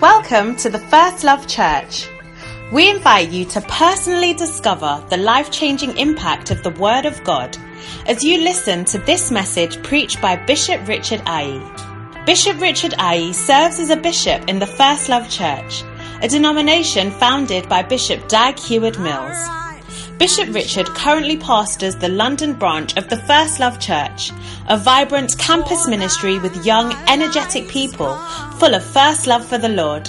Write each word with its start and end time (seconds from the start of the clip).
Welcome 0.00 0.56
to 0.56 0.68
the 0.68 0.78
First 0.78 1.24
Love 1.24 1.46
Church. 1.46 2.06
We 2.70 2.90
invite 2.90 3.30
you 3.30 3.46
to 3.46 3.62
personally 3.62 4.34
discover 4.34 5.02
the 5.08 5.16
life 5.16 5.50
changing 5.50 5.96
impact 5.96 6.50
of 6.50 6.62
the 6.62 6.70
Word 6.70 7.06
of 7.06 7.24
God 7.24 7.56
as 8.06 8.22
you 8.22 8.42
listen 8.42 8.84
to 8.86 8.98
this 8.98 9.30
message 9.30 9.82
preached 9.82 10.20
by 10.20 10.36
Bishop 10.36 10.86
Richard 10.86 11.22
Aye. 11.24 12.22
Bishop 12.26 12.60
Richard 12.60 12.92
Aye 12.98 13.32
serves 13.32 13.80
as 13.80 13.88
a 13.88 13.96
bishop 13.96 14.46
in 14.50 14.58
the 14.58 14.66
First 14.66 15.08
Love 15.08 15.30
Church, 15.30 15.82
a 16.20 16.28
denomination 16.28 17.10
founded 17.10 17.66
by 17.66 17.82
Bishop 17.82 18.28
Dag 18.28 18.58
Heward 18.58 19.00
Mills. 19.00 19.65
Bishop 20.18 20.54
Richard 20.54 20.86
currently 20.86 21.36
pastors 21.36 21.94
the 21.94 22.08
London 22.08 22.54
branch 22.54 22.96
of 22.96 23.10
the 23.10 23.18
First 23.18 23.60
Love 23.60 23.78
Church, 23.78 24.32
a 24.66 24.78
vibrant 24.78 25.36
campus 25.38 25.86
ministry 25.86 26.38
with 26.38 26.64
young, 26.64 26.94
energetic 27.06 27.68
people 27.68 28.16
full 28.58 28.74
of 28.74 28.82
first 28.82 29.26
love 29.26 29.46
for 29.46 29.58
the 29.58 29.68
Lord. 29.68 30.08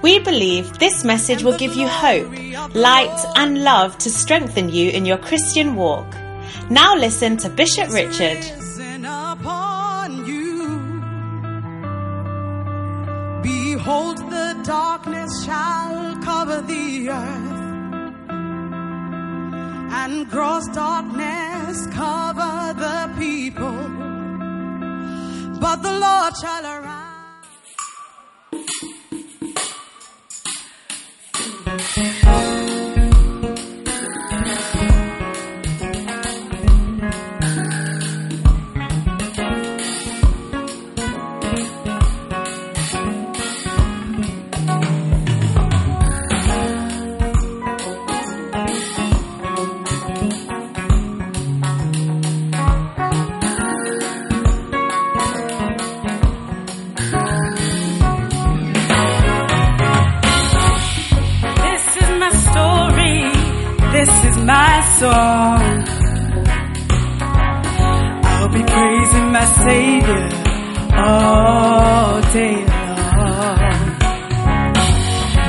We 0.00 0.18
believe 0.18 0.78
this 0.78 1.04
message 1.04 1.42
will 1.42 1.58
give 1.58 1.74
you 1.74 1.86
hope, 1.86 2.30
light, 2.74 3.24
and 3.36 3.62
love 3.62 3.98
to 3.98 4.10
strengthen 4.10 4.70
you 4.70 4.90
in 4.90 5.04
your 5.04 5.18
Christian 5.18 5.74
walk. 5.74 6.06
Now 6.70 6.96
listen 6.96 7.36
to 7.38 7.50
Bishop 7.50 7.90
Richard. 7.90 8.42
Behold, 13.42 14.18
the 14.30 14.60
darkness 14.64 15.44
shall 15.44 16.16
cover 16.22 16.62
the 16.62 17.10
earth, 17.10 17.53
and 19.96 20.28
gross 20.28 20.66
darkness 20.68 21.86
cover 21.86 22.74
the 22.84 23.00
people. 23.16 23.82
But 25.60 25.76
the 25.82 25.94
Lord 26.04 26.32
shall 26.40 26.64
arise. 26.66 27.03
Song. 65.04 65.60
I'll 68.32 68.52
be 68.58 68.62
praising 68.74 69.26
my 69.38 69.46
Savior 69.66 70.26
all 70.96 72.22
day 72.38 72.56
long. 72.72 73.58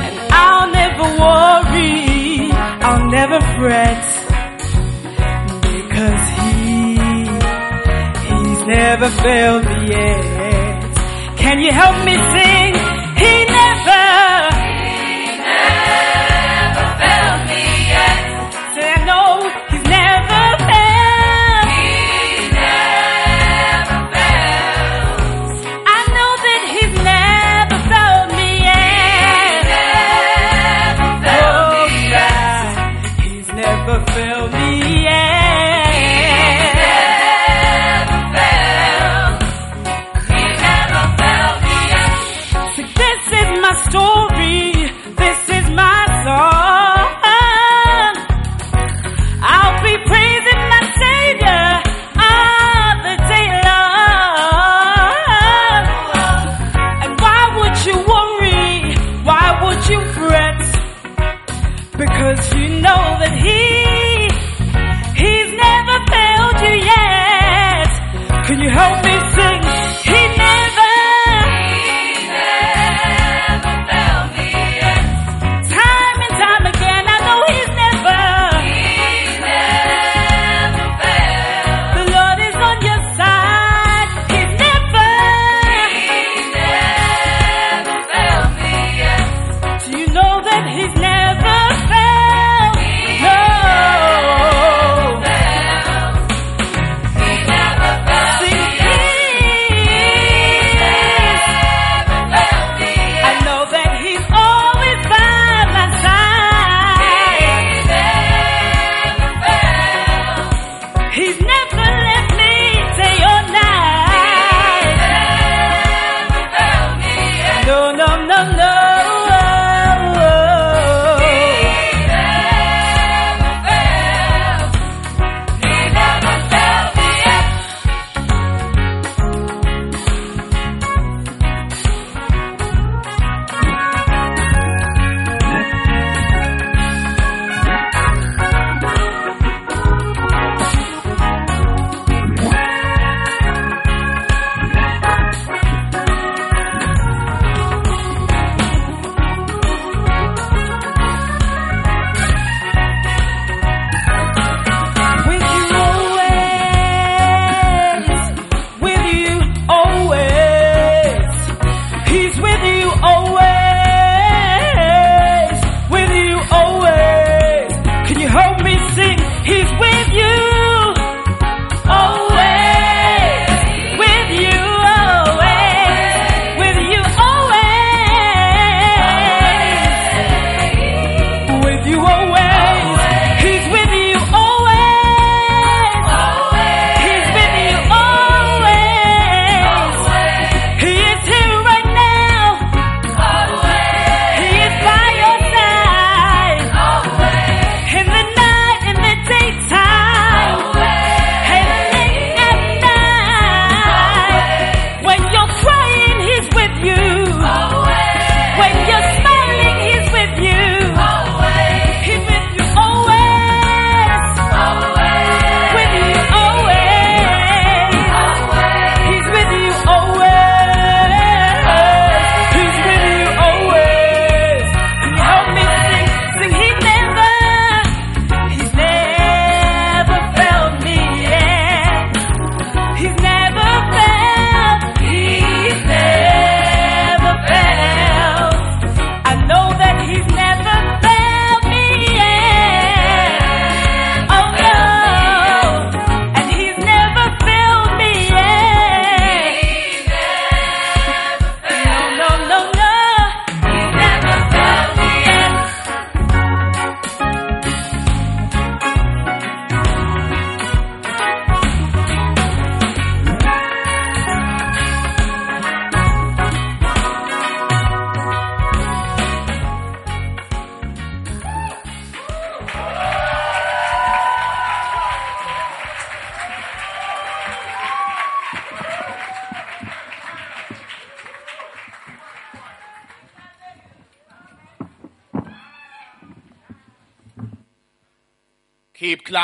And 0.05 0.15
I'll 0.43 0.69
never 0.81 1.07
worry. 1.23 2.51
I'll 2.87 3.05
never 3.19 3.39
fret. 3.55 4.03
Because 5.75 6.23
He, 6.39 6.55
He's 8.29 8.61
never 8.77 9.09
failed 9.23 9.63
me 9.71 9.77
yet. 9.95 10.81
Can 11.43 11.55
you 11.65 11.71
help 11.71 11.97
me 12.07 12.15
sing? 12.35 12.71
He 13.23 13.33
never. 13.59 14.54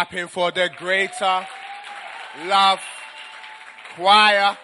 For 0.10 0.50
the 0.52 0.68
greater 0.78 1.48
love 2.46 2.80
choir. 3.94 4.58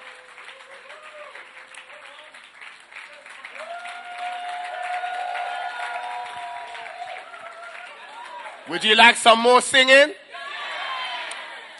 Would 8.67 8.83
you 8.83 8.95
like 8.95 9.15
some 9.15 9.39
more 9.39 9.61
singing? 9.61 10.13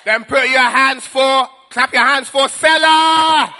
Then 0.06 0.24
put 0.26 0.48
your 0.50 0.60
hands 0.62 1.08
for, 1.08 1.48
clap 1.72 1.92
your 1.94 2.06
hands 2.06 2.30
for 2.30 2.48
Selah. 2.48 3.56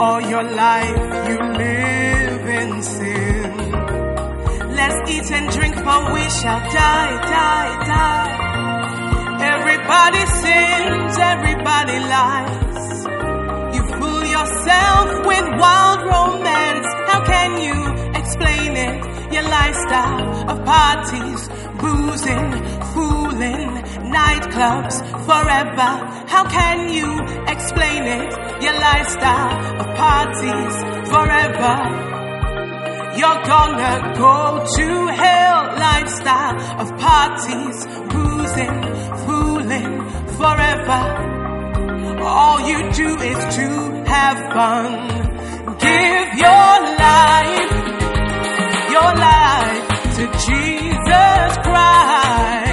All 0.00 0.20
your 0.20 0.44
life 0.44 1.28
you 1.28 1.38
live 1.58 2.46
in 2.60 2.82
sin. 2.84 3.56
Let's 4.78 5.10
eat 5.10 5.28
and 5.32 5.50
drink, 5.50 5.74
for 5.74 6.00
we 6.14 6.22
shall 6.38 6.60
die, 6.70 7.14
die, 7.34 7.72
die. 7.92 8.32
Everybody 9.54 10.24
sins, 10.44 11.18
everybody 11.18 11.98
lies. 12.14 12.94
You 13.74 13.82
fool 13.98 14.24
yourself 14.36 15.26
with 15.26 15.46
wild 15.58 16.00
romance. 16.14 16.86
How 17.10 17.24
can 17.24 17.50
you 17.66 17.76
explain 18.20 18.76
it? 18.76 19.32
Your 19.32 19.42
lifestyle 19.42 20.50
of 20.50 20.64
parties, 20.64 21.48
boozing, 21.82 22.52
fooling, 22.94 23.70
nightclubs 24.14 24.96
forever. 25.26 25.90
How 26.28 26.44
can 26.48 26.88
you 26.88 27.08
explain 27.52 28.04
it? 28.04 28.47
Your 28.60 28.72
lifestyle 28.72 29.80
of 29.80 29.86
parties 29.96 30.74
forever. 31.12 31.74
You're 33.18 33.42
gonna 33.52 34.14
go 34.16 34.64
to 34.76 35.06
hell 35.06 35.64
lifestyle 35.78 36.56
of 36.82 36.88
parties, 36.98 37.86
boozing, 38.12 38.78
fooling 39.24 39.92
forever. 40.38 41.02
All 42.20 42.60
you 42.60 42.78
do 42.92 43.08
is 43.32 43.40
to 43.56 43.68
have 44.06 44.38
fun. 44.54 44.90
Give 45.78 46.28
your 46.46 46.74
life, 47.06 47.74
your 48.94 49.12
life 49.28 49.88
to 50.16 50.24
Jesus 50.46 51.50
Christ. 51.66 52.67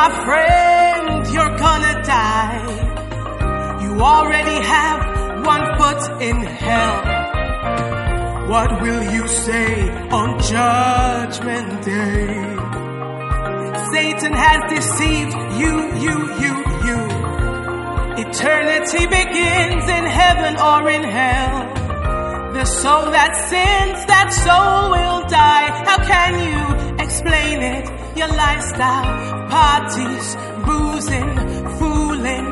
My 0.00 0.10
friend, 0.24 1.26
you're 1.34 1.56
gonna 1.58 1.94
die. 2.02 2.68
You 3.82 3.90
already 4.00 4.58
have 4.74 5.00
one 5.52 5.64
foot 5.78 6.22
in 6.22 6.36
hell. 6.64 6.96
What 8.48 8.80
will 8.80 9.02
you 9.14 9.28
say 9.28 9.90
on 10.18 10.28
Judgment 10.52 11.84
Day? 11.84 12.28
Satan 13.92 14.32
has 14.46 14.60
deceived 14.76 15.34
you, 15.60 15.74
you, 16.04 16.16
you, 16.44 16.54
you. 16.88 17.00
Eternity 18.24 19.04
begins 19.18 19.84
in 19.98 20.04
heaven 20.20 20.52
or 20.68 20.88
in 20.96 21.02
hell. 21.18 21.79
The 22.52 22.64
soul 22.64 23.10
that 23.12 23.32
sins, 23.48 24.04
that 24.06 24.28
soul 24.32 24.90
will 24.90 25.22
die. 25.28 25.70
How 25.86 25.98
can 26.02 26.32
you 26.50 26.98
explain 26.98 27.62
it? 27.62 27.86
Your 28.18 28.26
lifestyle, 28.26 29.48
parties, 29.48 30.36
boozing, 30.66 31.30
fooling, 31.78 32.48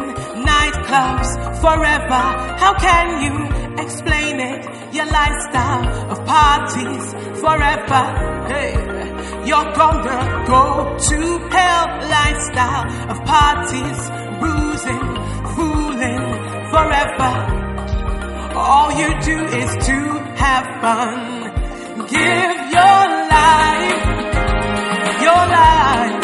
nightclubs 0.46 1.30
forever. 1.60 2.24
How 2.62 2.74
can 2.78 3.06
you 3.26 3.34
explain 3.82 4.38
it? 4.38 4.62
Your 4.94 5.06
lifestyle 5.06 5.86
of 6.12 6.24
parties 6.24 7.04
forever. 7.42 8.04
Hey, 8.46 8.78
you're 9.46 9.72
gonna 9.74 10.44
go 10.46 10.96
to 11.08 11.18
hell. 11.50 11.86
Lifestyle 12.06 12.86
of 13.10 13.18
parties, 13.26 14.00
boozing, 14.40 15.06
fooling 15.54 16.22
forever. 16.70 17.67
All 18.60 18.90
you 18.92 19.08
do 19.20 19.38
is 19.62 19.70
to 19.86 19.98
have 20.42 20.66
fun. 20.82 21.18
Give 22.08 22.54
your 22.76 23.02
life, 23.36 24.04
your 25.22 25.42
life 25.58 26.17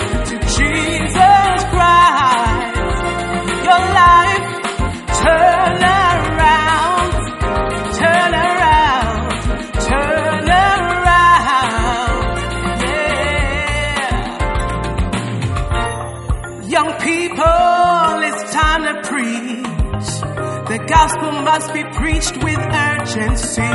gospel 20.94 21.32
must 21.50 21.68
be 21.74 21.82
preached 21.98 22.36
with 22.46 22.60
urgency. 22.90 23.74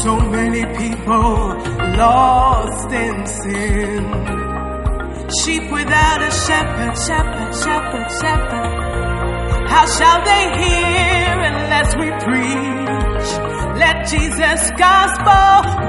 So 0.00 0.12
many 0.36 0.64
people 0.80 1.34
lost 2.02 2.88
in 3.04 3.16
sin. 3.40 4.02
Sheep 5.38 5.64
without 5.78 6.20
a 6.30 6.32
shepherd, 6.46 6.94
shepherd, 7.06 7.52
shepherd, 7.64 8.08
shepherd. 8.20 8.70
How 9.72 9.84
shall 9.96 10.20
they 10.30 10.44
hear 10.62 11.32
unless 11.52 11.88
we 12.00 12.08
preach? 12.26 13.28
Let 13.82 13.96
Jesus' 14.12 14.66
gospel 14.88 15.48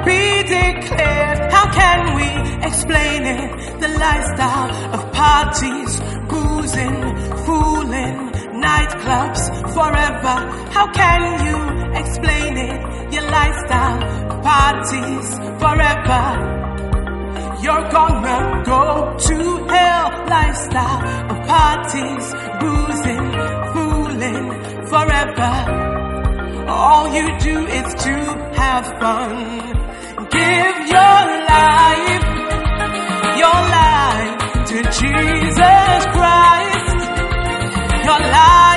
be 0.09 0.23
declared. 0.57 1.37
How 1.55 1.67
can 1.79 1.99
we 2.19 2.29
explain 2.67 3.21
it? 3.37 3.49
The 3.79 3.91
lifestyle 4.05 4.71
of 4.95 5.01
parties, 5.13 5.91
boozing, 6.31 6.99
fooling, 7.45 8.32
nightclubs 8.67 9.43
forever. 9.75 10.35
How 10.75 10.85
can 10.91 11.21
you 11.47 11.57
explain 12.01 12.57
it? 12.69 12.79
Your 13.13 13.25
lifestyle, 13.29 13.99
parties 14.41 15.27
forever. 15.61 16.23
You're 17.63 17.87
gonna 17.97 18.63
go 18.65 19.15
to 19.27 19.37
hell 19.73 20.09
lifestyle 20.27 21.01
of 21.31 21.37
parties, 21.47 22.25
boozing, 22.61 23.27
fooling 23.73 24.45
forever. 24.91 25.53
All 26.67 27.05
you 27.17 27.27
do 27.39 27.55
is 27.79 27.87
to 28.05 28.15
have 28.61 28.85
fun. 28.99 29.33
Give 30.37 30.75
your 30.95 31.21
life, 31.53 32.27
your 33.43 33.61
life 33.79 34.65
to 34.69 34.77
Jesus 34.99 36.05
Christ. 36.15 36.62
Life, 38.21 38.72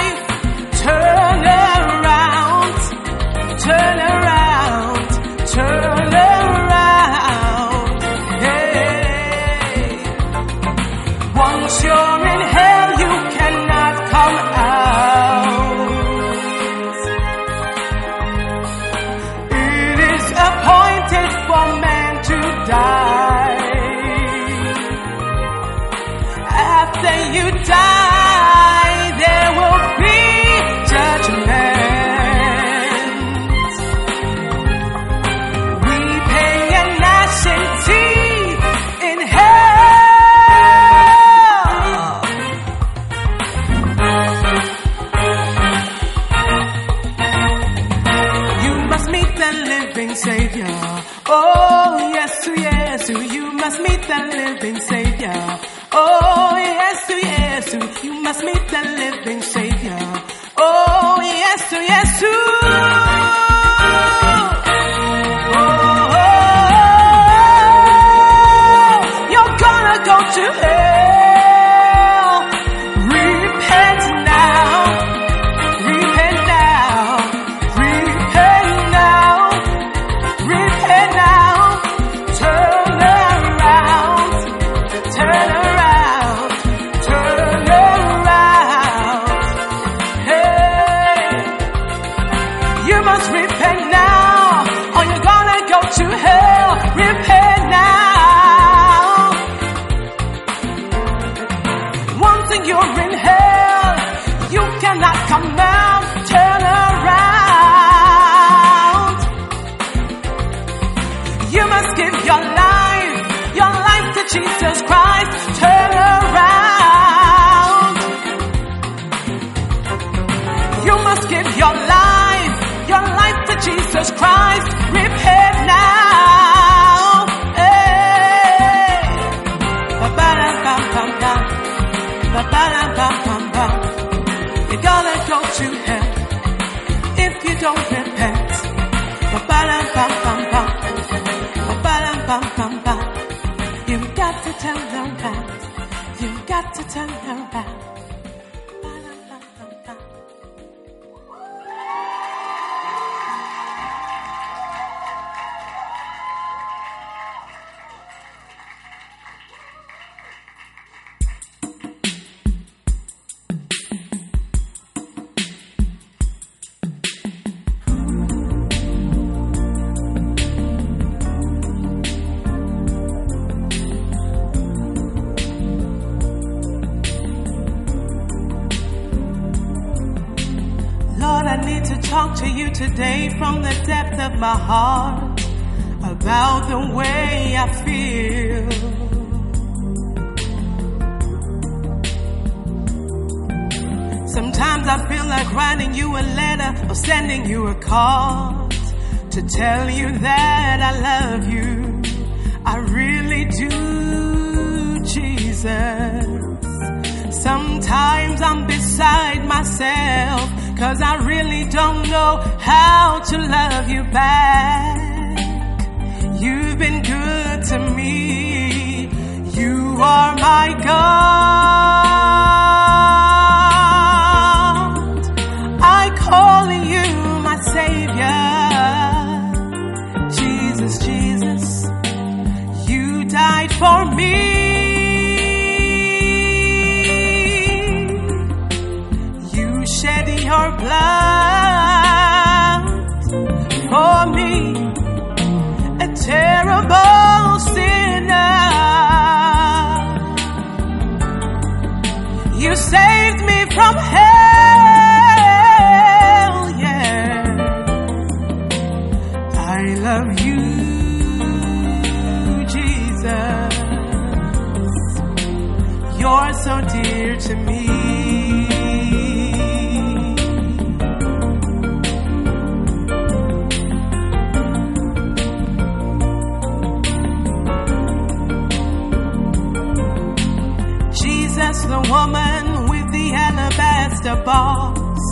Boss, 284.47 285.25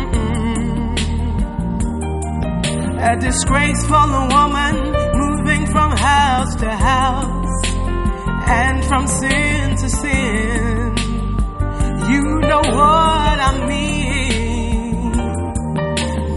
A 2.99 3.15
disgraceful 3.17 4.09
woman 4.35 4.75
moving 5.23 5.63
from 5.67 5.91
house 5.95 6.53
to 6.55 6.69
house 6.69 7.63
and 8.59 8.83
from 8.83 9.07
sin 9.07 9.77
to 9.77 9.89
sin. 9.89 10.97
You 12.11 12.23
know 12.41 12.63
what 12.79 13.37
I 13.49 13.51
mean. 13.69 15.11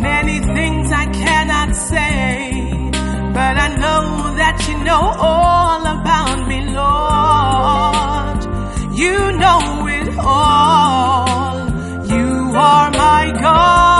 Many 0.00 0.38
things 0.38 0.92
I 0.92 1.06
cannot 1.06 1.74
say, 1.74 2.90
but 3.34 3.56
I 3.58 3.68
know 3.74 4.34
that 4.36 4.68
you 4.68 4.76
know 4.84 5.02
all. 5.18 5.61
You 8.94 9.32
know 9.32 9.86
it 9.86 10.18
all. 10.18 11.26
You 12.06 12.52
are 12.54 12.90
my 12.90 13.32
God. 13.40 13.91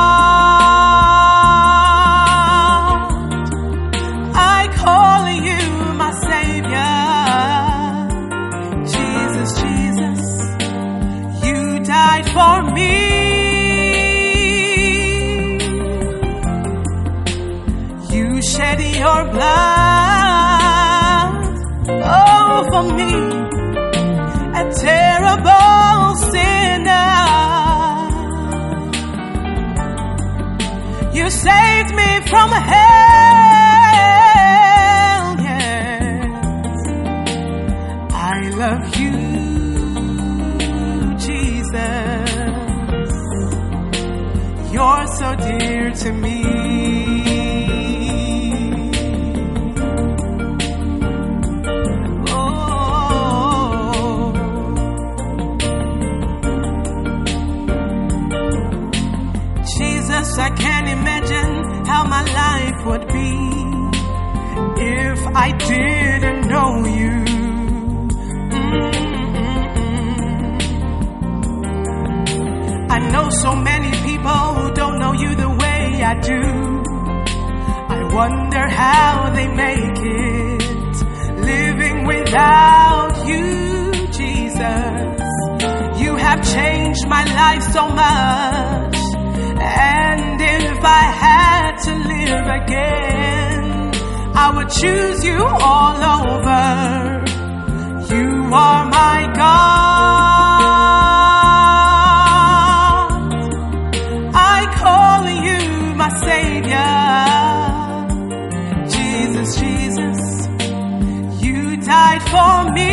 from 32.32 32.50
hell. 32.50 34.12
Yes, 35.48 36.78
I 38.10 38.38
love 38.62 38.84
you, 39.00 39.14
Jesus. 41.26 43.10
You're 44.72 45.06
so 45.20 45.28
dear 45.46 45.82
to 46.02 46.10
me. 46.24 46.31
wonder 78.12 78.68
how 78.68 79.30
they 79.34 79.48
make 79.48 79.98
it 79.98 80.96
living 81.40 82.04
without 82.04 83.26
you, 83.26 83.92
Jesus. 84.12 85.20
You 86.02 86.16
have 86.16 86.40
changed 86.54 87.08
my 87.08 87.24
life 87.24 87.62
so 87.72 87.88
much, 87.88 88.96
and 89.60 90.40
if 90.40 90.84
I 90.84 91.04
had 91.26 91.72
to 91.86 91.92
live 92.12 92.46
again, 92.62 93.92
I 94.34 94.52
would 94.56 94.68
choose 94.68 95.24
you 95.24 95.42
all 95.42 95.96
over. 95.96 97.24
You 98.14 98.52
are 98.52 98.84
my 98.90 99.32
God. 99.34 100.61
for 112.32 112.72
me. 112.76 112.92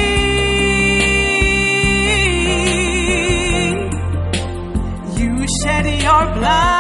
You 5.20 5.48
shed 5.62 5.86
your 6.04 6.24
blood. 6.36 6.79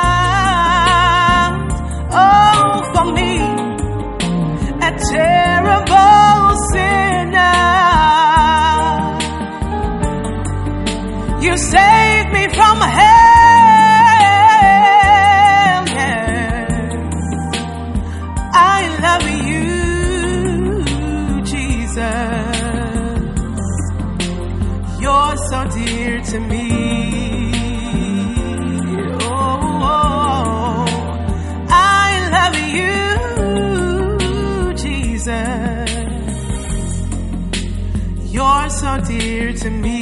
to 39.60 39.70
me. 39.70 39.99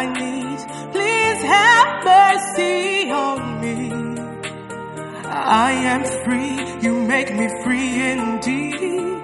I 0.00 0.06
need. 0.06 0.58
Please 0.94 1.40
have 1.56 1.90
mercy 2.04 3.10
on 3.12 3.38
me. 3.62 3.78
I 5.66 5.70
am 5.92 6.02
free. 6.22 6.56
You 6.84 6.92
make 7.12 7.30
me 7.40 7.46
free 7.62 7.92
indeed. 8.12 9.22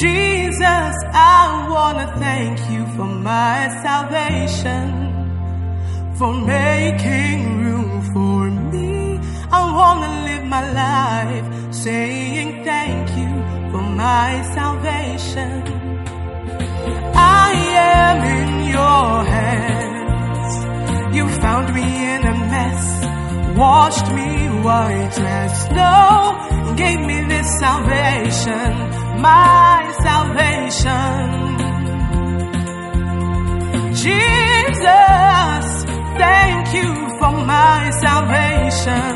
Jesus, 0.00 0.94
I 1.40 1.66
wanna 1.74 2.06
thank 2.24 2.58
you 2.72 2.82
for 2.96 3.08
my 3.32 3.58
salvation, 3.86 4.86
for 6.18 6.32
making 6.32 7.38
room 7.64 7.90
for 8.12 8.38
me. 8.72 9.18
I 9.58 9.62
wanna 9.78 10.10
live 10.28 10.44
my 10.56 10.64
life 10.84 11.46
saying 11.84 12.64
thank 12.64 13.04
you 13.20 13.32
for 13.72 13.82
my 14.04 14.30
salvation. 14.58 15.52
I 17.46 17.50
am 17.96 18.18
in 18.38 18.50
your 18.76 19.24
hands. 19.34 19.93
Found 21.44 21.74
me 21.74 21.82
in 21.82 22.22
a 22.24 22.34
mess, 22.54 22.84
washed 23.54 24.08
me 24.18 24.30
white 24.64 25.18
as 25.40 25.52
snow, 25.66 26.74
gave 26.74 27.00
me 27.00 27.20
this 27.32 27.46
salvation, 27.60 28.70
my 29.20 29.92
salvation. 30.06 31.20
Jesus, 33.92 35.66
thank 36.16 36.64
you 36.78 36.90
for 37.18 37.32
my 37.52 37.90
salvation. 38.04 39.12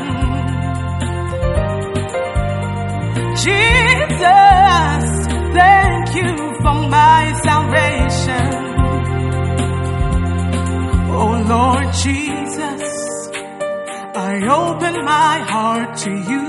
Jesus, 3.45 5.03
thank 5.57 6.07
you 6.13 6.31
for 6.61 6.77
my 6.97 7.33
salvation. 7.43 8.58
Oh 11.21 11.35
Lord 11.55 11.93
Jesus, 11.95 12.83
I 14.15 14.31
open 14.61 15.03
my 15.03 15.39
heart 15.53 15.97
to 16.05 16.11
you. 16.11 16.45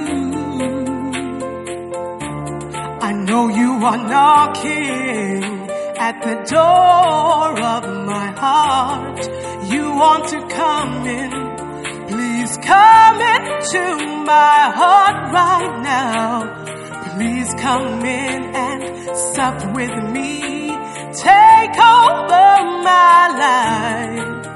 I 3.08 3.12
know 3.12 3.48
you 3.48 3.72
are 3.90 3.98
knocking 4.12 5.42
at 5.98 6.22
the 6.22 6.36
door 6.54 7.60
of 7.74 7.82
my 8.06 8.28
heart. 8.44 9.28
You 9.72 9.84
want 10.02 10.28
to 10.28 10.40
come 10.48 11.04
in. 11.04 11.30
Please 12.06 12.56
come 12.58 13.20
into 13.34 13.82
my 14.24 14.58
heart 14.80 15.32
right 15.32 15.82
now. 15.82 16.30
Please 17.16 17.52
come 17.54 18.04
in 18.04 18.54
and 18.54 19.16
sup 19.34 19.74
with 19.74 19.94
me. 20.12 20.68
Take 21.12 21.76
over 21.76 22.50
my 22.88 23.18
life. 23.44 24.49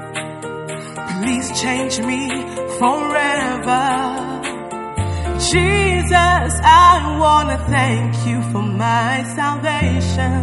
Please 1.25 1.59
change 1.59 1.99
me 2.01 2.29
forever. 2.77 3.87
Jesus, 5.51 6.51
I 6.63 7.17
wanna 7.19 7.57
thank 7.67 8.27
you 8.27 8.43
for 8.51 8.61
my 8.61 9.23
salvation, 9.39 10.37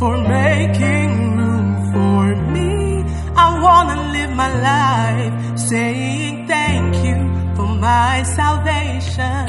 for 0.00 0.18
making 0.18 1.36
room 1.38 1.68
for 1.92 2.34
me. 2.50 3.04
I 3.36 3.46
wanna 3.66 3.96
live 4.16 4.32
my 4.34 4.50
life 4.72 5.56
saying 5.56 6.48
thank 6.48 6.96
you 7.06 7.18
for 7.54 7.68
my 7.68 8.24
salvation. 8.24 9.46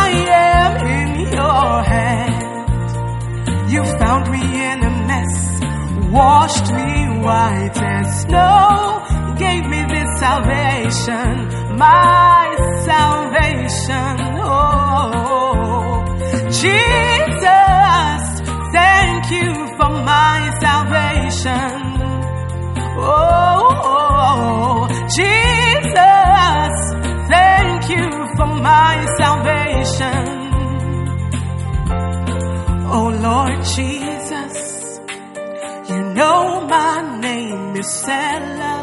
I 0.00 0.08
am 0.48 0.72
in 1.00 1.10
your 1.36 1.82
hands. 1.94 2.92
You 3.72 3.84
found 4.00 4.24
me 4.32 4.40
in 4.70 4.78
a 4.90 4.92
mess, 5.10 5.51
washed 6.12 6.70
me 6.72 6.90
white 7.26 7.78
as 7.96 8.22
snow, 8.22 9.34
gave 9.38 9.64
me 9.66 9.82
this 9.94 10.08
salvation, 10.20 11.48
my 11.78 12.54
salvation. 12.84 14.14
Oh, 14.44 16.04
Jesus, 16.62 18.22
thank 18.72 19.30
you 19.30 19.52
for 19.78 19.90
my 20.12 20.38
salvation. 20.60 21.80
Oh, 23.04 24.86
Jesus, 25.16 26.74
thank 27.28 27.88
you 27.88 28.10
for 28.36 28.46
my 28.46 29.06
salvation. 29.18 30.42
Oh 32.94 33.08
Lord 33.08 33.64
Jesus, 33.64 34.71
know 36.22 36.60
my 36.76 36.96
name 37.28 37.74
is 37.82 37.88
Stella. 38.00 38.74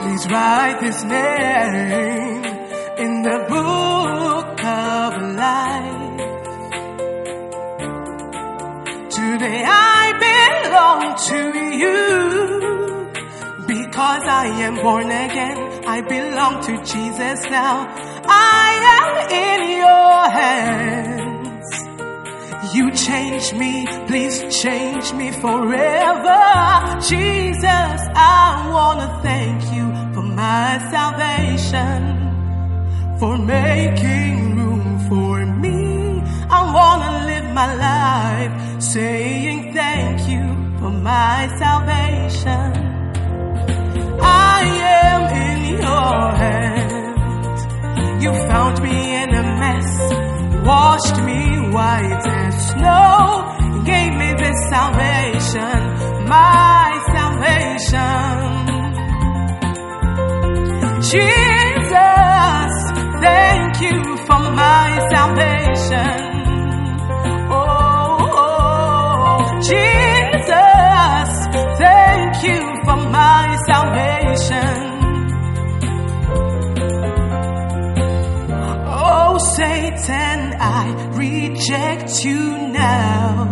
Please 0.00 0.24
write 0.32 0.78
this 0.84 1.00
name 1.04 2.44
in 3.04 3.12
the 3.28 3.38
book 3.54 4.58
of 4.92 5.10
life. 5.44 6.20
Today 9.18 9.60
I 9.96 10.02
belong 10.28 11.02
to 11.30 11.40
you 11.82 11.98
because 13.72 14.24
I 14.42 14.46
am 14.66 14.74
born 14.86 15.08
again. 15.26 15.58
I 15.96 15.98
belong 16.16 16.54
to 16.68 16.72
Jesus 16.92 17.40
now. 17.60 17.74
I 18.62 18.68
am 18.98 19.12
in 19.46 19.60
your 19.82 20.18
hands. 20.38 21.19
You 22.72 22.92
change 22.92 23.52
me, 23.54 23.84
please 24.06 24.62
change 24.62 25.12
me 25.14 25.32
forever. 25.32 27.00
Jesus, 27.00 27.98
I 28.14 28.70
wanna 28.72 29.18
thank 29.22 29.60
you 29.74 29.86
for 30.14 30.22
my 30.22 30.78
salvation, 30.94 31.98
for 33.18 33.36
making 33.38 34.56
room 34.56 35.00
for 35.08 35.44
me. 35.44 36.22
I 36.48 36.60
wanna 36.76 37.26
live 37.26 37.52
my 37.52 37.74
life 37.74 38.82
saying 38.82 39.74
thank 39.74 40.28
you 40.28 40.44
for 40.78 40.90
my 40.90 41.48
salvation. 41.58 42.70
I 44.22 44.62
am 45.02 45.22
in 45.48 45.60
your 45.80 46.34
hands. 46.44 47.60
You 48.22 48.30
found 48.48 48.80
me 48.80 48.96
in 49.22 49.30
a 49.34 49.42
mess, 49.62 49.90
washed 50.64 51.16
me 51.22 51.70
white 51.70 52.22
as 52.26 52.54
snow, 52.70 53.82
gave 53.84 54.12
me 54.14 54.32
this 54.34 54.58
salvation, 54.70 55.78
my 56.28 56.90
salvation. 57.14 58.60
Jesus, 61.10 62.72
thank 63.20 63.80
you 63.80 64.00
for 64.26 64.40
my 64.62 64.88
salvation. 65.10 66.18
Oh, 67.50 69.38
Jesus, 69.62 71.30
thank 71.78 72.42
you 72.44 72.60
for 72.84 72.96
my 72.96 73.56
salvation. 73.66 74.89
Satan, 80.00 80.54
I 80.58 80.92
reject 81.12 82.24
you 82.24 82.56
now. 82.68 83.46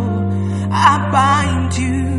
I 0.71 1.09
bind 1.11 1.77
you. 1.77 2.09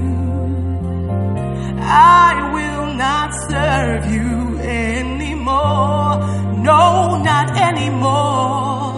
I 1.83 2.51
will 2.55 2.95
not 2.95 3.31
serve 3.49 4.07
you 4.12 4.59
anymore. 4.59 6.19
No, 6.59 7.21
not 7.23 7.57
anymore. 7.57 8.95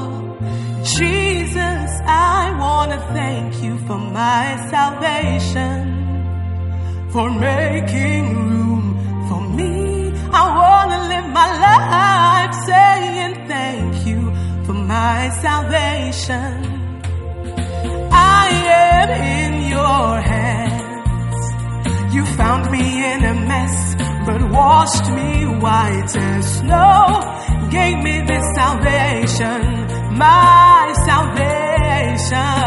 Jesus, 0.84 1.90
I 2.04 2.54
want 2.60 2.92
to 2.92 2.98
thank 3.14 3.62
you 3.62 3.78
for 3.86 3.96
my 3.98 4.56
salvation, 4.70 5.80
for 7.10 7.30
making 7.30 8.24
room 8.50 8.84
for 9.28 9.40
me. 9.56 10.12
I 10.30 10.42
want 10.60 10.90
to 10.92 10.98
live 11.08 11.28
my 11.30 11.48
life 11.66 12.54
saying 12.66 13.41
my 14.92 15.22
salvation. 15.46 16.52
I 18.40 18.48
am 18.90 19.08
in 19.40 19.52
your 19.76 20.08
hands. 20.34 21.42
You 22.14 22.22
found 22.40 22.64
me 22.74 22.84
in 23.12 23.20
a 23.32 23.34
mess, 23.52 23.76
but 24.26 24.40
washed 24.58 25.06
me 25.18 25.30
white 25.64 26.12
as 26.32 26.44
snow. 26.58 26.98
Gave 27.76 27.96
me 28.06 28.16
this 28.30 28.46
salvation, 28.60 29.60
my 30.24 30.82
salvation. 31.08 32.58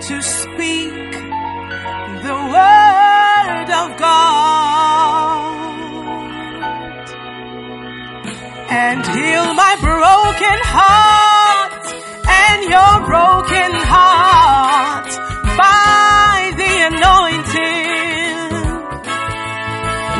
to 0.08 0.22
speak 0.22 1.12
the 2.22 2.38
word 2.54 3.70
of 3.82 3.98
God 3.98 5.56
and 8.70 9.04
heal 9.08 9.54
my 9.56 9.76
broken 9.82 10.60
heart 10.78 11.86
and 12.30 12.70
your 12.70 13.02
broken 13.10 13.72
heart 13.90 15.10
by 15.58 16.52
the 16.62 16.74
anointing. 16.92 18.38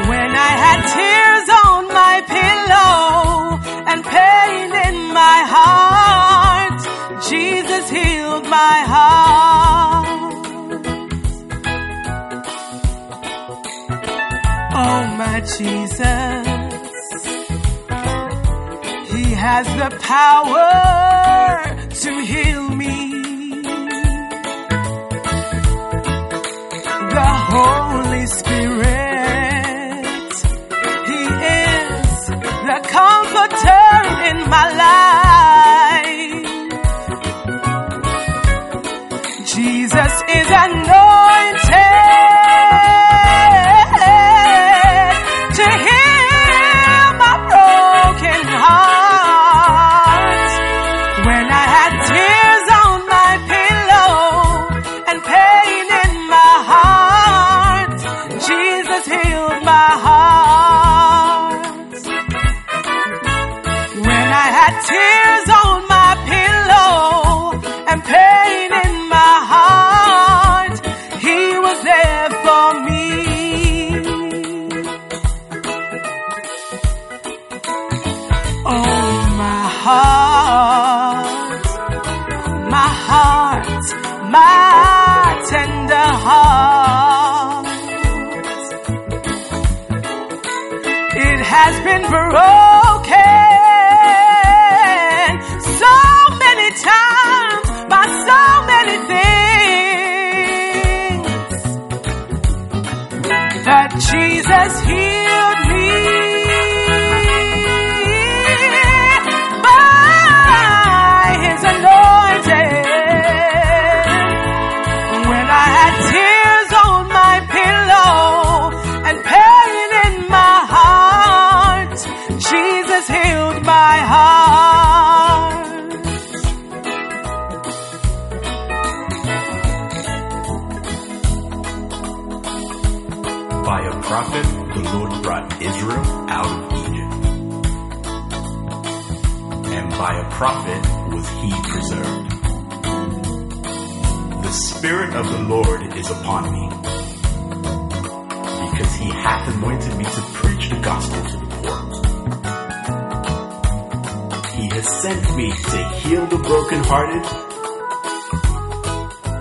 When 0.10 0.32
I 0.34 0.52
had 0.66 0.80
tears 0.98 1.48
on 1.68 1.82
my 1.94 2.16
pillow 2.26 3.60
and 3.86 4.04
pain 4.04 4.72
in 4.88 5.14
my 5.14 5.44
heart, 5.46 5.81
Jesus 7.32 7.90
healed 7.90 8.44
my 8.44 8.78
heart. 8.94 10.06
Oh, 14.76 15.02
my 15.22 15.40
Jesus. 15.40 16.46
He 19.14 19.24
has 19.32 19.66
the 19.82 19.90
power 20.02 20.68
to 22.04 22.12
heal 22.32 22.64
me. 22.82 22.96
The 27.16 27.30
Holy 27.54 28.26
Spirit, 28.26 30.06
He 31.10 31.22
is 31.64 32.28
the 32.68 32.80
comforter 32.98 33.88
in 34.30 34.38
my 34.50 34.68
life. 34.76 34.91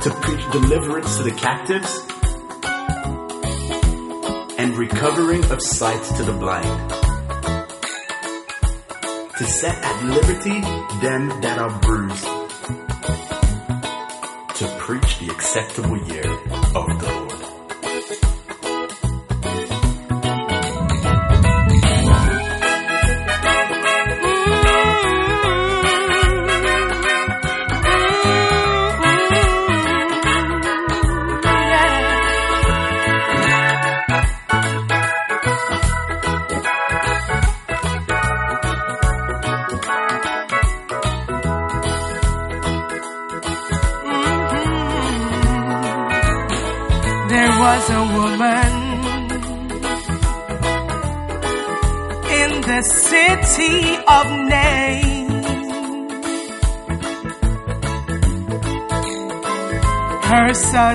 To 0.02 0.10
preach 0.22 0.52
deliverance 0.52 1.16
to 1.16 1.24
the 1.24 1.32
captives, 1.32 2.06
and 4.56 4.78
recovering 4.78 5.44
of 5.46 5.60
sight 5.60 6.00
to 6.16 6.22
the 6.22 6.32
blind. 6.32 6.90
To 9.36 9.44
set 9.44 9.76
at 9.82 10.04
liberty 10.04 10.60
them 11.00 11.40
that 11.40 11.58
are 11.58 11.76
bruised. 11.80 12.24
To 14.58 14.68
preach 14.78 15.18
the 15.18 15.30
acceptable 15.32 15.98
year 16.06 16.49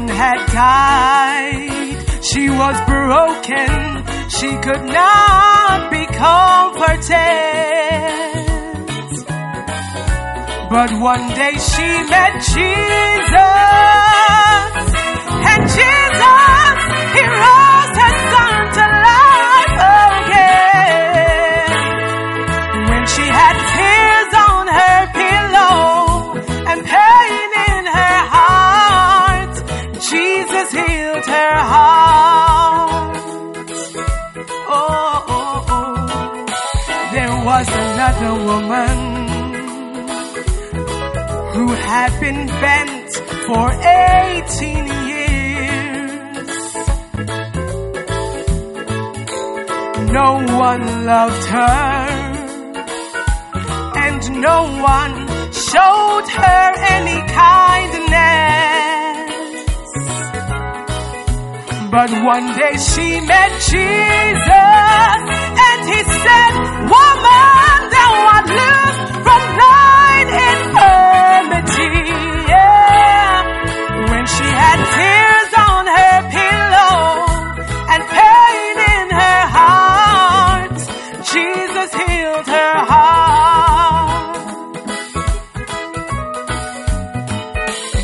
had 0.03 0.45
died. 0.51 2.23
She 2.23 2.49
was 2.49 2.75
broken. 2.85 4.03
She 4.29 4.49
could 4.57 4.83
not 4.83 5.89
be 5.91 6.05
comforted. 6.07 7.15
But 10.69 10.91
one 10.99 11.29
day 11.35 11.55
she 11.71 11.87
met 12.09 12.33
Jesus. 12.53 13.35
And 15.51 15.63
Jesus, 15.77 16.77
He 17.15 17.21
rose 17.27 17.64
was 37.45 37.67
another 37.69 38.33
woman 38.49 38.97
who 41.53 41.67
had 41.73 42.19
been 42.19 42.47
bent 42.47 43.11
for 43.45 43.71
18 43.71 44.87
years. 45.11 46.49
No 50.11 50.29
one 50.57 51.05
loved 51.05 51.45
her, 51.45 52.07
and 54.05 54.21
no 54.41 54.59
one 54.81 55.13
showed 55.53 56.27
her 56.41 56.73
any 56.95 57.19
kindness. 57.45 58.55
But 61.91 62.09
one 62.23 62.47
day 62.57 62.75
she 62.77 63.21
met 63.21 63.51
Jesus, 63.69 65.34
said, 66.25 66.53
Woman, 66.93 67.79
thou 67.95 68.11
art 68.35 68.47
loosed 68.59 69.05
from 69.25 69.41
thine 69.61 70.29
infirmity. 70.51 71.95
Yeah. 72.51 73.33
When 74.11 74.25
she 74.35 74.47
had 74.61 74.79
tears 74.97 75.51
on 75.71 75.83
her 75.97 76.17
pillow 76.37 77.03
and 77.93 78.01
pain 78.17 78.75
in 78.95 79.07
her 79.21 79.41
heart, 79.57 80.77
Jesus 81.33 81.89
healed 82.01 82.47
her 82.57 82.75
heart. 82.91 84.43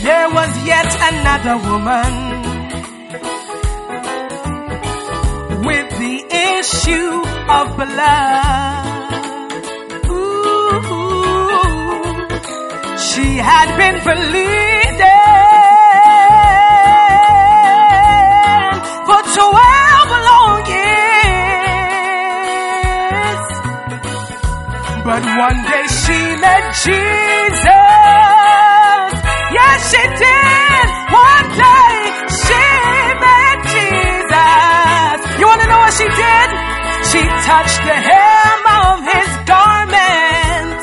There 0.07 0.29
was 0.37 0.51
yet 0.65 0.91
another 1.11 1.55
woman 1.69 2.11
issue 6.29 7.23
of 7.57 7.75
blood. 7.77 8.85
Ooh, 10.09 11.11
she 12.97 13.37
had 13.37 13.69
been 13.77 13.97
bleeding 14.03 14.59
for 19.07 19.21
12 19.35 20.09
long 20.29 20.61
years. 20.75 21.81
But 25.07 25.23
one 25.45 25.59
day 25.71 25.85
she 26.01 26.19
met 26.43 26.63
Jesus. 26.83 27.81
Yes, 29.57 29.79
she 29.91 30.03
did. 30.19 30.40
She 37.11 37.19
touched 37.19 37.81
the 37.83 37.97
hem 38.09 38.61
of 38.87 39.03
his 39.03 39.31
garment 39.43 40.79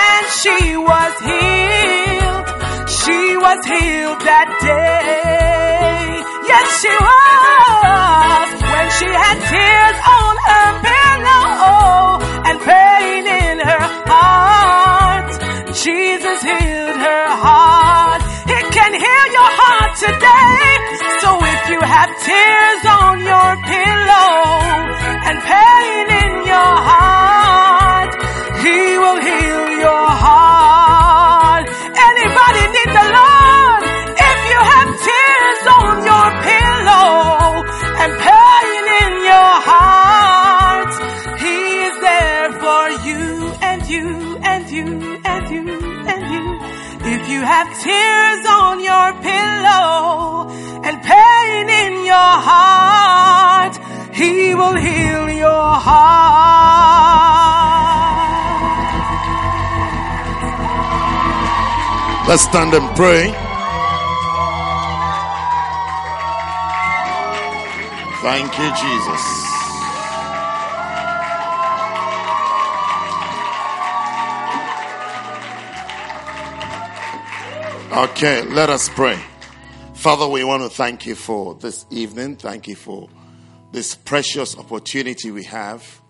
and 0.00 0.24
she 0.40 0.58
was 0.80 1.12
healed. 1.28 2.46
She 2.88 3.20
was 3.36 3.60
healed 3.68 4.20
that 4.24 4.48
day. 4.64 6.24
Yes, 6.48 6.66
she 6.80 6.94
was. 7.04 8.48
When 8.64 8.88
she 8.96 9.08
had 9.12 9.36
tears 9.52 9.98
on 10.08 10.34
her 10.48 10.68
pillow 10.88 12.16
and 12.48 12.56
pain 12.64 13.22
in 13.28 13.56
her 13.60 13.84
heart, 14.08 15.30
Jesus 15.84 16.38
healed 16.48 16.96
her 16.96 17.26
heart. 17.44 18.22
He 18.48 18.58
can 18.72 18.92
heal 19.04 19.26
your 19.36 19.52
heart 19.60 19.92
today. 20.00 20.64
So 21.20 21.28
if 21.44 21.60
you 21.76 21.80
have 21.84 22.10
tears 22.24 22.82
on 22.88 23.20
your 23.20 23.50
pillow, 23.68 24.47
and 25.30 25.42
pain 25.42 25.77
will 54.58 54.74
heal 54.74 55.30
your 55.30 55.72
heart. 55.86 56.18
Let's 62.28 62.42
stand 62.42 62.74
and 62.74 62.96
pray. 62.96 63.32
Thank 68.20 68.58
you, 68.58 68.68
Jesus. 68.82 69.24
Okay, 77.90 78.42
let 78.42 78.68
us 78.68 78.88
pray. 78.90 79.18
Father, 79.94 80.28
we 80.28 80.44
want 80.44 80.62
to 80.62 80.68
thank 80.68 81.06
you 81.06 81.14
for 81.14 81.54
this 81.54 81.86
evening. 81.90 82.36
Thank 82.36 82.68
you 82.68 82.76
for 82.76 83.08
this 83.72 83.94
precious 83.94 84.56
opportunity 84.56 85.30
we 85.30 85.44
have 85.44 86.00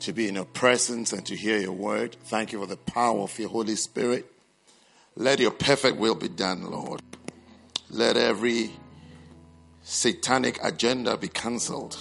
to 0.00 0.12
be 0.12 0.28
in 0.28 0.36
your 0.36 0.44
presence 0.44 1.12
and 1.12 1.24
to 1.26 1.36
hear 1.36 1.58
your 1.58 1.72
word. 1.72 2.16
Thank 2.24 2.52
you 2.52 2.60
for 2.60 2.66
the 2.66 2.76
power 2.76 3.20
of 3.20 3.38
your 3.38 3.48
Holy 3.48 3.76
Spirit. 3.76 4.30
Let 5.16 5.40
your 5.40 5.50
perfect 5.50 5.98
will 5.98 6.14
be 6.14 6.28
done, 6.28 6.70
Lord. 6.70 7.02
Let 7.90 8.16
every 8.16 8.70
satanic 9.82 10.58
agenda 10.62 11.16
be 11.16 11.28
cancelled. 11.28 11.98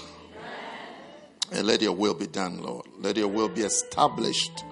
And 1.51 1.65
let 1.65 1.81
your 1.81 1.93
will 1.93 2.13
be 2.13 2.27
done, 2.27 2.61
Lord. 2.61 2.85
Let 2.99 3.17
your 3.17 3.27
will 3.27 3.49
be 3.49 3.61
established. 3.61 4.63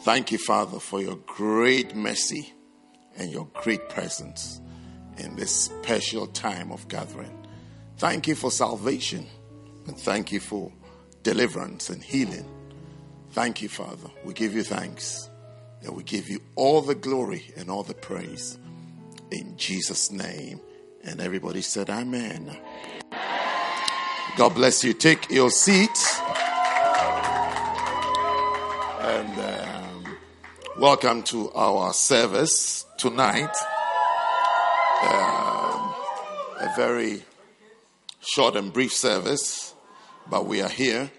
Thank 0.00 0.32
you, 0.32 0.38
Father, 0.38 0.80
for 0.80 1.02
your 1.02 1.16
great 1.26 1.94
mercy 1.94 2.54
and 3.18 3.30
your 3.30 3.46
great 3.52 3.90
presence 3.90 4.60
in 5.18 5.36
this 5.36 5.54
special 5.54 6.26
time 6.28 6.72
of 6.72 6.88
gathering. 6.88 7.46
Thank 7.98 8.26
you 8.26 8.34
for 8.34 8.50
salvation 8.50 9.26
and 9.86 9.98
thank 9.98 10.32
you 10.32 10.40
for 10.40 10.72
deliverance 11.22 11.90
and 11.90 12.02
healing. 12.02 12.48
Thank 13.30 13.62
you, 13.62 13.68
Father. 13.68 14.10
We 14.24 14.34
give 14.34 14.54
you 14.54 14.62
thanks 14.62 15.30
and 15.82 15.96
we 15.96 16.02
give 16.02 16.28
you 16.28 16.40
all 16.54 16.80
the 16.80 16.94
glory 16.94 17.52
and 17.56 17.70
all 17.70 17.82
the 17.82 17.94
praise 17.94 18.58
in 19.30 19.56
Jesus' 19.56 20.10
name. 20.10 20.60
And 21.04 21.20
everybody 21.20 21.62
said, 21.62 21.90
Amen. 21.90 22.56
God 24.36 24.54
bless 24.54 24.84
you. 24.84 24.92
Take 24.92 25.30
your 25.30 25.50
seats. 25.50 26.20
And 29.00 29.38
um, 29.40 30.16
welcome 30.78 31.22
to 31.24 31.50
our 31.52 31.92
service 31.92 32.86
tonight. 32.98 33.54
Um, 35.02 35.94
a 36.60 36.72
very 36.76 37.24
short 38.20 38.54
and 38.54 38.72
brief 38.72 38.92
service, 38.92 39.71
but 40.28 40.46
we 40.46 40.62
are 40.62 40.68
here, 40.68 41.10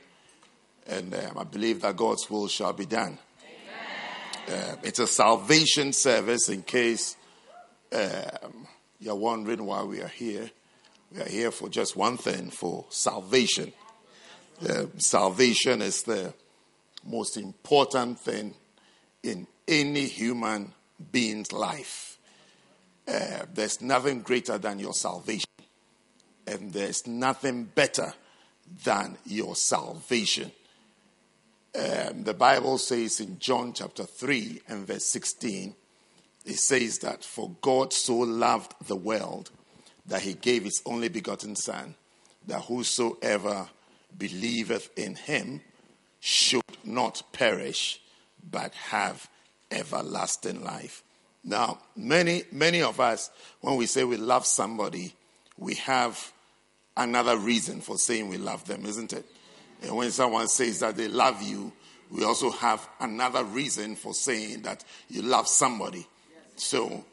and 0.87 1.13
um, 1.13 1.37
I 1.37 1.43
believe 1.43 1.81
that 1.81 1.95
God's 1.95 2.29
will 2.29 2.47
shall 2.47 2.73
be 2.73 2.85
done. 2.85 3.17
Uh, 4.47 4.75
it's 4.83 4.99
a 4.99 5.07
salvation 5.07 5.93
service 5.93 6.49
in 6.49 6.63
case 6.63 7.15
um, 7.93 8.67
you're 8.99 9.15
wondering 9.15 9.65
why 9.65 9.83
we 9.83 10.01
are 10.01 10.07
here. 10.07 10.49
We 11.13 11.21
are 11.21 11.29
here 11.29 11.51
for 11.51 11.69
just 11.69 11.95
one 11.95 12.17
thing 12.17 12.49
for 12.49 12.85
salvation. 12.89 13.71
Uh, 14.67 14.85
salvation 14.97 15.81
is 15.81 16.03
the 16.03 16.33
most 17.05 17.37
important 17.37 18.19
thing 18.19 18.53
in 19.21 19.47
any 19.67 20.07
human 20.07 20.73
being's 21.11 21.51
life. 21.51 22.17
Uh, 23.07 23.45
there's 23.53 23.81
nothing 23.81 24.21
greater 24.21 24.57
than 24.57 24.79
your 24.79 24.93
salvation, 24.93 25.49
and 26.47 26.71
there's 26.73 27.05
nothing 27.07 27.65
better 27.65 28.13
than 28.83 29.17
your 29.25 29.55
salvation. 29.55 30.51
Um, 31.75 32.23
the 32.23 32.33
Bible 32.33 32.77
says 32.77 33.19
in 33.19 33.39
John 33.39 33.73
chapter 33.73 34.03
3 34.03 34.61
and 34.67 34.85
verse 34.85 35.05
16, 35.05 35.75
it 36.45 36.57
says 36.57 36.99
that 36.99 37.23
for 37.23 37.51
God 37.61 37.93
so 37.93 38.15
loved 38.15 38.73
the 38.87 38.95
world 38.95 39.49
that 40.05 40.21
he 40.21 40.33
gave 40.33 40.65
his 40.65 40.81
only 40.85 41.07
begotten 41.07 41.55
Son, 41.55 41.95
that 42.47 42.61
whosoever 42.61 43.69
believeth 44.17 44.89
in 44.97 45.15
him 45.15 45.61
should 46.19 46.61
not 46.83 47.23
perish, 47.31 48.01
but 48.51 48.73
have 48.73 49.29
everlasting 49.71 50.63
life. 50.63 51.03
Now, 51.43 51.79
many, 51.95 52.43
many 52.51 52.81
of 52.81 52.99
us, 52.99 53.29
when 53.61 53.75
we 53.75 53.85
say 53.85 54.03
we 54.03 54.17
love 54.17 54.45
somebody, 54.45 55.13
we 55.57 55.75
have 55.75 56.32
another 56.95 57.37
reason 57.37 57.81
for 57.81 57.97
saying 57.97 58.29
we 58.29 58.37
love 58.37 58.65
them, 58.65 58.85
isn't 58.85 59.13
it? 59.13 59.25
And 59.81 59.95
when 59.95 60.11
someone 60.11 60.47
says 60.47 60.79
that 60.79 60.95
they 60.95 61.07
love 61.07 61.41
you, 61.41 61.71
we 62.09 62.23
also 62.23 62.51
have 62.51 62.87
another 62.99 63.43
reason 63.43 63.95
for 63.95 64.13
saying 64.13 64.61
that 64.63 64.83
you 65.09 65.21
love 65.21 65.47
somebody. 65.47 66.07
So, 66.55 67.03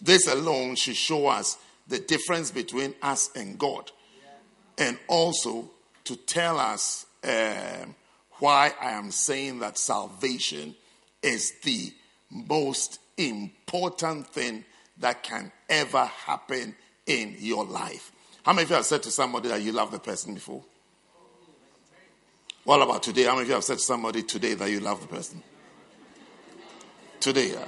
this 0.00 0.26
alone 0.26 0.76
should 0.76 0.96
show 0.96 1.26
us 1.26 1.58
the 1.88 1.98
difference 1.98 2.50
between 2.50 2.94
us 3.02 3.30
and 3.36 3.58
God. 3.58 3.90
And 4.78 4.98
also 5.08 5.70
to 6.04 6.16
tell 6.16 6.58
us 6.58 7.06
um, 7.24 7.94
why 8.38 8.72
I 8.80 8.90
am 8.90 9.10
saying 9.10 9.60
that 9.60 9.78
salvation 9.78 10.74
is 11.22 11.52
the 11.62 11.92
most 12.30 12.98
important 13.16 14.28
thing 14.28 14.64
that 14.98 15.22
can 15.22 15.52
ever 15.68 16.04
happen 16.04 16.74
in 17.06 17.36
your 17.38 17.64
life. 17.64 18.12
How 18.46 18.52
many 18.52 18.62
of 18.62 18.70
you 18.70 18.76
have 18.76 18.86
said 18.86 19.02
to 19.02 19.10
somebody 19.10 19.48
that 19.48 19.60
you 19.60 19.72
love 19.72 19.90
the 19.90 19.98
person 19.98 20.32
before? 20.32 20.62
What 22.62 22.80
about 22.80 23.02
today? 23.02 23.24
How 23.24 23.32
many 23.32 23.42
of 23.42 23.48
you 23.48 23.54
have 23.54 23.64
said 23.64 23.78
to 23.78 23.82
somebody 23.82 24.22
today 24.22 24.54
that 24.54 24.70
you 24.70 24.78
love 24.78 25.00
the 25.00 25.08
person? 25.08 25.42
Today, 27.18 27.54
yeah. 27.54 27.66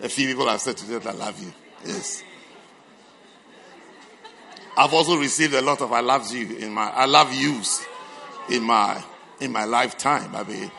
A 0.00 0.08
few 0.08 0.26
people 0.26 0.48
have 0.48 0.62
said 0.62 0.78
today 0.78 0.96
that 0.96 1.06
I 1.06 1.12
love 1.12 1.38
you. 1.38 1.52
Yes. 1.84 2.24
I've 4.74 4.94
also 4.94 5.18
received 5.18 5.52
a 5.52 5.60
lot 5.60 5.82
of 5.82 5.92
I 5.92 6.00
love 6.00 6.32
you 6.32 6.56
in 6.56 6.72
my 6.72 6.88
I 6.88 7.04
love 7.04 7.34
yous 7.34 7.84
in 8.48 8.62
my 8.62 9.04
in 9.38 9.52
my 9.52 9.64
lifetime. 9.64 10.34
I 10.34 10.44
mean, 10.44 10.70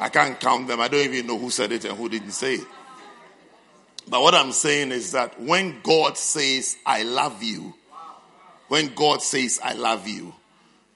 I 0.00 0.08
can't 0.08 0.38
count 0.40 0.66
them. 0.66 0.80
I 0.80 0.88
don't 0.88 1.04
even 1.04 1.28
know 1.28 1.38
who 1.38 1.50
said 1.50 1.70
it 1.70 1.84
and 1.84 1.96
who 1.96 2.08
didn't 2.08 2.32
say 2.32 2.56
it. 2.56 2.66
But 4.08 4.20
what 4.20 4.34
I'm 4.34 4.50
saying 4.50 4.90
is 4.90 5.12
that 5.12 5.40
when 5.40 5.80
God 5.82 6.18
says, 6.18 6.76
I 6.84 7.04
love 7.04 7.44
you, 7.44 7.74
when 8.70 8.94
God 8.94 9.20
says, 9.20 9.58
I 9.64 9.72
love 9.72 10.06
you, 10.06 10.32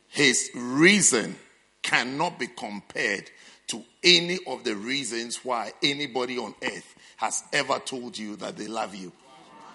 his 0.07 0.49
reason 0.55 1.35
cannot 1.83 2.39
be 2.39 2.47
compared 2.47 3.33
to 3.67 3.83
any 4.05 4.39
of 4.47 4.63
the 4.63 4.77
reasons 4.77 5.45
why 5.45 5.73
anybody 5.83 6.39
on 6.39 6.55
earth 6.63 6.95
has 7.17 7.43
ever 7.53 7.81
told 7.81 8.17
you 8.17 8.37
that 8.37 8.57
they 8.57 8.69
love 8.69 8.95
you, 8.95 9.11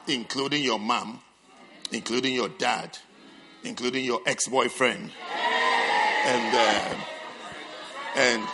including 0.08 0.64
your 0.64 0.80
mom, 0.80 1.20
including 1.92 2.34
your 2.34 2.48
dad, 2.48 2.98
including 3.66 4.06
your 4.06 4.22
ex 4.26 4.48
boyfriend, 4.48 5.12
and, 6.26 6.56
uh, 6.56 6.96
and, 8.16 8.48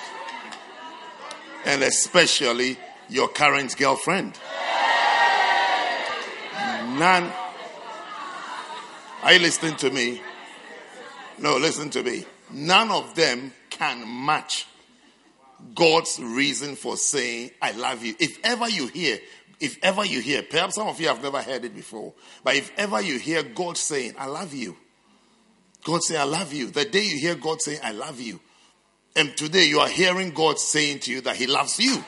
and 1.65 1.83
especially 1.83 2.77
your 3.09 3.27
current 3.27 3.77
girlfriend. 3.77 4.39
None. 6.97 7.31
Are 9.25 9.33
you 9.33 9.39
listening 9.39 9.75
to 9.77 9.89
me? 9.89 10.21
No, 11.39 11.57
listen 11.57 11.89
to 11.89 12.03
me. 12.03 12.25
None 12.51 12.91
of 12.91 13.15
them 13.15 13.51
can 13.71 14.23
match 14.23 14.67
God's 15.73 16.19
reason 16.21 16.75
for 16.75 16.95
saying, 16.95 17.49
I 17.59 17.71
love 17.71 18.05
you. 18.05 18.13
If 18.19 18.37
ever 18.43 18.69
you 18.69 18.85
hear, 18.85 19.17
if 19.59 19.79
ever 19.81 20.05
you 20.05 20.21
hear, 20.21 20.43
perhaps 20.43 20.75
some 20.75 20.87
of 20.87 21.01
you 21.01 21.07
have 21.07 21.23
never 21.23 21.41
heard 21.41 21.65
it 21.65 21.73
before, 21.73 22.13
but 22.43 22.55
if 22.55 22.71
ever 22.77 23.01
you 23.01 23.17
hear 23.17 23.41
God 23.41 23.77
saying, 23.77 24.13
I 24.19 24.27
love 24.27 24.53
you, 24.53 24.77
God 25.83 26.03
say, 26.03 26.17
I 26.17 26.25
love 26.25 26.53
you. 26.53 26.67
The 26.67 26.85
day 26.85 27.05
you 27.05 27.17
hear 27.17 27.33
God 27.33 27.63
saying, 27.63 27.79
I 27.83 27.93
love 27.93 28.21
you, 28.21 28.39
and 29.15 29.35
today 29.35 29.65
you 29.65 29.79
are 29.79 29.89
hearing 29.89 30.35
God 30.35 30.59
saying 30.59 30.99
to 30.99 31.11
you 31.11 31.21
that 31.21 31.35
He 31.35 31.47
loves 31.47 31.79
you. 31.79 32.03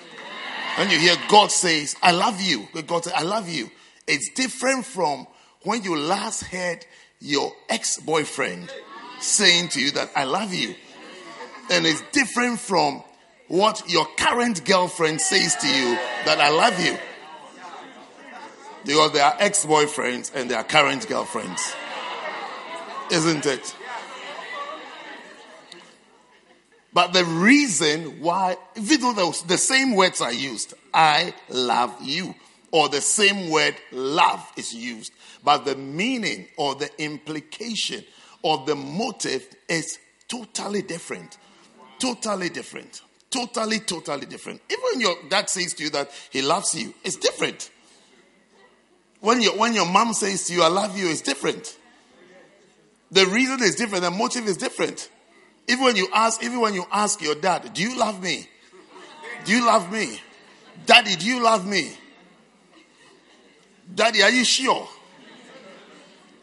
And 0.78 0.92
you 0.92 1.00
hear 1.00 1.16
God 1.30 1.50
says, 1.50 1.96
I 2.04 2.12
love 2.12 2.40
you. 2.40 2.68
God 2.86 3.06
says, 3.06 3.14
I 3.14 3.24
love 3.24 3.50
you. 3.50 3.72
It's 4.06 4.30
different 4.30 4.86
from 4.86 5.26
when 5.64 5.84
you 5.84 5.98
last 5.98 6.44
heard 6.44 6.86
your 7.20 7.52
ex 7.70 8.00
boyfriend 8.00 8.72
saying 9.20 9.70
to 9.70 9.82
you 9.82 9.92
that 9.92 10.12
I 10.16 10.24
love 10.24 10.54
you. 10.54 10.76
And 11.70 11.86
it's 11.86 12.02
different 12.12 12.60
from 12.60 13.04
what 13.48 13.90
your 13.90 14.06
current 14.18 14.66
girlfriend 14.66 15.22
says 15.22 15.56
to 15.56 15.68
you 15.68 15.96
that 16.26 16.40
I 16.40 16.50
love 16.50 16.80
you. 16.80 16.98
Because 18.86 19.12
they 19.12 19.20
are 19.20 19.36
ex 19.40 19.66
boyfriends 19.66 20.34
and 20.34 20.50
they 20.50 20.56
are 20.56 20.64
current 20.64 21.08
girlfriends. 21.08 21.76
Isn't 23.12 23.46
it? 23.46 23.76
But 26.94 27.14
the 27.14 27.26
reason 27.26 28.22
why, 28.22 28.58
even 28.76 29.16
though 29.16 29.32
the 29.46 29.58
same 29.58 29.96
words 29.96 30.20
are 30.20 30.34
used, 30.34 30.74
I 30.94 31.34
love 31.50 31.96
you, 32.02 32.34
or 32.72 32.90
the 32.90 33.02
same 33.02 33.50
word 33.50 33.76
love 33.92 34.52
is 34.58 34.74
used, 34.74 35.14
but 35.44 35.66
the 35.66 35.76
meaning 35.76 36.48
or 36.58 36.76
the 36.76 36.90
implication 37.02 38.04
or 38.42 38.66
the 38.66 38.76
motive 38.76 39.48
is 39.70 40.00
totally 40.28 40.82
different. 40.82 41.38
Totally 42.00 42.50
different. 42.50 43.02
Totally, 43.30 43.80
totally 43.80 44.26
different. 44.26 44.62
Even 44.70 44.84
when 44.84 45.02
your 45.02 45.16
dad 45.30 45.50
says 45.50 45.74
to 45.76 45.84
you 45.84 45.90
that 45.92 46.12
he 46.32 46.42
loves 46.42 46.76
you, 46.76 46.94
it's 47.04 47.16
different. 47.16 47.72
When 49.20 49.42
your, 49.42 49.58
when 49.58 49.74
your 49.74 49.86
mom 49.86 50.14
says 50.14 50.48
to 50.48 50.54
you, 50.54 50.64
I 50.64 50.68
love 50.68 50.98
you, 50.98 51.10
it's 51.10 51.22
different. 51.22 51.78
The 53.12 53.26
reason 53.26 53.62
is 53.64 53.76
different, 53.76 54.04
the 54.04 54.12
motive 54.12 54.46
is 54.48 54.58
different. 54.58 55.10
Even 55.68 55.84
when 55.84 55.96
you 55.96 56.08
ask, 56.14 56.44
even 56.44 56.60
when 56.62 56.74
you 56.74 56.86
ask 56.92 57.22
your 57.22 57.36
dad, 57.36 57.74
do 57.74 57.82
you 57.82 57.98
love 57.98 58.22
me? 58.22 58.48
Do 59.46 59.52
you 59.54 59.66
love 59.66 59.92
me? 59.92 60.22
Daddy, 60.86 61.16
do 61.16 61.26
you 61.26 61.44
love 61.44 61.68
me? 61.68 61.94
Daddy, 63.94 64.22
are 64.22 64.30
you 64.30 64.44
sure? 64.44 64.88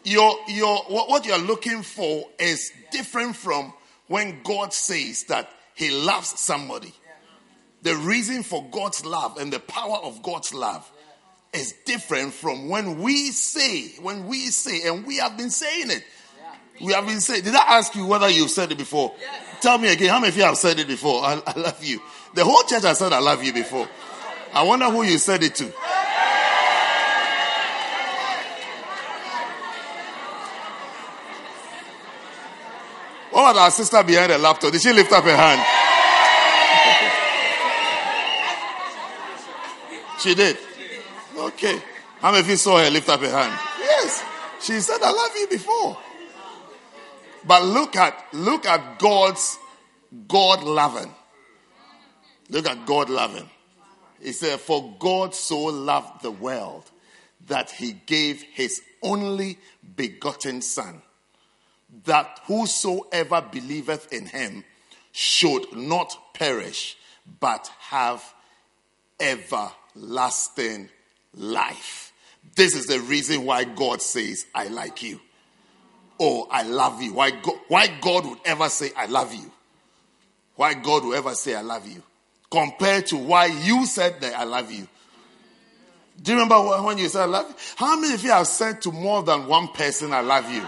Your, 0.05 0.37
your, 0.49 0.77
what, 0.89 1.09
what 1.09 1.27
you're 1.27 1.39
looking 1.39 1.83
for 1.83 2.29
is 2.39 2.73
different 2.91 3.37
from 3.37 3.73
when 4.07 4.43
God 4.43 4.73
says 4.73 5.25
that 5.25 5.49
He 5.75 5.91
loves 5.91 6.39
somebody. 6.39 6.93
The 7.83 7.97
reason 7.97 8.43
for 8.43 8.65
God's 8.71 9.05
love 9.05 9.39
and 9.39 9.53
the 9.53 9.61
power 9.61 9.99
of 10.03 10.23
God's 10.23 10.55
love 10.55 10.91
is 11.53 11.75
different 11.85 12.33
from 12.33 12.69
when 12.69 13.01
we 13.01 13.31
say, 13.31 13.89
when 14.01 14.27
we 14.27 14.47
say, 14.47 14.89
and 14.89 15.07
we 15.07 15.19
have 15.19 15.37
been 15.37 15.51
saying 15.51 15.91
it. 15.91 16.05
We 16.81 16.93
have 16.93 17.07
been 17.07 17.21
saying, 17.21 17.45
did 17.45 17.55
I 17.55 17.79
ask 17.79 17.95
you 17.95 18.05
whether 18.05 18.29
you've 18.29 18.51
said 18.51 18.73
it 18.73 18.79
before? 18.79 19.15
Tell 19.61 19.79
me 19.79 19.93
again, 19.93 20.09
how 20.09 20.19
many 20.19 20.31
of 20.31 20.37
you 20.37 20.43
have 20.43 20.57
said 20.57 20.79
it 20.81 20.89
before? 20.89 21.23
I, 21.23 21.41
I 21.47 21.59
love 21.59 21.83
you. 21.85 22.01
The 22.35 22.45
whole 22.45 22.63
church 22.65 22.83
has 22.83 22.99
said, 22.99 23.13
I 23.13 23.21
love 23.21 23.45
you 23.45 23.53
before. 23.53 23.89
I 24.53 24.63
wonder 24.65 24.87
who 24.87 25.05
you 25.05 25.19
said 25.19 25.43
it 25.43 25.55
to. 25.57 25.73
What 33.45 33.51
about 33.51 33.65
our 33.65 33.71
sister 33.73 34.03
behind 34.03 34.33
the 34.33 34.39
laptop? 34.39 34.73
Did 34.73 34.81
she 34.81 34.91
lift 34.91 35.13
up 35.13 35.23
her 35.23 35.37
hand? 35.37 35.61
she 40.19 40.35
did. 40.35 40.57
Okay. 41.37 41.79
How 42.21 42.31
many 42.31 42.41
of 42.41 42.49
you 42.49 42.57
saw 42.57 42.83
her 42.83 42.89
lift 42.89 43.07
up 43.11 43.21
her 43.21 43.29
hand? 43.29 43.53
Yes. 43.79 44.25
She 44.63 44.81
said, 44.81 44.97
I 45.03 45.11
love 45.11 45.31
you 45.37 45.47
before. 45.49 45.99
But 47.47 47.65
look 47.65 47.97
at 47.97 48.19
look 48.33 48.65
at 48.65 48.99
God's 48.99 49.59
God 50.27 50.63
loving. 50.63 51.15
Look 52.49 52.67
at 52.67 52.87
God 52.87 53.11
loving. 53.11 53.51
He 54.23 54.33
said, 54.33 54.59
For 54.59 54.97
God 54.99 55.35
so 55.35 55.65
loved 55.65 56.23
the 56.23 56.31
world 56.31 56.91
that 57.49 57.71
he 57.73 57.93
gave 57.93 58.41
his 58.41 58.81
only 59.03 59.59
begotten 59.97 60.63
Son, 60.63 61.03
that 62.05 62.41
whosoever 62.45 63.41
believeth 63.41 64.13
in 64.13 64.27
him 64.27 64.65
should 65.13 65.77
not 65.77 66.35
perish, 66.35 66.97
but 67.41 67.71
have 67.79 68.23
everlasting 69.21 70.89
life. 71.35 72.13
This 72.57 72.75
is 72.75 72.87
the 72.87 73.01
reason 73.01 73.45
why 73.45 73.65
God 73.65 74.03
says, 74.03 74.47
I 74.55 74.69
like 74.69 75.03
you. 75.03 75.21
Oh, 76.21 76.47
I 76.51 76.63
love 76.63 77.03
you. 77.03 77.15
Why 77.15 77.31
God, 77.31 77.59
why 77.69 77.89
God 78.01 78.27
would 78.27 78.39
ever 78.45 78.69
say, 78.69 78.91
I 78.97 79.07
love 79.07 79.35
you? 79.35 79.51
Why 80.57 80.75
God 80.75 81.05
would 81.05 81.17
ever 81.17 81.35
say, 81.35 81.55
I 81.55 81.63
love 81.63 81.89
you? 81.89 82.03
Compared 82.51 83.07
to 83.07 83.17
why 83.17 83.47
you 83.47 83.87
said 83.87 84.21
that 84.21 84.39
I 84.39 84.45
love 84.45 84.71
you. 84.71 84.87
Do 86.23 86.33
you 86.33 86.39
remember 86.39 86.61
when 86.83 86.99
you 86.99 87.09
said, 87.09 87.23
I 87.23 87.27
love 87.27 87.49
you? 87.49 87.55
How 87.77 87.99
many 87.99 88.15
of 88.15 88.23
you 88.23 88.31
have 88.31 88.47
said 88.47 88.81
to 88.83 88.93
more 88.93 89.23
than 89.25 89.47
one 89.49 89.69
person, 89.69 90.13
I 90.13 90.21
love 90.21 90.49
you? 90.51 90.63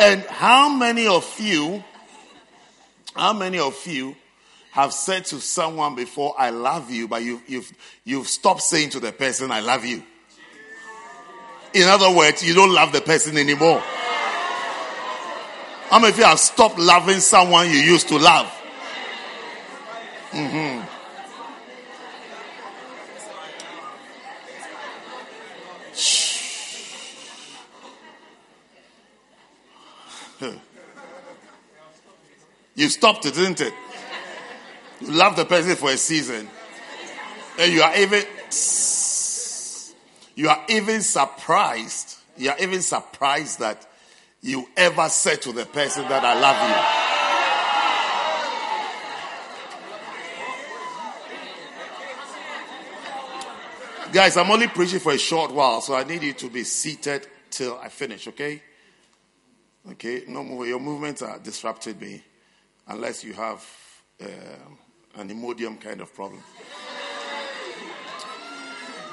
And 0.00 0.22
how 0.22 0.70
many 0.70 1.06
of 1.06 1.38
you, 1.38 1.84
how 3.14 3.34
many 3.34 3.58
of 3.58 3.86
you 3.86 4.16
have 4.70 4.94
said 4.94 5.26
to 5.26 5.40
someone 5.40 5.94
before, 5.94 6.34
I 6.38 6.50
love 6.50 6.90
you, 6.90 7.06
but 7.06 7.22
you've, 7.22 7.42
you've, 7.46 7.72
you've 8.04 8.26
stopped 8.26 8.62
saying 8.62 8.90
to 8.90 9.00
the 9.00 9.12
person, 9.12 9.50
I 9.50 9.60
love 9.60 9.84
you? 9.84 10.02
In 11.74 11.86
other 11.86 12.10
words, 12.10 12.42
you 12.42 12.54
don't 12.54 12.72
love 12.72 12.92
the 12.92 13.02
person 13.02 13.36
anymore. 13.36 13.80
How 15.90 15.98
many 15.98 16.12
of 16.12 16.18
you 16.18 16.24
have 16.24 16.40
stopped 16.40 16.78
loving 16.78 17.20
someone 17.20 17.68
you 17.68 17.78
used 17.78 18.08
to 18.08 18.16
love? 18.16 18.59
Mm-hmm. 20.30 20.86
You 32.76 32.88
stopped 32.88 33.26
it, 33.26 33.34
didn't 33.34 33.60
it? 33.60 33.74
You 35.00 35.12
love 35.12 35.36
the 35.36 35.44
person 35.44 35.76
for 35.76 35.90
a 35.90 35.96
season. 35.96 36.48
And 37.58 37.72
you 37.72 37.82
are 37.82 37.94
even 37.96 38.22
you 40.36 40.48
are 40.48 40.64
even 40.68 41.02
surprised. 41.02 42.16
You 42.38 42.50
are 42.50 42.58
even 42.58 42.80
surprised 42.80 43.58
that 43.58 43.86
you 44.40 44.66
ever 44.76 45.08
said 45.10 45.42
to 45.42 45.52
the 45.52 45.66
person 45.66 46.04
that 46.08 46.24
I 46.24 46.40
love 46.40 46.96
you. 46.96 46.99
Guys, 54.12 54.36
I'm 54.36 54.50
only 54.50 54.66
preaching 54.66 54.98
for 54.98 55.12
a 55.12 55.18
short 55.18 55.52
while, 55.52 55.80
so 55.80 55.94
I 55.94 56.02
need 56.02 56.24
you 56.24 56.32
to 56.32 56.50
be 56.50 56.64
seated 56.64 57.28
till 57.48 57.78
I 57.78 57.88
finish, 57.88 58.26
okay? 58.26 58.60
Okay, 59.92 60.24
no 60.26 60.42
more. 60.42 60.66
Your 60.66 60.80
movements 60.80 61.22
are 61.22 61.38
disrupted 61.38 62.00
me 62.00 62.20
unless 62.88 63.22
you 63.22 63.34
have 63.34 63.64
uh, 64.20 64.26
an 65.14 65.28
Imodium 65.28 65.80
kind 65.80 66.00
of 66.00 66.12
problem. 66.12 66.42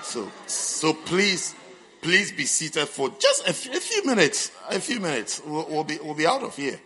So, 0.01 0.31
so 0.47 0.93
please, 0.95 1.53
please 2.01 2.31
be 2.31 2.45
seated 2.45 2.87
for 2.87 3.09
just 3.19 3.45
a, 3.45 3.49
f- 3.49 3.75
a 3.75 3.79
few 3.79 4.03
minutes. 4.03 4.51
A 4.71 4.79
few 4.79 4.99
minutes. 4.99 5.41
We'll, 5.45 5.67
we'll, 5.69 5.83
be, 5.83 5.99
we'll 6.01 6.15
be 6.15 6.25
out 6.25 6.41
of 6.41 6.55
here. 6.55 6.79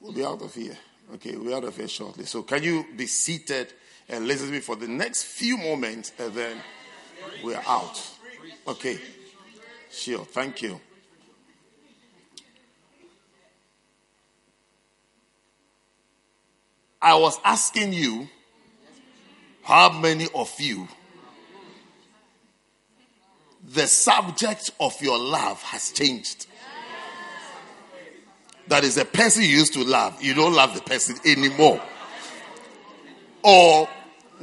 We'll 0.00 0.12
be 0.12 0.24
out 0.24 0.40
of 0.40 0.54
here. 0.54 0.76
Okay, 1.16 1.36
we're 1.36 1.54
out 1.54 1.64
of 1.64 1.76
here 1.76 1.88
shortly. 1.88 2.24
So, 2.24 2.42
can 2.44 2.62
you 2.62 2.86
be 2.96 3.06
seated 3.06 3.74
and 4.08 4.26
listen 4.26 4.46
to 4.46 4.52
me 4.52 4.60
for 4.60 4.76
the 4.76 4.88
next 4.88 5.24
few 5.24 5.58
moments, 5.58 6.12
and 6.18 6.32
then 6.32 6.56
we're 7.42 7.62
out. 7.66 8.00
Okay. 8.66 8.98
Sure. 9.90 10.24
Thank 10.24 10.62
you. 10.62 10.80
I 17.00 17.14
was 17.16 17.38
asking 17.44 17.92
you 17.92 18.28
how 19.62 19.90
many 19.90 20.26
of 20.34 20.58
you 20.58 20.88
the 23.72 23.86
subject 23.86 24.70
of 24.80 25.00
your 25.00 25.18
love 25.18 25.62
has 25.62 25.90
changed. 25.90 26.46
That 28.68 28.84
is 28.84 28.96
a 28.96 29.04
person 29.04 29.42
you 29.42 29.48
used 29.48 29.74
to 29.74 29.84
love. 29.84 30.22
You 30.22 30.34
don't 30.34 30.54
love 30.54 30.74
the 30.74 30.80
person 30.80 31.16
anymore. 31.24 31.80
Or 33.42 33.88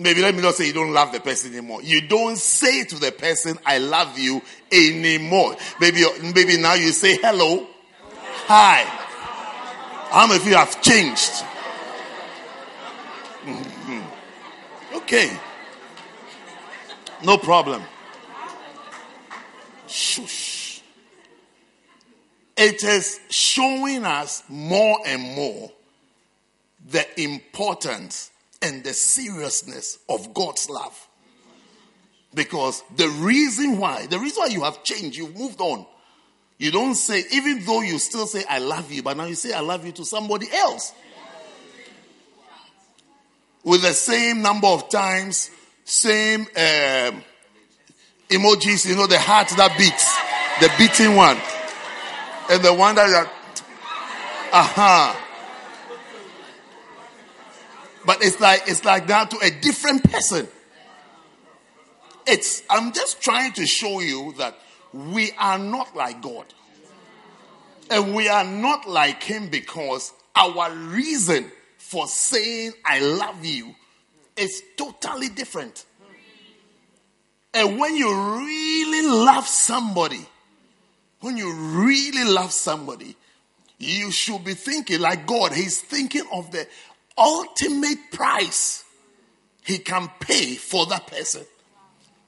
maybe 0.02 0.22
let 0.22 0.36
me 0.36 0.42
not 0.42 0.56
say 0.56 0.68
you 0.68 0.74
don't 0.74 0.94
love 0.94 1.12
the 1.12 1.20
person 1.20 1.52
anymore. 1.52 1.82
You 1.84 2.02
don't 2.02 2.38
say 2.38 2.84
to 2.86 3.00
the 3.00 3.12
person, 3.12 3.58
I 3.66 3.78
love 3.78 4.18
you 4.18 4.42
anymore. 4.72 5.56
Maybe, 5.80 6.04
maybe 6.34 6.58
now 6.58 6.74
you 6.74 6.92
say 6.92 7.18
hello, 7.18 7.68
hi. 8.48 8.84
How 10.12 10.28
many 10.28 10.42
of 10.42 10.48
you 10.48 10.56
have 10.56 10.82
changed? 10.82 11.32
Mm-hmm. 13.44 14.98
Okay. 14.98 15.32
No 17.24 17.38
problem. 17.38 17.82
Shush. 19.88 20.82
it 22.58 22.84
is 22.84 23.20
showing 23.30 24.06
us 24.06 24.44
more 24.50 25.00
and 25.06 25.36
more 25.36 25.72
the 26.90 27.22
importance 27.22 28.31
and 28.62 28.84
the 28.84 28.94
seriousness 28.94 30.00
of 30.08 30.34
God's 30.34 30.70
love. 30.70 31.08
Because 32.34 32.84
the 32.96 33.10
reason 33.10 33.78
why, 33.78 34.06
the 34.06 34.20
reason 34.20 34.44
why 34.44 34.48
you 34.48 34.64
have 34.64 34.84
changed, 34.84 35.18
you've 35.18 35.38
moved 35.38 35.60
on. 35.60 35.86
You 36.58 36.72
don't 36.72 36.96
say, 36.96 37.24
even 37.32 37.66
though 37.66 37.82
you 37.82 37.98
still 37.98 38.28
say, 38.28 38.44
I 38.48 38.60
love 38.60 38.92
you, 38.92 39.02
but 39.04 39.18
now 39.18 39.26
you 39.26 39.36
say, 39.36 39.52
I 39.52 39.62
love 39.62 39.86
you 39.86 39.92
to 39.94 40.06
somebody 40.06 40.48
else. 40.54 40.94
With 43.64 43.82
the 43.82 43.94
same 43.94 44.42
number 44.42 44.68
of 44.68 44.90
times, 44.90 45.50
same 45.84 46.42
um, 46.42 47.24
emojis, 48.30 48.88
you 48.88 48.96
know, 48.96 49.08
the 49.08 49.20
heart 49.20 49.50
that 49.58 49.76
beats, 49.78 50.16
the 50.60 50.72
beating 50.78 51.16
one, 51.16 51.38
and 52.50 52.64
the 52.64 52.74
one 52.74 52.96
that, 52.96 53.32
aha. 54.54 55.16
Uh-huh. 55.16 55.31
But 58.06 58.24
it's 58.24 58.40
like, 58.40 58.64
it's 58.68 58.84
like 58.84 59.08
that 59.08 59.32
to 59.32 59.38
a 59.40 59.52
different 59.52 60.04
person. 60.10 60.48
It's, 62.26 62.64
I'm 62.70 62.92
just 62.94 63.22
trying 63.22 63.54
to 63.54 63.66
show 63.66 64.00
you 64.00 64.34
that 64.38 64.56
we 64.94 65.32
are 65.38 65.60
not 65.60 65.96
like 65.96 66.22
God. 66.22 66.46
And 67.90 68.16
we 68.16 68.30
are 68.30 68.46
not 68.46 68.88
like 68.88 69.22
Him 69.24 69.50
because 69.50 70.14
our 70.36 70.72
reason 70.72 71.52
for 71.78 72.08
saying, 72.08 72.72
I 72.86 73.00
love 73.00 73.44
you 73.44 73.76
is 74.38 74.64
totally 74.78 75.30
different. 75.30 75.86
And 77.54 77.80
when 77.80 77.96
you 77.96 78.10
really 78.38 79.08
love 79.08 79.46
somebody, 79.48 80.26
when 81.20 81.38
you 81.38 81.54
really 81.54 82.24
love 82.24 82.52
somebody, 82.52 83.16
you 83.78 84.12
should 84.12 84.44
be 84.44 84.54
thinking 84.54 85.02
like 85.02 85.28
God. 85.28 85.52
He's 85.52 85.82
thinking 85.82 86.24
of 86.32 86.52
the 86.52 86.68
ultimate 87.22 88.12
price 88.12 88.84
he 89.64 89.78
can 89.78 90.10
pay 90.20 90.56
for 90.56 90.88
that 90.88 91.08
person. 91.08 91.44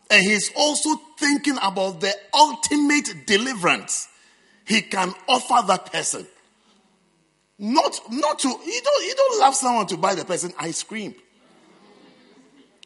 And 0.09 0.23
he's 0.23 0.51
also 0.55 0.89
thinking 1.17 1.57
about 1.61 1.99
the 1.99 2.13
ultimate 2.33 3.25
deliverance 3.25 4.07
he 4.65 4.81
can 4.81 5.13
offer 5.27 5.65
that 5.67 5.91
person. 5.91 6.27
Not, 7.57 7.99
not 8.11 8.39
to, 8.39 8.47
you 8.47 8.81
don't, 8.83 9.05
you 9.05 9.15
don't 9.15 9.39
love 9.39 9.55
someone 9.55 9.87
to 9.87 9.97
buy 9.97 10.15
the 10.15 10.25
person 10.25 10.53
ice 10.59 10.83
cream. 10.83 11.15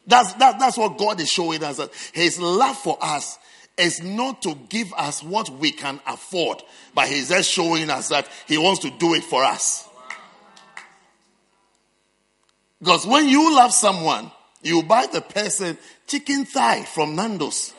That's, 0.06 0.32
that, 0.34 0.58
that's 0.58 0.78
what 0.78 0.96
God 0.96 1.20
is 1.20 1.28
showing 1.28 1.62
us. 1.62 1.76
That 1.76 1.90
his 2.12 2.38
love 2.38 2.76
for 2.78 2.96
us 3.00 3.38
is 3.76 4.02
not 4.02 4.42
to 4.42 4.54
give 4.68 4.92
us 4.94 5.22
what 5.22 5.50
we 5.50 5.70
can 5.70 6.00
afford, 6.06 6.62
but 6.94 7.08
he's 7.08 7.28
just 7.28 7.50
showing 7.50 7.90
us 7.90 8.08
that 8.08 8.28
he 8.46 8.58
wants 8.58 8.80
to 8.80 8.90
do 8.90 9.14
it 9.14 9.24
for 9.24 9.44
us. 9.44 9.87
Because 12.80 13.06
when 13.06 13.28
you 13.28 13.54
love 13.54 13.72
someone, 13.72 14.30
you 14.62 14.82
buy 14.82 15.06
the 15.06 15.20
person 15.20 15.78
chicken 16.06 16.44
thigh 16.44 16.82
from 16.82 17.16
Nando's. 17.16 17.74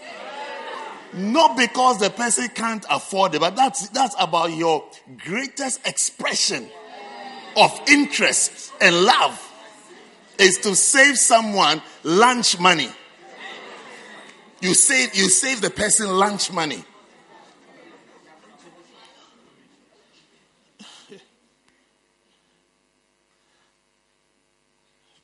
Not 1.14 1.58
because 1.58 2.00
the 2.00 2.10
person 2.10 2.50
can't 2.50 2.86
afford 2.90 3.34
it, 3.36 3.42
but 3.42 3.56
that's, 3.56 3.90
that's 3.90 4.16
about 4.20 4.54
your 4.54 4.84
greatest 5.26 5.86
expression 5.88 6.68
of 7.58 7.80
interest 7.88 8.72
and 8.80 8.96
love 9.06 9.46
is 10.38 10.58
to 10.60 10.76
save 10.76 11.18
someone 11.18 11.82
lunch 12.04 12.60
money. 12.60 12.90
You 14.62 14.74
save, 14.74 15.16
you 15.16 15.30
save 15.30 15.62
the 15.62 15.70
person 15.70 16.10
lunch 16.10 16.52
money. 16.52 16.84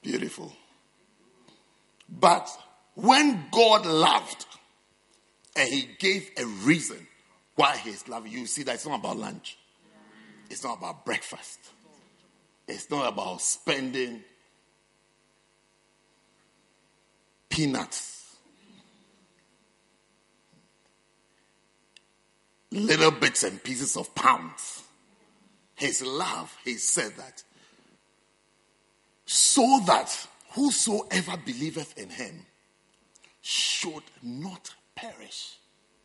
Beautiful. 0.06 0.54
But 2.08 2.48
when 2.94 3.48
God 3.52 3.88
loved 3.88 4.46
and 5.56 5.68
He 5.68 5.90
gave 5.98 6.30
a 6.38 6.46
reason 6.46 7.08
why 7.56 7.76
He's 7.78 8.08
loving 8.08 8.32
you, 8.32 8.46
see 8.46 8.62
that 8.64 8.76
it's 8.76 8.86
not 8.86 9.00
about 9.00 9.18
lunch, 9.18 9.58
it's 10.52 10.64
not 10.64 10.78
about 10.78 11.06
breakfast, 11.06 11.58
it's 12.68 12.92
not 12.92 13.12
about 13.12 13.42
spending 13.42 14.24
peanuts, 17.50 18.36
little 22.72 23.10
bits 23.10 23.42
and 23.42 23.62
pieces 23.64 23.98
of 23.98 24.14
pounds. 24.14 24.84
His 25.74 26.04
love, 26.04 26.56
He 26.64 26.76
said 26.76 27.14
that, 27.18 27.42
so 29.26 29.80
that 29.88 30.28
whosoever 30.52 31.38
believeth 31.38 31.98
in 31.98 32.10
him 32.10 32.46
should 33.42 34.04
not 34.22 34.74
perish. 34.96 35.58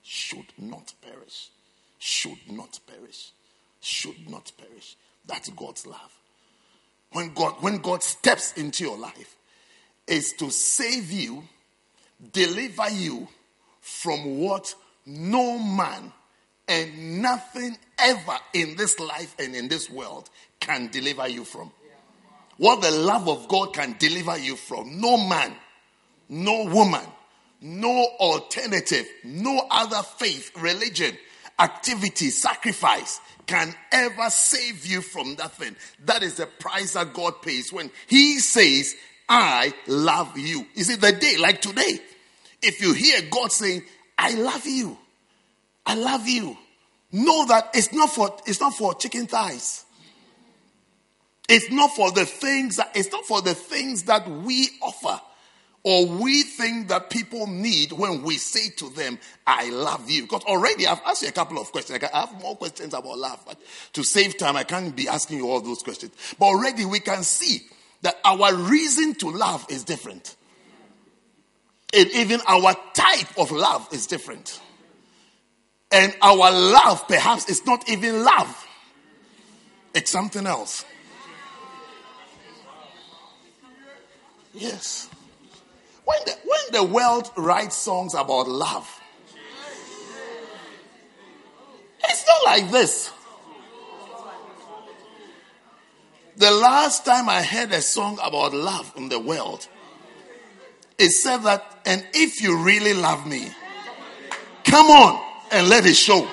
Should 0.03 0.47
not 0.59 0.93
perish. 1.03 1.51
Should 1.99 2.51
not 2.51 2.81
perish. 2.87 3.33
Should 3.81 4.29
not 4.29 4.53
perish. 4.59 4.97
That's 5.27 5.51
God's 5.51 5.87
love. 5.87 6.13
When 7.13 7.33
God, 7.35 7.55
when 7.61 7.79
God 7.79 8.03
steps 8.03 8.53
into 8.55 8.85
your 8.85 8.99
life, 8.99 9.37
is 10.07 10.33
to 10.35 10.51
save 10.51 11.11
you, 11.11 11.45
deliver 12.33 12.91
you 12.91 13.29
from 13.81 14.39
what 14.39 14.75
no 15.07 15.59
man 15.59 16.13
and 16.69 17.23
nothing 17.23 17.77
ever 17.99 18.37
in 18.55 18.77
this 18.77 18.99
life 18.99 19.35
and 19.39 19.55
in 19.55 19.69
this 19.69 19.91
world 19.91 20.31
can 20.61 20.89
deliver 20.89 21.29
you 21.29 21.45
from. 21.45 21.73
What 22.61 22.83
the 22.83 22.91
love 22.91 23.27
of 23.27 23.49
God 23.49 23.73
can 23.73 23.97
deliver 23.99 24.37
you 24.37 24.55
from. 24.55 25.01
No 25.01 25.17
man, 25.17 25.55
no 26.29 26.67
woman, 26.67 27.07
no 27.63 28.07
alternative, 28.19 29.07
no 29.25 29.67
other 29.71 30.03
faith, 30.03 30.53
religion, 30.61 31.17
activity, 31.59 32.29
sacrifice 32.29 33.19
can 33.47 33.75
ever 33.93 34.29
save 34.29 34.85
you 34.85 35.01
from 35.01 35.37
that 35.37 35.53
thing. 35.53 35.75
That 36.05 36.23
is 36.23 36.35
the 36.35 36.45
price 36.45 36.93
that 36.93 37.15
God 37.15 37.41
pays 37.41 37.73
when 37.73 37.91
He 38.09 38.41
says, 38.41 38.95
I 39.27 39.73
love 39.87 40.37
you. 40.37 40.67
Is 40.75 40.91
it 40.91 41.01
the 41.01 41.13
day 41.13 41.37
like 41.39 41.63
today? 41.63 41.99
If 42.61 42.83
you 42.83 42.93
hear 42.93 43.23
God 43.31 43.53
saying, 43.53 43.85
I 44.19 44.35
love 44.35 44.67
you, 44.67 44.99
I 45.87 45.95
love 45.95 46.29
you, 46.29 46.59
know 47.11 47.47
that 47.47 47.71
it's 47.73 47.95
not 47.95 48.11
for 48.11 48.37
it's 48.45 48.61
not 48.61 48.75
for 48.75 48.93
chicken 48.97 49.27
thighs. 49.27 49.87
It's 51.53 51.69
not 51.69 51.97
for 51.97 52.13
the 52.13 52.25
things 52.25 52.77
that, 52.77 52.93
it's 52.95 53.11
not 53.11 53.25
for 53.25 53.43
the 53.43 53.55
things 53.55 54.05
that 54.05 54.29
we 54.31 54.69
offer 54.81 55.21
or 55.83 56.07
we 56.07 56.45
think 56.45 56.89
that 56.89 57.11
people 57.11 57.49
need 57.49 57.91
when 57.91 58.23
we 58.23 58.37
say 58.37 58.69
to 58.77 58.89
them, 58.91 59.19
I 59.49 59.71
love 59.71 60.09
you. 60.09 60.23
Because 60.23 60.45
already 60.45 60.87
I've 60.87 61.01
asked 61.05 61.23
you 61.23 61.29
a 61.29 61.33
couple 61.33 61.59
of 61.59 61.73
questions. 61.73 62.05
I 62.05 62.21
have 62.21 62.41
more 62.41 62.55
questions 62.55 62.95
about 62.95 63.19
love, 63.19 63.43
but 63.45 63.59
to 63.95 64.05
save 64.05 64.39
time, 64.39 64.57
I 64.57 64.63
can't 64.63 64.95
be 64.95 65.09
asking 65.09 65.39
you 65.39 65.51
all 65.51 65.61
those 65.61 65.83
questions. 65.83 66.13
But 66.39 66.47
already 66.47 66.85
we 66.85 67.01
can 67.01 67.25
see 67.25 67.63
that 68.03 68.17
our 68.25 68.55
reason 68.55 69.15
to 69.17 69.31
love 69.31 69.67
is 69.69 69.83
different. 69.83 70.37
And 71.93 72.09
even 72.13 72.41
our 72.47 72.77
type 72.95 73.37
of 73.37 73.51
love 73.51 73.89
is 73.91 74.07
different. 74.07 74.61
And 75.91 76.15
our 76.23 76.53
love 76.53 77.09
perhaps 77.09 77.49
is 77.49 77.67
not 77.67 77.89
even 77.89 78.23
love. 78.23 78.69
It's 79.95 80.13
something 80.13 80.47
else. 80.47 80.85
Yes. 84.55 85.09
When 86.05 86.19
the, 86.27 86.33
when 86.45 86.61
the 86.73 86.93
world 86.93 87.31
writes 87.37 87.77
songs 87.77 88.15
about 88.15 88.49
love, 88.49 89.01
it's 92.03 92.27
not 92.27 92.45
like 92.45 92.71
this. 92.71 93.11
The 96.37 96.51
last 96.51 97.05
time 97.05 97.29
I 97.29 97.43
heard 97.43 97.71
a 97.73 97.83
song 97.83 98.19
about 98.23 98.55
love 98.55 98.93
in 98.97 99.09
the 99.09 99.21
world, 99.21 99.69
it 100.99 101.11
said 101.11 101.39
that, 101.39 101.81
and 101.85 102.05
if 102.15 102.43
you 102.43 102.63
really 102.63 102.95
love 102.95 103.27
me, 103.27 103.51
come 104.65 104.87
on 104.87 105.23
and 105.53 105.69
let 105.69 105.87
it 105.87 105.97
show. 105.97 106.27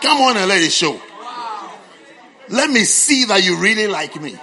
Come 0.00 0.20
on 0.20 0.36
and 0.36 0.48
let 0.48 0.62
it 0.62 0.72
show. 0.72 1.00
Let 2.48 2.70
me 2.70 2.84
see 2.84 3.24
that 3.24 3.44
you 3.44 3.56
really 3.56 3.86
like 3.86 4.20
me. 4.20 4.36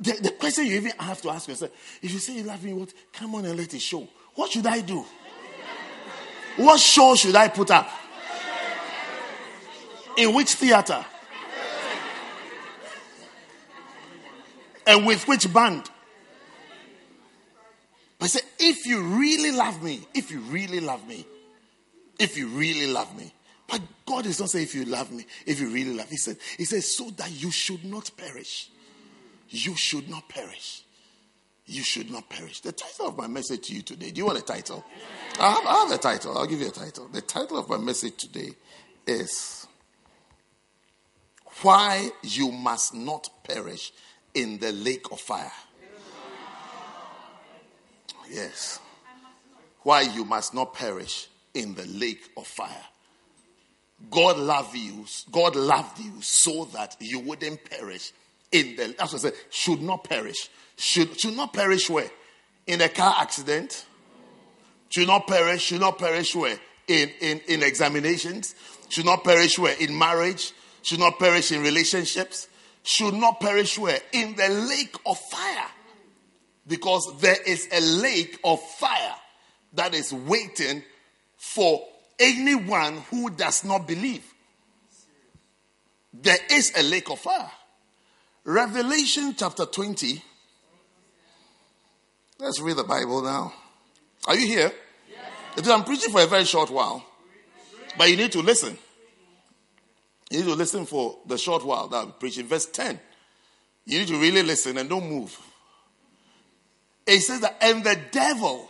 The, 0.00 0.12
the 0.12 0.30
question 0.30 0.66
you 0.66 0.76
even 0.76 0.92
have 0.98 1.20
to 1.22 1.30
ask 1.30 1.48
yourself 1.48 1.70
if 2.02 2.10
you 2.10 2.18
say 2.18 2.36
you 2.36 2.42
love 2.44 2.64
me, 2.64 2.72
what? 2.72 2.92
Come 3.12 3.34
on 3.34 3.44
and 3.44 3.56
let 3.56 3.74
it 3.74 3.80
show. 3.80 4.08
What 4.34 4.50
should 4.50 4.66
I 4.66 4.80
do? 4.80 5.04
What 6.56 6.80
show 6.80 7.14
should 7.14 7.36
I 7.36 7.48
put 7.48 7.70
up? 7.70 7.88
In 10.16 10.34
which 10.34 10.52
theater? 10.54 11.04
And 14.86 15.06
with 15.06 15.28
which 15.28 15.52
band? 15.52 15.90
But 18.18 18.30
say, 18.30 18.40
if 18.58 18.86
you 18.86 19.02
really 19.02 19.52
love 19.52 19.82
me, 19.82 20.06
if 20.14 20.30
you 20.30 20.40
really 20.40 20.80
love 20.80 21.06
me, 21.06 21.26
If 22.18 22.36
you 22.36 22.48
really 22.48 22.86
love 22.86 23.16
me. 23.16 23.32
But 23.66 23.80
God 24.04 24.26
is 24.26 24.38
not 24.38 24.50
saying 24.50 24.64
if 24.64 24.74
you 24.74 24.84
love 24.84 25.10
me, 25.10 25.24
if 25.46 25.58
you 25.58 25.70
really 25.70 25.94
love. 25.94 26.10
He 26.10 26.18
said, 26.18 26.36
He 26.58 26.66
says, 26.66 26.94
so 26.94 27.08
that 27.16 27.30
you 27.30 27.50
should 27.50 27.82
not 27.82 28.10
perish. 28.14 28.68
You 29.50 29.76
should 29.76 30.08
not 30.08 30.28
perish. 30.28 30.82
You 31.66 31.82
should 31.82 32.10
not 32.10 32.28
perish. 32.28 32.60
The 32.60 32.72
title 32.72 33.08
of 33.08 33.16
my 33.16 33.26
message 33.26 33.68
to 33.68 33.74
you 33.74 33.82
today. 33.82 34.10
Do 34.10 34.18
you 34.18 34.26
want 34.26 34.38
a 34.38 34.42
title? 34.42 34.84
I 35.38 35.50
have, 35.50 35.66
I 35.66 35.72
have 35.82 35.90
a 35.92 35.98
title. 35.98 36.36
I'll 36.36 36.46
give 36.46 36.60
you 36.60 36.68
a 36.68 36.72
title. 36.72 37.08
The 37.08 37.20
title 37.20 37.58
of 37.58 37.68
my 37.68 37.76
message 37.76 38.16
today 38.16 38.50
is 39.06 39.66
Why 41.62 42.10
You 42.22 42.50
Must 42.50 42.94
Not 42.94 43.28
Perish 43.44 43.92
in 44.34 44.58
the 44.58 44.72
Lake 44.72 45.10
of 45.12 45.20
Fire. 45.20 45.52
Yes. 48.30 48.80
Why 49.82 50.02
you 50.02 50.24
must 50.24 50.54
not 50.54 50.74
perish 50.74 51.28
in 51.54 51.74
the 51.74 51.86
lake 51.86 52.30
of 52.36 52.46
fire. 52.46 52.84
God 54.10 54.38
loved 54.38 54.76
you. 54.76 55.04
God 55.30 55.56
loved 55.56 55.98
you 55.98 56.22
so 56.22 56.66
that 56.66 56.96
you 57.00 57.18
wouldn't 57.18 57.68
perish 57.68 58.12
in 58.52 58.76
the. 58.76 58.94
That's 58.98 59.12
what 59.12 59.24
I 59.24 59.28
said. 59.28 59.34
Should 59.50 59.82
not 59.82 60.04
perish. 60.04 60.48
Should 60.76 61.18
should 61.20 61.36
not 61.36 61.52
perish 61.52 61.88
where? 61.90 62.10
In 62.66 62.80
a 62.80 62.88
car 62.88 63.16
accident. 63.20 63.86
Should 64.88 65.06
not 65.06 65.26
perish. 65.26 65.62
Should 65.62 65.80
not 65.80 65.98
perish 65.98 66.34
where? 66.34 66.58
In 66.88 67.10
in 67.20 67.40
in 67.48 67.62
examinations. 67.62 68.54
Should 68.88 69.04
not 69.04 69.24
perish 69.24 69.58
where? 69.58 69.76
In 69.78 69.96
marriage. 69.96 70.52
Should 70.82 71.00
not 71.00 71.18
perish 71.18 71.52
in 71.52 71.62
relationships. 71.62 72.48
Should 72.82 73.14
not 73.14 73.40
perish 73.40 73.78
where? 73.78 73.98
In 74.12 74.34
the 74.34 74.48
lake 74.48 74.96
of 75.06 75.18
fire. 75.18 75.66
Because 76.66 77.20
there 77.20 77.40
is 77.46 77.68
a 77.72 77.80
lake 77.80 78.38
of 78.44 78.60
fire 78.60 79.14
that 79.74 79.94
is 79.94 80.12
waiting 80.12 80.82
for 81.36 81.82
anyone 82.18 82.98
who 83.10 83.30
does 83.30 83.64
not 83.64 83.86
believe. 83.86 84.24
There 86.12 86.38
is 86.50 86.72
a 86.76 86.82
lake 86.82 87.10
of 87.10 87.18
fire. 87.18 87.50
Revelation 88.44 89.34
chapter 89.36 89.66
20. 89.66 90.22
Let's 92.38 92.60
read 92.60 92.76
the 92.76 92.84
Bible 92.84 93.22
now. 93.22 93.52
Are 94.26 94.34
you 94.34 94.46
here? 94.46 94.72
Yes. 95.56 95.68
I'm 95.68 95.84
preaching 95.84 96.10
for 96.10 96.22
a 96.22 96.26
very 96.26 96.44
short 96.44 96.70
while, 96.70 97.04
but 97.98 98.08
you 98.08 98.16
need 98.16 98.32
to 98.32 98.40
listen. 98.40 98.78
You 100.30 100.38
need 100.38 100.46
to 100.46 100.54
listen 100.54 100.86
for 100.86 101.18
the 101.26 101.36
short 101.36 101.64
while 101.64 101.88
that 101.88 101.96
I'm 101.96 102.12
preaching. 102.12 102.46
Verse 102.46 102.66
10. 102.66 102.98
You 103.84 103.98
need 104.00 104.08
to 104.08 104.16
really 104.16 104.42
listen 104.42 104.78
and 104.78 104.88
don't 104.88 105.08
move. 105.08 105.38
It 107.06 107.20
says 107.20 107.40
that, 107.40 107.56
and 107.60 107.84
the 107.84 107.98
devil 108.10 108.68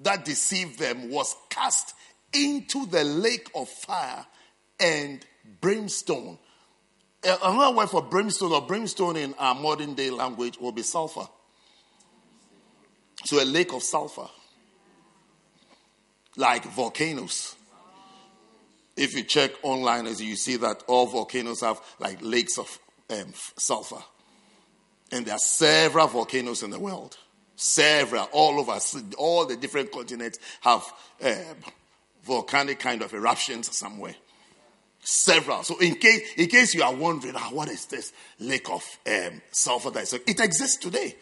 that 0.00 0.24
deceived 0.24 0.78
them 0.78 1.10
was 1.10 1.34
cast 1.48 1.94
into 2.32 2.86
the 2.86 3.02
lake 3.02 3.50
of 3.54 3.68
fire 3.68 4.24
and 4.78 5.24
brimstone. 5.60 6.38
Another 7.22 7.76
word 7.76 7.90
for 7.90 8.02
brimstone 8.02 8.52
or 8.52 8.62
brimstone 8.62 9.16
in 9.16 9.34
our 9.38 9.54
modern 9.54 9.94
day 9.94 10.10
language 10.10 10.58
will 10.58 10.72
be 10.72 10.82
sulfur. 10.82 11.28
So 13.24 13.42
a 13.42 13.44
lake 13.44 13.74
of 13.74 13.82
sulfur, 13.82 14.28
like 16.36 16.64
volcanoes. 16.64 17.54
If 18.96 19.14
you 19.14 19.22
check 19.24 19.52
online, 19.62 20.06
as 20.06 20.22
you 20.22 20.36
see 20.36 20.56
that 20.56 20.82
all 20.86 21.06
volcanoes 21.06 21.60
have 21.60 21.80
like 21.98 22.18
lakes 22.22 22.58
of 22.58 22.78
um, 23.10 23.32
sulfur, 23.58 24.02
and 25.12 25.26
there 25.26 25.34
are 25.34 25.38
several 25.38 26.06
volcanoes 26.06 26.62
in 26.62 26.70
the 26.70 26.80
world. 26.80 27.18
Several, 27.56 28.24
all 28.32 28.58
over, 28.58 28.78
all 29.18 29.44
the 29.44 29.56
different 29.56 29.92
continents 29.92 30.38
have 30.62 30.82
um, 31.22 31.56
volcanic 32.22 32.78
kind 32.78 33.02
of 33.02 33.12
eruptions 33.12 33.76
somewhere. 33.76 34.14
Several. 35.02 35.62
So 35.62 35.78
in 35.78 35.94
case 35.96 36.34
in 36.36 36.48
case 36.48 36.74
you 36.74 36.82
are 36.82 36.94
wondering, 36.94 37.34
ah, 37.36 37.48
what 37.52 37.68
is 37.68 37.86
this 37.86 38.12
lake 38.38 38.68
of 38.70 38.84
um, 39.06 39.40
sulfur 39.50 39.90
dioxide? 39.90 40.20
It 40.26 40.40
exists 40.40 40.76
today. 40.76 41.16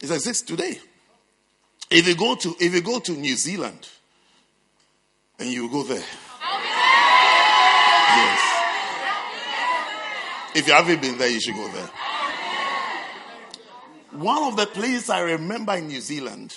It 0.00 0.10
exists 0.10 0.42
today. 0.42 0.78
If 1.90 2.08
you 2.08 2.14
go 2.14 2.34
to 2.34 2.56
if 2.58 2.74
you 2.74 2.80
go 2.80 2.98
to 3.00 3.12
New 3.12 3.36
Zealand 3.36 3.88
and 5.38 5.50
you 5.50 5.68
go 5.70 5.82
there. 5.82 6.04
Yes. 8.16 8.40
If 10.54 10.66
you 10.66 10.72
haven't 10.72 11.00
been 11.00 11.16
there, 11.16 11.30
you 11.30 11.40
should 11.40 11.54
go 11.54 11.68
there. 11.68 11.90
One 14.12 14.42
of 14.42 14.56
the 14.56 14.66
places 14.66 15.08
I 15.08 15.20
remember 15.20 15.74
in 15.74 15.86
New 15.86 16.00
Zealand, 16.00 16.56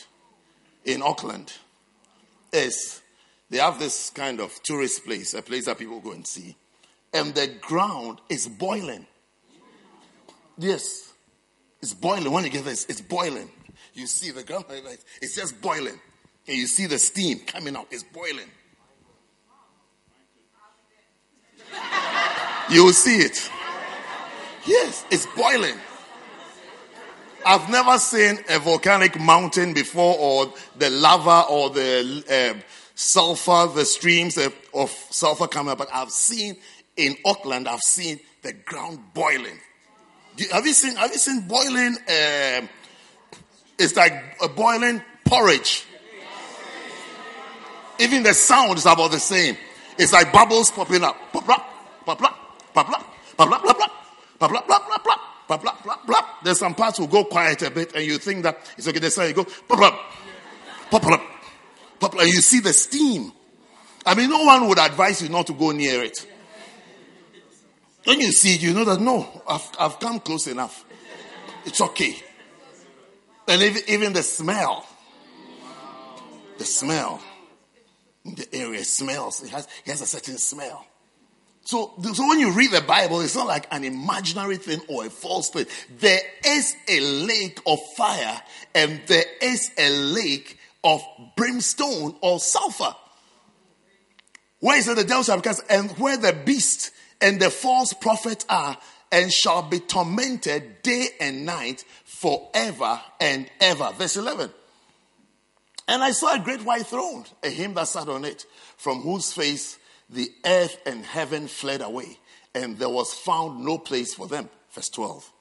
in 0.84 1.04
Auckland, 1.04 1.54
is 2.52 3.03
they 3.54 3.60
have 3.60 3.80
this 3.80 4.10
kind 4.10 4.40
of 4.40 4.62
tourist 4.64 5.06
place, 5.06 5.34
a 5.34 5.42
place 5.42 5.66
that 5.66 5.78
people 5.78 6.00
go 6.00 6.12
and 6.12 6.26
see. 6.26 6.56
And 7.14 7.36
the 7.36 7.48
ground 7.62 8.20
is 8.30 8.48
boiling. 8.48 9.06
Yes. 10.58 11.14
It's 11.82 11.94
boiling. 11.94 12.32
When 12.32 12.44
you 12.44 12.50
get 12.50 12.66
this, 12.66 12.86
it's 12.86 13.02
boiling. 13.02 13.50
You 13.94 14.08
see 14.08 14.32
the 14.32 14.44
ground, 14.44 14.66
it's 15.22 15.36
just 15.36 15.62
boiling. 15.62 16.00
And 16.48 16.58
you 16.58 16.66
see 16.66 16.88
the 16.88 16.98
steam 16.98 17.40
coming 17.40 17.76
out. 17.76 17.88
It's 17.92 18.04
boiling. 18.04 18.50
You 22.70 22.86
will 22.86 22.94
see 22.94 23.18
it. 23.18 23.50
Yes, 24.66 25.06
it's 25.12 25.26
boiling. 25.36 25.76
I've 27.46 27.70
never 27.70 27.98
seen 27.98 28.40
a 28.50 28.58
volcanic 28.60 29.20
mountain 29.20 29.74
before, 29.74 30.16
or 30.18 30.54
the 30.78 30.90
lava, 30.90 31.46
or 31.50 31.70
the 31.70 32.24
uh, 32.30 32.60
sulfur, 33.04 33.68
the 33.74 33.86
streams 33.86 34.38
of 34.74 34.90
sulfur 35.10 35.48
coming 35.48 35.72
up. 35.72 35.78
But 35.78 35.90
I've 35.94 36.12
seen 36.12 36.56
in 36.96 37.16
Auckland, 37.26 37.68
I've 37.68 37.82
seen 37.82 38.20
the 38.42 38.54
ground 38.54 39.00
boiling. 39.14 39.60
Have 40.52 40.66
you 40.66 40.74
seen? 40.74 40.96
Have 40.96 41.12
you 41.12 41.18
seen 41.18 41.48
boiling? 41.48 41.96
Uh, 42.08 42.66
it's 43.78 43.96
like 43.96 44.14
a 44.42 44.48
boiling 44.48 45.02
porridge. 45.26 45.86
Even 48.00 48.24
the 48.24 48.34
sound 48.34 48.78
is 48.78 48.86
about 48.86 49.12
the 49.12 49.20
same. 49.20 49.56
It's 49.98 50.12
like 50.14 50.34
bubbles 50.34 50.72
popping 50.72 51.04
up. 51.04 51.16
There's 56.44 56.60
some 56.60 56.74
parts 56.74 57.00
will 57.00 57.08
go 57.08 57.24
quiet 57.26 57.62
a 57.62 57.70
bit, 57.70 57.94
and 57.96 58.04
you 58.04 58.18
think 58.18 58.44
that 58.44 58.58
it's 58.78 58.88
okay. 58.88 59.00
They 59.00 59.10
say 59.10 59.30
you 59.30 59.34
go. 59.36 59.46
And 62.12 62.28
you 62.28 62.42
see 62.42 62.60
the 62.60 62.74
steam. 62.74 63.32
I 64.06 64.16
mean, 64.16 64.30
no 64.30 64.44
one 64.44 64.68
would 64.68 64.80
advise 64.80 65.22
you 65.22 65.30
not 65.30 65.48
to 65.48 65.54
go 65.54 65.72
near 65.72 66.04
it. 66.04 66.28
When 68.04 68.20
you 68.20 68.32
see 68.32 68.56
it, 68.56 68.62
you 68.62 68.74
know 68.74 68.84
that 68.86 69.00
no, 69.00 69.42
I've, 69.48 69.70
I've 69.80 70.00
come 70.00 70.20
close 70.20 70.48
enough. 70.48 70.84
It's 71.66 71.80
okay. 71.80 72.16
And 73.48 73.62
even 73.88 74.14
the 74.14 74.24
smell, 74.24 74.86
the 76.58 76.66
smell 76.66 77.22
in 78.26 78.36
the 78.36 78.56
area 78.56 78.84
smells. 78.84 79.44
It 79.44 79.50
has, 79.50 79.68
it 79.86 79.92
has 79.92 80.02
a 80.02 80.06
certain 80.06 80.38
smell. 80.38 80.86
So, 81.66 81.94
so 82.14 82.28
when 82.28 82.40
you 82.40 82.52
read 82.52 82.72
the 82.72 82.82
Bible, 82.82 83.22
it's 83.22 83.36
not 83.36 83.48
like 83.48 83.68
an 83.72 83.86
imaginary 83.86 84.58
thing 84.58 84.82
or 84.90 85.06
a 85.06 85.10
false 85.10 85.50
thing. 85.50 85.66
There 86.00 86.20
is 86.46 86.76
a 86.90 87.00
lake 87.00 87.62
of 87.66 87.80
fire 87.96 88.42
and 88.76 89.02
there 89.08 89.24
is 89.42 89.72
a 89.78 89.90
lake 89.90 90.58
of 90.84 91.04
brimstone 91.36 92.16
or 92.22 92.40
sulfur. 92.40 92.96
Where 94.60 94.78
is 94.78 94.88
it 94.88 94.96
the 94.96 95.04
devil 95.04 95.24
shall 95.24 95.38
be 95.38 95.44
cast? 95.44 95.64
And 95.70 95.92
where 95.92 96.18
the 96.18 96.34
beast 96.34 96.92
and 97.22 97.40
the 97.40 97.50
false 97.50 97.94
prophet 97.94 98.46
are 98.50 98.78
and 99.12 99.32
shall 99.32 99.62
be 99.62 99.80
tormented 99.80 100.82
day 100.82 101.08
and 101.20 101.46
night 101.46 101.86
forever 102.04 103.00
and 103.20 103.50
ever. 103.60 103.92
Verse 103.98 104.18
11. 104.18 104.50
And 105.88 106.04
I 106.04 106.12
saw 106.12 106.36
a 106.36 106.40
great 106.40 106.64
white 106.64 106.88
throne, 106.88 107.26
a 107.44 107.50
him 107.50 107.74
that 107.74 107.90
sat 107.90 108.08
on 108.08 108.26
it, 108.26 108.46
from 108.78 109.02
whose 109.02 109.34
face 109.34 109.78
the 110.10 110.30
earth 110.46 110.78
and 110.86 111.06
heaven 111.06 111.48
fled 111.48 111.82
away, 111.82 112.18
and 112.56 112.78
there 112.78 112.90
was 112.90 113.14
found 113.14 113.64
no 113.66 113.78
place 113.78 114.14
for 114.14 114.28
them. 114.28 114.50
Verse 114.72 114.90
12. 114.90 115.32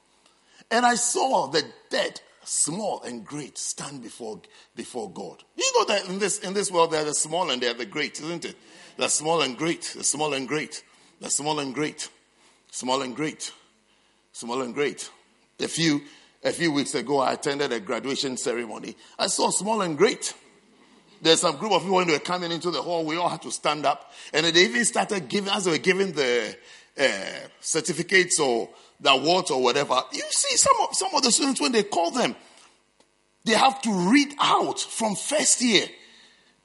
And 0.69 0.85
I 0.85 0.95
saw 0.95 1.47
the 1.47 1.63
dead, 1.89 2.21
small 2.43 3.01
and 3.03 3.25
great, 3.25 3.57
stand 3.57 4.01
before, 4.01 4.41
before 4.75 5.11
God. 5.11 5.43
You 5.55 5.71
know 5.75 5.85
that 5.85 6.07
in 6.07 6.19
this, 6.19 6.39
in 6.39 6.53
this 6.53 6.71
world, 6.71 6.91
they're 6.91 7.03
the 7.03 7.13
small 7.13 7.49
and 7.49 7.61
they're 7.61 7.73
the 7.73 7.85
great, 7.85 8.19
isn't 8.19 8.45
it? 8.45 8.55
They're 8.97 9.09
small 9.09 9.41
and 9.41 9.57
great, 9.57 9.93
the 9.95 10.03
small 10.03 10.33
and 10.33 10.47
great, 10.47 10.83
the 11.19 11.29
small 11.29 11.59
and 11.59 11.73
great, 11.73 12.09
small 12.71 13.01
and 13.01 13.15
great, 13.15 13.51
small 14.31 14.61
and 14.61 14.73
great. 14.73 15.09
A 15.59 15.67
few, 15.67 16.01
a 16.43 16.51
few 16.51 16.71
weeks 16.71 16.95
ago, 16.95 17.19
I 17.19 17.33
attended 17.33 17.71
a 17.71 17.79
graduation 17.79 18.37
ceremony. 18.37 18.95
I 19.17 19.27
saw 19.27 19.49
small 19.49 19.81
and 19.81 19.97
great. 19.97 20.33
There's 21.21 21.39
some 21.39 21.55
group 21.55 21.71
of 21.71 21.81
people 21.81 21.95
when 21.95 22.07
they 22.07 22.13
were 22.13 22.19
coming 22.19 22.51
into 22.51 22.69
the 22.69 22.81
hall, 22.81 23.05
we 23.05 23.15
all 23.15 23.29
had 23.29 23.41
to 23.43 23.51
stand 23.51 23.85
up. 23.85 24.11
And 24.33 24.45
they 24.45 24.63
even 24.63 24.83
started 24.83 25.29
giving, 25.29 25.51
as 25.51 25.65
they 25.65 25.71
were 25.71 25.77
giving 25.77 26.11
the 26.11 26.55
uh, 26.99 27.47
certificates 27.61 28.39
or 28.39 28.69
the 28.99 29.11
awards 29.11 29.51
or 29.51 29.61
whatever. 29.61 30.01
You 30.11 30.23
see, 30.29 30.57
some 30.57 30.75
of, 30.81 30.95
some 30.95 31.13
of 31.15 31.23
the 31.23 31.31
students, 31.31 31.61
when 31.61 31.71
they 31.71 31.83
call 31.83 32.11
them, 32.11 32.35
they 33.45 33.53
have 33.53 33.81
to 33.81 33.91
read 33.91 34.33
out 34.39 34.79
from 34.79 35.15
first 35.15 35.61
year 35.61 35.85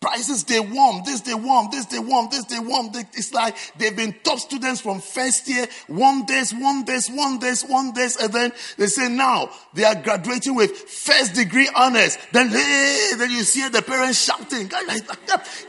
Prices 0.00 0.44
they 0.44 0.60
want, 0.60 1.06
this 1.06 1.22
they 1.22 1.34
want, 1.34 1.72
this 1.72 1.86
they 1.86 1.98
want, 1.98 2.30
this 2.30 2.44
they 2.44 2.60
want. 2.60 2.94
It's 3.14 3.34
like 3.34 3.56
they've 3.78 3.96
been 3.96 4.14
top 4.22 4.38
students 4.38 4.80
from 4.80 5.00
first 5.00 5.48
year, 5.48 5.66
one 5.88 6.24
this, 6.24 6.52
one 6.52 6.84
this, 6.84 7.10
one 7.10 7.40
this, 7.40 7.64
one 7.64 7.92
this, 7.94 8.14
and 8.14 8.32
then 8.32 8.52
they 8.76 8.86
say 8.86 9.08
now 9.08 9.50
they 9.74 9.82
are 9.82 9.96
graduating 9.96 10.54
with 10.54 10.70
first 10.70 11.34
degree 11.34 11.68
honors. 11.74 12.16
Then 12.30 12.48
hey, 12.50 13.10
then 13.16 13.30
you 13.32 13.42
see 13.42 13.68
the 13.68 13.82
parents 13.82 14.22
shouting. 14.22 14.70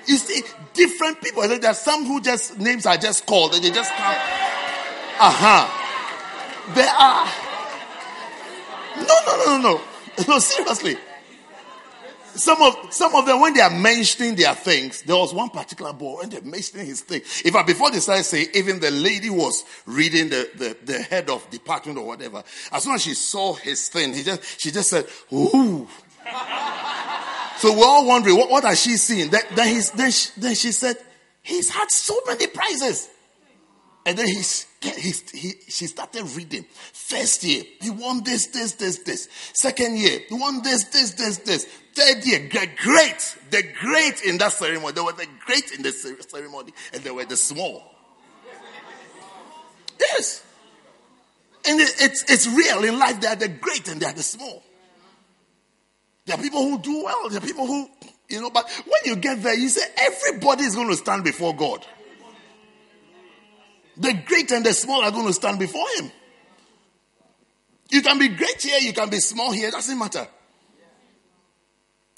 You 0.05 0.17
see 0.17 0.43
different 0.75 1.21
people. 1.23 1.47
There 1.47 1.71
are 1.71 1.73
some 1.73 2.05
who 2.05 2.21
just 2.21 2.59
names 2.59 2.85
are 2.85 2.97
just 2.97 3.25
called 3.25 3.55
and 3.55 3.63
they 3.63 3.71
just 3.71 3.91
come. 3.93 4.15
Uh 5.19 5.31
huh. 5.31 5.88
There 6.75 6.87
are. 6.87 7.25
Ah. 7.25 7.49
No, 8.97 9.15
no, 9.25 9.37
no, 9.37 9.57
no, 9.57 9.73
no. 9.73 9.81
No, 10.27 10.39
seriously. 10.39 10.97
Some 12.35 12.61
of 12.61 12.93
some 12.93 13.15
of 13.15 13.25
them, 13.25 13.39
when 13.41 13.53
they 13.53 13.61
are 13.61 13.69
mentioning 13.69 14.35
their 14.35 14.53
things, 14.53 15.01
there 15.01 15.15
was 15.15 15.33
one 15.33 15.49
particular 15.49 15.93
boy 15.93 16.19
when 16.19 16.29
they're 16.29 16.41
mentioning 16.41 16.85
his 16.85 17.01
thing. 17.01 17.21
In 17.43 17.51
fact, 17.51 17.67
before 17.67 17.89
they 17.89 17.99
started 17.99 18.23
saying, 18.23 18.47
even 18.53 18.79
the 18.79 18.91
lady 18.91 19.29
was 19.29 19.63
reading 19.85 20.29
the, 20.29 20.49
the, 20.55 20.77
the 20.85 21.01
head 21.01 21.29
of 21.29 21.49
department 21.49 21.97
or 21.97 22.05
whatever. 22.05 22.43
As 22.71 22.83
soon 22.83 22.95
as 22.95 23.01
she 23.01 23.13
saw 23.13 23.53
his 23.53 23.89
thing, 23.89 24.13
he 24.13 24.23
just 24.23 24.59
she 24.59 24.71
just 24.71 24.89
said, 24.89 25.05
"Ooh." 25.33 25.87
so 27.57 27.77
we're 27.77 27.85
all 27.85 28.05
wondering 28.05 28.37
what, 28.37 28.49
what 28.49 28.63
has 28.63 28.81
she 28.81 28.97
seen? 28.97 29.29
Then, 29.29 29.41
then, 29.55 29.81
then, 29.95 30.11
she, 30.11 30.29
then 30.37 30.55
she 30.55 30.71
said, 30.71 30.97
"He's 31.41 31.69
had 31.69 31.89
so 31.89 32.19
many 32.27 32.47
prizes." 32.47 33.09
And 34.09 34.17
then 34.17 34.25
he's, 34.25 34.65
he's, 34.81 35.29
he, 35.29 35.53
she 35.67 35.85
started 35.85 36.23
reading. 36.35 36.65
First 36.93 37.43
year, 37.43 37.63
he 37.79 37.91
won 37.91 38.23
this, 38.23 38.47
this, 38.47 38.71
this, 38.71 38.97
this. 39.03 39.29
Second 39.53 39.97
year, 39.97 40.21
he 40.27 40.33
won 40.33 40.63
this, 40.63 40.85
this, 40.85 41.11
this, 41.11 41.37
this. 41.37 41.65
Third 41.93 42.25
year, 42.25 42.39
the 42.39 42.67
great. 42.75 43.35
The 43.51 43.63
great 43.79 44.23
in 44.23 44.39
that 44.39 44.51
ceremony. 44.51 44.93
There 44.93 45.03
were 45.03 45.11
the 45.11 45.27
great 45.45 45.73
in 45.73 45.83
the 45.83 45.91
ceremony, 45.91 46.73
and 46.91 47.03
there 47.03 47.13
were 47.13 47.25
the 47.25 47.37
small. 47.37 47.83
Yes. 49.99 50.43
And 51.67 51.79
it, 51.79 51.91
it's, 51.99 52.23
it's 52.31 52.47
real 52.47 52.83
in 52.83 52.97
life. 52.97 53.21
They 53.21 53.27
are 53.27 53.35
the 53.35 53.49
great 53.49 53.87
and 53.89 54.01
they 54.01 54.07
are 54.07 54.13
the 54.13 54.23
small. 54.23 54.63
There 56.25 56.35
are 56.35 56.41
people 56.41 56.63
who 56.63 56.79
do 56.79 57.03
well. 57.03 57.29
There 57.29 57.37
are 57.37 57.45
people 57.45 57.67
who, 57.67 57.87
you 58.27 58.41
know, 58.41 58.49
but 58.49 58.67
when 58.87 59.01
you 59.05 59.17
get 59.17 59.43
there, 59.43 59.53
you 59.53 59.69
say 59.69 59.83
everybody 59.99 60.63
is 60.63 60.73
going 60.73 60.89
to 60.89 60.95
stand 60.95 61.23
before 61.23 61.55
God. 61.55 61.85
The 63.99 64.13
great 64.25 64.51
and 64.51 64.65
the 64.65 64.73
small 64.73 65.03
are 65.03 65.11
going 65.11 65.27
to 65.27 65.33
stand 65.33 65.59
before 65.59 65.85
him. 65.97 66.11
You 67.89 68.01
can 68.01 68.17
be 68.17 68.29
great 68.29 68.61
here, 68.61 68.79
you 68.79 68.93
can 68.93 69.09
be 69.09 69.19
small 69.19 69.51
here, 69.51 69.69
doesn't 69.71 69.97
matter. 69.97 70.27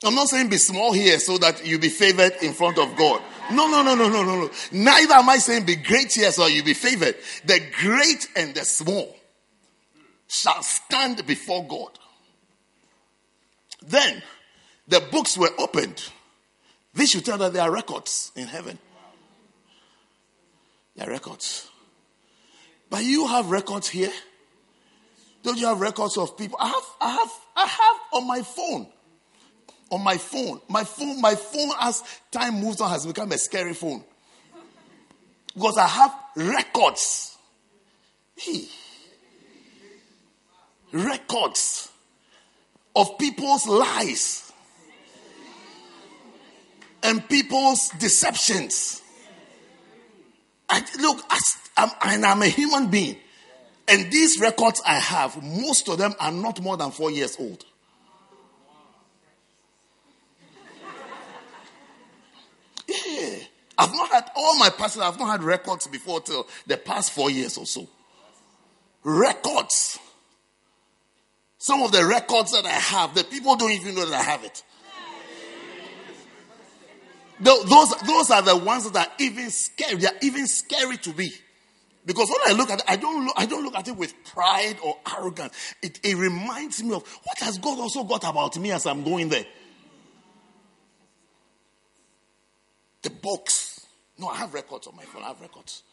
I'm 0.03 0.15
not 0.15 0.27
saying 0.27 0.49
be 0.49 0.57
small 0.57 0.93
here 0.93 1.19
so 1.19 1.37
that 1.37 1.65
you 1.65 1.77
be 1.77 1.89
favored 1.89 2.33
in 2.41 2.53
front 2.53 2.77
of 2.77 2.95
God. 2.95 3.21
No, 3.51 3.69
no, 3.69 3.83
no, 3.83 3.95
no, 3.95 4.09
no, 4.09 4.23
no, 4.23 4.41
no. 4.41 4.51
Neither 4.71 5.13
am 5.13 5.29
I 5.29 5.37
saying 5.37 5.65
be 5.65 5.75
great 5.75 6.11
here 6.13 6.31
so 6.31 6.47
you 6.47 6.63
be 6.63 6.73
favored. 6.73 7.15
The 7.45 7.61
great 7.79 8.27
and 8.35 8.55
the 8.55 8.65
small 8.65 9.15
shall 10.27 10.61
stand 10.63 11.25
before 11.27 11.67
God. 11.67 11.99
Then 13.85 14.23
the 14.87 15.01
books 15.11 15.37
were 15.37 15.51
opened. 15.59 16.03
This 16.93 17.11
should 17.11 17.25
tell 17.25 17.37
that 17.37 17.53
there 17.53 17.63
are 17.63 17.71
records 17.71 18.31
in 18.35 18.47
heaven. 18.47 18.79
There 20.95 21.07
are 21.07 21.11
records. 21.11 21.70
But 22.91 23.05
you 23.05 23.25
have 23.25 23.49
records 23.49 23.87
here. 23.87 24.11
Don't 25.43 25.57
you 25.57 25.65
have 25.65 25.79
records 25.79 26.17
of 26.17 26.37
people? 26.37 26.57
I 26.59 26.67
have, 26.67 26.83
I 26.99 27.09
have, 27.09 27.31
I 27.55 27.65
have 27.65 27.95
on 28.11 28.27
my 28.27 28.41
phone. 28.41 28.85
On 29.89 30.03
my 30.03 30.17
phone. 30.17 30.59
My 30.67 30.83
phone, 30.83 31.21
my 31.21 31.35
phone 31.35 31.71
as 31.79 32.03
time 32.31 32.55
moves 32.59 32.81
on 32.81 32.89
has 32.89 33.05
become 33.05 33.31
a 33.31 33.37
scary 33.37 33.73
phone. 33.73 34.03
Because 35.55 35.77
I 35.77 35.87
have 35.87 36.13
records. 36.35 37.37
Hey. 38.35 38.65
Records 40.91 41.89
of 42.93 43.17
people's 43.17 43.65
lies 43.67 44.51
and 47.03 47.27
people's 47.29 47.87
deceptions. 47.99 49.01
I, 50.67 50.83
look, 50.99 51.23
I, 51.29 51.39
I'm, 51.77 51.89
and 52.03 52.25
I'm 52.25 52.41
a 52.41 52.47
human 52.47 52.87
being. 52.87 53.17
And 53.87 54.11
these 54.11 54.39
records 54.39 54.81
I 54.85 54.95
have, 54.95 55.41
most 55.43 55.89
of 55.89 55.97
them 55.97 56.13
are 56.19 56.31
not 56.31 56.61
more 56.61 56.77
than 56.77 56.91
four 56.91 57.11
years 57.11 57.35
old. 57.39 57.65
Yeah. 62.87 63.35
I've 63.77 63.93
not 63.93 64.09
had 64.09 64.31
all 64.35 64.57
my 64.57 64.69
pastors, 64.69 65.01
I've 65.01 65.17
not 65.17 65.29
had 65.29 65.43
records 65.43 65.87
before 65.87 66.21
till 66.21 66.47
the 66.67 66.77
past 66.77 67.11
four 67.11 67.31
years 67.31 67.57
or 67.57 67.65
so. 67.65 67.87
Records. 69.03 69.97
Some 71.57 71.81
of 71.81 71.91
the 71.91 72.05
records 72.05 72.51
that 72.51 72.65
I 72.65 72.69
have, 72.69 73.15
the 73.15 73.23
people 73.23 73.55
don't 73.55 73.71
even 73.71 73.95
know 73.95 74.05
that 74.05 74.19
I 74.19 74.23
have 74.23 74.43
it. 74.43 74.63
Those, 77.39 77.95
those 78.01 78.29
are 78.29 78.43
the 78.43 78.55
ones 78.55 78.89
that 78.91 79.07
are 79.07 79.13
even 79.19 79.49
scary. 79.49 79.95
They 79.95 80.07
are 80.07 80.19
even 80.21 80.45
scary 80.45 80.97
to 80.97 81.13
me. 81.13 81.33
Because 82.05 82.29
when 82.29 82.53
I 82.53 82.57
look 82.57 82.69
at 82.69 82.79
it, 82.79 82.85
I 82.87 82.95
don't 82.95 83.25
look, 83.25 83.35
I 83.37 83.45
don't 83.45 83.63
look 83.63 83.75
at 83.75 83.87
it 83.87 83.95
with 83.95 84.13
pride 84.25 84.77
or 84.83 84.97
arrogance. 85.17 85.53
It, 85.83 85.99
it 86.03 86.17
reminds 86.17 86.81
me 86.83 86.95
of 86.95 87.07
what 87.23 87.37
has 87.39 87.57
God 87.59 87.79
also 87.79 88.03
got 88.03 88.23
about 88.23 88.57
me 88.57 88.71
as 88.71 88.85
I'm 88.85 89.03
going 89.03 89.29
there. 89.29 89.45
The 93.03 93.11
box. 93.11 93.85
No, 94.17 94.27
I 94.27 94.37
have 94.37 94.53
records 94.53 94.87
on 94.87 94.95
my 94.95 95.03
phone. 95.03 95.23
I 95.23 95.27
have 95.27 95.41
records. 95.41 95.83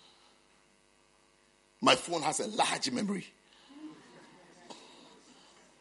My 1.80 1.94
phone 1.94 2.22
has 2.22 2.40
a 2.40 2.48
large 2.48 2.90
memory. 2.90 3.26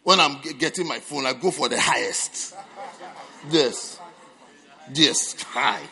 When 0.04 0.20
I'm 0.20 0.40
getting 0.58 0.88
my 0.88 1.00
phone, 1.00 1.26
I 1.26 1.34
go 1.34 1.52
for 1.52 1.68
the 1.68 1.80
highest. 1.80 2.56
This. 3.50 4.00
This. 4.90 5.42
High. 5.42 5.84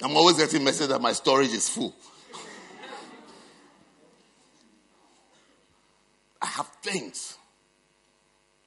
I'm 0.00 0.16
always 0.16 0.36
getting 0.36 0.62
message 0.62 0.88
that 0.88 1.00
my 1.00 1.12
storage 1.12 1.52
is 1.52 1.68
full. 1.68 1.94
I 6.40 6.46
have 6.46 6.68
things, 6.82 7.36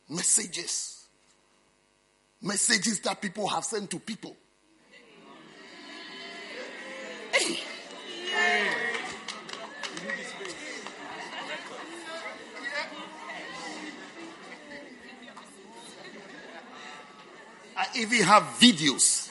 messages, 0.10 1.06
messages 2.42 3.00
that 3.02 3.22
people 3.22 3.48
have 3.48 3.64
sent 3.64 3.90
to 3.92 4.00
people. 4.00 4.36
Hey. 7.34 7.60
I 17.78 17.88
even 17.96 18.22
have 18.24 18.44
videos 18.60 19.31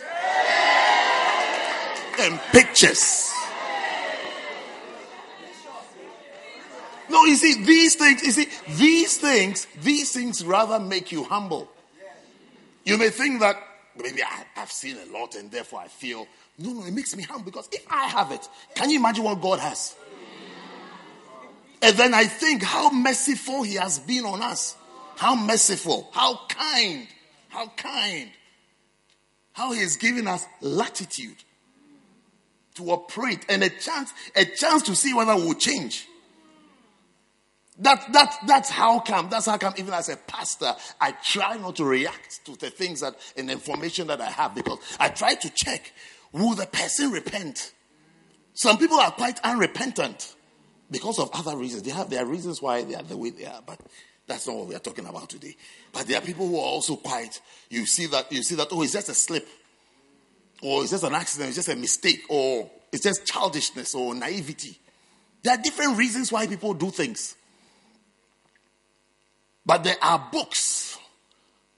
and 2.20 2.40
pictures. 2.52 3.32
No, 7.08 7.24
you 7.24 7.34
see, 7.34 7.64
these 7.64 7.96
things, 7.96 8.22
you 8.22 8.30
see, 8.30 8.46
these 8.76 9.16
things, 9.16 9.66
these 9.82 10.12
things 10.12 10.44
rather 10.44 10.78
make 10.78 11.10
you 11.10 11.24
humble. 11.24 11.68
You 12.84 12.96
may 12.98 13.10
think 13.10 13.40
that 13.40 13.56
maybe 13.96 14.22
I, 14.22 14.44
have 14.54 14.70
seen 14.70 14.96
a 14.96 15.12
lot 15.12 15.34
and 15.34 15.50
therefore 15.50 15.80
I 15.80 15.88
feel, 15.88 16.26
no, 16.58 16.72
no, 16.72 16.86
it 16.86 16.92
makes 16.92 17.16
me 17.16 17.24
humble 17.24 17.46
because 17.46 17.68
if 17.72 17.84
I 17.90 18.06
have 18.06 18.30
it, 18.30 18.48
can 18.74 18.90
you 18.90 18.98
imagine 18.98 19.24
what 19.24 19.40
God 19.40 19.58
has? 19.58 19.96
And 21.82 21.96
then 21.96 22.14
I 22.14 22.24
think 22.24 22.62
how 22.62 22.90
merciful 22.90 23.62
He 23.62 23.74
has 23.74 23.98
been 23.98 24.24
on 24.24 24.42
us. 24.42 24.76
How 25.16 25.34
merciful, 25.34 26.08
how 26.12 26.40
kind, 26.48 27.06
how 27.48 27.68
kind, 27.76 28.30
how 29.52 29.72
He 29.72 29.80
has 29.80 29.96
given 29.96 30.26
us 30.26 30.46
latitude 30.60 31.36
to 32.74 32.90
operate 32.90 33.44
and 33.48 33.62
a 33.62 33.68
chance, 33.68 34.12
a 34.36 34.44
chance 34.44 34.82
to 34.82 34.94
see 34.94 35.14
whether 35.14 35.34
we'll 35.34 35.54
change. 35.54 36.06
That, 37.78 38.12
that, 38.12 38.36
that's 38.46 38.68
how 38.68 39.00
come, 39.00 39.30
that's 39.30 39.46
how 39.46 39.56
come 39.56 39.72
even 39.78 39.94
as 39.94 40.10
a 40.10 40.16
pastor, 40.16 40.74
I 41.00 41.12
try 41.12 41.56
not 41.56 41.76
to 41.76 41.84
react 41.84 42.44
to 42.44 42.56
the 42.56 42.68
things 42.68 43.00
that, 43.00 43.16
and 43.36 43.50
information 43.50 44.08
that 44.08 44.20
I 44.20 44.30
have 44.30 44.54
because 44.54 44.78
I 44.98 45.08
try 45.08 45.34
to 45.34 45.50
check, 45.50 45.92
will 46.32 46.54
the 46.54 46.66
person 46.66 47.10
repent? 47.10 47.72
Some 48.52 48.76
people 48.76 48.98
are 48.98 49.10
quite 49.10 49.40
unrepentant 49.40 50.34
because 50.90 51.18
of 51.18 51.30
other 51.32 51.56
reasons. 51.56 51.84
They 51.84 51.90
have 51.90 52.10
their 52.10 52.26
reasons 52.26 52.60
why 52.60 52.82
they 52.82 52.94
are 52.94 53.02
the 53.02 53.16
way 53.16 53.30
they 53.30 53.46
are, 53.46 53.62
but 53.64 53.80
that's 54.26 54.46
not 54.46 54.56
what 54.56 54.66
we 54.66 54.74
are 54.74 54.80
talking 54.80 55.06
about 55.06 55.30
today. 55.30 55.56
But 55.92 56.06
there 56.06 56.18
are 56.18 56.24
people 56.24 56.46
who 56.46 56.56
are 56.56 56.60
also 56.60 56.96
quite, 56.96 57.40
you 57.70 57.86
see 57.86 58.06
that, 58.06 58.30
you 58.30 58.42
see 58.42 58.56
that, 58.56 58.68
oh, 58.72 58.82
it's 58.82 58.92
just 58.92 59.08
a 59.08 59.14
slip 59.14 59.48
or 60.62 60.82
it's 60.82 60.90
just 60.90 61.04
an 61.04 61.14
accident, 61.14 61.48
it's 61.48 61.56
just 61.56 61.68
a 61.68 61.76
mistake, 61.76 62.22
or 62.28 62.70
it's 62.92 63.02
just 63.02 63.24
childishness 63.24 63.94
or 63.94 64.14
naivety. 64.14 64.78
There 65.42 65.54
are 65.54 65.62
different 65.62 65.96
reasons 65.96 66.30
why 66.30 66.46
people 66.46 66.74
do 66.74 66.90
things. 66.90 67.36
But 69.64 69.84
there 69.84 69.96
are 70.02 70.28
books. 70.32 70.98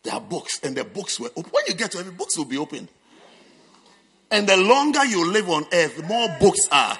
There 0.02 0.14
are 0.14 0.20
books, 0.20 0.60
and 0.62 0.76
the 0.76 0.84
books 0.84 1.20
were 1.20 1.30
open. 1.36 1.50
When 1.50 1.64
you 1.68 1.74
get 1.74 1.92
to 1.92 1.98
heaven, 1.98 2.14
books 2.16 2.36
will 2.36 2.44
be 2.44 2.58
open. 2.58 2.88
And 4.30 4.48
the 4.48 4.56
longer 4.56 5.04
you 5.04 5.30
live 5.30 5.48
on 5.48 5.66
earth, 5.72 5.96
the 5.96 6.02
more 6.04 6.28
books 6.40 6.66
are, 6.72 6.98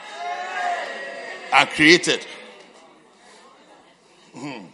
are 1.53 1.67
created. 1.67 2.25
Hmm. 4.35 4.67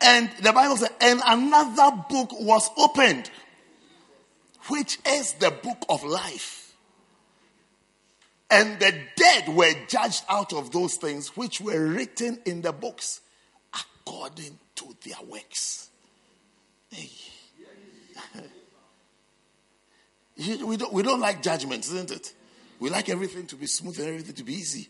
And 0.00 0.30
the 0.42 0.52
Bible 0.52 0.76
says, 0.76 0.90
and 1.00 1.20
another 1.26 1.96
book 2.08 2.30
was 2.40 2.70
opened, 2.76 3.30
which 4.68 4.98
is 5.06 5.34
the 5.34 5.50
book 5.50 5.84
of 5.88 6.02
life. 6.04 6.74
And 8.50 8.80
the 8.80 8.92
dead 9.16 9.48
were 9.48 9.72
judged 9.88 10.24
out 10.28 10.52
of 10.52 10.72
those 10.72 10.96
things 10.96 11.36
which 11.36 11.60
were 11.60 11.86
written 11.86 12.40
in 12.44 12.62
the 12.62 12.72
books 12.72 13.20
according 13.72 14.58
to 14.76 14.96
their 15.04 15.22
works. 15.28 15.90
Hey. 16.90 17.10
we, 20.64 20.76
don't, 20.76 20.92
we 20.92 21.02
don't 21.02 21.20
like 21.20 21.42
judgment, 21.42 21.84
isn't 21.84 22.10
it? 22.10 22.34
We 22.80 22.90
like 22.90 23.08
everything 23.08 23.46
to 23.48 23.56
be 23.56 23.66
smooth 23.66 23.98
and 24.00 24.08
everything 24.08 24.34
to 24.34 24.44
be 24.44 24.54
easy. 24.54 24.88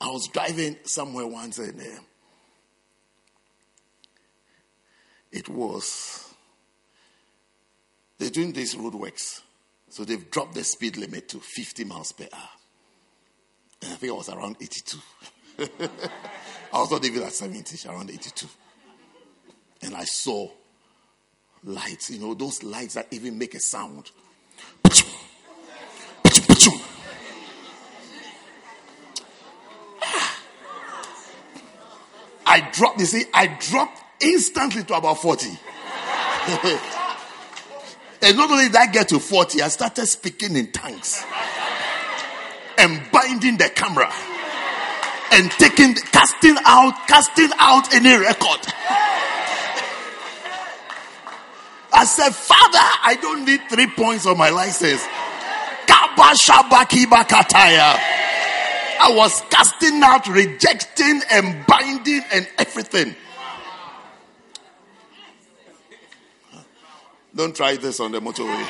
I 0.00 0.10
was 0.10 0.28
driving 0.28 0.76
somewhere 0.84 1.26
once 1.26 1.58
and 1.58 1.80
uh, 1.80 2.00
it 5.36 5.50
was, 5.50 6.34
they're 8.18 8.30
doing 8.30 8.52
these 8.52 8.74
roadworks. 8.74 9.42
So 9.90 10.04
they've 10.04 10.30
dropped 10.30 10.54
the 10.54 10.64
speed 10.64 10.96
limit 10.96 11.28
to 11.28 11.38
50 11.38 11.84
miles 11.84 12.12
per 12.12 12.26
hour. 12.32 12.48
And 13.82 13.92
I 13.92 13.96
think 13.96 14.12
I 14.12 14.16
was 14.16 14.30
around 14.30 14.56
82. 14.60 14.98
I 16.72 16.78
was 16.80 16.90
not 16.90 17.04
even 17.04 17.22
at 17.22 17.32
70, 17.32 17.88
around 17.88 18.10
82. 18.10 18.46
And 19.82 19.94
I 19.94 20.04
saw 20.04 20.48
lights, 21.64 22.10
you 22.10 22.18
know, 22.18 22.32
those 22.32 22.62
lights 22.62 22.94
that 22.94 23.08
even 23.10 23.38
make 23.38 23.54
a 23.54 23.60
sound. 23.60 24.10
Ah! 30.02 30.38
I 32.46 32.70
dropped, 32.72 33.00
you 33.00 33.06
see, 33.06 33.24
I 33.32 33.46
dropped 33.46 34.05
instantly 34.20 34.84
to 34.84 34.94
about 34.94 35.20
40. 35.20 35.48
and 38.22 38.36
not 38.36 38.50
only 38.50 38.66
did 38.66 38.76
I 38.76 38.86
get 38.86 39.08
to 39.08 39.18
40, 39.18 39.62
I 39.62 39.68
started 39.68 40.06
speaking 40.06 40.56
in 40.56 40.72
tongues 40.72 41.24
and 42.78 43.02
binding 43.10 43.56
the 43.56 43.68
camera 43.70 44.12
and 45.32 45.50
taking, 45.52 45.94
casting 45.94 46.56
out, 46.64 46.94
casting 47.08 47.50
out 47.58 47.92
any 47.94 48.14
record. 48.16 48.60
I 51.92 52.04
said, 52.04 52.34
Father, 52.34 52.78
I 52.78 53.16
don't 53.20 53.44
need 53.46 53.60
three 53.70 53.86
points 53.86 54.26
on 54.26 54.36
my 54.36 54.50
license. 54.50 55.02
I 58.98 59.12
was 59.14 59.42
casting 59.50 60.02
out, 60.02 60.26
rejecting, 60.28 61.22
and 61.30 61.66
binding, 61.66 62.22
and 62.32 62.48
everything. 62.58 63.14
Don't 67.36 67.54
try 67.54 67.76
this 67.76 68.00
on 68.00 68.12
the 68.12 68.20
motorway. 68.20 68.66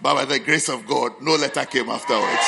But 0.00 0.14
by 0.14 0.24
the 0.24 0.38
grace 0.38 0.68
of 0.68 0.86
God, 0.86 1.20
no 1.20 1.34
letter 1.34 1.64
came 1.64 1.88
afterwards. 1.88 2.24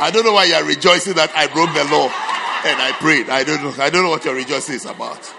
I 0.00 0.10
don't 0.12 0.24
know 0.24 0.32
why 0.32 0.46
you're 0.46 0.64
rejoicing 0.64 1.14
that 1.14 1.30
I 1.36 1.46
broke 1.46 1.72
the 1.72 1.84
law 1.84 2.06
and 2.66 2.82
I 2.82 2.90
prayed. 2.98 3.30
I 3.30 3.44
don't 3.44 3.62
know. 3.62 3.72
I 3.82 3.90
don't 3.90 4.02
know 4.02 4.10
what 4.10 4.24
your 4.24 4.34
rejoicing 4.34 4.74
is 4.74 4.86
about. 4.86 5.32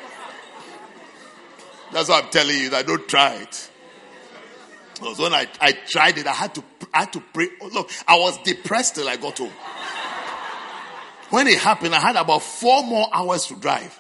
That's 1.92 2.08
why 2.08 2.22
I'm 2.22 2.30
telling 2.30 2.58
you 2.58 2.70
that 2.70 2.88
don't 2.88 3.06
try 3.10 3.36
it. 3.36 3.70
Because 4.94 5.20
when 5.20 5.34
I, 5.34 5.48
I 5.60 5.74
tried 5.74 6.18
it, 6.18 6.28
I 6.28 6.34
had 6.34 6.56
to 6.56 6.64
I 6.94 7.00
had 7.00 7.14
to 7.14 7.20
pray. 7.34 7.50
Oh, 7.62 7.70
look, 7.74 7.92
I 8.08 8.18
was 8.18 8.38
depressed 8.44 8.96
till 8.96 9.10
I 9.10 9.18
got 9.18 9.38
home. 9.38 9.52
When 11.32 11.48
it 11.48 11.60
happened, 11.60 11.94
I 11.94 12.00
had 12.00 12.16
about 12.16 12.44
four 12.44 12.84
more 12.84 13.08
hours 13.12 13.46
to 13.48 13.56
drive. 13.56 14.00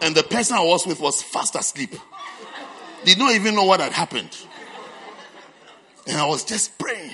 And 0.00 0.14
the 0.14 0.22
person 0.22 0.56
I 0.56 0.62
was 0.62 0.86
with 0.86 1.00
was 1.00 1.22
fast 1.22 1.54
asleep. 1.54 1.94
Did 3.04 3.18
not 3.18 3.34
even 3.34 3.54
know 3.54 3.64
what 3.64 3.80
had 3.80 3.92
happened. 3.92 4.36
And 6.06 6.16
I 6.16 6.26
was 6.26 6.44
just 6.44 6.78
praying. 6.78 7.12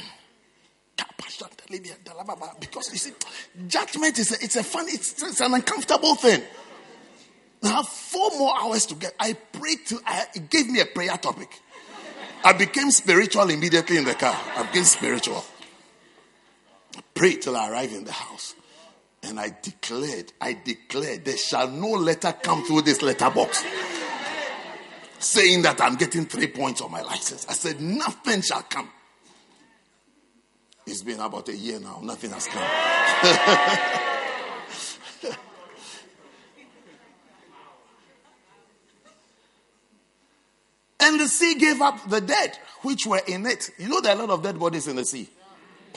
Because 2.61 2.93
you 2.93 2.99
see, 2.99 3.12
judgment 3.66 4.18
is 4.18 4.32
a, 4.32 4.45
it's 4.45 4.57
a 4.57 4.62
fun, 4.62 4.87
it's, 4.89 5.22
it's 5.22 5.41
an 5.41 5.55
uncomfortable 5.55 6.14
thing. 6.14 6.43
I 7.62 7.68
have 7.68 7.89
four 7.89 8.30
more 8.39 8.55
hours 8.61 8.87
to 8.87 8.95
get. 8.95 9.14
I 9.18 9.32
prayed 9.32 9.78
till 9.87 10.01
I, 10.07 10.26
it 10.34 10.51
gave 10.51 10.68
me 10.68 10.80
a 10.80 10.87
prayer 10.87 11.16
topic. 11.16 11.61
I 12.45 12.53
became 12.53 12.91
spiritual 12.91 13.49
immediately 13.51 13.97
in 13.97 14.05
the 14.05 14.14
car. 14.14 14.39
I 14.57 14.62
became 14.64 14.84
spiritual. 14.84 15.45
I 16.97 17.01
prayed 17.14 17.43
till 17.43 17.57
I 17.57 17.70
arrived 17.70 17.93
in 17.93 18.05
the 18.05 18.12
house. 18.12 18.55
And 19.26 19.40
I 19.40 19.56
declared, 19.60 20.32
I 20.40 20.56
declared, 20.64 21.24
there 21.24 21.36
shall 21.36 21.68
no 21.68 21.88
letter 21.90 22.32
come 22.32 22.64
through 22.64 22.82
this 22.82 23.02
letterbox 23.02 23.64
saying 25.18 25.62
that 25.62 25.80
I'm 25.80 25.96
getting 25.96 26.26
three 26.26 26.46
points 26.46 26.80
on 26.80 26.92
my 26.92 27.02
license. 27.02 27.44
I 27.48 27.54
said, 27.54 27.80
nothing 27.80 28.42
shall 28.42 28.62
come. 28.62 28.88
It's 30.86 31.02
been 31.02 31.18
about 31.18 31.48
a 31.48 31.56
year 31.56 31.80
now, 31.80 31.98
nothing 32.02 32.30
has 32.30 32.46
come. 32.46 32.62
and 41.00 41.18
the 41.18 41.26
sea 41.26 41.56
gave 41.56 41.82
up 41.82 42.08
the 42.08 42.20
dead 42.20 42.56
which 42.82 43.06
were 43.06 43.22
in 43.26 43.44
it. 43.46 43.70
You 43.78 43.88
know, 43.88 44.00
there 44.00 44.14
are 44.14 44.18
a 44.18 44.26
lot 44.26 44.30
of 44.30 44.44
dead 44.44 44.60
bodies 44.60 44.86
in 44.86 44.94
the 44.94 45.04
sea. 45.04 45.28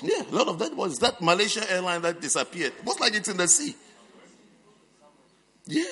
Yeah, 0.01 0.23
a 0.29 0.35
lot 0.35 0.47
of 0.47 0.59
that 0.59 0.75
was 0.75 0.99
that 0.99 1.21
Malaysia 1.21 1.69
airline 1.71 2.01
that 2.03 2.21
disappeared. 2.21 2.73
Most 2.85 2.99
like 2.99 3.13
it's 3.15 3.27
in 3.27 3.37
the 3.37 3.47
sea. 3.47 3.75
Yeah. 5.65 5.83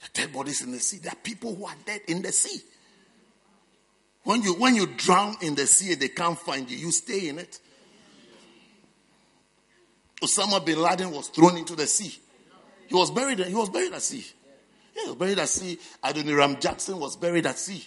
The 0.00 0.08
dead 0.14 0.32
bodies 0.32 0.62
in 0.62 0.72
the 0.72 0.80
sea. 0.80 0.98
There 0.98 1.12
are 1.12 1.22
people 1.22 1.54
who 1.54 1.66
are 1.66 1.74
dead 1.84 2.00
in 2.08 2.22
the 2.22 2.32
sea. 2.32 2.60
When 4.22 4.42
you 4.42 4.54
when 4.54 4.74
you 4.74 4.86
drown 4.86 5.36
in 5.40 5.54
the 5.54 5.66
sea 5.66 5.94
they 5.94 6.08
can't 6.08 6.38
find 6.38 6.70
you, 6.70 6.76
you 6.76 6.92
stay 6.92 7.28
in 7.28 7.38
it. 7.38 7.58
Osama 10.22 10.64
bin 10.64 10.80
Laden 10.80 11.10
was 11.10 11.28
thrown 11.28 11.56
into 11.56 11.74
the 11.74 11.86
sea. 11.86 12.18
He 12.86 12.94
was 12.94 13.10
buried. 13.10 13.38
He 13.38 13.54
was 13.54 13.70
buried 13.70 13.92
at 13.92 14.02
sea. 14.02 14.24
Yeah, 14.94 15.02
he 15.02 15.08
was 15.08 15.16
buried 15.16 15.38
at 15.38 15.48
sea. 15.48 15.78
Adoniram 16.04 16.60
Judson 16.60 16.98
was 16.98 17.16
buried 17.16 17.46
at 17.46 17.58
sea. 17.58 17.86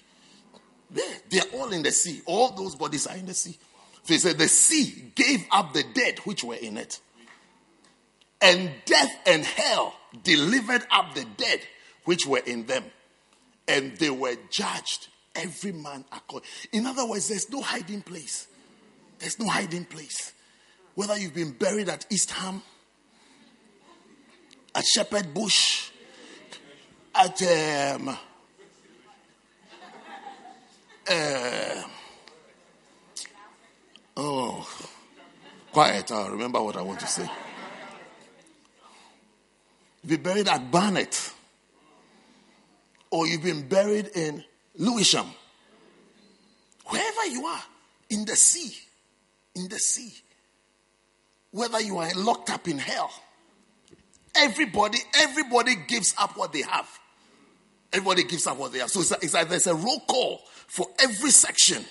Yeah, 0.94 1.04
they're 1.30 1.60
all 1.60 1.72
in 1.72 1.84
the 1.84 1.92
sea. 1.92 2.22
All 2.26 2.52
those 2.52 2.76
bodies 2.76 3.08
are 3.08 3.16
in 3.16 3.26
the 3.26 3.34
sea. 3.34 3.58
So 4.04 4.14
he 4.14 4.20
said, 4.20 4.38
The 4.38 4.48
sea 4.48 5.12
gave 5.16 5.46
up 5.52 5.74
the 5.74 5.84
dead 5.94 6.20
which 6.20 6.44
were 6.44 6.56
in 6.56 6.78
it. 6.78 7.00
And 8.42 8.72
death 8.86 9.12
and 9.26 9.46
hell 9.46 9.96
delivered 10.24 10.86
up 10.92 11.16
the 11.16 11.26
dead 11.38 11.62
which 12.06 12.26
were 12.28 12.42
in 12.46 12.66
them. 12.66 12.84
And 13.68 13.96
they 13.98 14.10
were 14.10 14.36
judged, 14.50 15.08
every 15.34 15.72
man 15.72 16.04
according. 16.12 16.50
In 16.74 16.86
other 16.86 17.06
words, 17.06 17.30
there's 17.30 17.50
no 17.50 17.62
hiding 17.62 18.02
place. 18.02 18.48
There's 19.20 19.40
no 19.40 19.48
hiding 19.48 19.86
place. 19.86 20.34
Whether 20.96 21.18
you've 21.18 21.34
been 21.34 21.52
buried 21.52 21.88
at 21.88 22.06
East 22.10 22.32
Ham, 22.32 22.62
at 24.76 24.84
Shepherd 24.84 25.34
Bush, 25.34 25.92
at 27.16 27.42
um, 27.96 28.18
uh, 31.10 31.84
Oh, 34.16 34.68
quiet. 35.72 36.12
I'll 36.12 36.30
remember 36.30 36.62
what 36.62 36.78
I 36.78 36.82
want 36.82 37.00
to 37.00 37.08
say. 37.08 37.30
You've 40.04 40.22
been 40.22 40.24
buried 40.24 40.48
at 40.48 40.70
Barnet, 40.70 41.32
or 43.10 43.26
you've 43.26 43.44
been 43.44 43.68
buried 43.68 44.08
in 44.16 44.44
Lewisham, 44.76 45.28
wherever 46.88 47.26
you 47.28 47.46
are, 47.46 47.64
in 48.10 48.26
the 48.26 48.36
sea, 48.36 48.76
in 49.56 49.70
the 49.70 49.80
sea, 49.80 50.14
whether 51.52 51.80
you 51.80 51.98
are 52.00 52.10
locked 52.16 52.50
up 52.50 52.68
in 52.68 52.78
hell, 52.78 53.12
everybody, 54.36 54.98
everybody 55.16 55.76
gives 55.88 56.14
up 56.18 56.38
what 56.38 56.52
they 56.52 56.64
have. 56.64 56.88
Everybody 57.94 58.24
gives 58.24 58.48
up 58.48 58.58
what 58.58 58.74
they 58.74 58.80
have. 58.80 58.90
So 58.90 59.02
it's 59.02 59.12
like, 59.12 59.24
it's 59.24 59.34
like 59.36 59.50
there's 59.50 59.68
a 59.68 59.76
roll 59.76 60.00
call 60.02 60.42
for 60.68 60.88
every 61.00 61.30
section 61.30 61.86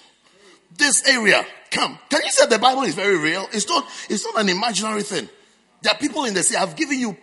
this 0.77 1.07
area. 1.09 1.47
Come. 1.73 1.99
Can 2.09 2.21
you 2.23 2.31
say 2.31 2.47
the 2.47 2.59
Bible 2.61 2.83
is 2.83 2.95
very 2.95 3.19
real? 3.19 3.49
It's 3.53 3.69
not, 3.69 3.85
it's 4.09 4.25
not 4.25 4.41
an 4.41 4.49
imaginary 4.49 5.03
thing. 5.03 5.29
There 5.81 5.93
are 5.93 5.99
people 5.99 6.25
in 6.25 6.35
the 6.35 6.45
sea. 6.45 6.55
I've 6.55 6.77
given 6.77 7.01
you 7.01 7.17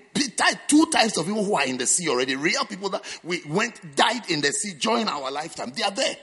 two 0.68 0.86
types 0.88 1.16
of 1.18 1.26
people 1.26 1.46
who 1.46 1.56
are 1.56 1.66
in 1.66 1.78
the 1.78 1.86
sea 1.86 2.10
already. 2.10 2.36
Real 2.36 2.66
people 2.66 2.90
that 2.90 3.04
we 3.24 3.42
went, 3.48 3.96
died 3.96 4.30
in 4.30 4.42
the 4.42 4.52
sea 4.52 4.74
during 4.74 5.08
our 5.08 5.32
lifetime. 5.32 5.72
They 5.74 5.84
are 5.84 5.92
there. 5.92 6.18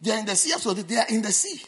They 0.00 0.12
are 0.12 0.18
in 0.20 0.24
the 0.24 0.36
sea. 0.36 0.52
Absolutely. 0.54 0.84
They 0.84 0.96
are 0.96 1.08
in 1.10 1.20
the 1.20 1.32
sea. 1.32 1.60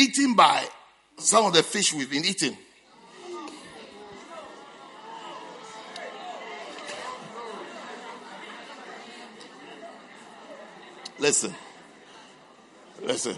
eaten 0.00 0.34
by 0.34 0.66
some 1.18 1.44
of 1.44 1.52
the 1.52 1.62
fish 1.62 1.92
we've 1.92 2.10
been 2.10 2.24
eating. 2.24 2.56
Listen. 11.18 11.54
Listen. 13.02 13.36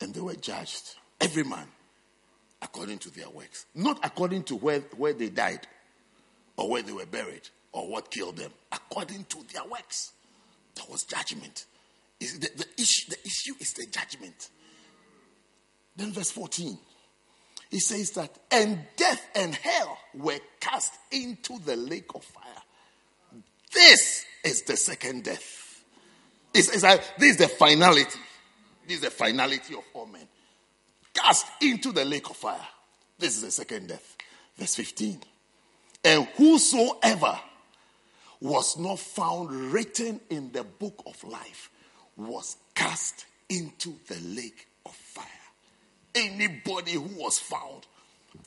And 0.00 0.14
they 0.14 0.20
were 0.20 0.34
judged, 0.34 0.94
every 1.20 1.42
man, 1.42 1.66
according 2.62 2.98
to 2.98 3.10
their 3.10 3.28
works, 3.28 3.66
not 3.74 3.98
according 4.04 4.44
to 4.44 4.56
where, 4.56 4.80
where 4.96 5.12
they 5.12 5.28
died 5.28 5.66
or 6.56 6.70
where 6.70 6.82
they 6.82 6.92
were 6.92 7.06
buried 7.06 7.48
or 7.72 7.88
what 7.88 8.10
killed 8.10 8.36
them, 8.36 8.52
according 8.72 9.24
to 9.24 9.38
their 9.52 9.64
works. 9.64 10.12
That 10.76 10.88
was 10.90 11.04
judgment. 11.04 11.66
The, 12.20 12.26
the, 12.38 12.66
issue, 12.78 13.10
the 13.10 13.18
issue 13.24 13.54
is 13.60 13.72
the 13.72 13.86
judgment. 13.86 14.50
Then, 15.96 16.12
verse 16.12 16.30
14, 16.30 16.78
he 17.70 17.80
says 17.80 18.12
that, 18.12 18.30
and 18.50 18.78
death 18.96 19.28
and 19.34 19.54
hell 19.54 19.98
were 20.14 20.38
cast 20.60 20.94
into 21.10 21.58
the 21.60 21.76
lake 21.76 22.14
of 22.14 22.22
fire. 22.22 22.42
This 23.72 24.24
is 24.44 24.62
the 24.62 24.76
second 24.76 25.24
death. 25.24 25.82
It's, 26.54 26.68
it's 26.68 26.84
like, 26.84 27.02
this 27.18 27.32
is 27.32 27.36
the 27.38 27.48
finality. 27.48 28.18
This 28.86 28.96
is 28.96 29.02
the 29.02 29.10
finality 29.10 29.74
of 29.74 29.84
all 29.94 30.06
men. 30.06 30.26
Cast 31.12 31.46
into 31.60 31.92
the 31.92 32.04
lake 32.04 32.30
of 32.30 32.36
fire. 32.36 32.68
This 33.18 33.36
is 33.36 33.42
the 33.42 33.50
second 33.50 33.88
death. 33.88 34.16
Verse 34.56 34.74
15. 34.76 35.20
And 36.04 36.24
whosoever 36.36 37.38
was 38.40 38.78
not 38.78 38.98
found 38.98 39.50
written 39.72 40.20
in 40.30 40.52
the 40.52 40.62
book 40.62 41.02
of 41.06 41.22
life 41.24 41.70
was 42.16 42.56
cast 42.74 43.26
into 43.48 43.94
the 44.06 44.18
lake 44.20 44.68
anybody 46.16 46.92
who 46.92 47.22
was 47.22 47.38
found 47.38 47.86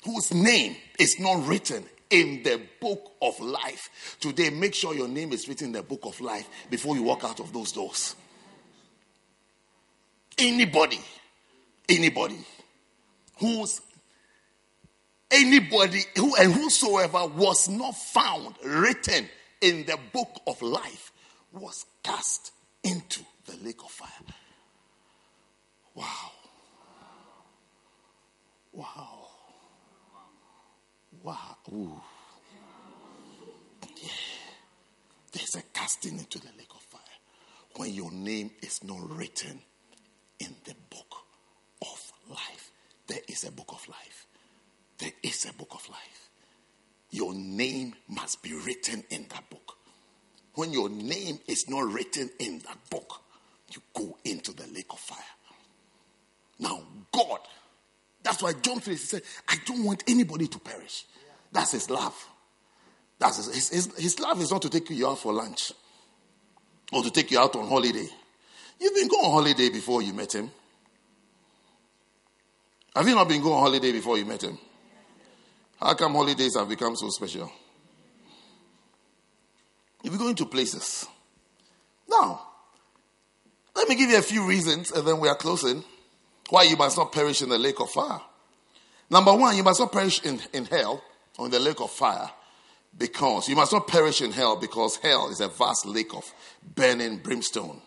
whose 0.04 0.34
name 0.34 0.76
is 1.00 1.20
not 1.20 1.48
written 1.48 1.84
in 2.10 2.42
the 2.44 2.62
book 2.82 3.12
of 3.22 3.40
life. 3.40 4.18
Today, 4.20 4.50
make 4.50 4.74
sure 4.74 4.96
your 4.96 5.08
name 5.08 5.32
is 5.32 5.48
written 5.48 5.68
in 5.68 5.74
the 5.74 5.84
book 5.84 6.06
of 6.06 6.20
life 6.22 6.48
before 6.70 6.96
you 6.96 7.04
walk 7.04 7.24
out 7.24 7.40
of 7.40 7.54
those 7.54 7.72
doors. 7.72 8.16
Anybody, 10.38 11.00
anybody 11.88 12.38
who's 13.38 13.82
anybody 15.32 16.02
who 16.16 16.36
and 16.38 16.54
whosoever 16.54 17.28
was 17.28 17.70
not 17.70 17.96
found 17.96 18.56
written 18.64 19.30
in 19.62 19.86
the 19.86 19.98
book 20.14 20.42
of 20.48 20.62
life 20.62 21.12
was 21.52 21.86
cast 22.04 22.52
into 22.84 23.22
the 23.46 23.56
lake 23.64 23.84
of 23.84 23.92
fire. 23.92 24.10
Wow. 25.94 26.32
Wow. 28.72 29.28
Wow. 31.24 31.58
Ooh. 31.72 32.02
Yeah. 34.02 34.10
There's 35.32 35.56
a 35.56 35.62
casting 35.74 36.18
into 36.20 36.40
the 36.40 36.50
lake 36.58 36.72
of 36.72 36.82
fire 36.82 37.02
when 37.76 37.94
your 37.94 38.12
name 38.12 38.52
is 38.62 38.84
not 38.84 39.00
written 39.10 39.62
in 40.40 40.56
the 40.66 40.76
book 40.90 41.24
of 41.82 42.12
life. 42.30 42.72
There 43.08 43.20
is 43.28 43.44
a 43.44 43.52
book 43.52 43.70
of 43.70 43.88
life. 43.88 44.28
There 44.98 45.12
is 45.24 45.46
a 45.46 45.54
book 45.54 45.72
of 45.74 45.88
life. 45.90 46.30
Your 47.12 47.34
name 47.34 47.96
must 48.08 48.42
be 48.44 48.54
written 48.54 49.04
in 49.10 49.26
that 49.30 49.50
book. 49.50 49.78
When 50.56 50.74
your 50.74 50.90
name 50.90 51.40
is 51.48 51.70
not 51.70 51.92
written 51.92 52.30
in 52.40 52.60
that 52.60 52.78
book, 52.90 53.22
you 53.74 53.82
go 53.94 54.18
into 54.26 54.52
the 54.54 54.68
lake 54.74 54.92
of 54.92 55.00
fire. 55.00 55.18
Now, 56.60 56.82
God 57.12 57.40
that's 58.24 58.44
why 58.44 58.54
John 58.54 58.80
3 58.80 58.96
said, 58.96 59.22
I 59.48 59.56
don't 59.66 59.84
want 59.84 60.04
anybody 60.08 60.48
to 60.48 60.60
perish. 60.60 61.06
That's 61.52 61.72
his 61.72 61.90
love. 61.90 62.16
That's 63.18 63.38
his, 63.38 63.54
his, 63.54 63.70
his, 63.70 63.98
his 63.98 64.20
love 64.20 64.42
is 64.42 64.52
not 64.52 64.62
to 64.64 64.70
take 64.70 64.90
you 64.90 65.08
out 65.08 65.20
for 65.20 65.34
lunch 65.34 65.74
or 66.92 67.04
to 67.04 67.12
take 67.12 67.32
you 67.32 67.40
out 67.40 67.56
on 67.56 67.68
holiday. 67.68 68.08
You've 68.80 68.96
been 68.96 69.08
going 69.08 69.26
on 69.26 69.32
holiday 69.32 69.70
before 69.70 70.02
you 70.02 70.14
met 70.14 70.34
him. 70.34 70.50
Have 72.96 73.08
you 73.08 73.16
not 73.16 73.28
been 73.28 73.42
going 73.42 73.56
on 73.56 73.62
holiday 73.62 73.92
before 73.92 74.18
you 74.18 74.26
met 74.26 74.44
him? 74.44 74.58
How 75.80 75.94
come 75.94 76.14
holidays 76.14 76.56
have 76.58 76.68
become 76.68 76.96
so 76.96 77.10
special? 77.10 77.52
If 80.04 80.12
you're 80.12 80.20
going 80.20 80.36
to 80.36 80.46
places. 80.46 81.06
Now, 82.08 82.42
let 83.76 83.88
me 83.88 83.96
give 83.96 84.10
you 84.10 84.18
a 84.18 84.22
few 84.22 84.46
reasons 84.46 84.92
and 84.92 85.08
then 85.08 85.20
we 85.20 85.28
are 85.28 85.36
closing 85.36 85.84
why 86.50 86.64
you 86.64 86.76
must 86.76 86.98
not 86.98 87.12
perish 87.12 87.42
in 87.42 87.50
the 87.50 87.58
lake 87.58 87.80
of 87.80 87.90
fire. 87.90 88.22
Number 89.10 89.36
one, 89.36 89.56
you 89.56 89.64
must 89.64 89.80
not 89.80 89.92
perish 89.92 90.22
in, 90.24 90.40
in 90.54 90.66
hell 90.66 91.04
or 91.38 91.46
in 91.46 91.52
the 91.52 91.60
lake 91.60 91.82
of 91.82 91.92
fire 91.92 92.30
because 92.98 93.48
you 93.48 93.56
must 93.56 93.72
not 93.72 93.88
perish 93.88 94.22
in 94.22 94.32
hell 94.32 94.56
because 94.56 94.98
hell 94.98 95.30
is 95.30 95.40
a 95.40 95.48
vast 95.48 95.86
lake 95.86 96.14
of 96.14 96.32
burning 96.76 97.18
brimstone. 97.18 97.82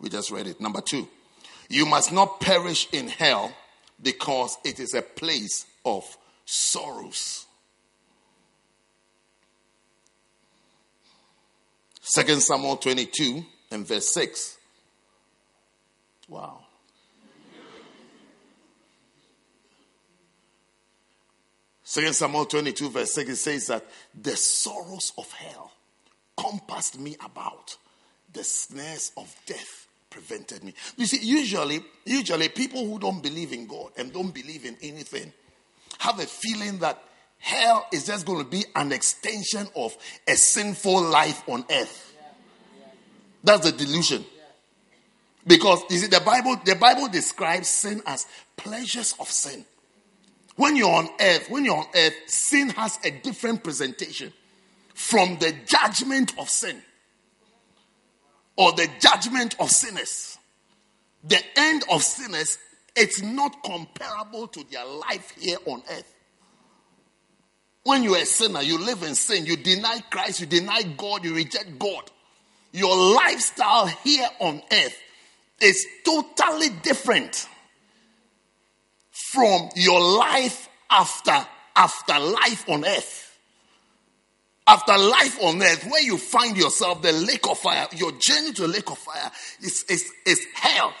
We 0.00 0.08
just 0.08 0.30
read 0.30 0.46
it. 0.46 0.60
Number 0.60 0.80
two, 0.80 1.08
you 1.68 1.86
must 1.86 2.12
not 2.12 2.40
perish 2.40 2.88
in 2.92 3.08
hell 3.08 3.54
because 4.02 4.56
it 4.64 4.78
is 4.78 4.94
a 4.94 5.02
place 5.02 5.66
of 5.84 6.04
sorrows. 6.44 7.46
Second 12.00 12.40
Samuel 12.40 12.76
22 12.76 13.44
and 13.72 13.86
verse 13.86 14.12
6. 14.14 14.58
Wow. 16.28 16.65
Second 21.88 22.14
Samuel 22.14 22.46
22, 22.46 22.90
verse 22.90 23.12
6, 23.12 23.30
it 23.30 23.36
says 23.36 23.66
that 23.68 23.86
the 24.20 24.36
sorrows 24.36 25.12
of 25.16 25.30
hell 25.30 25.70
compassed 26.36 26.98
me 26.98 27.16
about, 27.24 27.76
the 28.32 28.42
snares 28.42 29.12
of 29.16 29.32
death 29.46 29.86
prevented 30.10 30.64
me. 30.64 30.74
You 30.96 31.06
see, 31.06 31.24
usually, 31.24 31.84
usually 32.04 32.48
people 32.48 32.84
who 32.84 32.98
don't 32.98 33.22
believe 33.22 33.52
in 33.52 33.68
God 33.68 33.92
and 33.96 34.12
don't 34.12 34.34
believe 34.34 34.64
in 34.64 34.76
anything 34.82 35.32
have 36.00 36.18
a 36.18 36.24
feeling 36.26 36.78
that 36.78 37.00
hell 37.38 37.86
is 37.92 38.04
just 38.06 38.26
going 38.26 38.42
to 38.42 38.50
be 38.50 38.64
an 38.74 38.90
extension 38.90 39.68
of 39.76 39.96
a 40.26 40.34
sinful 40.34 41.02
life 41.02 41.48
on 41.48 41.64
earth. 41.70 42.14
That's 43.44 43.70
the 43.70 43.70
delusion. 43.70 44.24
Because 45.46 45.84
you 45.88 45.98
see, 45.98 46.08
the 46.08 46.20
Bible, 46.20 46.56
the 46.64 46.74
Bible 46.74 47.06
describes 47.06 47.68
sin 47.68 48.02
as 48.06 48.26
pleasures 48.56 49.14
of 49.20 49.30
sin. 49.30 49.64
When 50.56 50.74
you're 50.74 50.90
on 50.90 51.08
earth, 51.20 51.50
when 51.50 51.64
you're 51.64 51.76
on 51.76 51.86
earth, 51.94 52.14
sin 52.26 52.70
has 52.70 52.98
a 53.04 53.10
different 53.10 53.62
presentation 53.62 54.32
from 54.94 55.36
the 55.38 55.54
judgment 55.66 56.32
of 56.38 56.48
sin 56.48 56.82
or 58.56 58.72
the 58.72 58.88
judgment 58.98 59.54
of 59.60 59.70
sinners. 59.70 60.38
The 61.24 61.40
end 61.56 61.84
of 61.90 62.02
sinners, 62.02 62.58
it's 62.94 63.22
not 63.22 63.62
comparable 63.62 64.48
to 64.48 64.64
their 64.70 64.84
life 64.86 65.34
here 65.38 65.58
on 65.66 65.82
earth. 65.90 66.14
When 67.82 68.02
you're 68.02 68.16
a 68.16 68.24
sinner, 68.26 68.62
you 68.62 68.78
live 68.78 69.02
in 69.02 69.14
sin, 69.14 69.46
you 69.46 69.56
deny 69.56 70.00
Christ, 70.10 70.40
you 70.40 70.46
deny 70.46 70.82
God, 70.82 71.22
you 71.22 71.34
reject 71.34 71.78
God. 71.78 72.10
Your 72.72 72.96
lifestyle 73.14 73.86
here 73.86 74.28
on 74.40 74.62
earth 74.72 74.98
is 75.60 75.86
totally 76.04 76.70
different 76.82 77.46
from 79.36 79.68
your 79.76 80.00
life 80.00 80.68
after 80.90 81.46
after 81.76 82.18
life 82.18 82.68
on 82.70 82.86
earth. 82.86 83.38
After 84.66 84.96
life 84.98 85.38
on 85.42 85.62
earth, 85.62 85.86
where 85.88 86.02
you 86.02 86.16
find 86.16 86.56
yourself, 86.56 87.02
the 87.02 87.12
lake 87.12 87.46
of 87.46 87.58
fire, 87.58 87.86
your 87.92 88.12
journey 88.12 88.52
to 88.54 88.62
the 88.62 88.68
lake 88.68 88.90
of 88.90 88.98
fire 88.98 89.30
is, 89.62 89.84
is, 89.84 90.10
is 90.26 90.44
hell. 90.54 90.92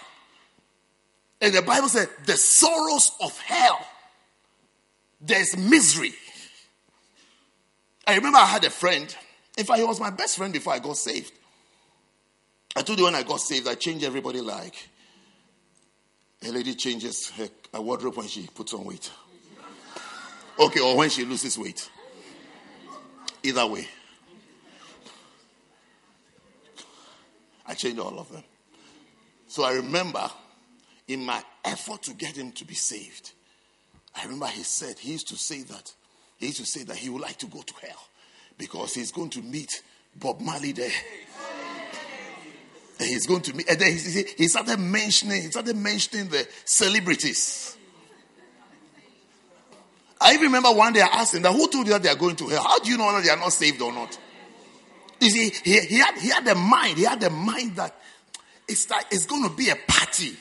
And 1.40 1.52
the 1.52 1.62
Bible 1.62 1.88
said, 1.88 2.08
the 2.26 2.36
sorrows 2.36 3.10
of 3.20 3.36
hell, 3.40 3.84
there's 5.20 5.56
misery. 5.56 6.12
I 8.06 8.14
remember 8.14 8.38
I 8.38 8.46
had 8.46 8.64
a 8.64 8.70
friend. 8.70 9.14
In 9.58 9.64
fact, 9.64 9.80
he 9.80 9.84
was 9.84 9.98
my 9.98 10.10
best 10.10 10.36
friend 10.36 10.52
before 10.52 10.74
I 10.74 10.78
got 10.78 10.96
saved. 10.96 11.32
I 12.76 12.82
told 12.82 12.98
you 12.98 13.06
when 13.06 13.14
I 13.14 13.22
got 13.24 13.40
saved, 13.40 13.66
I 13.66 13.74
changed 13.74 14.04
everybody 14.04 14.42
like 14.42 14.74
a 16.46 16.52
lady 16.52 16.74
changes 16.74 17.30
her 17.30 17.80
wardrobe 17.80 18.16
when 18.16 18.28
she 18.28 18.46
puts 18.54 18.72
on 18.72 18.84
weight. 18.84 19.10
Okay, 20.58 20.80
or 20.80 20.96
when 20.96 21.10
she 21.10 21.24
loses 21.24 21.58
weight. 21.58 21.90
Either 23.42 23.66
way. 23.66 23.88
I 27.66 27.74
changed 27.74 27.98
all 27.98 28.18
of 28.18 28.30
them. 28.30 28.44
So 29.48 29.64
I 29.64 29.74
remember 29.74 30.30
in 31.08 31.24
my 31.24 31.42
effort 31.64 32.02
to 32.04 32.14
get 32.14 32.36
him 32.36 32.52
to 32.52 32.64
be 32.64 32.74
saved, 32.74 33.32
I 34.14 34.22
remember 34.24 34.46
he 34.46 34.62
said, 34.62 34.98
he 34.98 35.12
used 35.12 35.28
to 35.28 35.36
say 35.36 35.62
that 35.62 35.92
he 36.38 36.46
used 36.46 36.58
to 36.58 36.66
say 36.66 36.84
that 36.84 36.96
he 36.96 37.08
would 37.08 37.22
like 37.22 37.38
to 37.38 37.46
go 37.46 37.62
to 37.62 37.74
hell 37.86 38.08
because 38.58 38.94
he's 38.94 39.10
going 39.10 39.30
to 39.30 39.42
meet 39.42 39.82
Bob 40.16 40.40
Marley 40.40 40.72
there. 40.72 40.90
He's 42.98 43.26
going 43.26 43.42
to 43.42 43.54
meet, 43.54 43.68
and 43.68 43.78
then 43.78 43.92
he, 43.92 44.24
he 44.36 44.48
started 44.48 44.78
mentioning, 44.78 45.42
he 45.42 45.48
started 45.48 45.76
mentioning 45.76 46.28
the 46.28 46.48
celebrities. 46.64 47.76
I 50.20 50.32
even 50.32 50.46
remember 50.46 50.72
one 50.72 50.94
day 50.94 51.02
I 51.02 51.08
asked 51.08 51.34
him 51.34 51.42
that 51.42 51.52
who 51.52 51.68
told 51.68 51.86
you 51.86 51.92
that 51.92 52.02
they 52.02 52.08
are 52.08 52.16
going 52.16 52.36
to 52.36 52.48
hell? 52.48 52.62
How 52.62 52.78
do 52.78 52.90
you 52.90 52.96
know 52.96 53.06
whether 53.06 53.20
they 53.20 53.28
are 53.28 53.36
not 53.36 53.52
saved 53.52 53.82
or 53.82 53.92
not? 53.92 54.18
You 55.20 55.30
see, 55.30 55.52
he, 55.62 55.80
he 55.80 55.98
had 55.98 56.16
he 56.18 56.28
had 56.28 56.46
a 56.48 56.54
mind, 56.54 56.96
he 56.96 57.04
had 57.04 57.22
a 57.22 57.30
mind 57.30 57.76
that 57.76 57.94
it's 58.68 58.88
like 58.90 59.06
it's 59.10 59.26
going 59.26 59.48
to 59.48 59.54
be 59.54 59.68
a 59.68 59.76
party. 59.86 60.36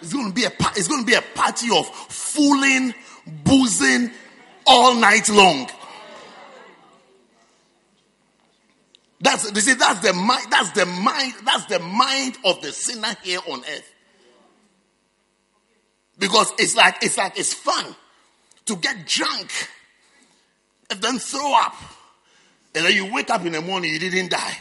It's 0.00 0.12
going 0.12 0.28
to 0.28 0.34
be 0.34 0.44
a 0.44 0.52
it's 0.74 0.88
going 0.88 1.02
to 1.02 1.06
be 1.06 1.14
a 1.14 1.22
party 1.34 1.68
of 1.74 1.86
fooling, 1.86 2.94
boozing 3.44 4.10
all 4.66 4.94
night 4.94 5.28
long. 5.28 5.68
That's 9.26 9.50
they 9.50 9.58
say 9.58 9.74
that's 9.74 9.98
the 10.06 10.12
mind, 10.12 10.46
that's 10.52 10.70
the 10.70 10.86
mind, 10.86 11.34
that's 11.44 11.64
the 11.64 11.80
mind 11.80 12.38
of 12.44 12.62
the 12.62 12.70
sinner 12.70 13.16
here 13.24 13.40
on 13.48 13.58
earth. 13.58 13.92
Because 16.16 16.52
it's 16.60 16.76
like 16.76 17.02
it's 17.02 17.18
like 17.18 17.36
it's 17.36 17.52
fun 17.52 17.96
to 18.66 18.76
get 18.76 19.04
drunk 19.04 19.50
and 20.90 21.02
then 21.02 21.18
throw 21.18 21.58
up. 21.60 21.74
And 22.76 22.86
then 22.86 22.94
you 22.94 23.12
wake 23.12 23.28
up 23.30 23.44
in 23.44 23.50
the 23.50 23.60
morning, 23.60 23.94
you 23.94 23.98
didn't 23.98 24.30
die. 24.30 24.58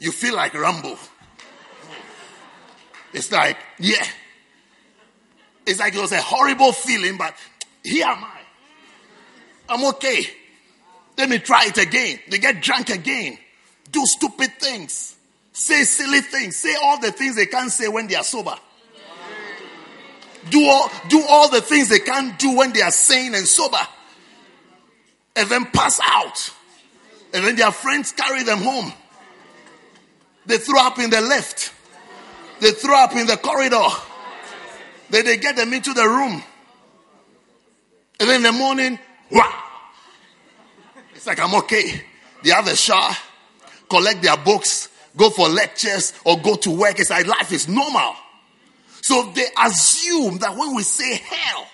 You 0.00 0.10
feel 0.10 0.34
like 0.34 0.54
Rambo. 0.54 0.98
It's 3.12 3.30
like, 3.30 3.58
yeah. 3.78 4.04
It's 5.66 5.78
like 5.78 5.94
it 5.94 6.00
was 6.00 6.10
a 6.10 6.20
horrible 6.20 6.72
feeling, 6.72 7.16
but 7.16 7.32
here 7.84 8.06
am 8.06 8.24
I. 8.24 8.40
I'm 9.68 9.84
okay. 9.94 10.24
Let 11.16 11.28
me 11.28 11.38
try 11.38 11.66
it 11.66 11.78
again. 11.78 12.18
They 12.28 12.38
get 12.38 12.60
drunk 12.60 12.90
again 12.90 13.38
do 13.90 14.04
stupid 14.06 14.52
things, 14.58 15.16
say 15.52 15.82
silly 15.84 16.20
things, 16.20 16.56
say 16.56 16.74
all 16.82 17.00
the 17.00 17.12
things 17.12 17.36
they 17.36 17.46
can't 17.46 17.70
say 17.70 17.88
when 17.88 18.06
they 18.06 18.14
are 18.14 18.24
sober. 18.24 18.54
Do 20.48 20.64
all, 20.64 20.90
do 21.08 21.22
all 21.28 21.50
the 21.50 21.60
things 21.60 21.88
they 21.88 21.98
can't 21.98 22.38
do 22.38 22.56
when 22.56 22.72
they 22.72 22.80
are 22.82 22.90
sane 22.90 23.34
and 23.34 23.46
sober. 23.46 23.80
And 25.36 25.48
then 25.48 25.66
pass 25.66 26.00
out. 26.04 26.52
And 27.32 27.44
then 27.44 27.56
their 27.56 27.70
friends 27.70 28.12
carry 28.12 28.42
them 28.42 28.58
home. 28.58 28.92
They 30.46 30.58
throw 30.58 30.80
up 30.80 30.98
in 30.98 31.10
the 31.10 31.20
lift. 31.20 31.72
They 32.60 32.72
throw 32.72 32.96
up 32.96 33.14
in 33.14 33.26
the 33.26 33.36
corridor. 33.36 33.86
Then 35.10 35.24
they 35.24 35.36
get 35.36 35.56
them 35.56 35.72
into 35.72 35.92
the 35.92 36.08
room. 36.08 36.42
And 38.18 38.28
then 38.28 38.36
in 38.36 38.42
the 38.42 38.52
morning, 38.52 38.98
wow. 39.30 39.64
It's 41.14 41.26
like 41.26 41.38
I'm 41.38 41.54
okay. 41.56 42.02
They 42.42 42.50
have 42.50 42.66
a 42.66 42.76
shower 42.76 43.14
collect 43.90 44.22
their 44.22 44.36
books, 44.36 44.88
go 45.16 45.28
for 45.28 45.48
lectures, 45.48 46.14
or 46.24 46.38
go 46.40 46.54
to 46.56 46.70
work. 46.70 46.98
It's 46.98 47.10
like 47.10 47.26
life 47.26 47.52
is 47.52 47.68
normal. 47.68 48.14
So 49.02 49.30
they 49.34 49.46
assume 49.62 50.38
that 50.38 50.56
when 50.56 50.74
we 50.74 50.82
say 50.82 51.16
hell, 51.16 51.66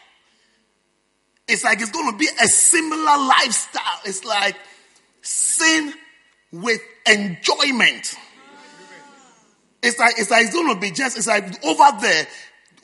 it's 1.49 1.63
like 1.63 1.81
it's 1.81 1.91
going 1.93 2.11
to 2.11 2.19
be 2.19 2.29
a 2.43 2.47
similar 2.47 3.19
lifestyle. 3.19 4.01
It's 4.05 4.25
like 4.25 4.57
sin 5.23 5.93
with 6.53 6.81
enjoyment. 7.07 8.15
It's 9.83 9.99
like 9.99 10.15
it's 10.19 10.31
like 10.31 10.47
it's 10.47 10.55
going 10.55 10.75
to 10.75 10.81
be 10.81 10.91
just 10.91 11.17
it's 11.17 11.27
like 11.27 11.65
over 11.65 12.01
there. 12.01 12.27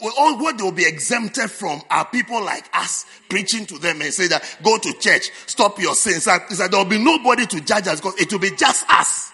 All 0.03 0.37
what 0.39 0.59
they 0.59 0.65
will 0.65 0.73
be 0.73 0.85
exempted 0.85 1.51
from 1.51 1.81
are 1.89 2.05
people 2.07 2.43
like 2.43 2.69
us 2.75 3.07
preaching 3.29 3.67
to 3.67 3.79
them 3.79 4.03
and 4.03 4.13
say 4.13 4.27
that 4.29 4.59
go 4.63 4.77
to 4.77 4.93
church, 4.95 5.31
stop 5.47 5.79
your 5.79 5.95
sins. 5.95 6.27
It's 6.27 6.59
like, 6.59 6.71
there 6.71 6.79
will 6.79 6.91
be 6.91 6.99
nobody 6.99 7.47
to 7.47 7.61
judge 7.61 7.87
us 7.87 8.01
because 8.01 8.21
it 8.21 8.33
will 8.33 8.41
be 8.41 8.51
just 8.51 8.85
us. 8.91 9.31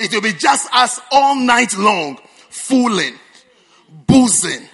It 0.00 0.12
will 0.12 0.22
be 0.22 0.32
just 0.32 0.68
us 0.74 1.00
all 1.12 1.36
night 1.36 1.76
long, 1.76 2.18
fooling, 2.48 3.14
boozing, 4.06 4.68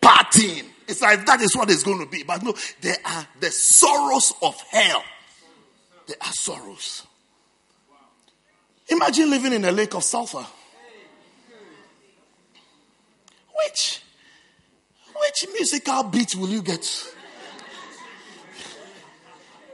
partying. 0.00 0.64
It's 0.88 1.02
like 1.02 1.26
that 1.26 1.42
is 1.42 1.54
what 1.54 1.70
it's 1.70 1.82
going 1.82 2.00
to 2.00 2.06
be. 2.06 2.22
But 2.22 2.42
no, 2.42 2.54
there 2.80 2.96
are 3.04 3.26
the 3.40 3.50
sorrows 3.50 4.32
of 4.40 4.58
hell. 4.70 5.04
There 6.06 6.16
are 6.20 6.32
sorrows. 6.32 7.02
Imagine 8.88 9.28
living 9.28 9.52
in 9.52 9.64
a 9.64 9.72
lake 9.72 9.94
of 9.94 10.04
sulfur. 10.04 10.46
Which 13.64 14.00
which 15.20 15.46
musical 15.52 16.04
beat 16.04 16.34
will 16.34 16.48
you 16.48 16.62
get? 16.62 16.82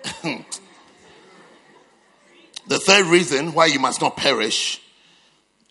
the 0.23 0.45
third 2.79 3.07
reason 3.07 3.53
why 3.53 3.67
you 3.67 3.79
must 3.79 4.01
not 4.01 4.17
perish 4.17 4.81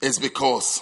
is 0.02 0.20
because 0.20 0.82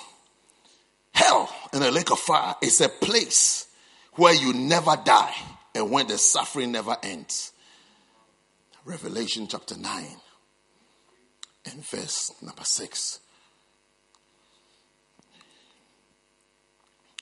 hell 1.14 1.54
in 1.74 1.82
the 1.82 1.92
lake 1.92 2.12
of 2.12 2.20
fire 2.20 2.56
is 2.62 2.82
a 2.82 2.90
place 2.90 3.68
where 4.14 4.34
you 4.34 4.54
never 4.54 4.96
die 5.04 5.34
and 5.76 5.92
when 5.92 6.08
the 6.08 6.18
suffering 6.18 6.72
never 6.72 6.98
ends. 7.04 7.52
Revelation 8.86 9.48
chapter 9.48 9.78
9 9.78 10.06
and 11.72 11.86
verse 11.86 12.32
number 12.42 12.64
6. 12.64 13.20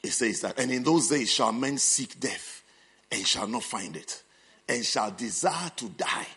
It 0.03 0.11
says 0.11 0.41
that, 0.41 0.59
and 0.59 0.71
in 0.71 0.83
those 0.83 1.09
days 1.09 1.31
shall 1.31 1.51
men 1.51 1.77
seek 1.77 2.19
death 2.19 2.63
and 3.11 3.25
shall 3.25 3.47
not 3.47 3.63
find 3.63 3.95
it, 3.95 4.21
and 4.67 4.85
shall 4.85 5.11
desire 5.11 5.71
to 5.77 5.89
die, 5.89 6.27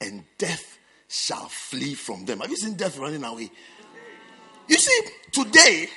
and 0.00 0.24
death 0.38 0.78
shall 1.08 1.48
flee 1.48 1.94
from 1.94 2.24
them. 2.24 2.40
Have 2.40 2.50
you 2.50 2.56
seen 2.56 2.74
death 2.74 2.98
running 2.98 3.24
away? 3.24 3.50
You 4.68 4.76
see, 4.76 5.00
today, 5.32 5.88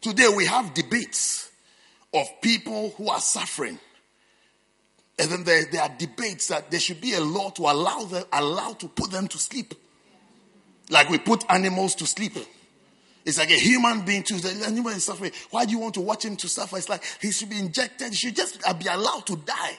today 0.00 0.28
we 0.36 0.46
have 0.46 0.74
debates 0.74 1.50
of 2.14 2.26
people 2.40 2.90
who 2.96 3.08
are 3.08 3.20
suffering. 3.20 3.78
And 5.18 5.30
then 5.30 5.44
there, 5.44 5.64
there 5.70 5.82
are 5.82 5.94
debates 5.98 6.48
that 6.48 6.70
there 6.70 6.78
should 6.78 7.00
be 7.00 7.14
a 7.14 7.20
law 7.20 7.50
to 7.50 7.62
allow 7.62 8.04
them, 8.04 8.24
allow 8.32 8.72
to 8.74 8.88
put 8.88 9.10
them 9.10 9.26
to 9.28 9.38
sleep. 9.38 9.74
Like 10.90 11.10
we 11.10 11.18
put 11.18 11.44
animals 11.50 11.96
to 11.96 12.06
sleep. 12.06 12.36
It's 13.28 13.36
like 13.36 13.50
a 13.50 13.58
human 13.58 14.06
being 14.06 14.22
too. 14.22 14.38
The 14.38 14.64
animal 14.64 14.90
is 14.92 15.04
suffering. 15.04 15.32
Why 15.50 15.66
do 15.66 15.72
you 15.72 15.78
want 15.78 15.92
to 15.94 16.00
watch 16.00 16.24
him 16.24 16.34
to 16.36 16.48
suffer? 16.48 16.78
It's 16.78 16.88
like 16.88 17.04
he 17.20 17.30
should 17.30 17.50
be 17.50 17.58
injected. 17.58 18.08
He 18.08 18.14
should 18.14 18.34
just 18.34 18.62
be 18.78 18.86
allowed 18.86 19.26
to 19.26 19.36
die. 19.36 19.78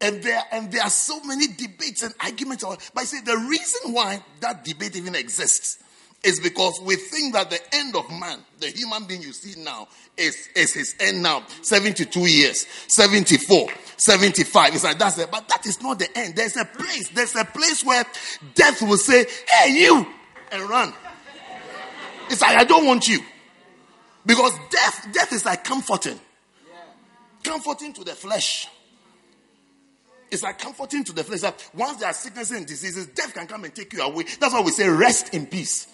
And 0.00 0.22
there, 0.22 0.40
and 0.52 0.70
there 0.70 0.82
are 0.82 0.90
so 0.90 1.20
many 1.24 1.48
debates 1.48 2.04
and 2.04 2.14
arguments. 2.20 2.62
But 2.64 3.00
I 3.00 3.04
say 3.06 3.22
the 3.24 3.36
reason 3.36 3.92
why 3.92 4.22
that 4.38 4.64
debate 4.64 4.94
even 4.94 5.16
exists 5.16 5.82
is 6.22 6.38
because 6.38 6.80
we 6.80 6.94
think 6.94 7.34
that 7.34 7.50
the 7.50 7.58
end 7.74 7.96
of 7.96 8.08
man, 8.08 8.38
the 8.60 8.68
human 8.68 9.06
being 9.06 9.22
you 9.22 9.32
see 9.32 9.60
now, 9.60 9.88
is, 10.16 10.48
is 10.54 10.72
his 10.74 10.94
end 11.00 11.20
now. 11.20 11.42
72 11.62 12.20
years, 12.20 12.66
74, 12.86 13.68
75. 13.96 14.74
It's 14.74 14.84
like 14.84 14.96
that's 14.96 15.18
it. 15.18 15.28
But 15.28 15.48
that 15.48 15.66
is 15.66 15.82
not 15.82 15.98
the 15.98 16.16
end. 16.16 16.36
There's 16.36 16.56
a 16.56 16.66
place, 16.66 17.08
there's 17.08 17.34
a 17.34 17.44
place 17.44 17.84
where 17.84 18.04
death 18.54 18.80
will 18.82 18.96
say, 18.96 19.26
Hey, 19.50 19.76
you, 19.80 20.06
and 20.52 20.70
run. 20.70 20.94
It's 22.30 22.40
like, 22.40 22.56
I 22.56 22.64
don't 22.64 22.86
want 22.86 23.08
you. 23.08 23.20
Because 24.24 24.52
death, 24.70 25.08
death 25.12 25.32
is 25.32 25.44
like 25.44 25.64
comforting. 25.64 26.18
Comforting 27.42 27.92
to 27.94 28.04
the 28.04 28.14
flesh. 28.14 28.68
It's 30.30 30.42
like 30.42 30.58
comforting 30.58 31.04
to 31.04 31.12
the 31.12 31.24
flesh. 31.24 31.40
That 31.40 31.70
once 31.74 31.98
there 31.98 32.08
are 32.08 32.14
sicknesses 32.14 32.56
and 32.56 32.66
diseases, 32.66 33.06
death 33.06 33.32
can 33.32 33.46
come 33.46 33.64
and 33.64 33.74
take 33.74 33.92
you 33.92 34.02
away. 34.02 34.24
That's 34.38 34.52
why 34.52 34.60
we 34.60 34.70
say 34.70 34.88
rest 34.88 35.32
in 35.34 35.46
peace. 35.46 35.86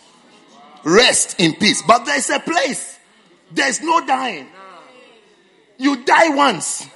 Rest 0.85 1.39
in 1.39 1.55
peace. 1.55 1.82
But 1.82 2.05
there's 2.05 2.31
a 2.31 2.40
place. 2.40 2.98
There's 3.52 3.81
no 3.81 4.05
dying. 4.05 4.48
You 5.78 6.05
die 6.05 6.31
once. 6.31 6.89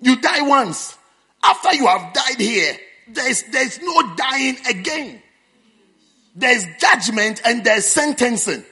You 0.00 0.16
die 0.20 0.42
once. 0.42 0.96
After 1.42 1.74
you 1.74 1.86
have 1.86 2.12
died 2.12 2.38
here, 2.38 2.76
there's, 3.08 3.42
there's 3.44 3.80
no 3.80 4.14
dying 4.14 4.56
again. 4.68 5.22
There's 6.36 6.66
judgment 6.78 7.40
and 7.44 7.64
there's 7.64 7.86
sentencing. 7.86 8.62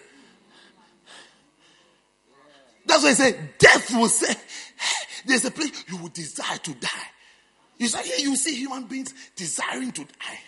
That's 2.86 3.02
why 3.02 3.10
I 3.10 3.14
say 3.14 3.40
death 3.58 3.90
will 3.96 4.08
say, 4.08 4.34
there's 5.26 5.46
a 5.46 5.50
place 5.50 5.84
you 5.88 5.96
will 5.96 6.10
desire 6.10 6.58
to 6.58 6.74
die. 6.74 6.88
You 7.78 7.88
say, 7.88 8.02
here 8.02 8.28
you 8.28 8.36
see 8.36 8.54
human 8.54 8.84
beings 8.84 9.14
desiring 9.34 9.92
to 9.92 10.04
die, 10.04 10.38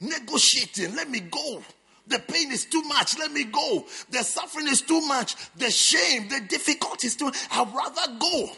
negotiating, 0.00 0.94
let 0.94 1.08
me 1.08 1.20
go. 1.20 1.62
The 2.06 2.18
pain 2.18 2.52
is 2.52 2.66
too 2.66 2.82
much, 2.82 3.18
let 3.18 3.32
me 3.32 3.44
go. 3.44 3.84
The 4.10 4.22
suffering 4.22 4.68
is 4.68 4.82
too 4.82 5.00
much. 5.02 5.36
The 5.56 5.70
shame, 5.70 6.28
the 6.28 6.40
difficulties 6.48 7.16
too. 7.16 7.30
I'd 7.50 7.74
rather 7.74 8.18
go 8.18 8.50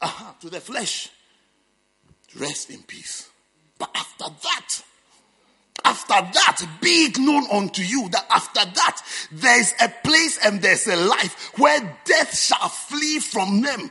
uh-huh, 0.00 0.32
to 0.40 0.50
the 0.50 0.60
flesh. 0.60 1.10
Rest 2.38 2.70
in 2.70 2.82
peace. 2.82 3.28
But 3.78 3.90
after 3.94 4.24
that, 4.42 4.82
after 5.88 6.14
that, 6.14 6.66
be 6.82 7.06
it 7.06 7.18
known 7.18 7.46
unto 7.50 7.82
you 7.82 8.08
that 8.10 8.26
after 8.30 8.60
that, 8.60 9.02
there 9.32 9.58
is 9.58 9.74
a 9.80 9.88
place 9.88 10.38
and 10.44 10.60
there's 10.60 10.86
a 10.86 10.96
life 10.96 11.52
where 11.58 11.80
death 12.04 12.38
shall 12.38 12.68
flee 12.68 13.18
from 13.20 13.62
them. 13.62 13.90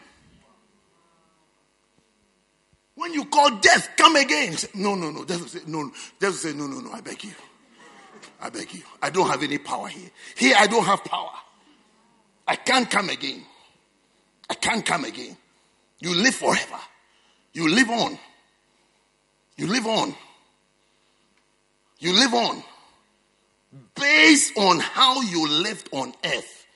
When 2.95 3.13
you 3.13 3.25
call 3.25 3.51
death, 3.57 3.89
come 3.97 4.15
again. 4.15 4.53
Say, 4.53 4.69
no, 4.75 4.95
no, 4.95 5.11
no. 5.11 5.23
Death 5.23 5.41
will 5.41 5.47
say, 5.47 5.59
no, 5.67 5.83
no. 5.83 5.91
Death 6.19 6.31
will 6.31 6.51
say, 6.51 6.53
no, 6.53 6.67
no, 6.67 6.79
no. 6.79 6.91
I 6.91 7.01
beg 7.01 7.23
you. 7.23 7.33
I 8.41 8.49
beg 8.49 8.73
you. 8.73 8.81
I 9.01 9.09
don't 9.09 9.27
have 9.29 9.43
any 9.43 9.57
power 9.57 9.87
here. 9.87 10.09
Here, 10.35 10.55
I 10.57 10.67
don't 10.67 10.85
have 10.85 11.03
power. 11.03 11.33
I 12.47 12.55
can't 12.55 12.89
come 12.89 13.09
again. 13.09 13.43
I 14.49 14.53
can't 14.53 14.85
come 14.85 15.05
again. 15.05 15.35
You 15.99 16.15
live 16.15 16.35
forever. 16.35 16.79
You 17.53 17.69
live 17.69 17.89
on. 17.89 18.17
You 19.57 19.67
live 19.67 19.87
on. 19.87 20.15
You 21.99 22.13
live 22.13 22.33
on. 22.33 22.63
Based 23.95 24.57
on 24.57 24.79
how 24.79 25.21
you 25.21 25.47
lived 25.47 25.89
on 25.91 26.13
earth, 26.23 26.67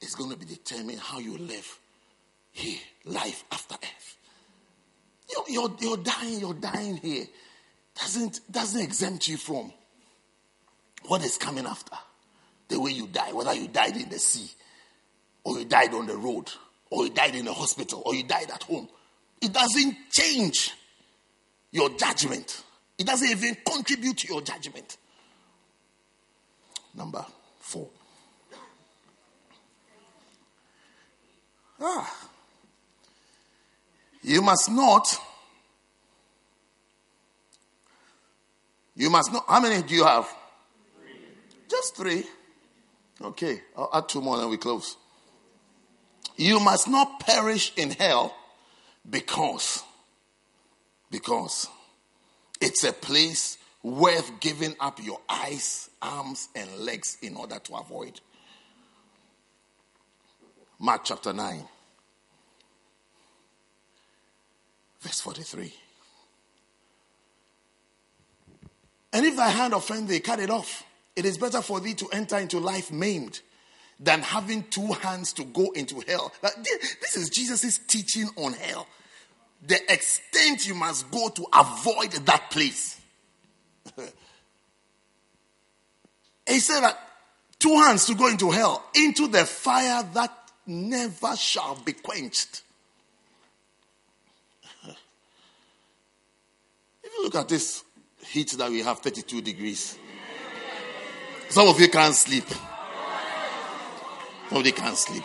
it's 0.00 0.14
going 0.14 0.30
to 0.30 0.36
be 0.36 0.46
determined 0.46 0.98
how 0.98 1.18
you 1.18 1.36
live 1.36 1.78
here, 2.52 2.78
life 3.04 3.44
after 3.52 3.74
earth. 3.74 4.16
You're, 5.30 5.44
you're, 5.48 5.76
you're 5.80 5.96
dying, 5.98 6.40
you're 6.40 6.54
dying 6.54 6.96
here. 6.96 7.26
Doesn't, 7.98 8.40
doesn't 8.50 8.80
exempt 8.80 9.28
you 9.28 9.36
from 9.36 9.72
what 11.06 11.24
is 11.24 11.38
coming 11.38 11.66
after. 11.66 11.96
The 12.68 12.80
way 12.80 12.92
you 12.92 13.06
die, 13.06 13.32
whether 13.32 13.54
you 13.54 13.68
died 13.68 13.96
in 13.96 14.08
the 14.08 14.18
sea, 14.18 14.50
or 15.44 15.58
you 15.58 15.64
died 15.64 15.94
on 15.94 16.06
the 16.06 16.16
road, 16.16 16.50
or 16.90 17.04
you 17.04 17.10
died 17.10 17.34
in 17.34 17.46
a 17.46 17.52
hospital, 17.52 18.02
or 18.04 18.14
you 18.14 18.24
died 18.24 18.50
at 18.50 18.62
home. 18.64 18.88
It 19.40 19.52
doesn't 19.52 19.96
change 20.10 20.72
your 21.70 21.90
judgment. 21.90 22.64
It 22.98 23.06
doesn't 23.06 23.28
even 23.28 23.56
contribute 23.66 24.18
to 24.18 24.28
your 24.28 24.40
judgment. 24.40 24.96
Number 26.94 27.24
four. 27.58 27.88
Ah. 31.80 32.28
You 34.22 34.40
must 34.42 34.70
not. 34.70 35.06
You 38.96 39.10
must 39.10 39.32
not. 39.32 39.44
How 39.46 39.60
many 39.60 39.82
do 39.82 39.94
you 39.94 40.04
have? 40.04 40.26
Three. 40.98 41.14
Just 41.68 41.96
three. 41.96 42.24
Okay, 43.20 43.62
I'll 43.76 43.90
add 43.92 44.08
two 44.08 44.20
more 44.20 44.40
and 44.40 44.50
we 44.50 44.56
close. 44.56 44.96
You 46.36 46.60
must 46.60 46.88
not 46.88 47.20
perish 47.20 47.72
in 47.76 47.90
hell 47.90 48.34
because, 49.08 49.82
because 51.10 51.68
it's 52.60 52.84
a 52.84 52.92
place 52.92 53.58
worth 53.82 54.40
giving 54.40 54.74
up 54.80 55.02
your 55.02 55.20
eyes, 55.28 55.90
arms, 56.02 56.48
and 56.54 56.68
legs 56.78 57.16
in 57.22 57.36
order 57.36 57.58
to 57.58 57.74
avoid. 57.74 58.20
Mark 60.78 61.02
chapter 61.04 61.32
9, 61.32 61.64
verse 65.00 65.20
43. 65.20 65.72
And 69.12 69.24
if 69.24 69.36
thy 69.36 69.48
hand 69.48 69.72
offend 69.72 70.08
thee, 70.08 70.20
cut 70.20 70.40
it 70.40 70.50
off. 70.50 70.82
It 71.14 71.24
is 71.24 71.38
better 71.38 71.62
for 71.62 71.80
thee 71.80 71.94
to 71.94 72.08
enter 72.10 72.36
into 72.36 72.60
life 72.60 72.92
maimed 72.92 73.40
than 73.98 74.20
having 74.20 74.64
two 74.64 74.92
hands 74.92 75.32
to 75.34 75.44
go 75.44 75.70
into 75.70 76.02
hell. 76.06 76.30
This 76.42 77.16
is 77.16 77.30
Jesus' 77.30 77.78
teaching 77.78 78.28
on 78.36 78.52
hell. 78.52 78.86
The 79.66 79.92
extent 79.92 80.66
you 80.66 80.74
must 80.74 81.10
go 81.10 81.28
to 81.28 81.46
avoid 81.52 82.12
that 82.12 82.50
place. 82.50 83.00
he 86.46 86.60
said 86.60 86.80
that 86.80 86.98
two 87.58 87.74
hands 87.74 88.06
to 88.06 88.14
go 88.14 88.28
into 88.28 88.50
hell, 88.50 88.84
into 88.94 89.26
the 89.26 89.44
fire 89.44 90.04
that 90.14 90.32
never 90.66 91.36
shall 91.36 91.74
be 91.84 91.92
quenched. 91.92 92.62
if 94.86 94.96
you 97.04 97.24
look 97.24 97.34
at 97.34 97.48
this 97.48 97.82
heat 98.24 98.52
that 98.52 98.70
we 98.70 98.82
have 98.82 99.00
32 99.00 99.40
degrees, 99.42 99.98
some 101.48 101.66
of 101.68 101.80
you 101.80 101.88
can't 101.88 102.14
sleep. 102.14 102.44
Nobody 104.50 104.70
can't 104.70 104.96
sleep. 104.96 105.24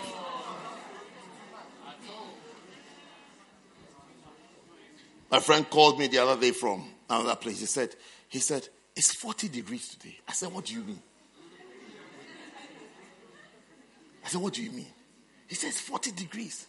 My 5.32 5.40
friend 5.40 5.70
called 5.70 5.98
me 5.98 6.08
the 6.08 6.18
other 6.20 6.40
day 6.40 6.52
from 6.52 6.86
another 7.10 7.36
place. 7.36 7.60
He 7.60 7.66
said, 7.66 7.96
he 8.28 8.40
said, 8.40 8.68
it's 8.96 9.14
40 9.14 9.48
degrees 9.48 9.88
today. 9.90 10.18
I 10.28 10.34
said, 10.34 10.52
what 10.52 10.66
do 10.66 10.74
you 10.74 10.82
mean? 10.82 11.02
I 14.24 14.28
said, 14.28 14.42
what 14.42 14.54
do 14.54 14.62
you 14.62 14.72
mean? 14.72 14.92
He 15.48 15.56
says 15.56 15.80
40 15.80 16.12
degrees. 16.12 16.68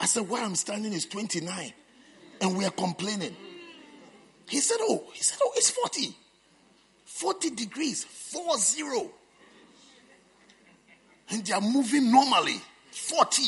I 0.00 0.06
said, 0.06 0.28
where 0.28 0.42
I'm 0.42 0.54
standing 0.54 0.92
is 0.92 1.06
29. 1.06 1.72
And 2.40 2.56
we 2.56 2.64
are 2.64 2.70
complaining. 2.70 3.36
He 4.48 4.60
said, 4.60 4.78
oh, 4.80 5.04
he 5.12 5.22
said, 5.22 5.38
oh, 5.42 5.52
it's 5.56 5.70
40. 5.70 6.16
40 7.04 7.50
degrees, 7.50 8.04
4 8.04 8.56
0 8.56 9.10
and 11.30 11.44
they 11.44 11.52
are 11.52 11.60
moving 11.60 12.10
normally 12.10 12.60
40 12.90 13.42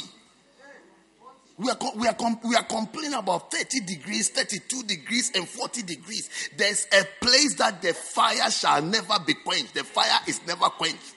we 1.61 1.69
are, 1.69 1.77
we, 1.95 2.09
are, 2.09 2.16
we 2.43 2.57
are 2.57 2.62
complaining 2.62 3.12
about 3.12 3.53
30 3.53 3.81
degrees, 3.81 4.31
32 4.31 4.82
degrees, 4.85 5.31
and 5.35 5.47
40 5.47 5.82
degrees. 5.82 6.31
There's 6.57 6.87
a 6.91 7.05
place 7.23 7.55
that 7.57 7.82
the 7.82 7.93
fire 7.93 8.51
shall 8.51 8.81
never 8.81 9.19
be 9.27 9.35
quenched. 9.35 9.74
The 9.74 9.85
fire 9.85 10.20
is 10.27 10.41
never 10.47 10.65
quenched. 10.70 11.16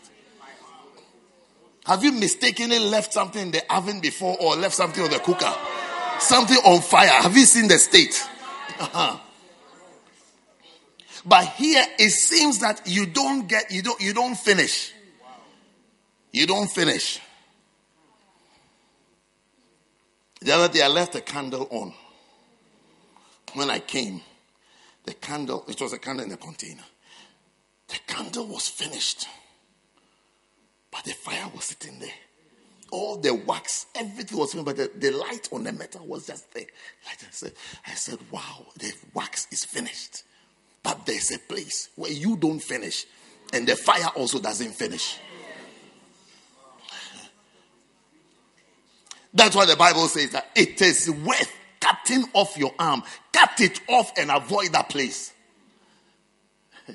Have 1.85 2.03
you 2.03 2.11
mistakenly 2.11 2.79
left 2.79 3.13
something 3.13 3.41
in 3.41 3.51
the 3.51 3.73
oven 3.73 4.01
before 4.01 4.35
or 4.41 4.57
left 4.57 4.75
something 4.75 5.01
on 5.01 5.11
the 5.11 5.19
cooker? 5.19 5.53
Something 6.19 6.57
on 6.57 6.81
fire. 6.81 7.07
Have 7.07 7.37
you 7.37 7.45
seen 7.45 7.69
the 7.69 7.79
state? 7.79 8.21
Uh-huh. 8.79 9.17
But 11.25 11.47
here 11.53 11.85
it 11.97 12.09
seems 12.09 12.59
that 12.59 12.81
you 12.85 13.05
don't 13.05 13.47
get, 13.47 13.71
you 13.71 13.81
don't, 13.81 14.01
you 14.01 14.13
don't 14.13 14.35
finish. 14.35 14.91
You 16.33 16.47
don't 16.47 16.69
finish. 16.69 17.21
The 20.43 20.53
other 20.53 20.73
day 20.73 20.81
I 20.81 20.89
left 20.89 21.15
a 21.15 21.21
candle 21.21 21.69
on. 21.71 21.93
When 23.53 23.69
I 23.69 23.79
came, 23.79 24.19
the 25.05 25.13
candle, 25.13 25.63
it 25.69 25.79
was 25.79 25.93
a 25.93 25.97
candle 25.97 26.25
in 26.25 26.31
a 26.33 26.37
container. 26.37 26.83
The 27.87 27.97
candle 28.07 28.47
was 28.47 28.67
finished. 28.67 29.25
But 30.91 31.05
the 31.05 31.13
fire 31.13 31.49
was 31.55 31.63
sitting 31.63 31.97
there. 31.99 32.09
All 32.91 33.17
the 33.17 33.33
wax, 33.33 33.85
everything 33.95 34.37
was 34.37 34.51
finished, 34.51 34.65
but 34.65 34.75
the, 34.75 34.91
the 34.93 35.11
light 35.11 35.47
on 35.53 35.63
the 35.63 35.71
metal 35.71 36.05
was 36.05 36.27
just 36.27 36.51
there. 36.53 36.65
Like 37.05 37.19
I 37.21 37.31
said, 37.31 37.53
I 37.87 37.91
said, 37.91 38.19
wow, 38.29 38.65
the 38.77 38.91
wax 39.13 39.47
is 39.49 39.63
finished. 39.63 40.23
But 40.83 41.05
there's 41.05 41.31
a 41.31 41.39
place 41.39 41.87
where 41.95 42.11
you 42.11 42.35
don't 42.35 42.59
finish, 42.59 43.05
and 43.53 43.65
the 43.65 43.77
fire 43.77 44.09
also 44.15 44.39
doesn't 44.39 44.73
finish. 44.73 45.19
That's 49.33 49.55
why 49.55 49.65
the 49.65 49.75
Bible 49.75 50.07
says 50.07 50.31
that 50.31 50.49
it 50.55 50.81
is 50.81 51.09
worth 51.09 51.51
cutting 51.79 52.25
off 52.33 52.57
your 52.57 52.73
arm. 52.77 53.03
Cut 53.31 53.59
it 53.59 53.81
off 53.89 54.11
and 54.17 54.29
avoid 54.29 54.71
that 54.73 54.89
place. 54.89 55.33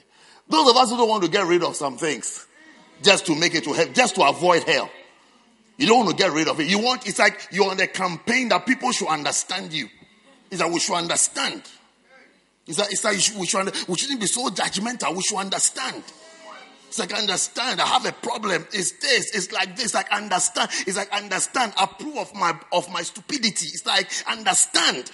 Those 0.49 0.71
of 0.71 0.77
us 0.77 0.91
who 0.91 0.97
don't 0.97 1.09
want 1.09 1.25
to 1.25 1.31
get 1.31 1.47
rid 1.47 1.63
of 1.65 1.75
some 1.75 1.97
things 1.97 2.47
just 3.03 3.27
to 3.27 3.35
make 3.35 3.55
it 3.55 3.65
to 3.65 3.73
hell, 3.73 3.89
just 3.93 4.15
to 4.17 4.23
avoid 4.23 4.63
hell. 4.65 4.91
You 5.77 5.87
don't 5.87 6.07
want 6.07 6.17
to 6.17 6.23
get 6.23 6.33
rid 6.33 6.49
of 6.49 6.59
it. 6.61 6.69
You 6.69 6.81
want, 6.81 7.07
it's 7.07 7.19
like 7.19 7.49
you're 7.53 7.71
on 7.71 7.81
a 7.81 7.87
campaign 7.87 8.49
that 8.49 8.67
people 8.67 8.91
should 8.93 9.09
understand 9.09 9.73
you. 9.73 9.89
It's 10.51 10.61
like 10.61 10.73
we 10.73 10.81
should 10.81 10.95
understand. 10.95 11.63
It's 12.67 12.79
like, 12.79 12.93
it's 12.93 13.05
like 13.05 13.15
we, 13.39 13.47
should, 13.47 13.89
we 13.89 13.97
shouldn't 13.97 14.21
be 14.21 14.27
so 14.27 14.49
judgmental. 14.49 15.15
We 15.15 15.23
should 15.23 15.39
understand. 15.39 16.03
It's 16.89 16.99
like 16.99 17.15
understand. 17.15 17.81
I 17.81 17.87
have 17.87 18.07
a 18.07 18.13
problem. 18.13 18.67
It's 18.73 18.93
this. 18.93 19.35
It's 19.35 19.53
like 19.53 19.77
this. 19.77 19.95
Like 19.95 20.11
understand. 20.11 20.71
It's 20.87 20.97
like 20.97 21.13
understand. 21.13 21.75
Approve 21.81 22.17
of 22.17 22.35
my 22.35 22.59
of 22.73 22.91
my 22.91 23.03
stupidity. 23.03 23.67
It's 23.67 23.87
like 23.87 24.11
understand. 24.29 25.11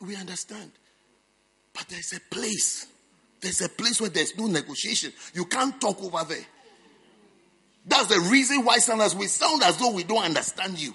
We 0.00 0.16
understand, 0.16 0.72
but 1.72 1.86
there's 1.88 2.12
a 2.12 2.20
place. 2.34 2.86
There's 3.40 3.60
a 3.60 3.68
place 3.68 4.00
where 4.00 4.10
there's 4.10 4.36
no 4.36 4.46
negotiation. 4.46 5.12
You 5.32 5.44
can't 5.44 5.80
talk 5.80 6.02
over 6.02 6.24
there. 6.24 6.44
That's 7.86 8.06
the 8.06 8.20
reason 8.30 8.64
why 8.64 8.78
sometimes 8.78 9.14
we 9.14 9.26
sound 9.26 9.62
as 9.62 9.76
though 9.76 9.92
we 9.92 10.02
don't 10.04 10.24
understand 10.24 10.80
you. 10.80 10.94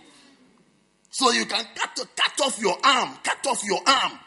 So 1.12 1.32
you 1.32 1.46
can 1.46 1.66
cut, 1.76 1.96
cut 2.16 2.46
off 2.46 2.60
your 2.60 2.76
arm, 2.84 3.18
cut 3.24 3.46
off 3.48 3.64
your 3.64 3.82
arm. 3.88 4.20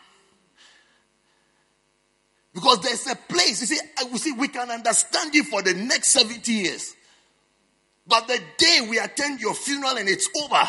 Because 2.55 2.81
there's 2.81 3.07
a 3.07 3.17
place. 3.17 3.61
You 3.61 3.67
see, 3.67 3.81
we 4.11 4.19
see, 4.19 4.33
we 4.33 4.49
can 4.49 4.71
understand 4.71 5.35
you 5.35 5.45
for 5.45 5.63
the 5.63 5.75
next 5.75 6.09
70 6.09 6.53
years. 6.53 6.95
But 8.07 8.27
the 8.27 8.41
day 8.59 8.87
we 8.89 8.99
attend 8.99 9.41
your 9.41 9.55
funeral 9.55 9.97
and 9.97 10.09
it's 10.09 10.29
over, 10.43 10.69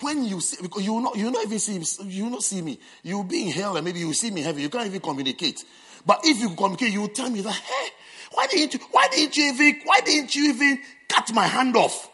when 0.00 0.24
you 0.24 0.40
see, 0.40 0.58
because 0.60 0.84
you 0.84 0.94
will 0.94 1.02
not, 1.02 1.16
you 1.16 1.26
will 1.26 1.32
not 1.32 1.44
even 1.44 1.58
see, 1.58 2.04
you 2.08 2.24
will 2.24 2.30
not 2.30 2.42
see 2.42 2.60
me. 2.60 2.78
You 3.02 3.18
will 3.18 3.24
be 3.24 3.46
in 3.46 3.52
hell 3.52 3.76
and 3.76 3.84
maybe 3.84 4.00
you 4.00 4.08
will 4.08 4.14
see 4.14 4.30
me 4.30 4.42
heaven. 4.42 4.60
You 4.62 4.68
can't 4.68 4.86
even 4.86 5.00
communicate. 5.00 5.64
But 6.04 6.20
if 6.24 6.40
you 6.40 6.50
communicate, 6.50 6.92
you 6.92 7.02
will 7.02 7.08
tell 7.08 7.30
me 7.30 7.40
that, 7.42 7.54
hey, 7.54 7.88
why 8.32 8.46
didn't 8.46 8.74
you, 8.74 8.80
why 8.90 9.08
didn't 9.08 9.36
you 9.36 9.44
even, 9.52 9.80
why 9.84 10.00
didn't 10.04 10.34
you 10.34 10.50
even 10.50 10.80
cut 11.08 11.32
my 11.32 11.46
hand 11.46 11.76
off? 11.76 12.10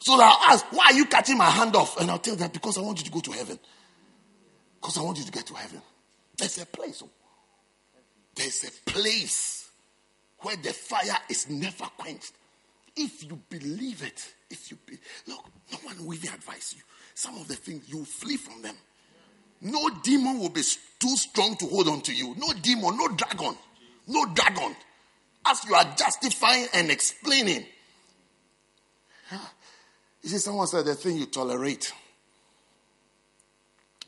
So 0.00 0.14
I'll 0.14 0.52
ask, 0.52 0.64
why 0.70 0.86
are 0.86 0.92
you 0.92 1.06
cutting 1.06 1.38
my 1.38 1.50
hand 1.50 1.74
off? 1.74 2.00
And 2.00 2.10
I'll 2.10 2.18
tell 2.18 2.36
them, 2.36 2.50
because 2.52 2.78
I 2.78 2.80
want 2.80 2.98
you 2.98 3.04
to 3.04 3.10
go 3.10 3.20
to 3.20 3.32
heaven. 3.32 3.58
Because 4.80 4.98
I 4.98 5.02
want 5.02 5.18
you 5.18 5.24
to 5.24 5.32
get 5.32 5.46
to 5.46 5.54
heaven. 5.54 5.82
There's 6.36 6.58
a 6.58 6.66
place. 6.66 7.02
oh. 7.04 7.10
There's 8.34 8.64
a 8.64 8.90
place 8.90 9.70
where 10.40 10.56
the 10.56 10.72
fire 10.72 11.18
is 11.30 11.48
never 11.48 11.84
quenched. 11.96 12.32
If 12.94 13.24
you 13.24 13.40
believe 13.48 14.02
it, 14.02 14.34
if 14.50 14.70
you 14.70 14.78
be, 14.86 14.98
look, 15.26 15.44
no 15.72 15.78
one 15.82 16.06
will 16.06 16.14
even 16.14 16.32
advise 16.34 16.74
you. 16.76 16.82
Some 17.14 17.36
of 17.38 17.48
the 17.48 17.54
things 17.54 17.88
you 17.88 18.04
flee 18.04 18.36
from 18.36 18.62
them. 18.62 18.76
No 19.60 19.88
demon 20.02 20.38
will 20.38 20.50
be 20.50 20.62
too 21.00 21.16
strong 21.16 21.56
to 21.56 21.66
hold 21.66 21.88
on 21.88 22.00
to 22.02 22.14
you. 22.14 22.34
No 22.36 22.52
demon, 22.60 22.96
no 22.96 23.08
dragon, 23.08 23.56
no 24.06 24.26
dragon. 24.34 24.76
As 25.46 25.64
you 25.64 25.74
are 25.74 25.94
justifying 25.96 26.66
and 26.74 26.90
explaining. 26.90 27.64
You 30.22 30.28
see, 30.28 30.38
someone 30.38 30.66
said 30.66 30.84
the 30.84 30.94
thing 30.94 31.16
you 31.16 31.26
tolerate 31.26 31.92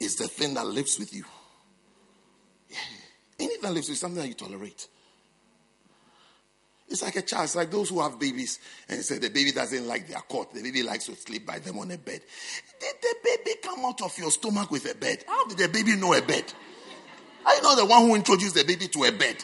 is 0.01 0.17
the 0.17 0.29
thing 0.29 0.55
that 0.55 0.67
lives 0.67 0.99
with 0.99 1.15
you. 1.15 1.25
Anything 3.39 3.75
lives 3.75 3.89
is 3.89 4.01
something 4.01 4.21
that 4.21 4.29
you 4.29 4.35
tolerate. 4.35 4.89
It's 6.89 7.03
like 7.03 7.17
a 7.17 7.23
child. 7.23 7.45
It's 7.45 7.57
like 7.57 7.71
those 7.71 7.91
who 7.91 8.01
have 8.01 8.19
babies 8.19 8.59
and 8.89 9.05
say 9.05 9.19
the 9.19 9.29
baby 9.29 9.53
doesn't 9.53 9.87
like 9.87 10.09
their 10.09 10.21
cot. 10.21 10.55
The 10.55 10.63
baby 10.63 10.83
likes 10.83 11.05
to 11.07 11.17
sleep 11.17 11.47
by 11.47 11.59
them 11.59 11.79
on 11.79 11.91
a 11.91 11.99
bed. 11.99 12.23
Did 12.81 12.95
the 13.03 13.15
baby 13.23 13.57
come 13.63 13.85
out 13.85 14.01
of 14.03 14.17
your 14.19 14.31
stomach 14.31 14.71
with 14.71 14.91
a 14.91 14.95
bed? 14.97 15.25
How 15.27 15.47
did 15.47 15.59
the 15.59 15.69
baby 15.69 15.97
know 15.97 16.15
a 16.15 16.23
bed? 16.23 16.45
I 17.45 17.61
know 17.61 17.77
the 17.77 17.85
one 17.85 18.07
who 18.07 18.15
introduced 18.15 18.55
the 18.55 18.65
baby 18.65 18.89
to 18.89 19.05
a 19.05 19.13
bed. 19.13 19.37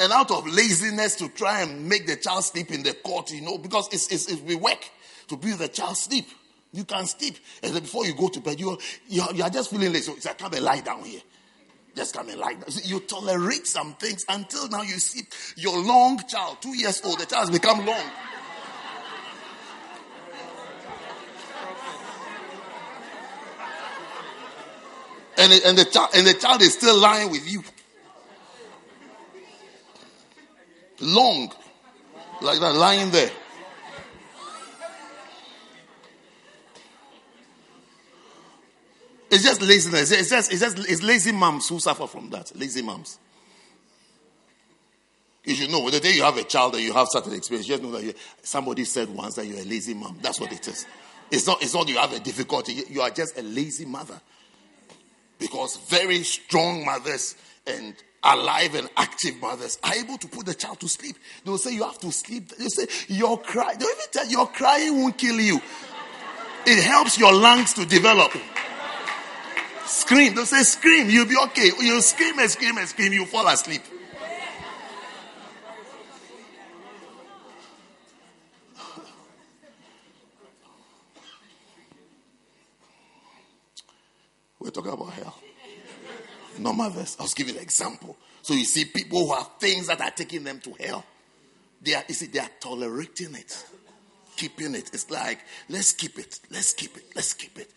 And 0.00 0.12
out 0.12 0.30
of 0.30 0.46
laziness 0.46 1.16
to 1.16 1.28
try 1.28 1.62
and 1.62 1.88
make 1.88 2.06
the 2.06 2.16
child 2.16 2.44
sleep 2.44 2.70
in 2.70 2.82
the 2.82 2.94
cot, 2.94 3.30
you 3.32 3.40
know, 3.40 3.58
because 3.58 3.88
it's, 3.92 4.08
it's, 4.12 4.30
it's 4.30 4.42
we 4.42 4.54
work 4.56 4.84
to 5.28 5.36
build 5.36 5.60
the 5.60 5.68
child 5.68 5.96
sleep. 5.96 6.28
You 6.72 6.84
can 6.84 7.06
sleep. 7.06 7.36
And 7.62 7.72
before 7.74 8.04
you 8.04 8.14
go 8.14 8.28
to 8.28 8.40
bed, 8.40 8.60
you 8.60 8.78
you 9.08 9.22
you 9.34 9.42
are 9.42 9.50
just 9.50 9.70
feeling 9.70 9.92
lazy. 9.92 10.12
So 10.20 10.34
come 10.34 10.52
and 10.52 10.62
lie 10.62 10.80
down 10.80 11.02
here. 11.02 11.20
Just 11.98 12.14
come 12.14 12.28
lie 12.28 12.52
down. 12.52 12.70
See, 12.70 12.88
You 12.88 13.00
tolerate 13.00 13.66
some 13.66 13.94
things 13.94 14.24
until 14.28 14.68
now 14.68 14.82
you 14.82 15.00
see 15.00 15.22
your 15.56 15.76
long 15.82 16.22
child, 16.28 16.58
two 16.60 16.76
years 16.76 17.02
old, 17.04 17.18
the 17.18 17.26
child 17.26 17.48
has 17.48 17.50
become 17.50 17.84
long. 17.84 18.04
And, 25.38 25.52
and 25.64 25.76
the 25.76 25.84
child 25.86 26.10
and 26.14 26.24
the 26.24 26.34
child 26.34 26.62
is 26.62 26.74
still 26.74 26.96
lying 27.00 27.32
with 27.32 27.50
you. 27.50 27.64
Long. 31.00 31.52
Like 32.40 32.60
that, 32.60 32.76
lying 32.76 33.10
there. 33.10 33.32
It's 39.30 39.42
just 39.44 39.60
laziness. 39.60 40.10
It's 40.10 40.30
just, 40.30 40.52
it's 40.52 40.60
just 40.60 40.78
it's 40.78 41.02
lazy 41.02 41.32
moms 41.32 41.68
who 41.68 41.78
suffer 41.78 42.06
from 42.06 42.30
that. 42.30 42.50
Lazy 42.56 42.82
moms. 42.82 43.18
You 45.44 45.54
should 45.54 45.70
know 45.70 45.88
the 45.88 46.00
day 46.00 46.12
you 46.12 46.22
have 46.24 46.36
a 46.36 46.44
child 46.44 46.74
and 46.74 46.84
you 46.84 46.92
have 46.92 47.06
certain 47.10 47.32
experience, 47.32 47.66
you 47.68 47.74
just 47.74 47.82
know 47.82 47.92
that 47.92 48.04
you, 48.04 48.12
somebody 48.42 48.84
said 48.84 49.08
once 49.08 49.34
that 49.36 49.46
you're 49.46 49.60
a 49.60 49.64
lazy 49.64 49.94
mom. 49.94 50.18
That's 50.20 50.38
what 50.38 50.52
it 50.52 50.66
is. 50.68 50.86
It's 51.30 51.46
not, 51.46 51.62
it's 51.62 51.74
not 51.74 51.88
you 51.88 51.96
have 51.96 52.12
a 52.12 52.20
difficulty. 52.20 52.84
You- 52.88 53.00
are 53.00 53.10
just 53.10 53.38
a 53.38 53.42
lazy 53.42 53.86
mother. 53.86 54.20
Because 55.38 55.76
very 55.88 56.22
strong 56.22 56.84
mothers 56.84 57.36
and 57.66 57.94
alive 58.22 58.74
and 58.74 58.90
active 58.96 59.40
mothers 59.40 59.78
are 59.84 59.94
able 59.94 60.18
to 60.18 60.28
put 60.28 60.44
the 60.44 60.54
child 60.54 60.80
to 60.80 60.88
sleep. 60.88 61.16
They 61.44 61.50
will 61.50 61.58
say 61.58 61.72
you 61.72 61.84
have 61.84 61.98
to 62.00 62.10
sleep. 62.12 62.48
They 62.48 62.66
say 62.66 62.86
your 63.08 63.40
cry. 63.40 63.74
They 63.74 63.84
even 63.84 63.96
tell 64.10 64.28
your 64.28 64.48
crying 64.48 65.00
won't 65.00 65.16
kill 65.16 65.40
you. 65.40 65.60
It 66.66 66.82
helps 66.84 67.18
your 67.18 67.32
lungs 67.32 67.72
to 67.74 67.86
develop. 67.86 68.32
Scream. 69.88 70.34
They'll 70.34 70.44
say 70.44 70.62
scream. 70.62 71.08
You'll 71.08 71.26
be 71.26 71.36
okay. 71.44 71.70
You 71.80 72.00
scream 72.02 72.38
and 72.38 72.50
scream 72.50 72.76
and 72.76 72.86
scream. 72.86 73.14
You 73.14 73.24
fall 73.24 73.48
asleep. 73.48 73.82
We're 84.60 84.70
talking 84.70 84.92
about 84.92 85.14
hell. 85.14 85.40
Normal 86.58 86.90
verse. 86.90 87.16
I 87.18 87.22
was 87.22 87.32
giving 87.32 87.56
an 87.56 87.62
example. 87.62 88.16
So 88.42 88.52
you 88.54 88.64
see 88.64 88.84
people 88.84 89.26
who 89.26 89.34
have 89.34 89.48
things 89.58 89.86
that 89.86 90.02
are 90.02 90.10
taking 90.10 90.44
them 90.44 90.60
to 90.60 90.74
hell. 90.80 91.04
They 91.80 91.94
are, 91.94 92.04
you 92.08 92.14
see, 92.14 92.26
they 92.26 92.40
are 92.40 92.50
tolerating 92.60 93.34
it, 93.34 93.64
keeping 94.36 94.74
it. 94.74 94.90
It's 94.92 95.10
like, 95.10 95.38
let's 95.68 95.92
keep 95.92 96.18
it, 96.18 96.40
let's 96.50 96.72
keep 96.74 96.96
it, 96.96 97.04
let's 97.14 97.32
keep 97.34 97.58
it, 97.58 97.70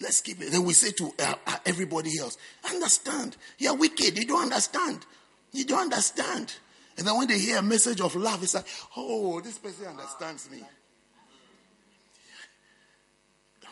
let's 0.00 0.20
keep 0.20 0.40
it. 0.40 0.50
Then 0.50 0.64
we 0.64 0.72
say 0.72 0.92
to 0.92 1.12
uh, 1.18 1.34
uh, 1.46 1.56
everybody 1.64 2.18
else, 2.20 2.36
understand. 2.70 3.36
You're 3.58 3.76
wicked. 3.76 4.18
You 4.18 4.26
don't 4.26 4.44
understand. 4.44 5.04
You 5.52 5.64
don't 5.64 5.84
understand. 5.84 6.54
And 6.98 7.06
then 7.06 7.16
when 7.18 7.28
they 7.28 7.38
hear 7.38 7.58
a 7.58 7.62
message 7.62 8.00
of 8.00 8.16
love, 8.16 8.42
it's 8.42 8.54
like, 8.54 8.66
oh, 8.96 9.40
this 9.40 9.58
person 9.58 9.86
understands 9.86 10.50
me. 10.50 10.62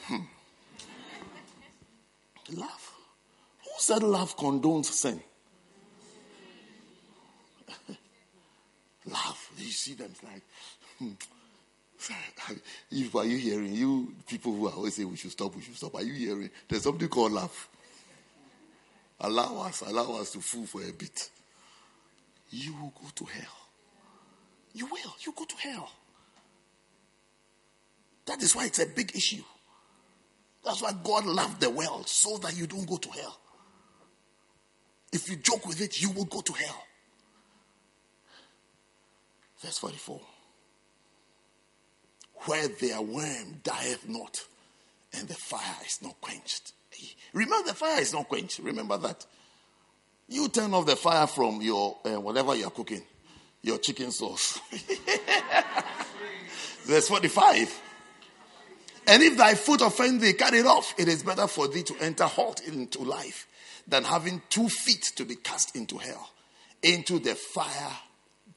Hmm. 0.04 0.20
Love. 2.52 2.92
Who 3.62 3.70
said 3.78 4.02
love 4.02 4.36
condones 4.36 4.86
sin? 4.86 5.22
Love. 9.06 9.50
You 9.56 9.70
see 9.70 9.94
them 9.94 10.10
it's 10.12 10.22
like, 10.22 10.42
hmm. 10.98 11.12
If 12.90 13.14
are 13.14 13.24
you 13.24 13.36
hearing 13.36 13.72
you 13.72 14.14
people 14.28 14.52
who 14.52 14.68
always 14.68 14.94
say 14.94 15.04
we 15.04 15.16
should 15.16 15.32
stop, 15.32 15.54
we 15.54 15.62
should 15.62 15.76
stop? 15.76 15.94
Are 15.94 16.02
you 16.02 16.12
hearing? 16.12 16.50
There's 16.68 16.82
something 16.82 17.08
called 17.08 17.32
love. 17.32 17.68
Allow 19.20 19.62
us, 19.62 19.82
allow 19.82 20.20
us 20.20 20.32
to 20.32 20.40
fool 20.40 20.66
for 20.66 20.82
a 20.82 20.92
bit. 20.92 21.30
You 22.50 22.72
will 22.74 22.92
go 23.00 23.08
to 23.14 23.24
hell. 23.24 23.56
You 24.74 24.86
will. 24.86 25.14
You 25.24 25.32
go 25.36 25.44
to 25.44 25.56
hell. 25.56 25.90
That 28.26 28.42
is 28.42 28.54
why 28.54 28.66
it's 28.66 28.78
a 28.80 28.86
big 28.86 29.14
issue. 29.14 29.42
That's 30.64 30.82
why 30.82 30.92
God 31.02 31.26
loved 31.26 31.60
the 31.60 31.70
world 31.70 32.08
so 32.08 32.38
that 32.38 32.56
you 32.56 32.66
don't 32.66 32.88
go 32.88 32.96
to 32.96 33.10
hell. 33.10 33.38
If 35.12 35.30
you 35.30 35.36
joke 35.36 35.66
with 35.66 35.80
it, 35.80 36.00
you 36.00 36.10
will 36.10 36.24
go 36.24 36.40
to 36.40 36.52
hell. 36.52 36.84
Verse 39.60 39.78
44. 39.78 40.20
Where 42.46 42.68
their 42.68 43.00
worm 43.00 43.60
dieth 43.62 44.08
not, 44.08 44.44
and 45.12 45.28
the 45.28 45.34
fire 45.34 45.76
is 45.86 46.00
not 46.02 46.20
quenched. 46.20 46.72
Remember, 47.32 47.68
the 47.68 47.74
fire 47.74 48.00
is 48.00 48.12
not 48.12 48.28
quenched. 48.28 48.60
Remember 48.60 48.96
that. 48.98 49.26
You 50.28 50.48
turn 50.48 50.72
off 50.72 50.86
the 50.86 50.96
fire 50.96 51.26
from 51.26 51.60
your 51.60 51.98
uh, 52.04 52.20
whatever 52.20 52.54
you 52.54 52.66
are 52.66 52.70
cooking, 52.70 53.02
your 53.62 53.78
chicken 53.78 54.10
sauce. 54.10 54.60
Verse 56.84 57.08
45. 57.08 57.82
And 59.06 59.22
if 59.22 59.36
thy 59.36 59.54
foot 59.54 59.82
offend 59.82 60.20
thee, 60.20 60.32
cut 60.32 60.54
it 60.54 60.66
off. 60.66 60.94
It 60.98 61.08
is 61.08 61.22
better 61.22 61.46
for 61.46 61.68
thee 61.68 61.82
to 61.82 61.96
enter 62.00 62.24
halt 62.24 62.60
into 62.66 63.00
life 63.02 63.46
than 63.86 64.04
having 64.04 64.40
two 64.48 64.68
feet 64.68 65.12
to 65.16 65.24
be 65.24 65.36
cast 65.36 65.76
into 65.76 65.98
hell, 65.98 66.30
into 66.82 67.18
the 67.18 67.34
fire 67.34 67.92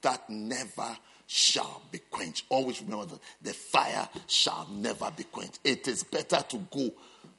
that 0.01 0.29
never 0.29 0.97
shall 1.27 1.81
be 1.91 1.99
quenched. 2.09 2.45
Always 2.49 2.81
remember 2.81 3.05
that 3.05 3.19
the 3.41 3.53
fire 3.53 4.07
shall 4.27 4.67
never 4.71 5.11
be 5.15 5.23
quenched. 5.25 5.59
It 5.63 5.87
is 5.87 6.03
better 6.03 6.43
to 6.49 6.57
go, 6.71 6.91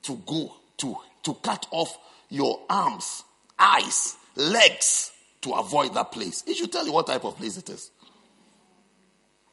to 0.03 0.17
go, 0.27 0.55
to, 0.77 0.97
to 1.25 1.35
cut 1.35 1.67
off 1.71 1.99
your 2.29 2.61
arms, 2.69 3.25
eyes, 3.59 4.17
legs 4.37 5.11
to 5.41 5.53
avoid 5.53 5.95
that 5.95 6.13
place. 6.13 6.45
It 6.47 6.57
should 6.57 6.71
tell 6.71 6.87
you 6.87 6.93
what 6.93 7.07
type 7.07 7.25
of 7.25 7.37
place 7.37 7.57
it 7.57 7.71
is. 7.71 7.91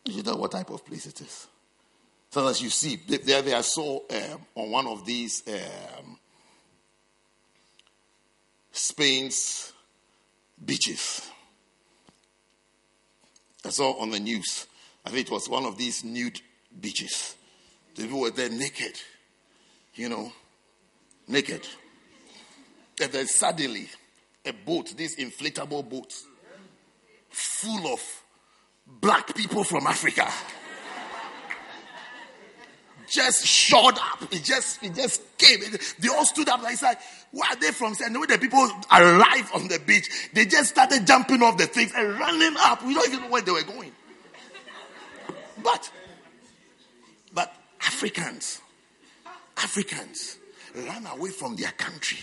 It 0.06 0.14
should 0.14 0.26
tell 0.26 0.36
you 0.36 0.42
what 0.42 0.52
type 0.52 0.70
of 0.70 0.86
place 0.86 1.06
it 1.06 1.20
is. 1.22 1.48
So 2.30 2.46
as 2.48 2.62
you 2.62 2.70
see, 2.70 2.98
there 3.08 3.42
they 3.42 3.54
I 3.54 3.62
saw 3.62 4.02
um, 4.10 4.46
on 4.56 4.70
one 4.70 4.88
of 4.88 5.06
these 5.06 5.44
um, 5.48 6.20
Spain's 8.72 9.72
beaches. 10.64 11.32
I 13.66 13.70
saw 13.70 14.00
on 14.00 14.12
the 14.12 14.20
news. 14.20 14.68
I 15.06 15.10
think 15.10 15.28
it 15.28 15.32
was 15.32 15.50
one 15.50 15.66
of 15.66 15.78
these 15.78 16.04
nude 16.04 16.40
beaches. 16.80 17.36
The 17.96 18.04
people 18.04 18.20
were 18.22 18.30
there 18.30 18.50
naked, 18.50 19.00
you 19.96 20.10
know, 20.10 20.32
naked. 21.28 21.68
And 23.02 23.12
then 23.12 23.28
suddenly, 23.28 23.90
a 24.46 24.54
boat, 24.54 24.94
this 24.96 25.16
inflatable 25.16 25.90
boat, 25.90 26.14
full 27.30 27.94
of 27.94 28.02
black 28.86 29.36
people 29.36 29.64
from 29.64 29.88
Africa 29.88 30.32
just 33.08 33.46
showed 33.46 33.98
up. 33.98 34.22
It 34.32 34.44
just 34.44 34.84
it 34.84 34.96
just 34.96 35.22
came. 35.38 35.60
They 36.00 36.08
all 36.10 36.26
stood 36.26 36.50
up. 36.50 36.62
I 36.64 36.76
said, 36.76 36.98
"Where 37.32 37.50
are 37.50 37.56
they 37.56 37.72
from?" 37.72 37.96
And 38.04 38.20
when 38.20 38.30
the 38.30 38.38
people 38.38 38.70
arrived 38.92 39.52
on 39.54 39.68
the 39.68 39.80
beach, 39.80 40.10
they 40.34 40.46
just 40.46 40.70
started 40.70 41.06
jumping 41.08 41.42
off 41.42 41.58
the 41.58 41.68
things 41.68 41.92
and 41.96 42.20
running 42.20 42.56
up. 42.60 42.84
We 42.84 42.94
don't 42.94 43.08
even 43.08 43.22
know 43.22 43.30
where 43.30 43.42
they 43.42 43.52
were 43.52 43.64
going. 43.64 43.92
But, 45.64 45.92
but 47.34 47.54
Africans, 47.82 48.62
Africans 49.58 50.38
run 50.76 51.08
away 51.08 51.32
from 51.32 51.56
their 51.56 51.72
country 51.72 52.20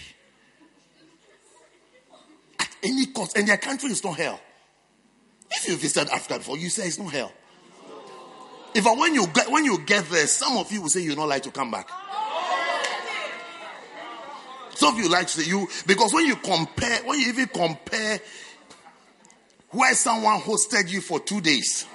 at 2.58 2.68
any 2.82 3.06
cost, 3.06 3.36
and 3.36 3.48
their 3.48 3.56
country 3.56 3.90
is 3.90 4.04
not 4.04 4.16
hell. 4.16 4.40
If 5.50 5.68
you 5.68 5.76
visit 5.76 6.08
Africa 6.10 6.38
before, 6.38 6.56
you 6.56 6.68
say 6.68 6.86
it's 6.86 6.98
not 6.98 7.12
hell. 7.12 7.32
If 8.74 8.84
when 8.84 9.14
you 9.14 9.26
get 9.28 9.50
when 9.50 9.64
you 9.64 9.78
get 9.78 10.06
there, 10.06 10.26
some 10.26 10.56
of 10.56 10.72
you 10.72 10.82
will 10.82 10.88
say 10.88 11.00
you 11.00 11.14
don't 11.14 11.28
like 11.28 11.42
to 11.42 11.50
come 11.50 11.70
back. 11.70 11.90
Some 14.74 14.94
of 14.94 15.00
you 15.00 15.10
like 15.10 15.26
to 15.26 15.42
say 15.42 15.48
you 15.48 15.68
because 15.86 16.14
when 16.14 16.26
you 16.26 16.36
compare, 16.36 17.02
when 17.04 17.20
you 17.20 17.28
even 17.28 17.46
compare 17.48 18.20
where 19.70 19.94
someone 19.94 20.40
hosted 20.40 20.90
you 20.90 21.00
for 21.00 21.20
two 21.20 21.40
days, 21.40 21.86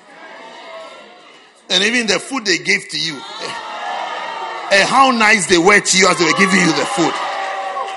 and 1.70 1.84
even 1.84 2.08
the 2.08 2.20
food 2.20 2.46
they 2.46 2.60
gave 2.60 2.88
to 2.90 3.00
you, 3.00 3.14
and 3.14 4.88
how 4.88 5.12
nice 5.12 5.48
they 5.48 5.58
were 5.58 5.80
to 5.80 5.98
you 5.98 6.08
as 6.08 6.18
they 6.20 6.26
were 6.26 6.38
giving 6.38 6.60
you 6.60 6.74
the 6.74 6.86
food, 6.86 7.14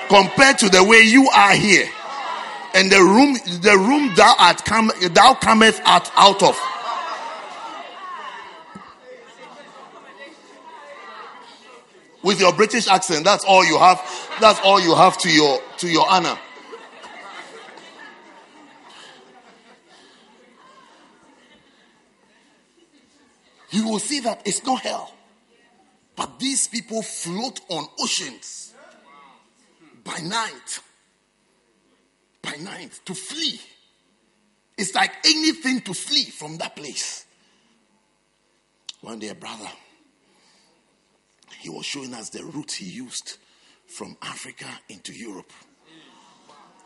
compared 0.09 0.57
to 0.57 0.69
the 0.69 0.83
way 0.83 1.01
you 1.01 1.29
are 1.29 1.53
here, 1.53 1.87
and 2.73 2.91
the 2.91 2.99
room, 2.99 3.33
the 3.61 3.77
room 3.77 4.13
thou 4.15 4.35
art 4.39 4.65
come, 4.65 4.91
thou 5.13 5.35
cometh 5.35 5.79
out 5.85 6.11
out 6.15 6.41
of. 6.41 6.59
With 12.23 12.39
your 12.39 12.53
British 12.53 12.87
accent. 12.87 13.25
That's 13.25 13.43
all 13.45 13.65
you 13.65 13.77
have. 13.77 14.01
That's 14.39 14.59
all 14.63 14.79
you 14.79 14.95
have 14.95 15.17
to 15.19 15.29
your 15.31 15.59
to 15.77 15.87
your 15.87 16.09
honor. 16.09 16.37
You 23.71 23.87
will 23.87 23.99
see 23.99 24.19
that 24.21 24.41
it's 24.45 24.65
not 24.65 24.81
hell. 24.81 25.13
But 26.15 26.39
these 26.39 26.67
people 26.67 27.01
float 27.01 27.61
on 27.69 27.85
oceans 27.99 28.73
by 30.03 30.17
night. 30.19 30.81
By 32.41 32.55
night 32.57 32.99
to 33.05 33.13
flee. 33.13 33.61
It's 34.77 34.93
like 34.93 35.11
anything 35.25 35.81
to 35.81 35.93
flee 35.93 36.25
from 36.25 36.57
that 36.57 36.75
place. 36.75 37.25
One 38.99 39.19
day, 39.19 39.31
brother 39.33 39.69
he 41.61 41.69
was 41.69 41.85
showing 41.85 42.11
us 42.15 42.29
the 42.29 42.43
route 42.43 42.71
he 42.71 42.85
used 42.85 43.37
from 43.85 44.17
Africa 44.23 44.65
into 44.89 45.13
Europe 45.13 45.51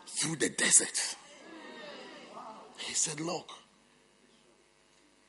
through 0.06 0.36
the 0.36 0.50
desert. 0.50 1.16
He 2.76 2.92
said, 2.92 3.20
Look, 3.20 3.50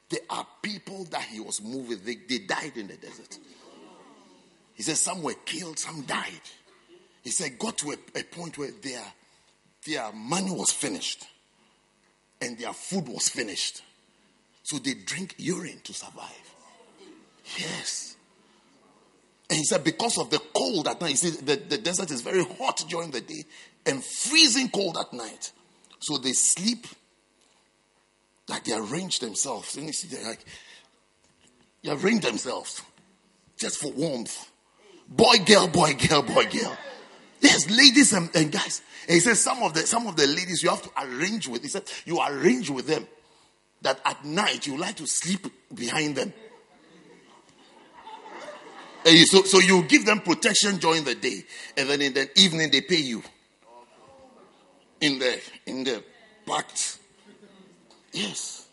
there 0.10 0.20
are 0.30 0.46
people 0.62 1.06
that 1.12 1.22
he 1.22 1.40
was 1.40 1.62
moving, 1.62 2.00
they, 2.04 2.16
they 2.28 2.40
died 2.40 2.74
in 2.76 2.88
the 2.88 2.98
desert. 2.98 3.38
He 4.74 4.84
said, 4.84 4.98
Some 4.98 5.24
were 5.24 5.36
killed, 5.46 5.80
some 5.80 6.02
died. 6.02 6.42
He 7.24 7.30
said, 7.30 7.58
Got 7.58 7.78
to 7.78 7.92
a, 7.92 8.20
a 8.20 8.24
point 8.24 8.58
where 8.58 8.72
their, 8.84 9.04
their 9.86 10.12
money 10.12 10.52
was 10.52 10.72
finished 10.72 11.26
and 12.42 12.60
their 12.60 12.74
food 12.74 13.08
was 13.08 13.30
finished. 13.30 13.82
So 14.64 14.78
they 14.78 14.94
drink 14.94 15.36
urine 15.38 15.80
to 15.86 15.94
survive. 15.94 16.54
Yes. 17.58 18.17
And 19.50 19.58
he 19.58 19.64
said, 19.64 19.84
because 19.84 20.18
of 20.18 20.30
the 20.30 20.40
cold 20.54 20.88
at 20.88 21.00
night, 21.00 21.12
you 21.12 21.16
see, 21.16 21.30
the, 21.30 21.56
the 21.56 21.78
desert 21.78 22.12
is 22.12 22.22
very 22.22 22.44
hot 22.44 22.84
during 22.90 23.12
the 23.12 23.22
day 23.22 23.44
and 23.86 24.04
freezing 24.04 24.70
cold 24.70 24.98
at 24.98 25.14
night. 25.14 25.52
So 26.00 26.18
they 26.18 26.34
sleep 26.34 26.86
like 28.50 28.66
they 28.66 28.74
arrange 28.74 29.20
themselves. 29.20 29.78
And 29.78 29.88
you 29.88 29.94
see, 29.94 30.14
they 30.14 30.24
like, 30.24 30.44
they 31.84 31.92
arrange 31.92 32.26
themselves 32.26 32.82
just 33.58 33.78
for 33.78 33.92
warmth. 33.92 34.52
Boy, 35.08 35.38
girl, 35.46 35.68
boy, 35.68 35.94
girl, 35.94 36.22
boy, 36.22 36.46
girl. 36.46 36.78
Yes, 37.40 37.70
ladies 37.70 38.14
and, 38.14 38.30
and 38.36 38.52
guys. 38.52 38.82
And 39.08 39.14
he 39.14 39.20
says 39.20 39.40
some 39.40 39.64
of 39.64 39.74
the 39.74 39.82
some 39.82 40.08
of 40.08 40.16
the 40.16 40.28
ladies 40.28 40.64
you 40.64 40.70
have 40.70 40.82
to 40.82 40.90
arrange 41.02 41.48
with. 41.48 41.62
He 41.62 41.68
said 41.70 41.84
you 42.06 42.20
arrange 42.20 42.70
with 42.70 42.88
them 42.88 43.08
that 43.84 44.02
at 44.06 44.26
night 44.26 44.68
you 44.68 44.78
like 44.78 44.96
to 44.98 45.08
sleep 45.08 45.48
behind 45.74 46.16
them. 46.16 46.34
Eh, 49.08 49.12
you, 49.12 49.26
so, 49.26 49.44
so 49.44 49.60
you 49.60 49.84
give 49.84 50.06
them 50.06 50.20
protection 50.20 50.76
during 50.78 51.06
the 51.06 51.16
day, 51.16 51.42
and 51.78 51.90
then 51.90 52.02
in 52.02 52.14
the 52.14 52.30
evening 52.38 52.70
they 52.70 52.82
pay 52.82 53.00
you. 53.00 53.24
In 55.00 55.18
the 55.18 55.40
in 55.66 55.86
the 55.86 56.04
pact. 56.46 57.00
Yes. 58.12 58.68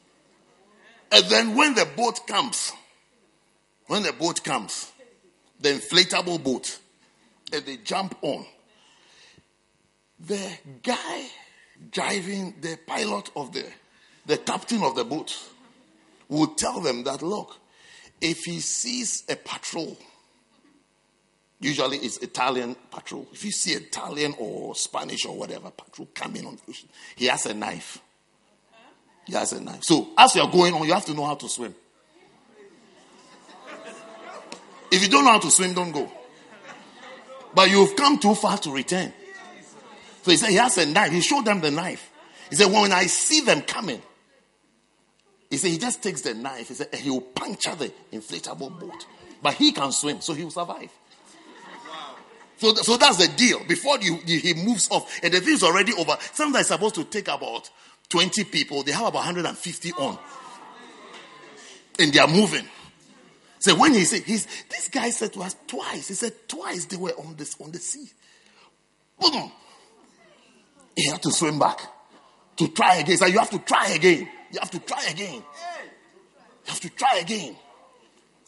And 1.12 1.24
then 1.26 1.54
when 1.54 1.74
the 1.74 1.86
boat 1.96 2.26
comes, 2.26 2.72
when 3.86 4.02
the 4.02 4.12
boat 4.12 4.42
comes, 4.42 4.90
the 5.60 5.68
inflatable 5.68 6.42
boat, 6.42 6.80
and 7.52 7.64
they 7.64 7.76
jump 7.76 8.16
on, 8.22 8.44
the 10.18 10.50
guy 10.82 11.26
driving 11.92 12.54
the 12.60 12.76
pilot 12.88 13.30
of 13.36 13.52
the 13.52 13.64
the 14.26 14.38
captain 14.38 14.82
of 14.82 14.96
the 14.96 15.04
boat 15.04 15.38
will 16.28 16.48
tell 16.48 16.80
them 16.80 17.04
that 17.04 17.22
look, 17.22 17.56
if 18.20 18.38
he 18.38 18.58
sees 18.58 19.22
a 19.28 19.36
patrol 19.36 19.96
Usually 21.60 21.98
it's 21.98 22.18
Italian 22.18 22.76
patrol. 22.90 23.26
If 23.32 23.44
you 23.44 23.50
see 23.50 23.72
Italian 23.72 24.34
or 24.38 24.74
Spanish 24.74 25.24
or 25.24 25.36
whatever 25.36 25.70
patrol 25.70 26.08
coming 26.14 26.46
on, 26.46 26.58
he 27.16 27.26
has 27.26 27.46
a 27.46 27.54
knife. 27.54 27.98
He 29.24 29.32
has 29.32 29.52
a 29.52 29.60
knife. 29.60 29.82
So 29.84 30.08
as 30.18 30.36
you're 30.36 30.50
going 30.50 30.74
on, 30.74 30.86
you 30.86 30.92
have 30.92 31.06
to 31.06 31.14
know 31.14 31.24
how 31.24 31.36
to 31.36 31.48
swim. 31.48 31.74
If 34.90 35.02
you 35.02 35.08
don't 35.08 35.24
know 35.24 35.32
how 35.32 35.38
to 35.40 35.50
swim, 35.50 35.74
don't 35.74 35.92
go. 35.92 36.10
But 37.54 37.70
you've 37.70 37.96
come 37.96 38.18
too 38.18 38.34
far 38.34 38.58
to 38.58 38.70
return. 38.70 39.12
So 40.22 40.30
he 40.30 40.36
said 40.36 40.50
he 40.50 40.56
has 40.56 40.76
a 40.78 40.86
knife. 40.86 41.12
He 41.12 41.20
showed 41.20 41.44
them 41.44 41.60
the 41.60 41.70
knife. 41.70 42.10
He 42.50 42.56
said, 42.56 42.70
when 42.70 42.92
I 42.92 43.06
see 43.06 43.40
them 43.40 43.62
coming, 43.62 44.02
he 45.50 45.56
said 45.56 45.70
he 45.70 45.78
just 45.78 46.02
takes 46.02 46.20
the 46.22 46.34
knife. 46.34 46.68
He 46.68 46.74
said 46.74 46.94
he 46.94 47.10
will 47.10 47.20
puncture 47.20 47.74
the 47.74 47.92
inflatable 48.12 48.78
boat. 48.78 49.06
But 49.42 49.54
he 49.54 49.72
can 49.72 49.92
swim, 49.92 50.20
so 50.20 50.32
he 50.32 50.44
will 50.44 50.50
survive. 50.50 50.90
So, 52.64 52.74
so 52.76 52.96
that's 52.96 53.18
the 53.18 53.28
deal. 53.28 53.62
Before 53.64 53.98
you, 54.00 54.18
you, 54.24 54.38
he 54.38 54.54
moves 54.54 54.88
off, 54.90 55.20
and 55.22 55.34
the 55.34 55.40
thing's 55.40 55.62
already 55.62 55.92
over. 55.92 56.16
Sometimes 56.32 56.62
it's 56.62 56.68
supposed 56.68 56.94
to 56.94 57.04
take 57.04 57.28
about 57.28 57.68
20 58.08 58.44
people. 58.44 58.82
They 58.82 58.92
have 58.92 59.02
about 59.02 59.26
150 59.26 59.92
on. 59.92 60.18
And 61.98 62.10
they 62.10 62.18
are 62.18 62.26
moving. 62.26 62.64
So 63.58 63.74
when 63.76 63.92
he 63.92 64.04
said, 64.04 64.22
he's, 64.22 64.46
this 64.70 64.88
guy 64.88 65.10
said 65.10 65.34
to 65.34 65.42
us 65.42 65.56
twice, 65.66 66.08
he 66.08 66.14
said 66.14 66.32
twice 66.48 66.86
they 66.86 66.96
were 66.96 67.10
on 67.10 67.36
this 67.36 67.54
on 67.60 67.70
the 67.70 67.78
sea. 67.78 68.08
Boom. 69.20 69.52
He 70.96 71.10
had 71.10 71.22
to 71.22 71.30
swim 71.32 71.58
back 71.58 71.80
to 72.56 72.68
try 72.68 72.96
again. 72.96 73.18
So 73.18 73.26
you 73.26 73.38
have 73.40 73.50
to 73.50 73.58
try 73.58 73.88
again. 73.88 74.26
You 74.52 74.60
have 74.60 74.70
to 74.70 74.78
try 74.78 75.04
again. 75.10 75.34
You 75.34 75.42
have 76.68 76.80
to 76.80 76.90
try 76.90 77.18
again. 77.18 77.56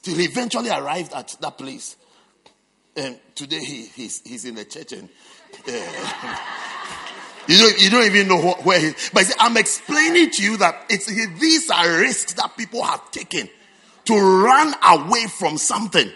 Till 0.00 0.16
he 0.16 0.24
eventually 0.24 0.70
arrived 0.70 1.12
at 1.12 1.36
that 1.40 1.58
place. 1.58 1.96
And 2.96 3.18
today 3.34 3.62
he, 3.62 3.86
he's, 3.86 4.22
he's 4.22 4.44
in 4.44 4.54
the 4.54 4.64
church 4.64 4.92
and 4.92 5.08
uh, 5.68 5.72
you, 7.46 7.58
don't, 7.58 7.82
you 7.82 7.90
don't 7.90 8.06
even 8.06 8.28
know 8.28 8.52
where 8.62 8.80
he 8.80 8.92
But 9.12 9.26
see, 9.26 9.34
I'm 9.38 9.56
explaining 9.56 10.30
to 10.30 10.42
you 10.42 10.56
that 10.58 10.86
it's, 10.88 11.06
these 11.06 11.70
are 11.70 11.98
risks 11.98 12.32
that 12.34 12.56
people 12.56 12.82
have 12.82 13.10
taken 13.10 13.48
to 14.06 14.14
run 14.14 14.74
away 14.82 15.26
from 15.26 15.58
something. 15.58 16.10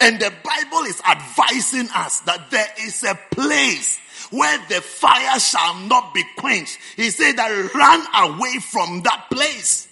And 0.00 0.18
the 0.18 0.32
Bible 0.42 0.86
is 0.86 1.00
advising 1.08 1.88
us 1.94 2.20
that 2.20 2.50
there 2.50 2.68
is 2.80 3.04
a 3.04 3.18
place 3.30 3.98
where 4.30 4.58
the 4.68 4.80
fire 4.80 5.38
shall 5.38 5.78
not 5.80 6.14
be 6.14 6.24
quenched. 6.38 6.78
He 6.96 7.10
said 7.10 7.36
that 7.36 7.74
run 7.74 8.30
away 8.30 8.58
from 8.58 9.02
that 9.02 9.26
place. 9.30 9.88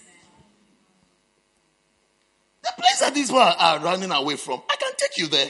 The 2.63 2.71
place 2.77 2.99
that 2.99 3.13
these 3.13 3.27
people 3.27 3.41
are 3.41 3.79
running 3.79 4.11
away 4.11 4.35
from, 4.35 4.61
I 4.69 4.75
can 4.75 4.91
take 4.97 5.17
you 5.17 5.27
there. 5.27 5.49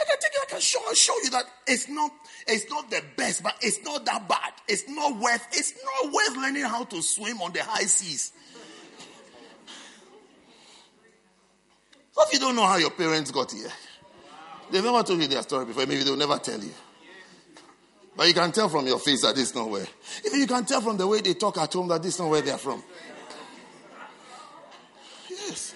I 0.00 0.04
can 0.04 0.16
take 0.20 0.32
you, 0.34 0.40
I 0.42 0.46
can 0.46 0.60
show, 0.60 0.80
show 0.94 1.14
you 1.22 1.30
that 1.30 1.44
it's 1.66 1.88
not, 1.88 2.10
it's 2.46 2.70
not 2.70 2.90
the 2.90 3.02
best, 3.16 3.42
but 3.42 3.54
it's 3.60 3.82
not 3.84 4.04
that 4.06 4.28
bad. 4.28 4.52
It's 4.68 4.88
not 4.88 5.18
worth, 5.18 5.46
it's 5.52 5.74
not 5.84 6.12
worth 6.12 6.36
learning 6.36 6.64
how 6.64 6.84
to 6.84 7.02
swim 7.02 7.42
on 7.42 7.52
the 7.52 7.62
high 7.62 7.84
seas. 7.84 8.32
So 12.12 12.22
if 12.22 12.32
you 12.32 12.38
don't 12.38 12.56
know 12.56 12.66
how 12.66 12.76
your 12.76 12.90
parents 12.90 13.30
got 13.30 13.52
here, 13.52 13.68
they've 14.70 14.84
never 14.84 15.02
told 15.02 15.20
you 15.20 15.28
their 15.28 15.42
story 15.42 15.66
before, 15.66 15.86
maybe 15.86 16.02
they'll 16.02 16.16
never 16.16 16.38
tell 16.38 16.60
you. 16.60 16.72
But 18.16 18.28
you 18.28 18.34
can 18.34 18.52
tell 18.52 18.68
from 18.68 18.86
your 18.86 18.98
face 18.98 19.22
that 19.22 19.34
this 19.34 19.50
is 19.50 19.54
not 19.54 19.70
where. 19.70 19.86
Even 20.26 20.40
you 20.40 20.46
can 20.46 20.64
tell 20.64 20.80
from 20.80 20.96
the 20.96 21.06
way 21.06 21.20
they 21.20 21.34
talk 21.34 21.58
at 21.58 21.72
home 21.72 21.88
that 21.88 22.02
this 22.02 22.14
is 22.14 22.20
not 22.20 22.28
where 22.28 22.42
they're 22.42 22.58
from. 22.58 22.82
Yes. 25.28 25.74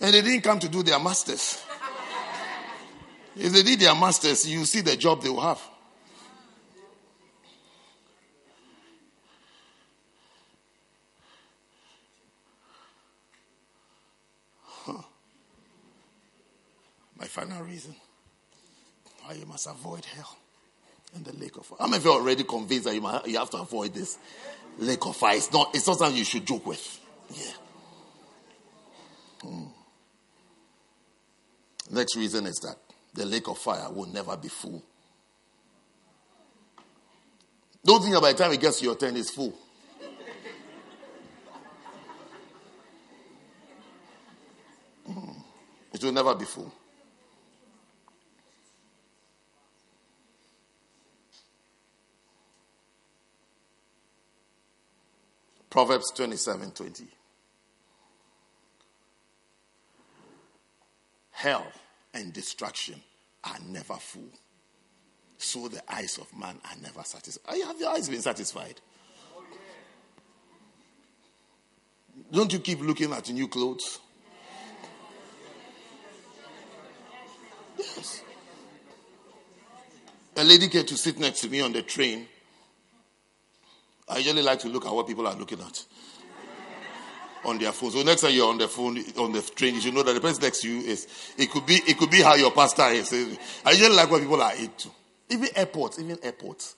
And 0.00 0.14
they 0.14 0.22
didn't 0.22 0.42
come 0.42 0.58
to 0.58 0.68
do 0.68 0.82
their 0.82 0.98
masters. 0.98 1.62
If 3.36 3.52
they 3.52 3.62
did 3.62 3.80
their 3.80 3.94
masters, 3.94 4.48
you 4.48 4.64
see 4.64 4.80
the 4.80 4.96
job 4.96 5.22
they 5.22 5.28
will 5.28 5.40
have. 5.40 5.60
Huh. 14.64 15.02
final 17.26 17.62
reason 17.62 17.94
why 19.24 19.34
you 19.34 19.46
must 19.46 19.68
avoid 19.68 20.04
hell 20.04 20.36
and 21.14 21.24
the 21.24 21.32
lake 21.34 21.56
of 21.56 21.66
fire. 21.66 21.78
How 21.78 21.86
many 21.86 21.98
of 21.98 22.04
you 22.04 22.12
already 22.12 22.44
convinced 22.44 22.84
that 22.86 22.94
you, 22.94 23.00
might, 23.00 23.26
you 23.26 23.38
have 23.38 23.50
to 23.50 23.58
avoid 23.58 23.94
this 23.94 24.18
lake 24.78 25.04
of 25.06 25.16
fire? 25.16 25.36
It's 25.36 25.52
not, 25.52 25.74
it's 25.74 25.86
not 25.86 25.98
something 25.98 26.16
you 26.16 26.24
should 26.24 26.46
joke 26.46 26.66
with. 26.66 27.00
Yeah. 27.32 27.52
Hmm. 29.42 29.66
Next 31.90 32.16
reason 32.16 32.46
is 32.46 32.56
that 32.58 32.76
the 33.14 33.24
lake 33.24 33.48
of 33.48 33.58
fire 33.58 33.90
will 33.90 34.06
never 34.06 34.36
be 34.36 34.48
full. 34.48 34.82
Don't 37.84 38.02
think 38.02 38.14
that 38.14 38.20
by 38.20 38.32
the 38.32 38.38
time 38.38 38.52
it 38.52 38.60
gets 38.60 38.78
to 38.78 38.84
your 38.84 38.96
turn, 38.96 39.16
it's 39.16 39.30
full. 39.30 39.54
Hmm. 45.06 45.30
It 45.92 46.04
will 46.04 46.12
never 46.12 46.34
be 46.34 46.44
full. 46.44 46.72
Proverbs 55.70 56.10
27 56.10 56.72
20. 56.72 57.04
Hell 61.30 61.66
and 62.14 62.32
destruction 62.32 63.00
are 63.44 63.58
never 63.68 63.94
full. 63.94 64.30
So 65.38 65.68
the 65.68 65.82
eyes 65.92 66.18
of 66.18 66.36
man 66.38 66.60
are 66.64 66.76
never 66.82 67.02
satisfied. 67.02 67.62
Have 67.64 67.80
your 67.80 67.90
eyes 67.90 68.08
been 68.08 68.20
satisfied? 68.20 68.80
Don't 72.30 72.52
you 72.52 72.58
keep 72.58 72.80
looking 72.80 73.12
at 73.12 73.30
new 73.30 73.48
clothes? 73.48 73.98
Yes. 77.78 78.22
A 80.36 80.44
lady 80.44 80.68
came 80.68 80.86
to 80.86 80.96
sit 80.96 81.18
next 81.18 81.40
to 81.40 81.48
me 81.48 81.60
on 81.60 81.72
the 81.72 81.82
train. 81.82 82.26
I 84.08 84.18
usually 84.18 84.42
like 84.42 84.58
to 84.60 84.68
look 84.68 84.84
at 84.86 84.94
what 84.94 85.06
people 85.06 85.26
are 85.26 85.34
looking 85.34 85.60
at 85.60 85.84
on 87.44 87.58
their 87.58 87.72
phone. 87.72 87.90
So 87.90 88.02
next 88.02 88.22
time 88.22 88.32
you're 88.32 88.48
on 88.48 88.58
the 88.58 88.68
phone 88.68 88.98
on 89.18 89.32
the 89.32 89.42
train, 89.42 89.74
you 89.74 89.80
should 89.80 89.94
know 89.94 90.02
that 90.02 90.12
the 90.12 90.20
person 90.20 90.42
next 90.42 90.62
to 90.62 90.68
you 90.72 90.80
is. 90.86 91.06
It 91.38 91.50
could 91.50 91.66
be. 91.66 91.74
It 91.86 91.98
could 91.98 92.10
be 92.10 92.22
how 92.22 92.34
your 92.34 92.50
pastor 92.52 92.88
is. 92.88 93.12
I 93.64 93.70
usually 93.72 93.96
like 93.96 94.10
what 94.10 94.20
people 94.20 94.40
are 94.40 94.54
into. 94.54 94.88
Even 95.28 95.48
airports. 95.54 95.98
Even 95.98 96.18
airports. 96.22 96.76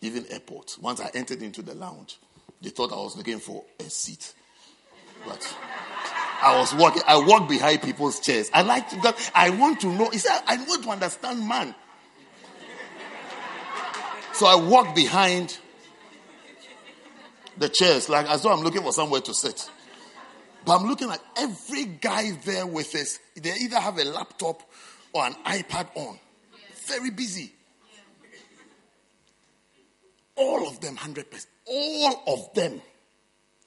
Even 0.00 0.26
airports. 0.30 0.78
Once 0.78 1.00
I 1.00 1.10
entered 1.14 1.42
into 1.42 1.62
the 1.62 1.74
lounge, 1.74 2.18
they 2.60 2.70
thought 2.70 2.92
I 2.92 2.96
was 2.96 3.16
looking 3.16 3.38
for 3.38 3.64
a 3.80 3.84
seat, 3.84 4.34
but 5.26 5.56
I 6.42 6.58
was 6.58 6.74
walking. 6.74 7.02
I 7.06 7.16
walk 7.18 7.48
behind 7.48 7.82
people's 7.82 8.20
chairs. 8.20 8.50
I 8.52 8.62
like 8.62 8.88
to. 8.90 9.14
I 9.34 9.50
want 9.50 9.80
to 9.82 9.86
know. 9.88 10.10
Said, 10.10 10.40
I 10.46 10.56
want 10.56 10.82
to 10.84 10.90
understand 10.90 11.46
man. 11.46 11.74
So 14.32 14.46
I 14.46 14.54
walk 14.54 14.94
behind 14.94 15.56
the 17.56 17.70
chairs, 17.70 18.08
like 18.10 18.28
as 18.28 18.42
though 18.42 18.52
I'm 18.52 18.62
looking 18.62 18.82
for 18.82 18.92
somewhere 18.92 19.22
to 19.22 19.32
sit. 19.32 19.70
But 20.66 20.80
I'm 20.80 20.88
looking 20.88 21.10
at 21.12 21.22
every 21.36 21.84
guy 21.84 22.32
there 22.44 22.66
with 22.66 22.90
his, 22.90 23.20
they 23.36 23.52
either 23.54 23.78
have 23.78 23.98
a 23.98 24.04
laptop 24.04 24.60
or 25.12 25.24
an 25.24 25.34
iPad 25.46 25.86
on. 25.94 26.18
Very 26.88 27.10
busy. 27.10 27.52
All 30.34 30.68
of 30.68 30.80
them, 30.80 30.96
100%. 30.96 31.46
All 31.66 32.22
of 32.26 32.52
them 32.54 32.82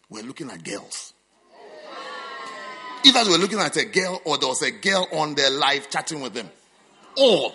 were 0.09 0.21
looking 0.21 0.51
at 0.51 0.61
girls. 0.61 1.13
Either 3.05 3.23
they 3.23 3.31
were 3.31 3.37
looking 3.37 3.59
at 3.59 3.77
a 3.77 3.85
girl 3.85 4.21
or 4.25 4.37
there 4.37 4.49
was 4.49 4.61
a 4.61 4.71
girl 4.71 5.07
on 5.13 5.35
their 5.35 5.49
live 5.49 5.89
chatting 5.89 6.19
with 6.19 6.33
them. 6.33 6.49
All. 7.15 7.53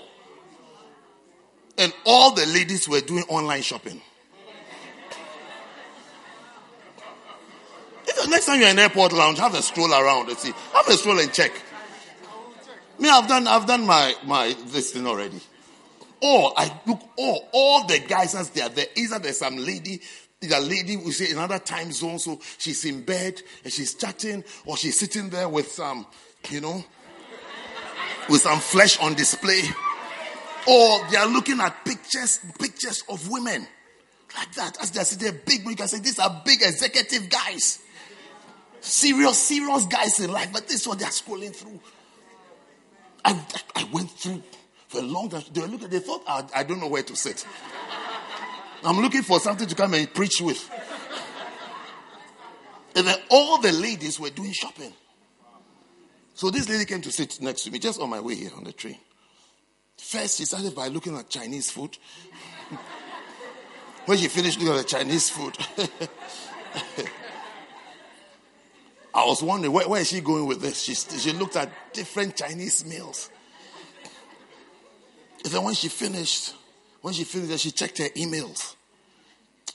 And 1.77 1.93
all 2.07 2.33
the 2.35 2.47
ladies 2.47 2.89
were 2.89 3.03
doing 3.03 3.25
online 3.29 3.61
shopping. 3.61 4.01
Next 8.29 8.47
time 8.47 8.61
you're 8.61 8.71
in 8.71 8.79
airport 8.79 9.13
lounge, 9.13 9.39
have 9.39 9.55
a 9.55 9.63
stroll 9.63 9.93
around 9.93 10.29
and 10.29 10.39
see. 10.39 10.53
Have 10.73 10.89
a 10.89 10.93
stroll 10.93 11.19
and 11.19 11.33
check. 11.33 11.53
Me, 12.99 13.09
I've 13.09 13.27
done, 13.27 13.47
I've 13.47 13.67
done 13.67 13.87
my, 13.87 14.15
my, 14.25 14.55
this 14.67 14.93
thing 14.93 15.07
already. 15.07 15.41
Or 16.23 16.53
I 16.57 16.81
look, 16.87 17.01
all, 17.17 17.49
all 17.53 17.87
the 17.87 17.99
guys 17.99 18.35
as 18.35 18.51
they 18.51 18.63
are 18.63 18.69
there. 18.69 18.87
Either 18.97 19.19
there's 19.19 19.39
some 19.39 19.57
lady, 19.57 20.01
the 20.41 20.61
lady 20.61 20.97
we 20.97 21.11
say 21.11 21.31
in 21.31 21.39
another 21.39 21.59
time 21.59 21.93
zone, 21.93 22.19
so 22.19 22.41
she's 22.59 22.85
in 22.85 23.03
bed 23.03 23.43
and 23.65 23.73
she's 23.73 23.95
chatting, 23.95 24.45
or 24.65 24.77
she's 24.77 24.99
sitting 24.99 25.29
there 25.29 25.49
with 25.49 25.71
some, 25.71 26.07
you 26.51 26.61
know, 26.61 26.85
with 28.29 28.41
some 28.41 28.61
flesh 28.61 28.99
on 29.01 29.15
display. 29.15 29.63
Or 30.67 31.01
they 31.11 31.17
are 31.17 31.27
looking 31.27 31.61
at 31.61 31.85
pictures, 31.85 32.41
pictures 32.59 33.03
of 33.09 33.29
women. 33.29 33.67
Like 34.37 34.53
that. 34.55 34.81
As 34.81 34.91
they're 34.91 35.05
sitting 35.05 35.31
there, 35.31 35.43
big, 35.45 35.65
you 35.69 35.77
can 35.77 35.89
say, 35.89 36.01
these 36.01 36.19
are 36.19 36.43
big 36.45 36.63
executive 36.63 37.29
guys. 37.29 37.81
Serious, 38.85 39.39
serious 39.39 39.87
guys 39.87 40.21
in 40.21 40.31
life, 40.31 40.51
but 40.53 40.69
this 40.69 40.83
is 40.83 40.87
what 40.87 40.99
they're 40.99 41.09
scrolling 41.09 41.57
through. 41.57 41.81
I, 43.25 43.41
I 43.75 43.89
went 43.91 44.11
through 44.11 44.43
for 44.89 44.99
a 44.99 45.03
long 45.03 45.31
time. 45.31 45.43
They 45.51 45.63
looking, 45.63 45.89
they 45.89 46.01
thought 46.01 46.23
I, 46.29 46.45
I 46.55 46.63
don't 46.65 46.81
know 46.81 46.89
where 46.89 47.03
to 47.03 47.17
sit. 47.17 47.47
I'm 48.85 49.01
looking 49.01 49.23
for 49.23 49.41
something 49.41 49.67
to 49.67 49.75
come 49.75 49.95
and 49.95 50.13
preach 50.13 50.39
with. 50.43 50.71
And 52.95 53.07
then 53.07 53.17
all 53.31 53.59
the 53.59 53.73
ladies 53.73 54.21
were 54.21 54.29
doing 54.29 54.53
shopping. 54.53 54.93
So 56.35 56.51
this 56.51 56.69
lady 56.69 56.85
came 56.85 57.01
to 57.01 57.11
sit 57.11 57.41
next 57.41 57.63
to 57.63 57.71
me 57.71 57.79
just 57.79 57.99
on 57.99 58.11
my 58.11 58.21
way 58.21 58.35
here 58.35 58.51
on 58.55 58.65
the 58.65 58.73
train. 58.73 58.99
First, 59.97 60.37
she 60.37 60.45
started 60.45 60.75
by 60.75 60.89
looking 60.89 61.17
at 61.17 61.31
Chinese 61.31 61.71
food. 61.71 61.97
when 64.05 64.19
she 64.19 64.29
finished 64.29 64.61
looking 64.61 64.75
at 64.75 64.83
the 64.83 64.89
Chinese 64.89 65.31
food, 65.31 65.57
I 69.15 69.25
was 69.25 69.43
wondering, 69.43 69.73
where, 69.73 69.89
where 69.89 70.01
is 70.01 70.09
she 70.09 70.21
going 70.21 70.47
with 70.47 70.61
this? 70.61 70.83
She, 70.83 70.95
she 70.95 71.33
looked 71.33 71.55
at 71.55 71.71
different 71.93 72.37
Chinese 72.37 72.85
meals. 72.85 73.31
And 75.45 75.53
then 75.53 75.63
when 75.63 75.75
she 75.75 75.89
finished, 75.89 76.55
when 77.01 77.15
she 77.15 77.23
finished, 77.23 77.63
she 77.63 77.71
checked 77.71 77.99
her 77.99 78.09
emails. 78.17 78.75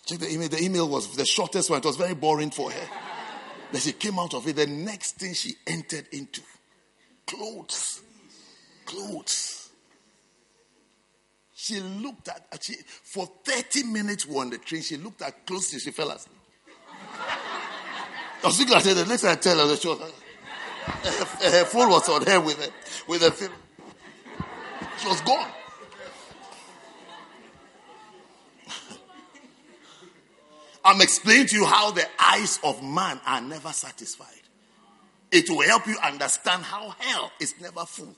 Checked 0.05 0.21
the 0.21 0.33
email. 0.33 0.49
The 0.49 0.61
email 0.61 0.89
was 0.89 1.15
the 1.15 1.25
shortest 1.25 1.69
one. 1.69 1.79
It 1.79 1.85
was 1.85 1.95
very 1.95 2.15
boring 2.15 2.51
for 2.51 2.69
her. 2.69 2.89
Then 3.71 3.79
she 3.79 3.93
came 3.93 4.19
out 4.19 4.33
of 4.33 4.45
it. 4.47 4.57
The 4.57 4.67
next 4.67 5.17
thing 5.17 5.33
she 5.33 5.53
entered 5.65 6.07
into 6.11 6.41
clothes. 7.25 8.01
Clothes. 8.85 9.69
She 11.53 11.79
looked 11.79 12.27
at, 12.29 12.57
she, 12.61 12.73
for 13.03 13.29
30 13.45 13.83
minutes 13.83 14.25
on 14.33 14.49
the 14.49 14.57
train, 14.57 14.81
she 14.81 14.97
looked 14.97 15.21
at 15.21 15.45
clothes 15.45 15.69
till 15.69 15.79
she 15.79 15.91
fell 15.91 16.09
asleep. 16.09 16.38
I 18.41 18.47
was 18.47 18.57
thinking, 18.57 18.75
I 18.75 18.79
said, 18.79 18.95
the 18.95 19.05
next 19.05 19.21
time 19.21 19.31
I 19.31 19.35
tell 19.35 19.57
her, 19.57 19.67
the 19.67 19.75
show, 19.75 19.95
her, 19.95 20.05
her 21.49 21.65
phone 21.65 21.89
was 21.89 22.07
on 22.07 22.25
her 22.25 22.39
with 22.39 22.59
a, 22.59 22.71
with 23.09 23.23
a 23.23 23.31
film. 23.31 23.51
She 24.97 25.07
was 25.07 25.21
gone. 25.21 25.51
I'm 30.85 31.01
explaining 31.01 31.47
to 31.47 31.55
you 31.57 31.65
how 31.65 31.91
the 31.91 32.05
eyes 32.17 32.59
of 32.63 32.81
man 32.81 33.19
are 33.25 33.41
never 33.41 33.69
satisfied. 33.69 34.27
It 35.31 35.49
will 35.49 35.61
help 35.61 35.85
you 35.85 35.97
understand 36.01 36.63
how 36.63 36.95
hell 36.97 37.31
is 37.39 37.53
never 37.61 37.85
full. 37.85 38.15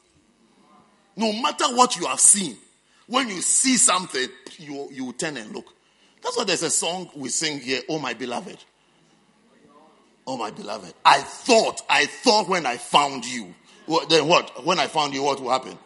No 1.16 1.34
matter 1.34 1.66
what 1.76 1.98
you 1.98 2.06
have 2.06 2.20
seen, 2.20 2.56
when 3.08 3.28
you 3.28 3.42
see 3.42 3.76
something, 3.76 4.28
you, 4.58 4.88
you 4.92 5.12
turn 5.14 5.36
and 5.38 5.52
look. 5.54 5.74
That's 6.24 6.38
why 6.38 6.44
there's 6.46 6.64
a 6.64 6.70
song 6.70 7.10
we 7.16 7.30
sing 7.30 7.60
here, 7.60 7.82
Oh 7.90 8.00
My 8.00 8.14
Beloved. 8.14 8.64
Oh, 10.32 10.38
my 10.38 10.50
beloved. 10.50 10.94
I 11.04 11.18
thought, 11.20 11.82
I 11.90 12.06
thought 12.06 12.48
when 12.48 12.66
I 12.66 12.78
found 12.78 13.26
you. 13.26 13.54
Well, 13.86 14.08
then 14.08 14.30
what? 14.30 14.66
When 14.66 14.80
I 14.80 14.88
found 14.88 15.14
you, 15.14 15.24
what 15.24 15.42
will 15.42 15.50
happen? 15.50 15.78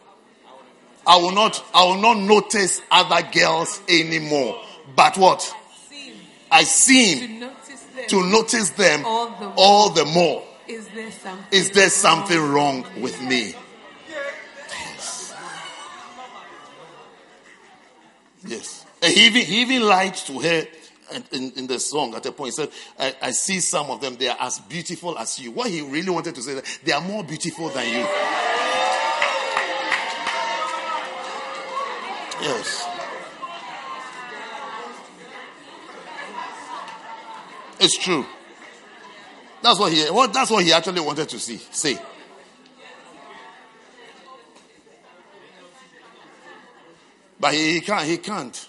I 1.04 1.16
will 1.16 1.32
not, 1.32 1.64
I 1.74 1.84
will 1.84 2.00
not 2.00 2.16
notice 2.18 2.80
other 2.88 3.28
girls 3.32 3.82
anymore. 3.88 4.62
But 4.94 5.18
what? 5.18 5.52
I 6.48 6.62
seem 6.62 7.18
to 7.18 7.28
notice 7.40 7.82
them, 7.96 8.06
to 8.06 8.30
notice 8.30 8.70
them 8.70 9.04
all, 9.04 9.30
the 9.30 9.52
all, 9.56 9.90
the 9.90 10.04
more. 10.04 10.44
Is 10.68 10.86
there 10.94 11.10
something, 11.10 11.46
Is 11.50 11.70
there 11.72 11.90
something 11.90 12.38
wrong, 12.38 12.84
wrong 12.84 13.02
with 13.02 13.20
me? 13.22 13.52
Yes. 14.08 15.34
Yes. 18.46 18.86
He 19.02 19.26
even, 19.26 19.42
he 19.42 19.60
even 19.62 19.82
lied 19.82 20.14
to 20.14 20.38
her 20.38 20.66
in, 21.32 21.52
in 21.52 21.66
the 21.66 21.78
song 21.78 22.14
at 22.14 22.26
a 22.26 22.32
point, 22.32 22.54
he 22.54 22.62
said, 22.62 22.70
I, 22.98 23.14
I, 23.22 23.30
see 23.30 23.60
some 23.60 23.90
of 23.90 24.00
them, 24.00 24.16
they 24.16 24.28
are 24.28 24.36
as 24.40 24.58
beautiful 24.60 25.16
as 25.18 25.38
you. 25.38 25.52
What 25.52 25.70
he 25.70 25.80
really 25.82 26.10
wanted 26.10 26.34
to 26.34 26.42
say 26.42 26.54
that 26.54 26.78
they 26.84 26.92
are 26.92 27.00
more 27.00 27.22
beautiful 27.22 27.68
than 27.68 27.86
you. 27.86 28.06
Yes. 32.42 32.88
It's 37.78 37.98
true. 37.98 38.24
That's 39.62 39.78
what 39.78 39.92
he 39.92 40.04
what 40.04 40.32
that's 40.32 40.50
what 40.50 40.64
he 40.64 40.72
actually 40.72 41.00
wanted 41.00 41.28
to 41.28 41.38
see. 41.38 41.58
Say. 41.58 41.98
But 47.38 47.54
he, 47.54 47.74
he 47.74 47.80
can't. 47.80 48.06
He 48.06 48.16
can't. 48.18 48.68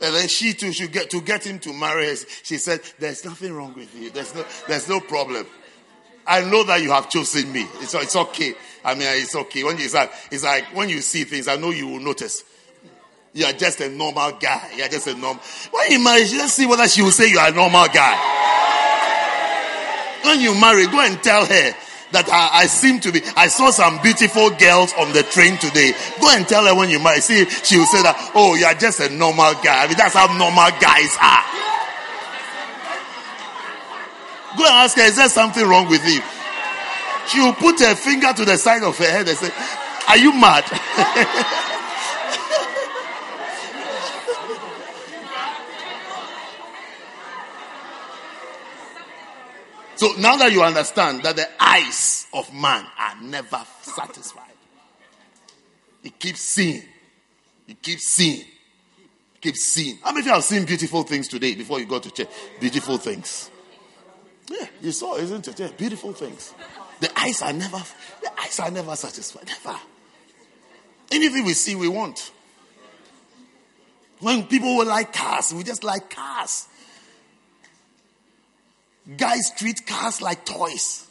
And 0.00 0.14
then 0.14 0.28
she 0.28 0.54
too 0.54 0.72
should 0.72 0.92
get 0.92 1.10
to 1.10 1.20
get 1.20 1.44
him 1.44 1.58
to 1.60 1.72
marry 1.72 2.06
her. 2.06 2.16
She 2.42 2.56
said, 2.58 2.80
"There's 2.98 3.24
nothing 3.24 3.52
wrong 3.52 3.74
with 3.74 3.94
you. 3.96 4.10
There's 4.10 4.34
no, 4.34 4.44
there's 4.68 4.88
no 4.88 5.00
problem. 5.00 5.46
I 6.26 6.42
know 6.42 6.62
that 6.64 6.82
you 6.82 6.90
have 6.90 7.08
chosen 7.08 7.50
me. 7.52 7.66
It's, 7.80 7.94
it's 7.94 8.14
okay. 8.14 8.54
I 8.84 8.94
mean, 8.94 9.08
it's 9.08 9.34
okay. 9.34 9.64
When 9.64 9.78
you, 9.78 9.84
it's 9.84 9.94
like, 9.94 10.12
it's 10.30 10.44
like 10.44 10.64
when 10.76 10.90
you 10.90 11.00
see 11.00 11.24
things, 11.24 11.48
I 11.48 11.56
know 11.56 11.70
you 11.70 11.88
will 11.88 12.00
notice. 12.00 12.44
You 13.32 13.46
are 13.46 13.52
just 13.52 13.80
a 13.80 13.88
normal 13.88 14.32
guy. 14.32 14.70
You 14.76 14.84
are 14.84 14.88
just 14.88 15.06
a 15.06 15.14
normal. 15.14 15.42
When 15.70 15.90
you 15.90 16.04
marry, 16.04 16.20
let's 16.20 16.52
see 16.52 16.66
whether 16.66 16.86
she 16.86 17.02
will 17.02 17.10
say 17.10 17.30
you 17.30 17.38
are 17.38 17.48
a 17.48 17.52
normal 17.52 17.86
guy. 17.86 18.14
When 20.24 20.40
you 20.40 20.54
marry, 20.60 20.86
go 20.86 21.00
and 21.00 21.22
tell 21.22 21.46
her 21.46 21.74
that 22.12 22.28
I, 22.28 22.64
I, 22.64 22.66
seem 22.66 23.00
to 23.00 23.12
be. 23.12 23.20
I 23.36 23.48
saw 23.48 23.70
some 23.70 24.00
beautiful 24.02 24.50
girls 24.50 24.92
on 24.98 25.12
the 25.12 25.22
train 25.22 25.58
today. 25.58 25.92
Go 26.20 26.30
and 26.30 26.48
tell 26.48 26.64
her 26.64 26.74
when 26.74 26.88
you 26.88 26.98
marry. 27.02 27.20
See, 27.20 27.44
she 27.44 27.76
will 27.76 27.86
say 27.86 28.02
that, 28.02 28.32
oh, 28.34 28.54
you 28.54 28.64
are 28.64 28.74
just 28.74 29.00
a 29.00 29.08
normal 29.10 29.52
guy. 29.60 29.84
I 29.84 29.86
mean, 29.86 29.96
that's 29.96 30.14
how 30.14 30.26
normal 30.32 30.72
guys 30.80 31.12
are. 31.20 31.44
Go 34.56 34.64
and 34.64 34.74
ask 34.88 34.96
her, 34.96 35.04
is 35.04 35.16
there 35.16 35.28
something 35.28 35.66
wrong 35.66 35.88
with 35.88 36.04
you? 36.06 36.20
She 37.28 37.40
will 37.40 37.52
put 37.52 37.78
her 37.80 37.94
finger 37.94 38.32
to 38.32 38.44
the 38.44 38.56
side 38.56 38.82
of 38.82 38.96
her 38.96 39.04
head 39.04 39.28
and 39.28 39.36
say, 39.36 39.52
Are 40.08 40.16
you 40.16 40.32
mad? 40.32 40.64
So 49.98 50.12
now 50.16 50.36
that 50.36 50.52
you 50.52 50.62
understand 50.62 51.24
that 51.24 51.34
the 51.34 51.48
eyes 51.58 52.28
of 52.32 52.54
man 52.54 52.86
are 52.96 53.20
never 53.20 53.60
satisfied, 53.82 54.44
he 56.04 56.10
keeps 56.10 56.40
seeing, 56.40 56.84
he 57.66 57.74
keeps 57.74 58.04
seeing, 58.04 58.44
he 59.32 59.38
keeps 59.40 59.64
seeing. 59.64 59.98
How 60.04 60.10
many 60.10 60.20
of 60.20 60.26
you 60.26 60.32
have 60.34 60.44
seen 60.44 60.64
beautiful 60.66 61.02
things 61.02 61.26
today 61.26 61.56
before 61.56 61.80
you 61.80 61.86
go 61.86 61.98
to 61.98 62.12
church? 62.12 62.28
Beautiful 62.60 62.96
things. 62.96 63.50
Yeah, 64.48 64.66
you 64.80 64.92
saw, 64.92 65.16
isn't 65.16 65.48
it? 65.48 65.58
Yeah, 65.58 65.70
beautiful 65.76 66.12
things. 66.12 66.54
The 67.00 67.10
eyes 67.18 67.42
are 67.42 67.52
never, 67.52 67.82
the 68.22 68.40
eyes 68.40 68.60
are 68.60 68.70
never 68.70 68.94
satisfied. 68.94 69.48
Never. 69.48 69.80
Anything 71.10 71.44
we 71.44 71.54
see, 71.54 71.74
we 71.74 71.88
want. 71.88 72.30
When 74.20 74.44
people 74.44 74.76
will 74.76 74.86
like 74.86 75.12
cars, 75.12 75.52
we 75.52 75.64
just 75.64 75.82
like 75.82 76.08
cars. 76.08 76.67
Guys 79.16 79.50
treat 79.56 79.86
cars 79.86 80.20
like 80.20 80.44
toys. 80.44 81.06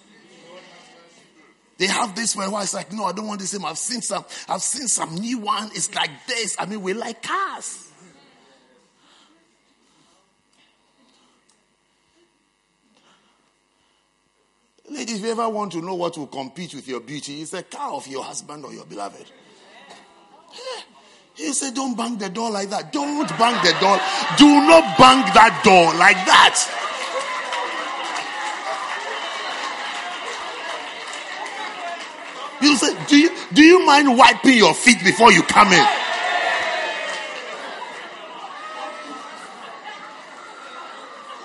They 1.78 1.88
have 1.88 2.16
this 2.16 2.36
one 2.36 2.52
where 2.52 2.64
it's 2.64 2.74
like, 2.74 2.92
no, 2.92 3.06
I 3.06 3.12
don't 3.12 3.28
want 3.28 3.40
the 3.40 3.48
same. 3.48 3.64
I've 3.66 3.78
seen 3.78 4.02
some, 4.02 4.26
I've 4.50 4.62
seen 4.62 4.88
some 4.88 5.16
new 5.16 5.40
one. 5.40 5.70
It's 5.74 5.94
like 5.94 6.10
this. 6.28 6.56
I 6.60 6.66
mean, 6.66 6.82
we 6.82 6.94
like 6.94 7.22
cars. 7.22 7.92
Ladies, 14.90 15.18
if 15.20 15.26
you 15.26 15.32
ever 15.32 15.50
want 15.50 15.74
to 15.74 15.82
know 15.82 15.96
what 15.96 16.18
will 16.18 16.28
compete 16.28 16.74
with 16.74 16.88
your 16.88 17.02
beauty, 17.02 17.42
it's 17.42 17.54
a 17.54 17.62
car 17.62 17.94
of 17.94 18.08
your 18.08 18.24
husband 18.24 18.64
or 18.64 18.74
your 18.74 18.86
beloved. 18.86 19.26
He 21.36 21.54
said, 21.54 21.76
Don't 21.76 21.96
bang 21.96 22.18
the 22.18 22.30
door 22.30 22.50
like 22.50 22.70
that. 22.70 22.92
Don't 22.92 23.30
bang 23.38 23.64
the 23.64 23.78
door. 23.80 24.00
Do 24.38 24.48
not 24.48 24.98
bang 24.98 25.22
that 25.36 25.62
door 25.64 25.94
like 26.00 26.16
that. 26.26 26.97
Say, 32.78 33.06
do 33.08 33.18
you, 33.18 33.30
do 33.54 33.64
you 33.64 33.86
mind 33.86 34.18
wiping 34.18 34.58
your 34.58 34.74
feet 34.74 35.04
before 35.04 35.32
you 35.32 35.42
come 35.44 35.72
in? 35.74 35.86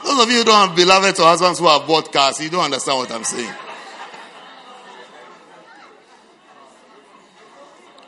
Those 0.04 0.22
of 0.24 0.30
you 0.30 0.38
who 0.38 0.44
don't 0.44 0.68
have 0.68 0.76
beloveds 0.76 1.20
or 1.20 1.24
husbands 1.24 1.59
who 1.59 1.66
have 1.66 1.86
bought 1.86 2.12
cars, 2.12 2.40
you 2.40 2.50
don't 2.50 2.64
understand 2.64 2.98
what 2.98 3.10
I'm 3.12 3.24
saying. 3.24 3.52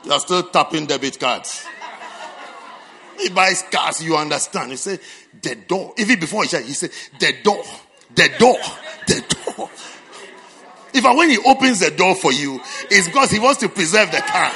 You 0.05 0.13
are 0.13 0.21
still 0.21 0.43
tapping 0.43 0.87
debit 0.87 1.19
cards. 1.19 1.65
He 3.19 3.31
buys 3.31 3.63
cars, 3.71 4.03
you 4.03 4.17
understand. 4.17 4.73
He 4.73 4.77
say, 4.77 4.99
the 5.41 5.55
door. 5.55 5.95
Even 5.97 6.21
before 6.21 6.43
he 6.43 6.49
said, 6.49 6.65
he 6.65 6.73
said, 6.73 6.91
the 7.19 7.35
door, 7.43 7.63
the 8.15 8.29
door, 8.39 8.59
the 9.07 9.25
door. 9.29 9.44
If 10.95 11.03
when 11.03 11.29
he 11.29 11.39
opens 11.39 11.81
the 11.81 11.91
door 11.91 12.15
for 12.15 12.33
you, 12.33 12.61
it's 12.89 13.09
because 13.09 13.33
he 13.33 13.41
wants 13.41 13.59
to 13.61 13.69
preserve 13.69 14.13
the 14.13 14.19
car. 14.19 14.47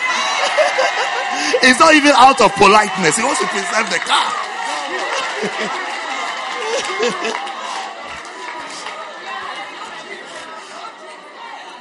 it's 1.67 1.81
not 1.81 1.93
even 1.95 2.13
out 2.15 2.41
of 2.41 2.55
politeness. 2.55 3.17
He 3.17 3.25
wants 3.25 3.41
to 3.41 3.47
preserve 3.49 3.91
the 3.91 3.99
car. 3.99 4.33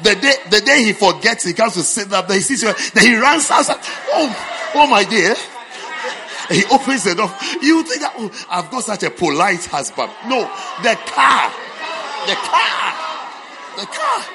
the 0.01 0.15
day 0.15 0.34
the 0.49 0.61
day 0.61 0.85
he 0.85 0.93
forgets, 0.93 1.43
he 1.43 1.53
comes 1.53 1.73
to 1.73 1.84
sit 1.84 2.11
up 2.11 2.27
there, 2.27 2.38
he 2.38 2.41
sees 2.41 2.63
you, 2.63 2.73
then 2.95 3.05
he 3.05 3.15
runs 3.15 3.51
outside. 3.51 3.77
Oh, 4.09 4.71
oh 4.73 4.88
my 4.88 5.03
dear. 5.03 5.35
He 6.49 6.65
opens 6.71 7.03
the 7.03 7.13
door. 7.13 7.29
You 7.61 7.84
think 7.84 8.01
that 8.01 8.15
oh, 8.17 8.31
I've 8.49 8.71
got 8.71 8.85
such 8.85 9.03
a 9.03 9.11
polite 9.11 9.63
husband. 9.65 10.11
No, 10.27 10.49
the 10.81 10.95
car. 11.05 11.51
The 12.25 12.34
car. 12.34 12.95
The 13.77 13.85
car 13.85 14.25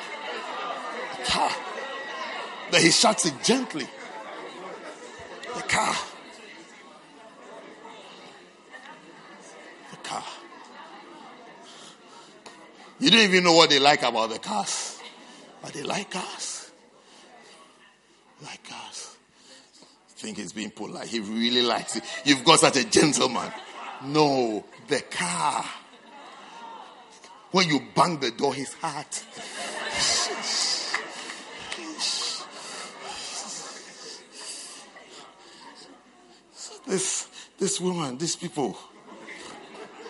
car. 1.24 1.50
Then 2.70 2.82
he 2.82 2.90
shuts 2.90 3.26
it 3.26 3.34
gently. 3.42 3.86
The 5.54 5.62
car. 5.62 5.94
The 9.90 9.96
car. 9.98 10.24
You 12.98 13.10
don't 13.10 13.20
even 13.20 13.44
know 13.44 13.52
what 13.52 13.68
they 13.70 13.78
like 13.78 14.02
about 14.02 14.30
the 14.30 14.38
cars. 14.38 15.00
But 15.60 15.72
they 15.72 15.82
like 15.82 16.10
cars. 16.10 16.70
Like 18.42 18.62
cars. 18.68 19.16
Think 20.16 20.38
he's 20.38 20.52
being 20.52 20.70
polite. 20.70 21.08
He 21.08 21.18
really 21.20 21.62
likes 21.62 21.96
it. 21.96 22.04
You've 22.24 22.44
got 22.44 22.60
such 22.60 22.76
a 22.76 22.84
gentleman. 22.88 23.50
No, 24.04 24.64
the 24.86 25.00
car. 25.00 25.64
When 27.50 27.68
you 27.68 27.80
bang 27.94 28.18
the 28.20 28.30
door, 28.30 28.54
his 28.54 28.72
heart. 28.74 29.24
This, 36.86 37.28
this 37.58 37.80
woman, 37.80 38.18
these 38.18 38.36
people, 38.36 38.76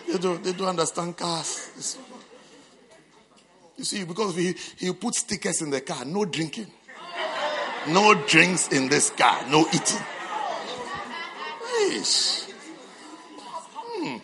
they 0.07 0.17
don't, 0.17 0.43
they 0.43 0.53
don't 0.53 0.69
understand 0.69 1.15
cars. 1.15 1.71
This, 1.75 1.97
you 3.77 3.83
see, 3.83 4.03
because 4.03 4.35
he, 4.35 4.55
he 4.77 4.93
put 4.93 5.15
stickers 5.15 5.61
in 5.61 5.69
the 5.69 5.81
car, 5.81 6.05
no 6.05 6.25
drinking. 6.25 6.67
No 7.87 8.13
drinks 8.13 8.69
in 8.69 8.87
this 8.87 9.09
car, 9.09 9.45
no 9.49 9.67
eating. 9.73 9.99
Yes. 11.89 12.51
Hmm. 13.39 14.17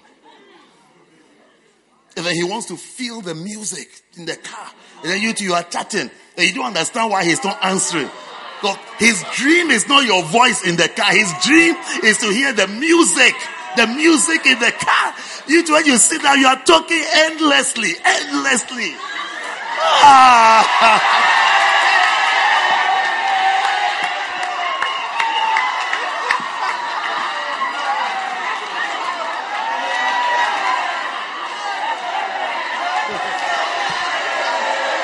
And 2.16 2.26
then 2.26 2.36
he 2.36 2.44
wants 2.44 2.68
to 2.68 2.78
feel 2.78 3.22
the 3.22 3.36
music 3.36 3.90
in 4.16 4.26
the 4.26 4.38
car. 4.38 4.72
And 5.04 5.12
then 5.12 5.22
you 5.22 5.34
two, 5.34 5.54
are 5.54 5.64
chatting. 5.64 6.10
And 6.38 6.48
you 6.48 6.54
don't 6.54 6.68
understand 6.68 7.12
why 7.12 7.26
he's 7.26 7.44
not 7.44 7.64
answering. 7.64 8.10
Because 8.62 8.78
his 8.98 9.24
dream 9.36 9.72
is 9.72 9.88
not 9.88 10.04
your 10.06 10.24
voice 10.24 10.66
in 10.68 10.76
the 10.76 10.90
car. 10.90 11.12
His 11.12 11.32
dream 11.44 11.76
is 12.04 12.18
to 12.18 12.28
hear 12.28 12.52
the 12.52 12.68
music. 12.68 13.34
The 13.78 13.88
music 13.88 14.46
in 14.46 14.60
the 14.60 14.72
car. 14.72 15.14
You 15.48 15.64
when 15.72 15.86
you 15.86 15.98
sit 15.98 16.22
down, 16.22 16.40
you 16.40 16.48
are 16.48 16.62
talking 16.64 17.02
endlessly, 17.16 17.94
endlessly. 18.04 18.96
Ah. 20.02 21.36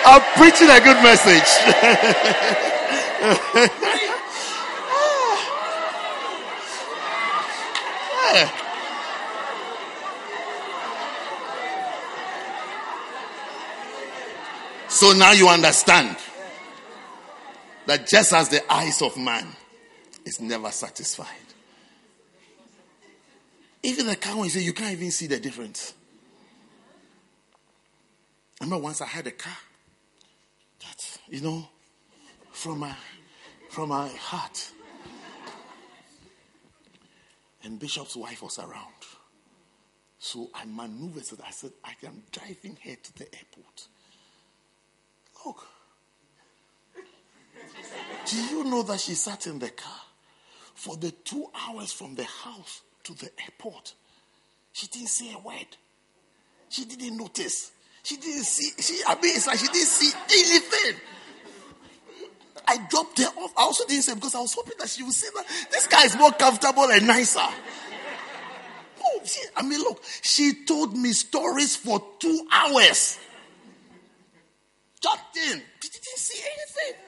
I'm 0.07 0.21
preaching 0.37 0.69
a 0.69 0.79
good 0.81 1.01
message. 1.01 2.71
So 14.95 15.11
now 15.11 15.33
you 15.33 15.49
understand 15.49 16.15
that 17.85 18.07
just 18.07 18.31
as 18.31 18.47
the 18.47 18.61
eyes 18.71 19.01
of 19.01 19.17
man 19.17 19.45
is 20.23 20.39
never 20.39 20.71
satisfied, 20.71 21.27
even 23.83 24.07
the 24.07 24.15
car, 24.15 24.35
when 24.35 24.45
you 24.45 24.49
say 24.51 24.61
you 24.61 24.71
can't 24.71 24.93
even 24.93 25.11
see 25.11 25.27
the 25.27 25.37
difference. 25.37 25.93
I 28.61 28.63
remember 28.63 28.83
once 28.83 29.01
I 29.01 29.05
had 29.05 29.27
a 29.27 29.31
car 29.31 29.57
that, 30.79 31.17
you 31.27 31.41
know, 31.41 31.67
from 32.53 32.79
my 32.79 32.95
from 33.75 33.89
my 33.89 34.07
heart. 34.07 34.71
And 37.61 37.77
Bishop's 37.77 38.15
wife 38.15 38.41
was 38.41 38.57
around. 38.57 39.03
So 40.17 40.49
I 40.55 40.63
maneuvered 40.63 41.25
that 41.25 41.41
I 41.45 41.51
said, 41.51 41.71
I 41.83 41.91
am 42.05 42.23
driving 42.31 42.77
her 42.85 42.95
to 42.95 43.17
the 43.17 43.25
airport. 43.25 43.87
Look. 45.45 45.67
Do 48.25 48.37
you 48.45 48.63
know 48.63 48.81
that 48.83 49.01
she 49.01 49.13
sat 49.13 49.45
in 49.45 49.59
the 49.59 49.71
car 49.71 50.01
for 50.73 50.95
the 50.95 51.11
two 51.11 51.47
hours 51.53 51.91
from 51.91 52.15
the 52.15 52.23
house 52.23 52.81
to 53.03 53.13
the 53.13 53.29
airport? 53.43 53.93
She 54.71 54.87
didn't 54.87 55.09
say 55.09 55.33
a 55.33 55.39
word. 55.39 55.75
She 56.69 56.85
didn't 56.85 57.17
notice. 57.17 57.73
She 58.03 58.15
didn't 58.15 58.45
see. 58.45 58.71
She, 58.81 59.01
I 59.05 59.15
mean, 59.15 59.35
it's 59.35 59.47
like 59.47 59.59
she 59.59 59.67
didn't 59.67 59.87
see 59.87 60.17
anything. 60.31 61.01
I 62.67 62.77
dropped 62.89 63.19
her 63.19 63.25
off. 63.25 63.53
I 63.57 63.61
also 63.61 63.85
didn't 63.85 64.03
say 64.03 64.13
because 64.15 64.35
I 64.35 64.39
was 64.39 64.53
hoping 64.53 64.75
that 64.79 64.89
she 64.89 65.03
would 65.03 65.13
say 65.13 65.27
that 65.35 65.45
this 65.71 65.87
guy 65.87 66.03
is 66.03 66.17
more 66.17 66.31
comfortable 66.31 66.89
and 66.91 67.07
nicer. 67.07 67.39
Oh, 69.03 69.21
she, 69.23 69.41
I 69.55 69.63
mean, 69.63 69.79
look, 69.79 70.01
she 70.21 70.65
told 70.65 70.97
me 70.97 71.11
stories 71.13 71.75
for 71.75 72.01
two 72.19 72.47
hours. 72.51 73.19
In. 75.51 75.61
She 75.81 75.89
didn't 75.89 76.17
see 76.17 76.39
anything. 76.39 77.01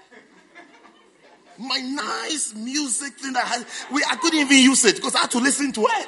My 1.59 1.77
nice 1.79 2.53
music 2.53 3.13
thing 3.13 3.33
that 3.33 3.45
I 3.45 3.47
had, 3.47 3.65
we, 3.91 4.03
I 4.03 4.17
couldn't 4.17 4.39
even 4.39 4.57
use 4.57 4.83
it 4.83 4.97
because 4.97 5.15
I 5.15 5.19
had 5.19 5.31
to 5.31 5.39
listen 5.39 5.71
to 5.71 5.81
it. 5.81 6.07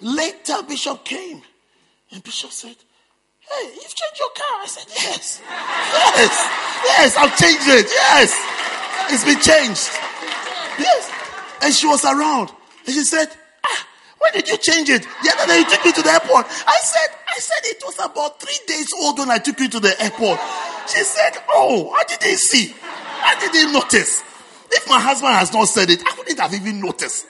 Later, 0.00 0.62
Bishop 0.66 1.04
came 1.04 1.42
and 2.10 2.24
Bishop 2.24 2.50
said, 2.50 2.76
Hey, 3.50 3.66
you've 3.74 3.94
changed 3.94 4.18
your 4.18 4.30
car. 4.30 4.62
I 4.62 4.66
said, 4.66 4.86
Yes. 4.94 5.42
Yes. 5.42 6.34
Yes, 6.86 7.16
I've 7.16 7.34
changed 7.36 7.66
it. 7.66 7.86
Yes. 7.90 8.30
It's 9.10 9.24
been 9.24 9.40
changed. 9.42 9.90
Yes. 10.78 11.10
And 11.62 11.74
she 11.74 11.86
was 11.86 12.04
around. 12.04 12.50
And 12.86 12.94
she 12.94 13.02
said, 13.02 13.26
Ah, 13.66 13.86
when 14.18 14.32
did 14.32 14.48
you 14.48 14.56
change 14.56 14.88
it? 14.88 15.02
The 15.02 15.32
other 15.34 15.46
day 15.46 15.58
you 15.58 15.68
took 15.68 15.84
me 15.84 15.92
to 15.92 16.02
the 16.02 16.10
airport. 16.10 16.46
I 16.46 16.78
said, 16.82 17.10
I 17.26 17.38
said 17.40 17.74
it 17.74 17.82
was 17.84 17.98
about 17.98 18.40
three 18.40 18.58
days 18.68 18.86
old 19.02 19.18
when 19.18 19.30
I 19.30 19.38
took 19.38 19.58
you 19.58 19.68
to 19.68 19.80
the 19.80 20.00
airport. 20.00 20.38
She 20.86 21.02
said, 21.02 21.42
Oh, 21.50 21.90
I 21.90 22.04
didn't 22.06 22.38
see. 22.38 22.72
I 22.82 23.34
didn't 23.40 23.72
notice. 23.72 24.22
If 24.70 24.88
my 24.88 25.00
husband 25.00 25.34
has 25.34 25.52
not 25.52 25.66
said 25.66 25.90
it, 25.90 26.02
I 26.06 26.14
wouldn't 26.16 26.38
have 26.38 26.54
even 26.54 26.80
noticed. 26.80 27.26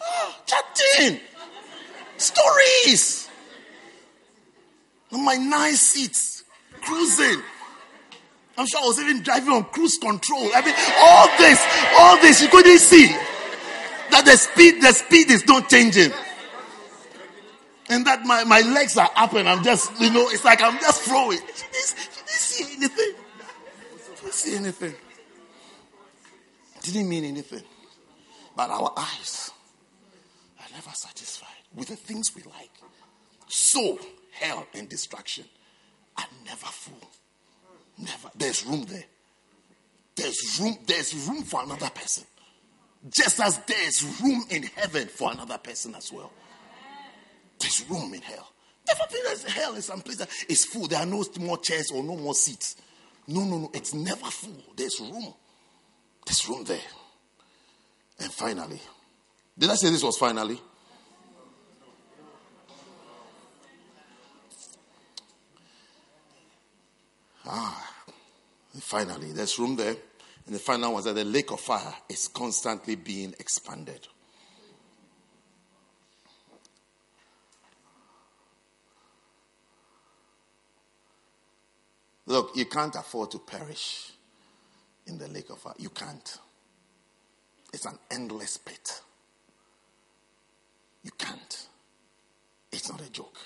Ah, 0.00 0.38
chatting. 0.46 1.18
Stories 2.16 3.29
on 5.12 5.24
my 5.24 5.34
nice 5.34 5.80
seats, 5.80 6.44
cruising. 6.82 7.42
I'm 8.56 8.66
sure 8.66 8.80
I 8.80 8.86
was 8.86 9.00
even 9.00 9.22
driving 9.22 9.52
on 9.54 9.64
cruise 9.64 9.98
control. 9.98 10.50
I 10.54 10.62
mean, 10.62 10.74
all 10.98 11.28
this, 11.38 11.66
all 11.98 12.20
this, 12.20 12.42
you 12.42 12.48
couldn't 12.48 12.78
see 12.78 13.06
that 14.10 14.24
the 14.24 14.36
speed, 14.36 14.82
the 14.82 14.92
speed 14.92 15.30
is 15.30 15.46
not 15.46 15.68
changing. 15.68 16.12
And 17.88 18.06
that 18.06 18.24
my, 18.24 18.44
my 18.44 18.60
legs 18.60 18.96
are 18.96 19.10
up 19.16 19.32
and 19.32 19.48
I'm 19.48 19.64
just, 19.64 19.98
you 20.00 20.12
know, 20.12 20.28
it's 20.28 20.44
like 20.44 20.62
I'm 20.62 20.78
just 20.78 21.02
throwing. 21.02 21.38
She 21.38 21.64
didn't, 21.72 21.96
didn't 22.14 22.28
see 22.28 22.76
anything. 22.76 23.12
Didn't 24.20 24.34
see 24.34 24.56
anything. 24.56 24.94
Didn't 26.82 27.08
mean 27.08 27.24
anything. 27.24 27.62
But 28.56 28.70
our 28.70 28.92
eyes 28.96 29.50
are 30.58 30.66
never 30.74 30.90
satisfied 30.90 31.48
with 31.74 31.88
the 31.88 31.96
things 31.96 32.34
we 32.34 32.42
like. 32.42 32.70
So, 33.48 33.98
hell 34.32 34.66
and 34.74 34.88
destruction 34.88 35.44
are 36.16 36.26
never 36.44 36.66
full. 36.66 37.08
Never. 37.98 38.30
There's 38.36 38.64
room 38.64 38.84
there. 38.88 39.04
There's 40.16 40.60
room, 40.60 40.78
there's 40.86 41.14
room 41.28 41.42
for 41.42 41.62
another 41.62 41.90
person. 41.90 42.24
Just 43.08 43.40
as 43.40 43.58
there's 43.66 44.20
room 44.20 44.44
in 44.50 44.64
heaven 44.64 45.08
for 45.08 45.32
another 45.32 45.58
person 45.58 45.94
as 45.94 46.12
well. 46.12 46.32
There's 47.58 47.88
room 47.88 48.12
in 48.14 48.20
hell. 48.20 48.52
Never 48.86 49.04
been 49.10 49.32
as 49.32 49.44
hell 49.44 49.74
in 49.74 49.82
some 49.82 50.00
place 50.00 50.18
that 50.18 50.28
is 50.48 50.64
full. 50.64 50.88
There 50.88 50.98
are 50.98 51.06
no 51.06 51.24
more 51.38 51.58
chairs 51.58 51.90
or 51.90 52.02
no 52.02 52.16
more 52.16 52.34
seats. 52.34 52.76
No, 53.26 53.44
no, 53.44 53.58
no. 53.58 53.70
It's 53.72 53.94
never 53.94 54.26
full. 54.26 54.62
There's 54.76 54.98
room. 55.00 55.32
There's 56.26 56.48
room 56.48 56.64
there. 56.64 56.78
And 58.18 58.32
finally, 58.32 58.80
did 59.56 59.70
I 59.70 59.74
say 59.74 59.90
this 59.90 60.02
was 60.02 60.18
finally? 60.18 60.60
Ah, 67.52 67.92
finally, 68.78 69.32
there's 69.32 69.58
room 69.58 69.74
there. 69.74 69.96
And 70.46 70.54
the 70.54 70.60
final 70.60 70.94
was 70.94 71.04
that 71.04 71.16
the 71.16 71.24
lake 71.24 71.50
of 71.50 71.60
fire 71.60 71.94
is 72.08 72.28
constantly 72.28 72.94
being 72.94 73.34
expanded. 73.40 74.06
Look, 82.26 82.52
you 82.54 82.66
can't 82.66 82.94
afford 82.94 83.32
to 83.32 83.40
perish 83.40 84.12
in 85.08 85.18
the 85.18 85.26
lake 85.26 85.50
of 85.50 85.58
fire. 85.58 85.74
You 85.76 85.90
can't. 85.90 86.38
It's 87.72 87.86
an 87.86 87.98
endless 88.12 88.56
pit. 88.58 89.00
You 91.02 91.10
can't. 91.18 91.66
It's 92.70 92.88
not 92.88 93.00
a 93.00 93.10
joke. 93.10 93.38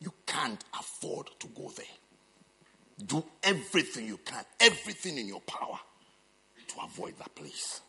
You 0.00 0.12
can't 0.26 0.62
afford 0.78 1.30
to 1.40 1.46
go 1.48 1.70
there. 1.74 1.86
Do 3.02 3.24
everything 3.42 4.06
you 4.06 4.18
can, 4.18 4.44
everything 4.60 5.18
in 5.18 5.26
your 5.26 5.40
power 5.40 5.78
to 6.68 6.74
avoid 6.84 7.18
that 7.18 7.34
place. 7.34 7.80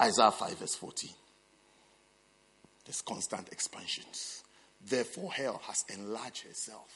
Isaiah 0.00 0.30
5, 0.30 0.58
verse 0.58 0.74
14. 0.74 1.10
There's 2.84 3.00
constant 3.00 3.48
expansions. 3.50 4.42
Therefore, 4.84 5.32
hell 5.32 5.60
has 5.66 5.84
enlarged 5.92 6.46
herself 6.46 6.90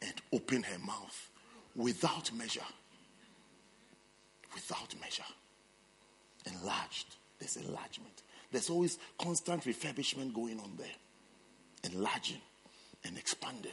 and 0.00 0.14
opened 0.32 0.66
her 0.66 0.78
mouth 0.78 1.30
without 1.74 2.32
measure. 2.32 2.60
Without 4.54 4.94
measure. 5.00 5.24
Enlarged. 6.46 7.16
There's 7.38 7.56
enlargement. 7.56 8.22
There's 8.52 8.70
always 8.70 8.98
constant 9.18 9.64
refurbishment 9.64 10.32
going 10.32 10.60
on 10.60 10.74
there. 10.78 10.86
Enlarging 11.92 12.40
and 13.04 13.18
expanding 13.18 13.72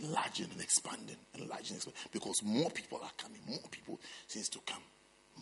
enlarging 0.00 0.48
and 0.52 0.60
expanding, 0.60 1.16
enlarging, 1.38 1.76
expanding, 1.76 2.00
because 2.12 2.42
more 2.42 2.70
people 2.70 3.00
are 3.02 3.10
coming, 3.16 3.40
more 3.48 3.58
people 3.70 4.00
seems 4.26 4.48
to 4.50 4.58
come, 4.66 4.82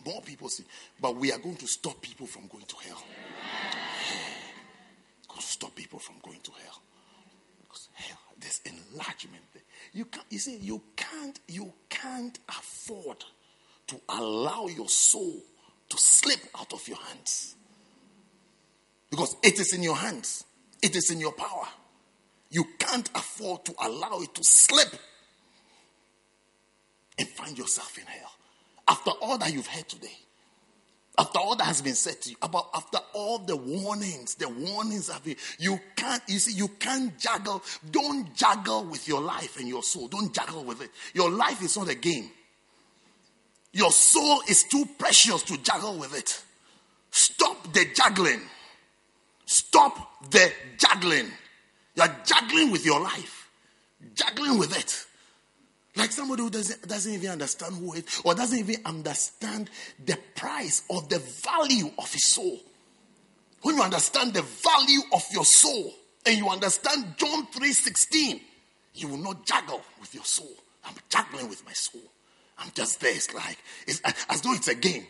more 0.05 0.21
people 0.21 0.49
see. 0.49 0.65
But 0.99 1.15
we 1.15 1.31
are 1.31 1.39
going 1.39 1.57
to 1.57 1.67
stop 1.67 2.01
people 2.01 2.27
from 2.27 2.47
going 2.47 2.65
to 2.65 2.75
hell. 2.87 3.03
going 5.27 5.39
to 5.39 5.45
stop 5.45 5.75
people 5.75 5.99
from 5.99 6.15
going 6.23 6.39
to 6.43 6.51
hell. 6.63 6.81
Because 7.61 7.87
hell, 7.93 8.17
there's 8.39 8.61
enlargement 8.65 9.43
there. 9.53 9.63
You 9.93 10.05
can't. 10.05 10.25
You 10.29 10.39
see, 10.39 10.57
you 10.57 10.81
can't. 10.95 11.39
You 11.47 11.73
can't 11.89 12.37
afford 12.49 13.23
to 13.87 13.95
allow 14.09 14.67
your 14.67 14.89
soul 14.89 15.41
to 15.89 15.97
slip 15.97 16.39
out 16.57 16.73
of 16.73 16.87
your 16.87 16.97
hands 16.97 17.55
because 19.09 19.35
it 19.43 19.59
is 19.59 19.73
in 19.73 19.83
your 19.83 19.97
hands. 19.97 20.45
It 20.81 20.95
is 20.95 21.11
in 21.11 21.19
your 21.19 21.33
power. 21.33 21.67
You 22.51 22.65
can't 22.77 23.09
afford 23.15 23.65
to 23.65 23.73
allow 23.81 24.19
it 24.21 24.35
to 24.35 24.43
slip 24.43 24.93
and 27.17 27.27
find 27.27 27.57
yourself 27.57 27.97
in 27.97 28.05
hell. 28.05 28.31
After 28.87 29.11
all 29.21 29.37
that 29.37 29.53
you've 29.53 29.67
heard 29.67 29.87
today, 29.87 30.17
after 31.17 31.39
all 31.39 31.55
that 31.55 31.65
has 31.65 31.81
been 31.81 31.95
said 31.95 32.21
to 32.21 32.29
you, 32.31 32.35
about 32.41 32.69
after 32.73 32.97
all 33.13 33.39
the 33.39 33.55
warnings, 33.55 34.35
the 34.35 34.49
warnings 34.49 35.09
have 35.09 35.23
been, 35.23 35.35
you 35.59 35.79
can't, 35.95 36.21
you 36.27 36.39
see, 36.39 36.53
you 36.53 36.67
can't 36.67 37.17
juggle. 37.17 37.63
Don't 37.89 38.33
juggle 38.35 38.85
with 38.85 39.07
your 39.07 39.21
life 39.21 39.57
and 39.57 39.67
your 39.67 39.83
soul. 39.83 40.07
Don't 40.07 40.33
juggle 40.33 40.63
with 40.63 40.81
it. 40.81 40.89
Your 41.13 41.29
life 41.29 41.61
is 41.61 41.77
not 41.77 41.89
a 41.89 41.95
game. 41.95 42.29
Your 43.73 43.91
soul 43.91 44.41
is 44.49 44.63
too 44.63 44.85
precious 44.97 45.43
to 45.43 45.57
juggle 45.57 45.97
with 45.97 46.17
it. 46.17 46.43
Stop 47.11 47.71
the 47.73 47.85
juggling. 47.95 48.41
Stop 49.45 50.31
the 50.31 50.51
juggling. 50.77 51.27
You 51.95 52.03
are 52.03 52.15
juggling 52.25 52.71
with 52.71 52.85
your 52.85 52.99
life, 52.99 53.49
juggling 54.15 54.57
with 54.57 54.77
it. 54.77 55.05
Like 55.95 56.11
somebody 56.11 56.43
who 56.43 56.49
doesn't, 56.49 56.87
doesn't 56.87 57.13
even 57.13 57.31
understand 57.31 57.75
who 57.75 57.93
it 57.93 58.05
or 58.23 58.33
doesn't 58.33 58.57
even 58.57 58.77
understand 58.85 59.69
the 60.05 60.17
price 60.35 60.83
or 60.87 61.01
the 61.01 61.19
value 61.19 61.91
of 61.97 62.11
his 62.11 62.31
soul. 62.31 62.59
When 63.61 63.75
you 63.75 63.83
understand 63.83 64.33
the 64.33 64.41
value 64.41 65.01
of 65.13 65.23
your 65.33 65.45
soul 65.45 65.93
and 66.25 66.37
you 66.37 66.49
understand 66.49 67.15
John 67.17 67.45
3:16, 67.47 68.39
you 68.95 69.07
will 69.09 69.17
not 69.17 69.45
juggle 69.45 69.81
with 69.99 70.15
your 70.15 70.23
soul. 70.25 70.53
I'm 70.85 70.95
juggling 71.09 71.49
with 71.49 71.65
my 71.65 71.73
soul. 71.73 72.01
I'm 72.57 72.71
just 72.73 73.01
there. 73.01 73.13
It's 73.13 73.33
like 73.33 73.57
it's 73.85 74.01
as 74.29 74.41
though 74.41 74.53
it's 74.53 74.67
a 74.69 74.75
game. 74.75 75.05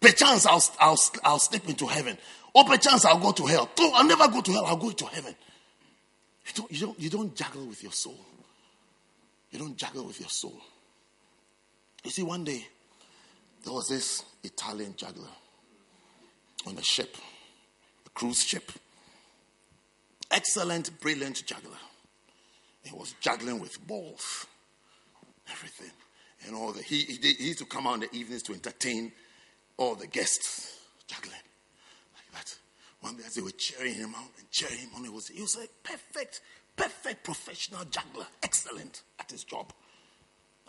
Perchance 0.00 0.46
I'll, 0.46 0.62
I'll, 0.80 0.98
I'll 1.24 1.38
slip 1.38 1.68
into 1.68 1.86
heaven. 1.86 2.16
Or 2.54 2.64
perchance 2.64 3.04
I'll 3.04 3.18
go 3.18 3.32
to 3.32 3.46
hell. 3.46 3.68
No, 3.78 3.92
I'll 3.92 4.06
never 4.06 4.28
go 4.28 4.40
to 4.40 4.52
hell. 4.52 4.64
I'll 4.66 4.76
go 4.76 4.90
to 4.90 5.06
heaven. 5.06 5.34
You 6.48 6.54
don't, 6.54 6.72
you 6.72 6.80
don't, 6.80 7.00
you 7.00 7.10
don't 7.10 7.34
juggle 7.34 7.66
with 7.66 7.82
your 7.82 7.92
soul. 7.92 8.18
You 9.50 9.58
don't 9.58 9.76
juggle 9.76 10.04
with 10.04 10.18
your 10.20 10.28
soul. 10.28 10.60
You 12.04 12.10
see, 12.10 12.22
one 12.22 12.44
day, 12.44 12.66
There 13.64 13.72
was 13.72 13.88
this 13.88 14.24
Italian 14.42 14.94
juggler 14.96 15.28
on 16.66 16.76
a 16.76 16.82
ship, 16.82 17.16
a 18.06 18.10
cruise 18.10 18.42
ship. 18.42 18.70
Excellent, 20.30 21.00
brilliant 21.00 21.44
juggler. 21.46 21.76
He 22.82 22.94
was 22.94 23.14
juggling 23.20 23.58
with 23.60 23.84
balls, 23.86 24.46
everything. 25.50 25.90
And 26.46 26.54
all 26.54 26.72
the, 26.72 26.82
he, 26.82 27.00
he, 27.00 27.34
he 27.34 27.44
used 27.48 27.58
to 27.58 27.64
come 27.64 27.86
out 27.86 27.94
in 27.94 28.00
the 28.00 28.14
evenings 28.14 28.42
to 28.44 28.54
entertain 28.54 29.12
all 29.76 29.94
the 29.94 30.06
guests, 30.06 30.78
juggling. 31.06 31.34
As 33.24 33.34
they 33.34 33.42
were 33.42 33.50
cheering 33.50 33.94
him 33.94 34.14
out 34.14 34.30
and 34.38 34.50
cheering 34.50 34.78
him 34.78 34.90
on, 34.96 35.04
he 35.04 35.10
was, 35.10 35.28
he 35.28 35.40
was 35.40 35.56
a 35.56 35.66
perfect, 35.82 36.40
perfect 36.76 37.24
professional 37.24 37.84
juggler, 37.84 38.26
excellent 38.42 39.02
at 39.18 39.30
his 39.30 39.44
job. 39.44 39.72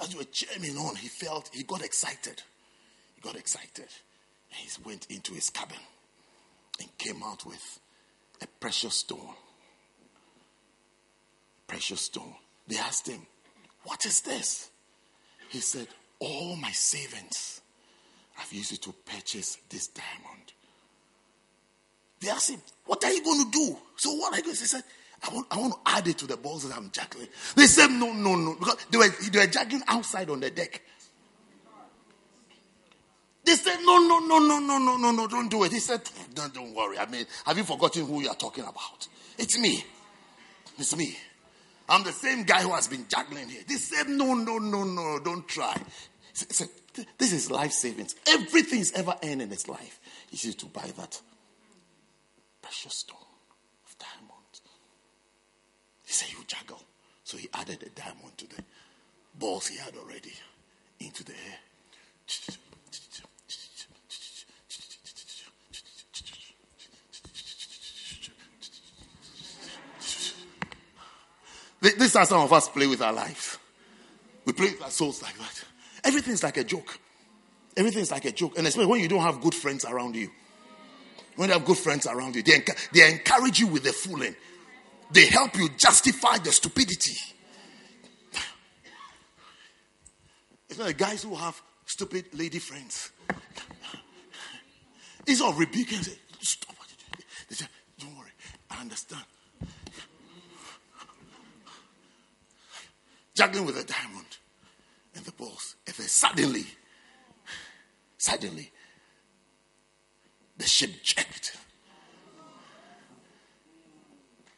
As 0.01 0.09
they 0.09 0.17
were 0.17 0.23
cheering 0.25 0.63
him 0.63 0.77
on, 0.77 0.95
he 0.95 1.07
felt, 1.07 1.49
he 1.53 1.63
got 1.63 1.83
excited. 1.83 2.41
He 3.15 3.21
got 3.21 3.35
excited. 3.35 3.87
And 4.51 4.57
he 4.57 4.69
went 4.85 5.07
into 5.09 5.33
his 5.33 5.49
cabin 5.49 5.77
and 6.79 6.97
came 6.97 7.21
out 7.23 7.45
with 7.45 7.79
a 8.41 8.47
precious 8.59 8.95
stone. 8.95 9.35
Precious 11.67 12.01
stone. 12.01 12.35
They 12.67 12.77
asked 12.77 13.07
him, 13.07 13.25
What 13.83 14.05
is 14.05 14.21
this? 14.21 14.69
He 15.49 15.59
said, 15.59 15.87
All 16.19 16.55
my 16.55 16.71
savings, 16.71 17.61
I've 18.39 18.53
used 18.53 18.71
it 18.71 18.81
to 18.83 18.93
purchase 18.93 19.57
this 19.69 19.87
diamond. 19.87 20.53
They 22.19 22.29
asked 22.29 22.51
him, 22.51 22.61
What 22.85 23.03
are 23.03 23.11
you 23.11 23.23
going 23.23 23.45
to 23.45 23.51
do? 23.51 23.77
So 23.95 24.13
what 24.13 24.33
are 24.33 24.37
you 24.37 24.43
going 24.43 24.55
to 24.55 24.59
do? 24.59 24.63
He 24.63 24.67
said, 24.67 24.83
I 25.27 25.33
want, 25.33 25.47
I 25.51 25.57
want 25.57 25.73
to 25.73 25.91
add 25.91 26.07
it 26.07 26.17
to 26.19 26.27
the 26.27 26.37
balls 26.37 26.67
that 26.67 26.75
I'm 26.75 26.91
juggling. 26.91 27.27
They 27.55 27.67
said, 27.67 27.89
No, 27.89 28.13
no, 28.13 28.35
no. 28.35 28.55
Because 28.55 28.77
they 28.89 28.97
were, 28.97 29.09
they 29.31 29.39
were 29.39 29.47
juggling 29.47 29.83
outside 29.87 30.29
on 30.29 30.39
the 30.39 30.49
deck. 30.49 30.81
They 33.43 33.55
said, 33.55 33.77
No, 33.81 33.97
no, 33.99 34.19
no, 34.19 34.39
no, 34.39 34.59
no, 34.59 34.77
no, 34.77 34.97
no, 34.97 35.11
no, 35.11 35.27
don't 35.27 35.49
do 35.49 35.63
it. 35.63 35.71
He 35.71 35.79
said, 35.79 36.01
Don't, 36.33 36.53
don't 36.53 36.73
worry. 36.73 36.97
I 36.97 37.05
mean, 37.05 37.25
have 37.45 37.57
you 37.57 37.63
forgotten 37.63 38.05
who 38.05 38.21
you 38.21 38.29
are 38.29 38.35
talking 38.35 38.63
about? 38.63 39.07
It's 39.37 39.57
me. 39.57 39.83
It's 40.77 40.95
me. 40.95 41.17
I'm 41.87 42.03
the 42.03 42.11
same 42.11 42.43
guy 42.43 42.61
who 42.61 42.71
has 42.71 42.87
been 42.87 43.05
juggling 43.07 43.49
here. 43.49 43.61
They 43.67 43.75
said, 43.75 44.09
No, 44.09 44.33
no, 44.33 44.57
no, 44.57 44.83
no, 44.83 45.19
don't 45.19 45.47
try. 45.47 45.75
He 46.33 46.53
said, 46.53 46.69
This 47.17 47.33
is 47.33 47.49
life 47.49 47.71
savings. 47.71 48.15
Everything 48.27 48.79
he's 48.79 48.91
ever 48.93 49.15
earned 49.23 49.41
in 49.41 49.49
his 49.49 49.67
life, 49.67 49.99
he's 50.29 50.43
used 50.43 50.59
to 50.59 50.65
buy 50.67 50.91
that 50.97 51.21
precious 52.69 52.93
stone 52.93 53.17
of 53.83 53.97
diamond. 53.97 54.61
He 56.05 56.13
said, 56.13 56.29
You 56.29 56.43
juggle. 56.45 56.83
So 57.23 57.37
he 57.37 57.49
added 57.51 57.81
a 57.81 57.89
diamond 57.99 58.37
to 58.37 58.47
the 58.47 58.63
balls 59.33 59.65
he 59.65 59.77
had 59.77 59.95
already 59.95 60.33
into 60.99 61.23
the 61.23 61.31
air. 61.31 61.57
This 71.81 71.99
is 71.99 72.13
how 72.13 72.23
some 72.25 72.41
of 72.41 72.53
us 72.53 72.69
play 72.69 72.85
with 72.85 73.01
our 73.01 73.13
lives. 73.13 73.57
We 74.45 74.53
play 74.53 74.67
with 74.67 74.83
our 74.83 74.91
souls 74.91 75.23
like 75.23 75.35
that. 75.39 75.63
Everything's 76.03 76.43
like 76.43 76.57
a 76.57 76.63
joke. 76.63 76.99
Everything's 77.75 78.11
like 78.11 78.25
a 78.25 78.31
joke. 78.31 78.59
And 78.59 78.67
especially 78.67 78.91
when 78.91 78.99
you 78.99 79.07
don't 79.07 79.21
have 79.21 79.41
good 79.41 79.55
friends 79.55 79.85
around 79.85 80.15
you. 80.15 80.29
When 81.39 81.47
you 81.47 81.53
have 81.53 81.63
good 81.63 81.77
friends 81.77 82.05
around 82.05 82.35
you, 82.35 82.43
they, 82.43 82.59
enc- 82.59 82.91
they 82.91 83.09
encourage 83.09 83.59
you 83.61 83.67
with 83.67 83.83
the 83.83 83.93
fooling. 83.93 84.35
They 85.09 85.27
help 85.27 85.55
you 85.55 85.69
justify 85.69 86.37
the 86.37 86.51
stupidity. 86.51 87.15
It's 90.69 90.77
not 90.77 90.87
the 90.87 90.93
guys 90.93 91.23
who 91.23 91.33
have 91.35 91.61
stupid 91.85 92.25
lady 92.33 92.59
friends. 92.59 93.11
It's 95.25 95.39
all 95.39 95.53
rebuking 95.53 95.99
say, 95.99 96.17
Stop 96.41 96.75
what 96.77 96.89
doing. 97.09 97.25
They 97.47 97.55
say, 97.55 97.67
Don't 97.99 98.17
worry, 98.17 98.31
I 98.69 98.81
understand. 98.81 99.23
Juggling 103.33 103.65
with 103.65 103.77
a 103.77 103.85
diamond 103.85 104.27
and 105.15 105.23
the 105.23 105.31
balls. 105.31 105.77
And 105.87 105.95
then 105.95 106.07
suddenly, 106.07 106.65
suddenly, 108.17 108.73
the 110.59 110.67
ship 110.67 110.91
jerked. 111.01 111.57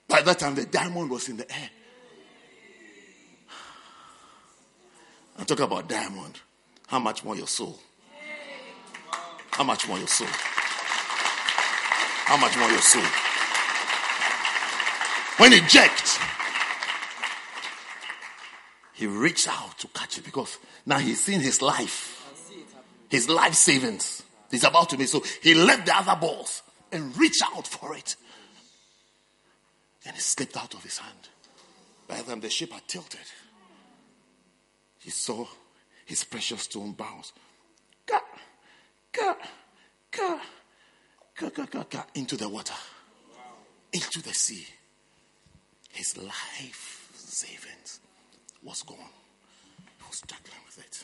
By 0.08 0.22
that 0.24 0.40
time, 0.40 0.56
the 0.56 0.66
diamond 0.66 1.10
was 1.10 1.30
in 1.30 1.38
the 1.38 1.50
air. 1.50 1.70
I'm 5.38 5.46
talking 5.46 5.64
about 5.64 5.88
diamond. 5.88 6.40
How 6.88 7.00
much 7.00 7.24
more 7.24 7.38
your 7.38 7.48
soul? 7.48 7.80
How 9.52 9.64
much 9.64 9.88
more 9.88 9.98
your 9.98 10.08
soul? 10.08 10.28
How 12.26 12.38
much 12.38 12.58
more 12.58 12.70
your 12.70 12.82
soul? 12.82 13.04
When 15.38 15.54
it 15.54 15.70
jerked, 15.70 16.20
he 18.94 19.06
reached 19.06 19.48
out 19.48 19.78
to 19.80 19.88
catch 19.88 20.18
it 20.18 20.26
because 20.26 20.58
now 20.86 20.98
he's 20.98 21.24
seen 21.24 21.40
his 21.40 21.62
life, 21.62 22.26
his 23.10 23.30
life 23.30 23.54
savings. 23.54 24.24
He's 24.52 24.66
about 24.66 24.90
to 24.90 24.98
make 24.98 25.08
so 25.08 25.24
he 25.42 25.56
left 25.56 25.86
the 25.86 25.96
other 25.96 26.20
balls 26.20 26.62
and 26.92 27.18
reached 27.18 27.42
out 27.56 27.66
for 27.66 27.96
it, 27.96 28.18
and 30.06 30.16
it 30.16 30.22
slipped 30.22 30.58
out 30.58 30.74
of 30.74 30.84
his 30.84 30.98
hand. 30.98 31.30
By 32.08 32.18
the 32.18 32.24
time 32.24 32.42
the 32.42 32.50
ship 32.50 32.74
had 32.74 32.86
tilted, 32.88 33.22
he 35.00 35.10
saw 35.10 35.48
his 36.06 36.26
precious 36.26 36.64
stone 36.64 36.92
bounce 36.92 37.32
ka, 38.06 38.22
ka, 39.14 39.38
ka, 40.12 40.42
ka, 41.34 41.50
ka, 41.50 41.66
ka, 41.66 41.84
ka, 41.84 42.06
into 42.16 42.36
the 42.36 42.50
water, 42.50 42.74
into 43.94 44.22
the 44.22 44.34
sea. 44.34 44.68
His 45.94 46.18
life 46.18 47.12
savings 47.16 48.00
was 48.64 48.84
gone. 48.84 48.98
He 48.98 50.04
was 50.08 50.18
struggling 50.18 50.62
with 50.66 50.80
it. 50.80 51.04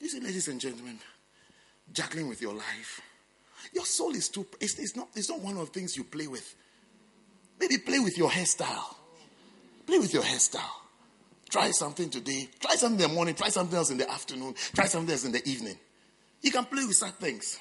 You 0.00 0.08
see, 0.08 0.20
ladies 0.20 0.48
and 0.48 0.60
gentlemen, 0.60 0.98
juggling 1.92 2.28
with 2.28 2.40
your 2.40 2.54
life. 2.54 3.00
Your 3.72 3.84
soul 3.84 4.14
is 4.14 4.28
too, 4.28 4.46
it's, 4.60 4.78
it's, 4.78 4.96
not, 4.96 5.08
it's 5.14 5.28
not 5.28 5.40
one 5.40 5.56
of 5.56 5.72
the 5.72 5.80
things 5.80 5.96
you 5.96 6.04
play 6.04 6.26
with. 6.26 6.54
Maybe 7.58 7.78
play 7.78 7.98
with 7.98 8.16
your 8.18 8.30
hairstyle. 8.30 8.94
Play 9.86 9.98
with 9.98 10.12
your 10.12 10.22
hairstyle. 10.22 10.60
Try 11.48 11.70
something 11.70 12.10
today. 12.10 12.48
Try 12.60 12.74
something 12.74 13.02
in 13.02 13.10
the 13.10 13.14
morning. 13.14 13.34
Try 13.34 13.48
something 13.48 13.76
else 13.76 13.90
in 13.90 13.98
the 13.98 14.10
afternoon. 14.10 14.54
Try 14.74 14.86
something 14.86 15.12
else 15.12 15.24
in 15.24 15.32
the 15.32 15.46
evening. 15.48 15.76
You 16.42 16.50
can 16.50 16.64
play 16.64 16.84
with 16.84 16.96
such 16.96 17.14
things. 17.14 17.58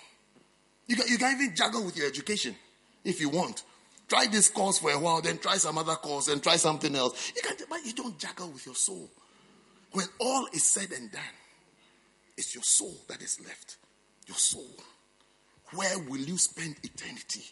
You 0.87 0.95
can, 0.95 1.07
you 1.07 1.17
can 1.17 1.35
even 1.35 1.55
juggle 1.55 1.83
with 1.83 1.97
your 1.97 2.07
education 2.07 2.55
if 3.03 3.21
you 3.21 3.29
want. 3.29 3.63
Try 4.07 4.27
this 4.27 4.49
course 4.49 4.79
for 4.79 4.91
a 4.91 4.99
while, 4.99 5.21
then 5.21 5.39
try 5.39 5.57
some 5.57 5.77
other 5.77 5.95
course, 5.95 6.27
and 6.27 6.41
try 6.41 6.57
something 6.57 6.95
else. 6.95 7.33
You 7.35 7.41
can, 7.41 7.55
but 7.69 7.83
you 7.85 7.93
don't 7.93 8.17
juggle 8.19 8.49
with 8.49 8.65
your 8.65 8.75
soul. 8.75 9.09
When 9.93 10.05
all 10.19 10.47
is 10.53 10.63
said 10.63 10.91
and 10.91 11.11
done, 11.11 11.21
it's 12.37 12.53
your 12.53 12.63
soul 12.63 12.95
that 13.07 13.21
is 13.21 13.39
left. 13.39 13.77
Your 14.27 14.37
soul. 14.37 14.69
Where 15.73 15.97
will 15.99 16.21
you 16.21 16.37
spend 16.37 16.75
eternity? 16.83 17.43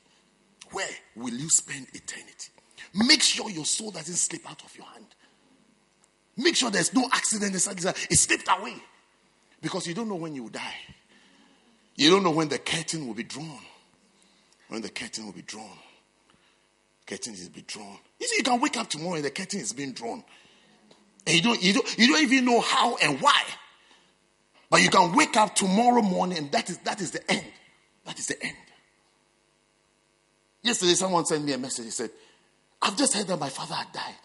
Where 0.71 0.89
will 1.15 1.33
you 1.33 1.49
spend 1.49 1.87
eternity? 1.93 2.51
Make 2.93 3.21
sure 3.21 3.49
your 3.49 3.65
soul 3.65 3.91
doesn't 3.91 4.15
slip 4.15 4.49
out 4.49 4.63
of 4.63 4.75
your 4.75 4.85
hand. 4.87 5.07
Make 6.37 6.55
sure 6.55 6.71
there's 6.71 6.93
no 6.93 7.07
accident. 7.11 7.55
It 7.55 8.17
slipped 8.17 8.49
away. 8.59 8.75
Because 9.61 9.87
you 9.87 9.93
don't 9.93 10.09
know 10.09 10.15
when 10.15 10.35
you 10.35 10.43
will 10.43 10.49
die. 10.49 10.75
You 11.95 12.09
don't 12.09 12.23
know 12.23 12.31
when 12.31 12.49
the 12.49 12.57
curtain 12.57 13.07
will 13.07 13.13
be 13.13 13.23
drawn. 13.23 13.59
When 14.67 14.81
the 14.81 14.89
curtain 14.89 15.25
will 15.25 15.33
be 15.33 15.43
drawn. 15.43 15.77
Curtain 17.05 17.33
is 17.33 17.49
be 17.49 17.61
drawn. 17.61 17.97
You 18.19 18.27
see, 18.27 18.37
you 18.37 18.43
can 18.43 18.59
wake 18.61 18.77
up 18.77 18.89
tomorrow 18.89 19.15
and 19.15 19.25
the 19.25 19.29
curtain 19.29 19.59
is 19.59 19.73
being 19.73 19.91
drawn. 19.91 20.23
And 21.27 21.35
you 21.35 21.41
don't, 21.41 21.61
you 21.61 21.73
don't, 21.73 21.97
you 21.97 22.07
don't 22.07 22.23
even 22.23 22.45
know 22.45 22.61
how 22.61 22.95
and 22.97 23.19
why. 23.21 23.41
But 24.73 24.81
you 24.81 24.89
can 24.89 25.13
wake 25.13 25.37
up 25.37 25.53
tomorrow 25.53 26.01
morning 26.01 26.39
and 26.39 26.51
that 26.51 26.67
is, 26.67 26.79
that 26.79 26.99
is 26.99 27.11
the 27.11 27.31
end. 27.31 27.45
That 28.05 28.17
is 28.17 28.25
the 28.25 28.43
end. 28.43 28.57
Yesterday, 30.63 30.93
someone 30.95 31.27
sent 31.27 31.45
me 31.45 31.53
a 31.53 31.59
message. 31.59 31.85
He 31.85 31.91
said, 31.91 32.09
I've 32.81 32.97
just 32.97 33.13
heard 33.13 33.27
that 33.27 33.39
my 33.39 33.49
father 33.49 33.75
had 33.75 33.91
died. 33.91 34.15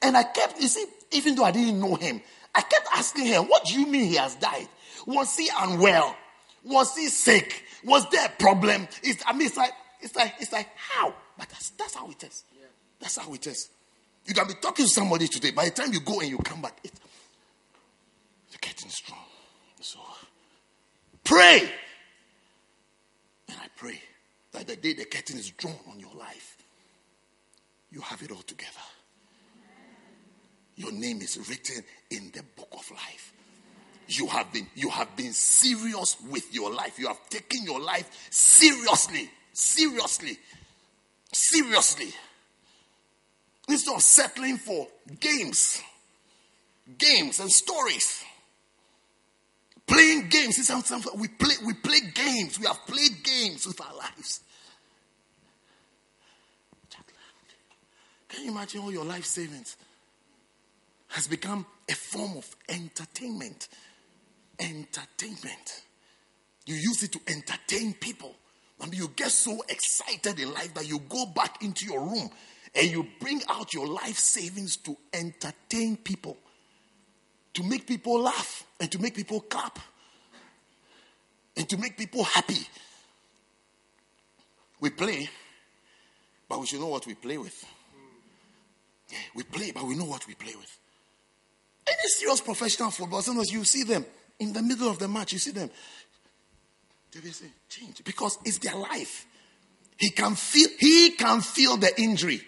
And 0.00 0.16
I 0.16 0.22
kept, 0.22 0.58
you 0.58 0.68
see, 0.68 0.86
even 1.12 1.34
though 1.34 1.44
I 1.44 1.50
didn't 1.50 1.78
know 1.78 1.96
him, 1.96 2.22
I 2.54 2.62
kept 2.62 2.88
asking 2.94 3.26
her, 3.26 3.42
What 3.42 3.66
do 3.66 3.78
you 3.78 3.86
mean 3.88 4.06
he 4.06 4.14
has 4.14 4.36
died? 4.36 4.68
Was 5.06 5.36
he 5.36 5.50
unwell? 5.60 6.16
Was 6.64 6.96
he 6.96 7.08
sick? 7.08 7.62
Was 7.84 8.08
there 8.08 8.24
a 8.24 8.30
problem? 8.30 8.88
It's, 9.02 9.22
I 9.26 9.34
mean, 9.34 9.48
it's 9.48 9.58
like, 9.58 9.72
it's 10.00 10.16
like, 10.16 10.32
it's 10.40 10.50
like, 10.50 10.68
how? 10.76 11.14
But 11.36 11.50
that's, 11.50 11.68
that's 11.76 11.94
how 11.96 12.10
it 12.10 12.24
is. 12.24 12.44
That's 13.00 13.18
how 13.18 13.34
it 13.34 13.46
is. 13.46 13.68
You 14.24 14.32
can 14.32 14.48
be 14.48 14.54
talking 14.62 14.86
to 14.86 14.90
somebody 14.90 15.28
today. 15.28 15.50
By 15.50 15.66
the 15.66 15.72
time 15.72 15.92
you 15.92 16.00
go 16.00 16.20
and 16.20 16.30
you 16.30 16.38
come 16.38 16.62
back, 16.62 16.78
it, 16.82 16.92
curtain 18.62 18.88
is 18.88 18.94
strong. 18.94 19.18
So 19.80 19.98
pray. 21.24 21.70
And 23.48 23.58
I 23.60 23.66
pray 23.76 24.00
that 24.52 24.66
the 24.66 24.76
day 24.76 24.92
the 24.92 25.04
curtain 25.04 25.36
is 25.36 25.50
drawn 25.50 25.78
on 25.90 25.98
your 25.98 26.14
life, 26.14 26.56
you 27.90 28.00
have 28.02 28.22
it 28.22 28.30
all 28.30 28.42
together. 28.42 28.70
Your 30.76 30.92
name 30.92 31.20
is 31.20 31.36
written 31.48 31.84
in 32.10 32.30
the 32.32 32.42
book 32.56 32.68
of 32.72 32.90
life. 32.90 33.32
you 34.08 34.26
have 34.26 34.52
been 34.52 34.66
you 34.74 34.88
have 34.90 35.14
been 35.16 35.32
serious 35.32 36.16
with 36.30 36.54
your 36.54 36.72
life. 36.72 36.98
You 36.98 37.08
have 37.08 37.28
taken 37.28 37.64
your 37.64 37.80
life 37.80 38.28
seriously. 38.30 39.30
Seriously. 39.52 40.38
Seriously. 41.32 42.12
Instead 43.68 43.94
of 43.94 44.02
settling 44.02 44.56
for 44.56 44.88
games, 45.20 45.80
games 46.98 47.40
and 47.40 47.50
stories. 47.50 48.24
Playing 49.90 50.28
games. 50.28 50.70
We 51.16 51.28
play, 51.28 51.54
we 51.66 51.74
play 51.74 52.00
games. 52.14 52.60
We 52.60 52.66
have 52.66 52.86
played 52.86 53.24
games 53.24 53.66
with 53.66 53.80
our 53.80 53.94
lives. 53.96 54.40
Can 58.28 58.44
you 58.44 58.52
imagine 58.52 58.82
all 58.82 58.92
your 58.92 59.04
life 59.04 59.24
savings 59.24 59.76
has 61.08 61.26
become 61.26 61.66
a 61.88 61.94
form 61.94 62.36
of 62.36 62.48
entertainment? 62.68 63.66
Entertainment. 64.60 65.82
You 66.66 66.76
use 66.76 67.02
it 67.02 67.10
to 67.12 67.20
entertain 67.26 67.94
people. 67.94 68.36
And 68.80 68.94
you 68.94 69.08
get 69.16 69.30
so 69.30 69.60
excited 69.68 70.38
in 70.38 70.54
life 70.54 70.72
that 70.74 70.88
you 70.88 71.00
go 71.00 71.26
back 71.26 71.64
into 71.64 71.84
your 71.84 72.00
room 72.00 72.30
and 72.76 72.88
you 72.88 73.08
bring 73.18 73.42
out 73.48 73.74
your 73.74 73.88
life 73.88 74.16
savings 74.16 74.76
to 74.76 74.96
entertain 75.12 75.96
people, 75.96 76.36
to 77.54 77.62
make 77.62 77.86
people 77.86 78.20
laugh, 78.20 78.64
and 78.78 78.90
to 78.92 78.98
make 78.98 79.14
people 79.14 79.40
clap, 79.40 79.78
and 81.56 81.68
to 81.68 81.76
make 81.76 81.96
people 81.96 82.24
happy. 82.24 82.66
We 84.80 84.90
play, 84.90 85.28
but 86.48 86.60
we 86.60 86.66
should 86.66 86.80
know 86.80 86.88
what 86.88 87.06
we 87.06 87.14
play 87.14 87.38
with. 87.38 87.64
We 89.34 89.42
play, 89.42 89.72
but 89.72 89.84
we 89.84 89.96
know 89.96 90.04
what 90.04 90.26
we 90.26 90.34
play 90.34 90.54
with. 90.54 90.78
Any 91.86 92.08
serious 92.08 92.40
professional 92.40 92.90
football, 92.90 93.22
sometimes 93.22 93.52
you 93.52 93.64
see 93.64 93.82
them 93.82 94.04
in 94.38 94.52
the 94.52 94.62
middle 94.62 94.88
of 94.88 94.98
the 94.98 95.08
match, 95.08 95.32
you 95.32 95.38
see 95.38 95.50
them. 95.50 95.70
They 97.12 97.30
say, 97.30 97.46
change. 97.68 98.02
Because 98.04 98.38
it's 98.44 98.58
their 98.58 98.76
life. 98.76 99.26
He 99.98 100.10
can 100.10 100.34
feel, 100.34 100.68
he 100.78 101.10
can 101.10 101.40
feel 101.40 101.76
the 101.76 102.00
injury. 102.00 102.40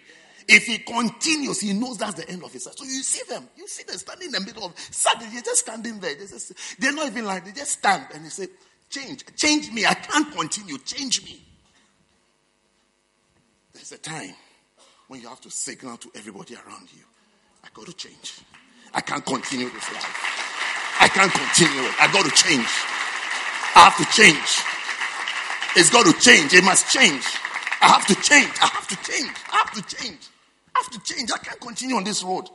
If 0.48 0.66
he 0.66 0.78
continues, 0.78 1.60
he 1.60 1.73
knows 1.73 1.98
that's 1.98 2.14
the 2.14 2.28
end 2.28 2.43
of 2.43 2.52
his 2.52 2.66
life. 2.66 2.77
So 2.77 2.85
you 2.85 3.02
see 3.02 3.23
them, 3.28 3.48
you 3.56 3.69
see 3.69 3.85
them 3.85 3.97
standing 3.97 4.27
in 4.27 4.32
the 4.32 4.40
middle 4.40 4.66
of 4.66 4.78
suddenly 4.90 5.32
they're 5.32 5.43
just 5.43 5.60
standing 5.60 6.01
there. 6.01 6.14
They 6.14 6.27
just, 6.27 6.52
they're 6.81 6.93
not 6.93 7.06
even 7.06 7.24
like 7.24 7.44
they 7.44 7.52
just 7.52 7.78
stand 7.78 8.06
and 8.14 8.24
they 8.24 8.28
say, 8.28 8.48
Change, 8.93 9.24
change 9.36 9.73
me. 9.73 9.86
I 9.86 9.94
can't 9.94 10.31
continue. 10.36 10.77
Change 10.77 11.24
me. 11.24 11.43
There's 13.73 13.90
a 13.93 13.97
time 13.97 14.35
when 15.09 15.23
you 15.23 15.28
have 15.28 15.40
to 15.40 15.51
signal 15.51 15.97
to 15.97 16.10
everybody 16.14 16.55
around 16.56 16.93
you, 16.93 17.02
I 17.64 17.69
got 17.73 17.86
to 17.86 17.94
change. 17.94 18.40
I 18.93 19.01
can't 19.01 19.24
continue 19.24 19.70
this 19.70 19.93
life. 19.93 20.97
I 21.01 21.09
can't 21.09 21.32
continue 21.32 21.89
it. 21.89 21.94
I 21.98 22.12
got 22.12 22.24
to 22.24 22.31
change. 22.32 22.69
I 23.74 23.89
have 23.89 23.97
to 23.97 24.05
change. 24.12 24.60
It's 25.74 25.89
got 25.89 26.05
to 26.05 26.12
change. 26.20 26.52
It 26.52 26.64
must 26.64 26.93
change. 26.93 27.24
I 27.81 27.89
have 27.89 28.06
to 28.09 28.14
change. 28.14 28.52
I 28.60 28.66
have 28.66 28.86
to 28.89 28.97
change. 29.10 29.36
I 29.51 29.56
have 29.56 29.73
to 29.73 29.97
change. 29.97 30.28
I 30.74 30.81
have 30.81 30.90
to 30.90 31.15
change. 31.15 31.31
I 31.31 31.39
can't 31.39 31.61
continue 31.61 31.97
on 31.97 32.05
this 32.05 32.23
road. 32.23 32.49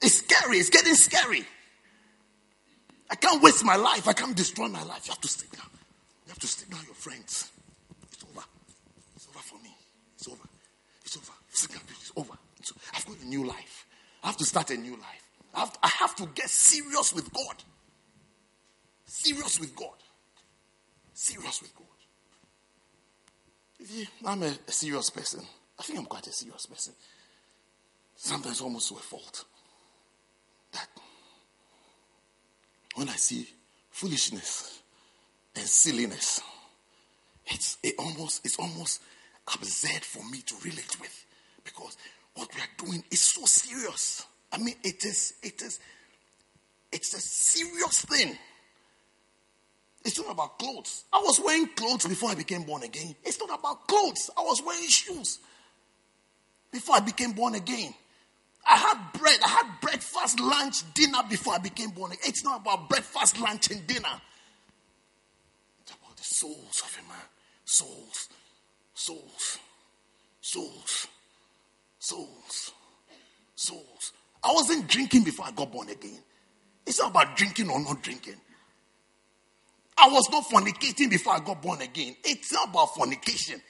It's 0.00 0.18
scary. 0.18 0.58
It's 0.58 0.70
getting 0.70 0.94
scary. 0.94 1.44
I 3.10 3.16
can't 3.16 3.42
waste 3.42 3.64
my 3.64 3.76
life. 3.76 4.08
I 4.08 4.12
can't 4.12 4.36
destroy 4.36 4.68
my 4.68 4.82
life. 4.82 5.06
You 5.06 5.12
have 5.12 5.20
to 5.20 5.28
signal. 5.28 5.66
You 6.26 6.30
have 6.30 6.38
to 6.38 6.46
signal 6.46 6.80
your 6.84 6.94
friends. 6.94 7.50
It's 8.12 8.24
over. 8.24 8.44
It's 9.16 9.28
over 9.28 9.38
for 9.38 9.62
me. 9.62 9.76
It's 10.16 10.28
over. 10.28 10.48
It's 11.04 11.16
over. 11.16 11.32
Signal. 11.50 11.82
It's 11.88 12.12
over. 12.16 12.32
So 12.62 12.74
I've 12.94 13.06
got 13.06 13.20
a 13.20 13.26
new 13.26 13.44
life. 13.46 13.86
I 14.22 14.28
have 14.28 14.36
to 14.38 14.44
start 14.44 14.70
a 14.70 14.76
new 14.76 14.92
life. 14.92 15.28
I 15.54 15.60
have 15.60 15.72
to, 15.72 15.78
I 15.82 15.88
have 16.00 16.16
to 16.16 16.26
get 16.34 16.48
serious 16.48 17.12
with 17.12 17.32
God. 17.32 17.62
Serious 19.06 19.60
with 19.60 19.76
God. 19.76 19.94
Serious 21.12 21.62
with 21.62 21.74
God. 21.76 21.86
I'm 24.26 24.42
a, 24.42 24.52
a 24.66 24.72
serious 24.72 25.10
person. 25.10 25.40
I 25.78 25.82
think 25.82 25.98
I'm 25.98 26.06
quite 26.06 26.26
a 26.26 26.32
serious 26.32 26.66
person. 26.66 26.94
Sometimes 28.24 28.62
almost 28.62 28.88
to 28.88 28.94
a 28.94 29.00
fault. 29.00 29.44
That 30.72 30.88
when 32.94 33.10
I 33.10 33.16
see 33.16 33.46
foolishness 33.90 34.80
and 35.54 35.66
silliness, 35.66 36.40
it's 37.44 37.76
it 37.82 37.94
almost 37.98 38.42
it's 38.46 38.58
almost 38.58 39.02
absurd 39.46 40.02
for 40.02 40.24
me 40.30 40.38
to 40.38 40.54
relate 40.64 40.98
with 41.02 41.26
because 41.64 41.98
what 42.34 42.48
we 42.54 42.62
are 42.62 42.86
doing 42.86 43.04
is 43.10 43.20
so 43.20 43.44
serious. 43.44 44.24
I 44.50 44.56
mean, 44.56 44.76
it 44.82 45.04
is 45.04 45.34
it 45.42 45.60
is 45.60 45.78
it's 46.92 47.12
a 47.12 47.20
serious 47.20 48.06
thing. 48.06 48.38
It's 50.02 50.18
not 50.18 50.32
about 50.32 50.58
clothes. 50.58 51.04
I 51.12 51.18
was 51.18 51.42
wearing 51.44 51.66
clothes 51.76 52.06
before 52.06 52.30
I 52.30 52.36
became 52.36 52.62
born 52.62 52.84
again. 52.84 53.14
It's 53.22 53.38
not 53.38 53.58
about 53.58 53.86
clothes. 53.86 54.30
I 54.34 54.40
was 54.40 54.62
wearing 54.64 54.88
shoes 54.88 55.40
before 56.72 56.96
I 56.96 57.00
became 57.00 57.32
born 57.32 57.54
again. 57.54 57.94
I 58.66 58.76
had 58.76 59.20
bread. 59.20 59.38
I 59.44 59.48
had 59.48 59.80
breakfast, 59.80 60.40
lunch, 60.40 60.82
dinner 60.94 61.18
before 61.28 61.54
I 61.54 61.58
became 61.58 61.90
born 61.90 62.12
again. 62.12 62.24
It's 62.26 62.44
not 62.44 62.62
about 62.62 62.88
breakfast, 62.88 63.38
lunch, 63.38 63.70
and 63.70 63.86
dinner. 63.86 64.20
It's 65.82 65.92
about 65.92 66.16
the 66.16 66.22
souls 66.24 66.82
of 66.84 66.98
a 67.04 67.08
man. 67.08 67.22
Souls. 67.64 68.28
Souls. 68.94 69.58
Souls. 70.40 71.08
Souls. 71.98 72.72
Souls. 73.54 74.12
I 74.42 74.52
wasn't 74.52 74.88
drinking 74.88 75.24
before 75.24 75.46
I 75.46 75.50
got 75.52 75.72
born 75.72 75.88
again. 75.88 76.18
It's 76.86 77.00
not 77.00 77.10
about 77.10 77.36
drinking 77.36 77.70
or 77.70 77.80
not 77.80 78.02
drinking. 78.02 78.36
I 79.96 80.08
was 80.08 80.28
not 80.30 80.44
fornicating 80.44 81.08
before 81.08 81.34
I 81.34 81.40
got 81.40 81.62
born 81.62 81.80
again. 81.80 82.16
It's 82.24 82.52
not 82.52 82.68
about 82.68 82.94
fornication. 82.94 83.60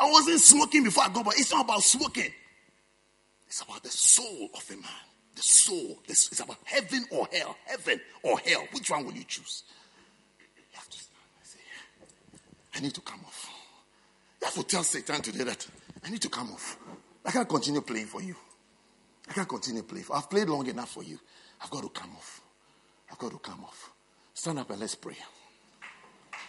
I 0.00 0.10
wasn't 0.10 0.40
smoking 0.40 0.84
before 0.84 1.04
I 1.04 1.08
got 1.08 1.24
born. 1.24 1.36
It's 1.38 1.52
not 1.52 1.64
about 1.64 1.82
smoking. 1.82 2.32
It's 3.48 3.62
about 3.62 3.82
the 3.82 3.88
soul 3.88 4.50
of 4.54 4.62
a 4.70 4.74
man. 4.74 4.84
The 5.34 5.42
soul. 5.42 5.98
It's 6.06 6.38
about 6.38 6.58
heaven 6.64 7.04
or 7.10 7.26
hell. 7.32 7.56
Heaven 7.64 8.00
or 8.22 8.38
hell. 8.38 8.64
Which 8.72 8.90
one 8.90 9.06
will 9.06 9.14
you 9.14 9.24
choose? 9.24 9.64
You 10.38 10.62
have 10.74 10.88
to 10.88 10.98
stand 10.98 11.18
and 11.38 11.46
say, 11.46 11.58
I 12.74 12.80
need 12.80 12.94
to 12.94 13.00
come 13.00 13.20
off. 13.26 13.48
You 14.40 14.46
have 14.46 14.54
to 14.54 14.62
tell 14.64 14.82
Satan 14.82 15.22
today 15.22 15.44
that 15.44 15.66
I 16.04 16.10
need 16.10 16.20
to 16.22 16.28
come 16.28 16.52
off. 16.52 16.78
I 17.24 17.30
can't 17.30 17.48
continue 17.48 17.80
playing 17.80 18.06
for 18.06 18.22
you. 18.22 18.36
I 19.28 19.32
can't 19.32 19.48
continue 19.48 19.82
playing. 19.82 20.04
For, 20.04 20.16
I've 20.16 20.28
played 20.28 20.48
long 20.48 20.66
enough 20.66 20.90
for 20.90 21.02
you. 21.02 21.18
I've 21.62 21.70
got 21.70 21.82
to 21.82 21.88
come 21.88 22.10
off. 22.16 22.42
I've 23.10 23.18
got 23.18 23.30
to 23.30 23.38
come 23.38 23.64
off. 23.64 23.92
Stand 24.34 24.58
up 24.58 24.70
and 24.70 24.80
let's 24.80 24.94
pray. 24.94 25.16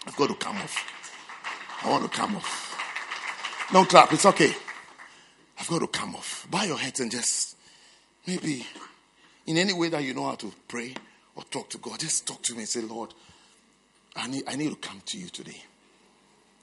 I've 0.05 0.15
got 0.15 0.27
to 0.27 0.35
come 0.35 0.57
off. 0.57 0.76
I 1.84 1.89
want 1.89 2.03
to 2.03 2.09
come 2.09 2.35
off. 2.35 3.69
Don't 3.71 3.88
clap. 3.88 4.11
It's 4.11 4.26
okay. 4.26 4.53
I've 5.60 5.68
got 5.68 5.80
to 5.80 5.88
come 5.88 6.15
off. 6.15 6.48
Bow 6.49 6.64
your 6.64 6.77
heads 6.77 6.99
and 6.99 7.11
just 7.11 7.57
maybe 8.26 8.65
in 9.45 9.57
any 9.57 9.73
way 9.73 9.90
that 9.90 10.03
you 10.03 10.14
know 10.14 10.26
how 10.26 10.36
to 10.36 10.52
pray 10.68 10.94
or 11.36 11.44
talk 11.44 11.69
to 11.72 11.77
God, 11.77 11.99
just 11.99 12.27
talk 12.27 12.41
to 12.44 12.53
me 12.53 12.60
and 12.60 12.69
say, 12.69 12.81
Lord, 12.81 13.14
I 14.15 14.27
need, 14.27 14.44
I 14.48 14.56
need 14.56 14.69
to 14.69 14.76
come 14.76 15.02
to 15.06 15.18
you 15.18 15.27
today. 15.27 15.61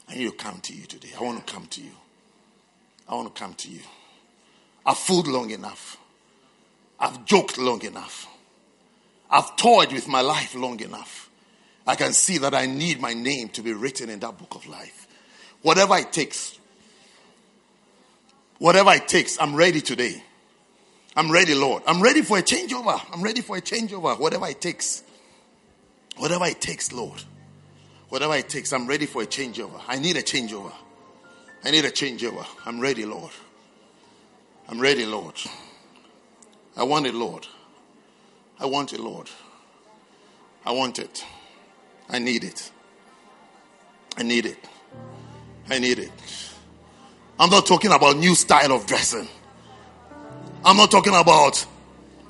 I 0.08 0.14
need 0.14 0.30
to 0.30 0.36
come 0.36 0.60
to 0.60 0.72
you 0.72 0.84
today. 0.86 1.10
I 1.18 1.22
want 1.22 1.44
to 1.44 1.52
come 1.52 1.66
to 1.66 1.80
you. 1.80 1.90
I 3.08 3.14
want 3.14 3.34
to 3.34 3.40
come 3.40 3.54
to 3.54 3.68
you. 3.68 3.80
I've 4.84 4.98
fooled 4.98 5.26
long 5.26 5.50
enough. 5.50 5.96
I've 6.98 7.24
joked 7.24 7.58
long 7.58 7.82
enough. 7.84 8.28
I've 9.30 9.56
toyed 9.56 9.92
with 9.92 10.06
my 10.06 10.20
life 10.20 10.54
long 10.54 10.80
enough. 10.80 11.28
I 11.86 11.96
can 11.96 12.12
see 12.12 12.38
that 12.38 12.54
I 12.54 12.66
need 12.66 13.00
my 13.00 13.14
name 13.14 13.48
to 13.50 13.62
be 13.62 13.72
written 13.72 14.10
in 14.10 14.20
that 14.20 14.38
book 14.38 14.54
of 14.54 14.66
life. 14.66 15.06
Whatever 15.62 15.96
it 15.96 16.12
takes, 16.12 16.58
Whatever 18.58 18.92
it 18.92 19.08
takes, 19.08 19.40
I'm 19.40 19.54
ready 19.54 19.80
today. 19.80 20.22
I'm 21.16 21.30
ready, 21.30 21.54
Lord. 21.54 21.82
I'm 21.86 22.02
ready 22.02 22.22
for 22.22 22.38
a 22.38 22.42
changeover. 22.42 23.00
I'm 23.12 23.22
ready 23.22 23.40
for 23.40 23.56
a 23.56 23.60
changeover. 23.60 24.18
Whatever 24.18 24.48
it 24.48 24.60
takes. 24.60 25.02
Whatever 26.16 26.46
it 26.46 26.60
takes, 26.60 26.92
Lord. 26.92 27.22
Whatever 28.08 28.34
it 28.36 28.48
takes, 28.48 28.72
I'm 28.72 28.86
ready 28.86 29.06
for 29.06 29.22
a 29.22 29.26
changeover. 29.26 29.80
I 29.88 29.98
need 29.98 30.16
a 30.16 30.22
changeover. 30.22 30.72
I 31.64 31.70
need 31.70 31.84
a 31.84 31.90
changeover. 31.90 32.46
I'm 32.64 32.80
ready, 32.80 33.04
Lord. 33.04 33.32
I'm 34.68 34.80
ready, 34.80 35.04
Lord. 35.06 35.34
I 36.76 36.84
want 36.84 37.06
it, 37.06 37.14
Lord. 37.14 37.46
I 38.60 38.66
want 38.66 38.92
it, 38.92 39.00
Lord. 39.00 39.28
I 40.64 40.72
want 40.72 40.98
it. 40.98 41.24
I 42.08 42.18
need 42.18 42.44
it. 42.44 42.70
I 44.16 44.22
need 44.22 44.46
it. 44.46 44.58
I 45.68 45.78
need 45.78 45.98
it. 45.98 46.12
I'm 47.38 47.50
not 47.50 47.66
talking 47.66 47.92
about 47.92 48.16
new 48.16 48.34
style 48.34 48.72
of 48.72 48.86
dressing. 48.86 49.28
I'm 50.64 50.76
not 50.76 50.90
talking 50.90 51.14
about 51.14 51.64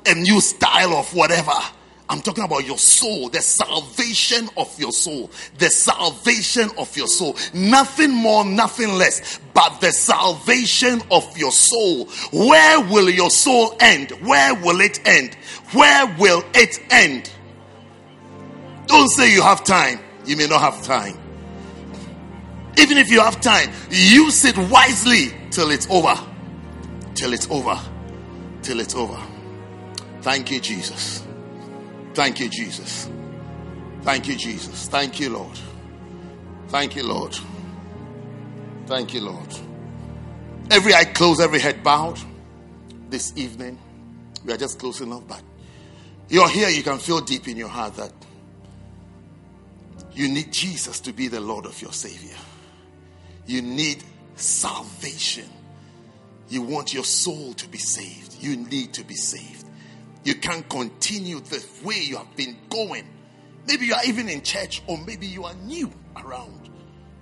a 0.06 0.14
new 0.14 0.40
style 0.40 0.94
of 0.94 1.14
whatever. 1.14 1.52
I'm 2.08 2.20
talking 2.20 2.44
about 2.44 2.64
your 2.64 2.78
soul, 2.78 3.28
the 3.30 3.40
salvation 3.40 4.48
of 4.56 4.78
your 4.78 4.92
soul, 4.92 5.30
the 5.58 5.68
salvation 5.70 6.70
of 6.78 6.96
your 6.96 7.08
soul. 7.08 7.36
Nothing 7.52 8.12
more, 8.12 8.44
nothing 8.44 8.90
less, 8.94 9.40
but 9.54 9.80
the 9.80 9.90
salvation 9.90 11.02
of 11.10 11.36
your 11.36 11.50
soul. 11.50 12.06
Where 12.32 12.80
will 12.80 13.10
your 13.10 13.30
soul 13.30 13.76
end? 13.80 14.10
Where 14.22 14.54
will 14.54 14.80
it 14.80 15.00
end? 15.06 15.34
Where 15.72 16.06
will 16.18 16.44
it 16.54 16.80
end? 16.90 17.30
Don't 18.86 19.08
say 19.08 19.32
you 19.32 19.42
have 19.42 19.64
time. 19.64 19.98
You 20.26 20.36
may 20.36 20.46
not 20.46 20.60
have 20.60 20.82
time. 20.84 21.25
Even 22.78 22.98
if 22.98 23.10
you 23.10 23.20
have 23.20 23.40
time, 23.40 23.70
use 23.90 24.44
it 24.44 24.56
wisely 24.58 25.28
till 25.50 25.70
it's 25.70 25.88
over. 25.90 26.14
Till 27.14 27.32
it's 27.32 27.50
over. 27.50 27.78
Till 28.62 28.80
it's 28.80 28.94
over. 28.94 29.20
Thank 30.20 30.50
you, 30.50 30.60
Jesus. 30.60 31.26
Thank 32.14 32.40
you, 32.40 32.48
Jesus. 32.48 33.08
Thank 34.02 34.28
you, 34.28 34.36
Jesus. 34.36 34.88
Thank 34.88 35.20
you, 35.20 35.30
Lord. 35.30 35.58
Thank 36.68 36.96
you, 36.96 37.04
Lord. 37.04 37.36
Thank 38.86 39.14
you, 39.14 39.20
Lord. 39.20 39.54
Every 40.70 40.94
eye 40.94 41.04
closed, 41.04 41.40
every 41.40 41.60
head 41.60 41.82
bowed 41.82 42.18
this 43.08 43.32
evening. 43.36 43.78
We 44.44 44.52
are 44.52 44.56
just 44.56 44.78
close 44.78 45.00
enough, 45.00 45.26
but 45.26 45.42
you're 46.28 46.48
here, 46.48 46.68
you 46.68 46.82
can 46.82 46.98
feel 46.98 47.20
deep 47.20 47.48
in 47.48 47.56
your 47.56 47.68
heart 47.68 47.94
that 47.96 48.12
you 50.12 50.28
need 50.28 50.52
Jesus 50.52 51.00
to 51.00 51.12
be 51.12 51.28
the 51.28 51.40
Lord 51.40 51.66
of 51.66 51.80
your 51.80 51.92
Savior. 51.92 52.36
You 53.46 53.62
need 53.62 54.02
salvation. 54.36 55.48
You 56.48 56.62
want 56.62 56.94
your 56.94 57.04
soul 57.04 57.54
to 57.54 57.68
be 57.68 57.78
saved. 57.78 58.36
You 58.40 58.56
need 58.56 58.94
to 58.94 59.04
be 59.04 59.14
saved. 59.14 59.64
You 60.24 60.34
can't 60.34 60.68
continue 60.68 61.40
the 61.40 61.64
way 61.84 62.00
you 62.00 62.16
have 62.16 62.34
been 62.36 62.56
going. 62.68 63.06
Maybe 63.66 63.86
you 63.86 63.94
are 63.94 64.04
even 64.04 64.28
in 64.28 64.42
church, 64.42 64.82
or 64.86 64.98
maybe 64.98 65.26
you 65.26 65.44
are 65.44 65.54
new 65.64 65.90
around. 66.16 66.70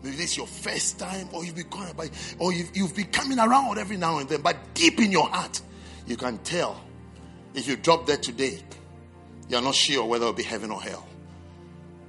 Maybe 0.03 0.17
this 0.17 0.33
is 0.33 0.37
your 0.37 0.47
first 0.47 0.99
time, 0.99 1.29
or 1.33 1.45
you've 1.45 1.55
been 1.55 1.69
going 1.69 1.93
by, 1.95 2.11
or 2.39 2.53
you've, 2.53 2.77
you've 2.77 2.95
been 2.95 3.07
coming 3.07 3.39
around 3.39 3.79
every 3.79 3.97
now 3.97 4.19
and 4.19 4.29
then, 4.29 4.43
but 4.43 4.57
deep 4.75 5.01
in 5.01 5.11
your 5.11 5.27
heart, 5.29 5.63
you 6.07 6.17
can 6.17 6.39
tell 6.39 6.83
if 7.55 7.67
you 7.67 7.77
drop 7.77 8.07
dead 8.07 8.23
today, 8.23 8.63
you're 9.49 9.63
not 9.63 9.75
sure 9.75 10.05
whether 10.05 10.25
it'll 10.25 10.35
be 10.35 10.43
heaven 10.43 10.71
or 10.71 10.81
hell. 10.81 11.07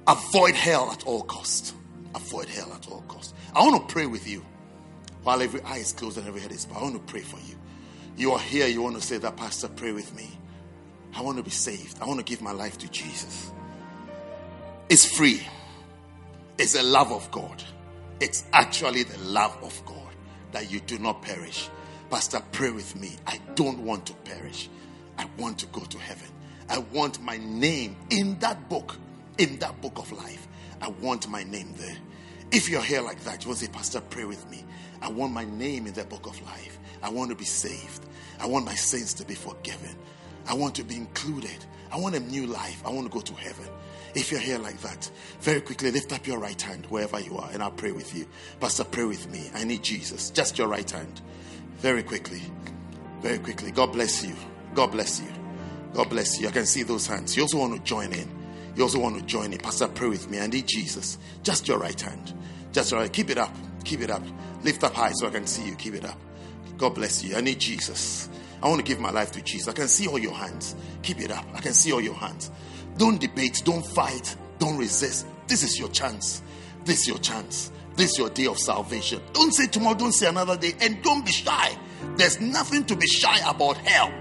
Avoid 0.06 0.54
hell 0.54 0.90
at 0.90 1.04
all 1.04 1.22
cost. 1.22 1.74
Avoid 2.14 2.48
hell 2.48 2.72
at 2.72 2.90
all 2.90 3.02
cost. 3.08 3.34
I 3.56 3.60
want 3.60 3.88
to 3.88 3.92
pray 3.92 4.04
with 4.04 4.28
you 4.28 4.44
while 5.22 5.40
every 5.40 5.62
eye 5.62 5.78
is 5.78 5.94
closed 5.94 6.18
and 6.18 6.28
every 6.28 6.42
head 6.42 6.52
is 6.52 6.66
bowed. 6.66 6.76
I 6.76 6.82
want 6.82 6.94
to 6.94 7.12
pray 7.12 7.22
for 7.22 7.38
you. 7.38 7.56
You 8.14 8.32
are 8.32 8.38
here, 8.38 8.66
you 8.66 8.82
want 8.82 8.96
to 8.96 9.00
say 9.00 9.16
that, 9.16 9.38
Pastor, 9.38 9.68
pray 9.68 9.92
with 9.92 10.14
me. 10.14 10.38
I 11.14 11.22
want 11.22 11.38
to 11.38 11.42
be 11.42 11.50
saved. 11.50 11.96
I 12.02 12.04
want 12.04 12.18
to 12.18 12.24
give 12.24 12.42
my 12.42 12.52
life 12.52 12.76
to 12.78 12.88
Jesus. 12.90 13.50
It's 14.90 15.06
free. 15.06 15.40
It's 16.58 16.74
the 16.74 16.82
love 16.82 17.10
of 17.10 17.30
God. 17.30 17.64
It's 18.20 18.44
actually 18.52 19.04
the 19.04 19.18
love 19.24 19.56
of 19.62 19.82
God 19.86 20.12
that 20.52 20.70
you 20.70 20.80
do 20.80 20.98
not 20.98 21.22
perish. 21.22 21.70
Pastor, 22.10 22.42
pray 22.52 22.70
with 22.70 22.94
me. 22.94 23.16
I 23.26 23.40
don't 23.54 23.78
want 23.78 24.04
to 24.06 24.12
perish. 24.12 24.68
I 25.16 25.26
want 25.38 25.58
to 25.60 25.66
go 25.68 25.80
to 25.80 25.98
heaven. 25.98 26.28
I 26.68 26.78
want 26.92 27.22
my 27.22 27.38
name 27.38 27.96
in 28.10 28.38
that 28.40 28.68
book, 28.68 28.96
in 29.38 29.58
that 29.60 29.80
book 29.80 29.98
of 29.98 30.12
life. 30.12 30.46
I 30.82 30.88
want 30.88 31.26
my 31.30 31.42
name 31.42 31.72
there. 31.78 31.96
If 32.52 32.68
you're 32.68 32.82
here 32.82 33.02
like 33.02 33.22
that, 33.24 33.42
you 33.44 33.48
want 33.48 33.60
to 33.60 33.66
say, 33.66 33.72
Pastor, 33.72 34.00
pray 34.00 34.24
with 34.24 34.48
me. 34.50 34.64
I 35.02 35.08
want 35.08 35.32
my 35.32 35.44
name 35.44 35.86
in 35.86 35.92
the 35.94 36.04
book 36.04 36.26
of 36.26 36.40
life. 36.46 36.78
I 37.02 37.10
want 37.10 37.30
to 37.30 37.36
be 37.36 37.44
saved. 37.44 38.06
I 38.40 38.46
want 38.46 38.64
my 38.64 38.74
sins 38.74 39.14
to 39.14 39.24
be 39.24 39.34
forgiven. 39.34 39.96
I 40.48 40.54
want 40.54 40.74
to 40.76 40.84
be 40.84 40.96
included. 40.96 41.64
I 41.90 41.98
want 41.98 42.14
a 42.14 42.20
new 42.20 42.46
life. 42.46 42.82
I 42.84 42.90
want 42.90 43.06
to 43.06 43.12
go 43.12 43.20
to 43.20 43.34
heaven. 43.34 43.68
If 44.14 44.30
you're 44.30 44.40
here 44.40 44.58
like 44.58 44.80
that, 44.80 45.10
very 45.40 45.60
quickly 45.60 45.90
lift 45.90 46.12
up 46.12 46.26
your 46.26 46.38
right 46.38 46.60
hand 46.60 46.86
wherever 46.86 47.20
you 47.20 47.36
are 47.36 47.50
and 47.52 47.62
I'll 47.62 47.70
pray 47.70 47.92
with 47.92 48.14
you. 48.14 48.26
Pastor, 48.60 48.84
pray 48.84 49.04
with 49.04 49.28
me. 49.30 49.50
I 49.54 49.64
need 49.64 49.82
Jesus. 49.82 50.30
Just 50.30 50.56
your 50.56 50.68
right 50.68 50.90
hand. 50.90 51.20
Very 51.78 52.02
quickly. 52.02 52.40
Very 53.20 53.38
quickly. 53.38 53.72
God 53.72 53.92
bless 53.92 54.24
you. 54.24 54.34
God 54.74 54.92
bless 54.92 55.20
you. 55.20 55.28
God 55.92 56.08
bless 56.08 56.40
you. 56.40 56.48
I 56.48 56.50
can 56.50 56.66
see 56.66 56.82
those 56.82 57.06
hands. 57.06 57.36
You 57.36 57.42
also 57.42 57.58
want 57.58 57.74
to 57.74 57.82
join 57.82 58.12
in. 58.12 58.35
You 58.76 58.82
also 58.82 58.98
want 58.98 59.18
to 59.18 59.24
join 59.24 59.52
it, 59.52 59.62
Pastor, 59.62 59.88
pray 59.88 60.08
with 60.08 60.30
me. 60.30 60.38
I 60.38 60.46
need 60.46 60.66
Jesus. 60.66 61.18
Just 61.42 61.66
your 61.66 61.78
right 61.78 61.98
hand. 61.98 62.34
Just 62.72 62.92
right. 62.92 63.10
Keep 63.10 63.30
it 63.30 63.38
up. 63.38 63.54
Keep 63.84 64.02
it 64.02 64.10
up. 64.10 64.22
Lift 64.62 64.84
up 64.84 64.94
high 64.94 65.12
so 65.12 65.26
I 65.26 65.30
can 65.30 65.46
see 65.46 65.66
you. 65.66 65.74
Keep 65.76 65.94
it 65.94 66.04
up. 66.04 66.18
God 66.76 66.94
bless 66.94 67.24
you. 67.24 67.36
I 67.36 67.40
need 67.40 67.58
Jesus. 67.58 68.28
I 68.62 68.68
want 68.68 68.80
to 68.80 68.84
give 68.84 69.00
my 69.00 69.10
life 69.10 69.32
to 69.32 69.42
Jesus. 69.42 69.68
I 69.68 69.72
can 69.72 69.88
see 69.88 70.06
all 70.06 70.18
your 70.18 70.34
hands. 70.34 70.76
Keep 71.02 71.20
it 71.20 71.30
up. 71.30 71.46
I 71.54 71.60
can 71.60 71.72
see 71.72 71.90
all 71.92 72.02
your 72.02 72.14
hands. 72.14 72.50
Don't 72.98 73.18
debate. 73.18 73.62
Don't 73.64 73.84
fight. 73.84 74.36
Don't 74.58 74.76
resist. 74.76 75.26
This 75.46 75.62
is 75.62 75.78
your 75.78 75.88
chance. 75.88 76.42
This 76.84 77.00
is 77.00 77.08
your 77.08 77.18
chance. 77.18 77.70
This 77.96 78.12
is 78.12 78.18
your 78.18 78.28
day 78.28 78.46
of 78.46 78.58
salvation. 78.58 79.22
Don't 79.32 79.52
say 79.52 79.66
tomorrow, 79.68 79.96
don't 79.96 80.12
say 80.12 80.28
another 80.28 80.56
day, 80.58 80.74
and 80.82 81.02
don't 81.02 81.24
be 81.24 81.32
shy. 81.32 81.78
There's 82.16 82.40
nothing 82.40 82.84
to 82.84 82.96
be 82.96 83.06
shy 83.06 83.38
about 83.48 83.78
hell. 83.78 84.12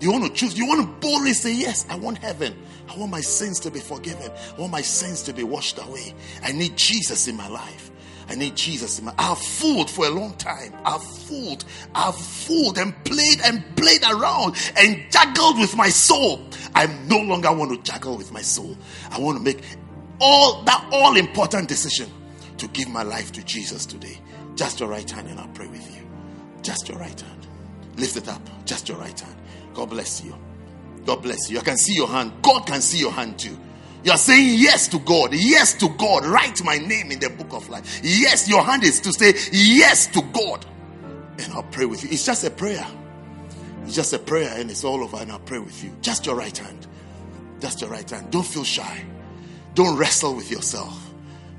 You 0.00 0.12
want 0.12 0.24
to 0.24 0.32
choose, 0.32 0.58
you 0.58 0.66
want 0.66 0.82
to 0.82 1.06
boldly 1.06 1.32
say, 1.32 1.54
Yes, 1.54 1.86
I 1.88 1.96
want 1.96 2.18
heaven. 2.18 2.54
I 2.88 2.96
want 2.98 3.10
my 3.10 3.20
sins 3.20 3.60
to 3.60 3.70
be 3.70 3.80
forgiven. 3.80 4.30
I 4.56 4.60
want 4.60 4.72
my 4.72 4.82
sins 4.82 5.22
to 5.24 5.32
be 5.32 5.42
washed 5.42 5.78
away. 5.78 6.14
I 6.42 6.52
need 6.52 6.76
Jesus 6.76 7.28
in 7.28 7.36
my 7.36 7.48
life. 7.48 7.90
I 8.28 8.34
need 8.34 8.56
Jesus 8.56 8.98
in 8.98 9.04
my 9.04 9.14
I've 9.18 9.38
fooled 9.38 9.88
for 9.88 10.06
a 10.06 10.10
long 10.10 10.34
time. 10.34 10.74
I've 10.84 11.02
fooled. 11.02 11.64
I've 11.94 12.16
fooled 12.16 12.78
and 12.78 12.92
played 13.04 13.40
and 13.44 13.64
played 13.76 14.02
around 14.04 14.56
and 14.76 15.04
juggled 15.10 15.58
with 15.58 15.76
my 15.76 15.88
soul. 15.88 16.46
I 16.74 16.86
no 17.06 17.18
longer 17.18 17.52
want 17.52 17.72
to 17.72 17.90
juggle 17.90 18.16
with 18.16 18.32
my 18.32 18.42
soul. 18.42 18.76
I 19.10 19.20
want 19.20 19.38
to 19.38 19.44
make 19.44 19.62
all 20.20 20.62
that 20.62 20.88
all 20.92 21.16
important 21.16 21.68
decision 21.68 22.10
to 22.58 22.68
give 22.68 22.88
my 22.88 23.02
life 23.02 23.32
to 23.32 23.44
Jesus 23.44 23.86
today. 23.86 24.18
Just 24.56 24.80
your 24.80 24.88
right 24.88 25.08
hand 25.08 25.28
and 25.28 25.38
I'll 25.38 25.48
pray 25.48 25.68
with 25.68 25.94
you. 25.94 26.02
Just 26.62 26.88
your 26.88 26.98
right 26.98 27.20
hand. 27.20 27.46
Lift 27.96 28.16
it 28.16 28.28
up. 28.28 28.42
Just 28.64 28.88
your 28.88 28.98
right 28.98 29.18
hand. 29.18 29.36
God 29.76 29.90
bless 29.90 30.24
you. 30.24 30.34
God 31.04 31.22
bless 31.22 31.50
you. 31.50 31.58
I 31.58 31.62
can 31.62 31.76
see 31.76 31.94
your 31.94 32.08
hand. 32.08 32.32
God 32.40 32.66
can 32.66 32.80
see 32.80 32.98
your 32.98 33.12
hand 33.12 33.38
too. 33.38 33.56
You 34.04 34.12
are 34.12 34.18
saying 34.18 34.58
yes 34.58 34.88
to 34.88 34.98
God. 34.98 35.34
Yes 35.34 35.74
to 35.74 35.88
God. 35.90 36.24
Write 36.24 36.64
my 36.64 36.78
name 36.78 37.12
in 37.12 37.20
the 37.20 37.28
book 37.28 37.52
of 37.52 37.68
life. 37.68 38.00
Yes, 38.02 38.48
your 38.48 38.62
hand 38.62 38.84
is 38.84 39.00
to 39.00 39.12
say 39.12 39.34
yes 39.52 40.06
to 40.08 40.22
God. 40.32 40.64
And 41.38 41.52
I'll 41.52 41.62
pray 41.64 41.84
with 41.84 42.02
you. 42.02 42.08
It's 42.10 42.24
just 42.24 42.42
a 42.44 42.50
prayer. 42.50 42.86
It's 43.84 43.94
just 43.94 44.14
a 44.14 44.18
prayer 44.18 44.50
and 44.58 44.70
it's 44.70 44.82
all 44.82 45.04
over 45.04 45.18
and 45.18 45.30
I'll 45.30 45.40
pray 45.40 45.58
with 45.58 45.84
you. 45.84 45.94
Just 46.00 46.24
your 46.24 46.36
right 46.36 46.56
hand. 46.56 46.86
Just 47.60 47.82
your 47.82 47.90
right 47.90 48.08
hand. 48.08 48.30
Don't 48.30 48.46
feel 48.46 48.64
shy. 48.64 49.04
Don't 49.74 49.98
wrestle 49.98 50.34
with 50.34 50.50
yourself. 50.50 51.10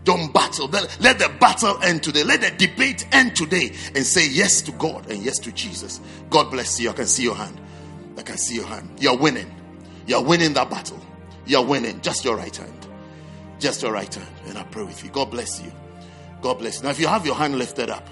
Don't 0.06 0.34
battle. 0.34 0.68
Let, 0.70 1.20
the 1.20 1.32
battle 1.40 1.78
end 1.84 2.02
today. 2.02 2.24
Let 2.24 2.42
the 2.42 2.68
debate 2.68 3.06
end 3.12 3.36
today 3.36 3.74
and 3.94 4.04
say 4.04 4.28
yes 4.28 4.62
to 4.64 4.72
God 4.72 5.12
and 5.12 5.24
yes 5.24 5.38
to 5.40 5.52
Jesus. 5.52 6.02
God 6.32 6.50
bless 6.50 6.80
you. 6.80 6.90
I 6.90 6.94
can 6.94 7.06
see 7.06 7.24
your 7.24 7.36
hand. 7.36 7.60
I 8.18 8.24
can 8.24 8.38
see 8.38 8.56
your 8.56 8.66
hand. 8.66 8.90
You're 9.00 9.18
winning. 9.18 9.54
You're 10.08 10.24
winning 10.24 10.54
that 10.54 10.70
battle. 10.70 11.00
You're 11.46 11.66
winning. 11.66 12.02
Just 12.02 12.26
your 12.26 12.36
right 12.36 12.56
hand. 12.56 12.88
Just 13.60 13.82
your 13.82 13.92
right 13.92 14.14
hand. 14.14 14.28
And 14.48 14.58
I 14.58 14.64
pray 14.64 14.84
with 14.84 15.04
you. 15.04 15.10
God 15.10 15.32
bless 15.32 15.62
you. 15.62 15.72
God 16.42 16.60
bless 16.60 16.78
you. 16.78 16.84
Now, 16.84 16.90
if 16.90 17.00
you 17.00 17.08
have 17.08 17.26
your 17.26 17.36
hand 17.36 17.58
lifted 17.58 17.90
up, 17.90 18.08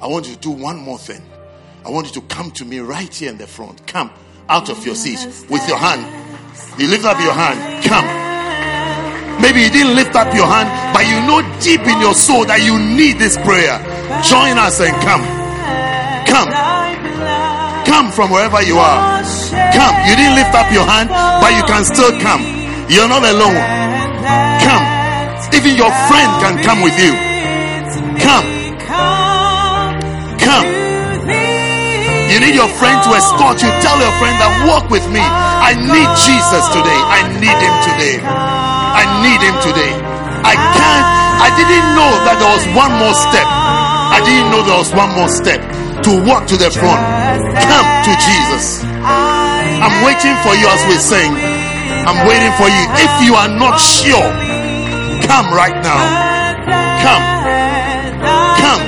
I 0.00 0.06
want 0.06 0.28
you 0.28 0.34
to 0.34 0.40
do 0.40 0.50
one 0.50 0.78
more 0.78 0.98
thing. 0.98 1.22
I 1.84 1.90
want 1.90 2.06
you 2.06 2.20
to 2.20 2.26
come 2.28 2.50
to 2.52 2.64
me 2.64 2.80
right 2.80 3.12
here 3.12 3.30
in 3.30 3.38
the 3.38 3.46
front. 3.46 3.86
Come 3.86 4.10
out 4.48 4.68
of 4.68 4.84
your 4.84 4.94
seat 4.94 5.24
with 5.48 5.66
your 5.68 5.78
hand. 5.78 6.02
You 6.78 6.88
lift 6.88 7.04
up 7.04 7.18
your 7.20 7.32
hand. 7.32 7.84
Come. 7.84 8.30
Maybe 9.40 9.62
you 9.62 9.70
didn't 9.70 9.94
lift 9.94 10.14
up 10.16 10.34
your 10.34 10.46
hand, 10.46 10.68
but 10.92 11.06
you 11.06 11.16
know 11.26 11.40
deep 11.60 11.80
in 11.86 12.00
your 12.00 12.14
soul 12.14 12.44
that 12.44 12.62
you 12.62 12.78
need 12.78 13.18
this 13.18 13.36
prayer. 13.38 13.78
Join 14.22 14.58
us 14.58 14.80
and 14.80 14.94
come. 15.00 15.24
Come. 16.26 16.69
Come 18.10 18.26
from 18.26 18.34
wherever 18.34 18.58
you 18.66 18.74
are. 18.74 19.22
Come. 19.70 19.94
You 20.02 20.18
didn't 20.18 20.34
lift 20.34 20.50
up 20.50 20.66
your 20.74 20.82
hand, 20.82 21.14
but 21.14 21.54
you 21.54 21.62
can 21.62 21.86
still 21.86 22.10
come. 22.18 22.42
You're 22.90 23.06
not 23.06 23.22
alone. 23.22 23.54
Come. 24.66 24.82
Even 25.54 25.78
your 25.78 25.94
friend 26.10 26.26
can 26.42 26.58
come 26.58 26.82
with 26.82 26.98
you. 26.98 27.14
Come. 28.18 28.46
Come. 30.42 30.66
You 32.34 32.42
need 32.42 32.58
your 32.58 32.66
friend 32.82 32.98
to 33.06 33.10
escort 33.14 33.62
you. 33.62 33.70
Tell 33.78 33.94
your 34.02 34.14
friend 34.18 34.34
that 34.42 34.66
walk 34.66 34.90
with 34.90 35.06
me. 35.06 35.22
I 35.22 35.78
need 35.78 36.10
Jesus 36.18 36.66
today. 36.74 37.00
I 37.14 37.30
need 37.38 37.58
him 37.62 37.76
today. 37.94 38.18
I 38.26 39.06
need 39.22 39.38
him 39.38 39.54
today. 39.62 39.94
I 40.42 40.58
can't. 40.58 41.06
I 41.46 41.48
didn't 41.54 41.94
know 41.94 42.10
that 42.26 42.42
there 42.42 42.50
was 42.58 42.66
one 42.74 42.90
more 42.98 43.14
step. 43.14 43.46
I 43.46 44.18
didn't 44.26 44.50
know 44.50 44.66
there 44.66 44.82
was 44.82 44.90
one 44.98 45.14
more 45.14 45.30
step 45.30 45.62
to 46.10 46.18
walk 46.26 46.42
to 46.50 46.56
the 46.58 46.70
front. 46.74 47.02
Come 47.54 47.86
to 48.02 48.12
Jesus. 48.18 48.82
I'm 48.82 49.94
waiting 50.02 50.34
for 50.42 50.54
you 50.58 50.66
as 50.66 50.82
we 50.90 50.96
sing. 50.98 51.30
I'm 52.02 52.26
waiting 52.26 52.50
for 52.58 52.66
you. 52.66 52.82
If 52.98 53.12
you 53.22 53.34
are 53.38 53.46
not 53.48 53.78
sure, 53.78 54.26
come 55.22 55.46
right 55.54 55.76
now. 55.86 56.02
Come. 57.04 57.24
Come. 58.58 58.82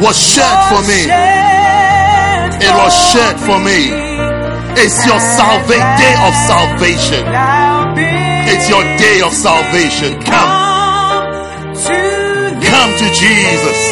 Was 0.00 0.16
shed 0.16 0.56
for 0.72 0.80
me. 0.88 1.00
It 2.64 2.72
was 2.72 2.92
shed 3.12 3.36
for 3.38 3.58
me. 3.60 3.92
It's 4.80 5.04
your 5.04 5.20
salva- 5.20 5.84
day 6.00 6.14
of 6.24 6.32
salvation. 6.48 7.22
It's 8.48 8.66
your 8.72 8.82
day 8.96 9.20
of 9.20 9.32
salvation. 9.32 10.16
Come. 10.24 10.52
Come 12.64 12.90
to 12.96 13.06
Jesus. 13.12 13.91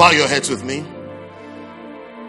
Bow 0.00 0.12
your 0.12 0.28
heads 0.28 0.48
with 0.48 0.64
me. 0.64 0.82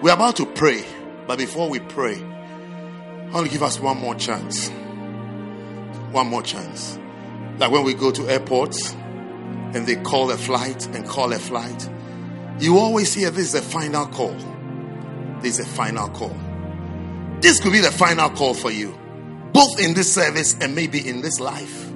We're 0.01 0.11
about 0.11 0.35
to 0.35 0.45
pray, 0.45 0.83
but 1.25 1.37
before 1.37 1.69
we 1.69 1.79
pray, 1.79 2.17
I 2.17 3.29
want 3.31 3.45
to 3.45 3.49
give 3.49 3.63
us 3.63 3.79
one 3.79 3.97
more 3.97 4.13
chance. 4.13 4.67
One 6.11 6.27
more 6.27 6.41
chance. 6.41 6.99
Like 7.59 7.71
when 7.71 7.85
we 7.85 7.93
go 7.93 8.11
to 8.11 8.27
airports 8.27 8.91
and 8.91 9.87
they 9.87 9.95
call 9.95 10.31
a 10.31 10.37
flight 10.37 10.85
and 10.87 11.07
call 11.07 11.31
a 11.31 11.39
flight, 11.39 11.89
you 12.59 12.77
always 12.77 13.13
hear 13.13 13.29
this 13.29 13.53
is 13.53 13.55
a 13.55 13.61
final 13.61 14.05
call. 14.05 14.35
This 15.39 15.57
is 15.57 15.65
a 15.65 15.69
final 15.69 16.09
call. 16.09 16.35
This 17.39 17.61
could 17.61 17.71
be 17.71 17.79
the 17.79 17.89
final 17.89 18.31
call 18.31 18.53
for 18.53 18.71
you, 18.71 18.99
both 19.53 19.79
in 19.79 19.93
this 19.93 20.13
service 20.13 20.57
and 20.59 20.75
maybe 20.75 21.07
in 21.07 21.21
this 21.21 21.39
life. 21.39 21.89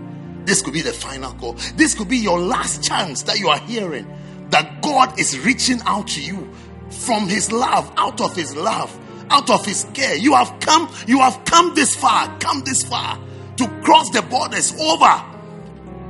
This 0.45 0.61
could 0.61 0.73
be 0.73 0.83
the 0.83 0.93
final 0.93 1.33
call. 1.33 1.57
This 1.75 1.95
could 1.95 2.07
be 2.07 2.19
your 2.19 2.39
last 2.39 2.81
chance 2.81 3.23
that 3.23 3.39
you 3.39 3.49
are 3.49 3.59
hearing 3.59 4.09
that 4.55 4.81
God 4.81 5.19
is 5.19 5.37
reaching 5.39 5.81
out 5.85 6.07
to 6.07 6.21
you 6.21 6.49
from 6.89 7.27
His 7.27 7.51
love, 7.51 7.91
out 7.97 8.21
of 8.21 8.33
His 8.37 8.55
love, 8.55 8.97
out 9.29 9.49
of 9.49 9.65
His 9.65 9.85
care. 9.93 10.15
You 10.15 10.33
have 10.33 10.61
come, 10.61 10.89
you 11.07 11.19
have 11.19 11.43
come 11.43 11.75
this 11.75 11.93
far, 11.93 12.33
come 12.39 12.61
this 12.63 12.81
far 12.81 13.19
to 13.57 13.67
cross 13.83 14.11
the 14.11 14.21
borders 14.21 14.73
over 14.79 15.21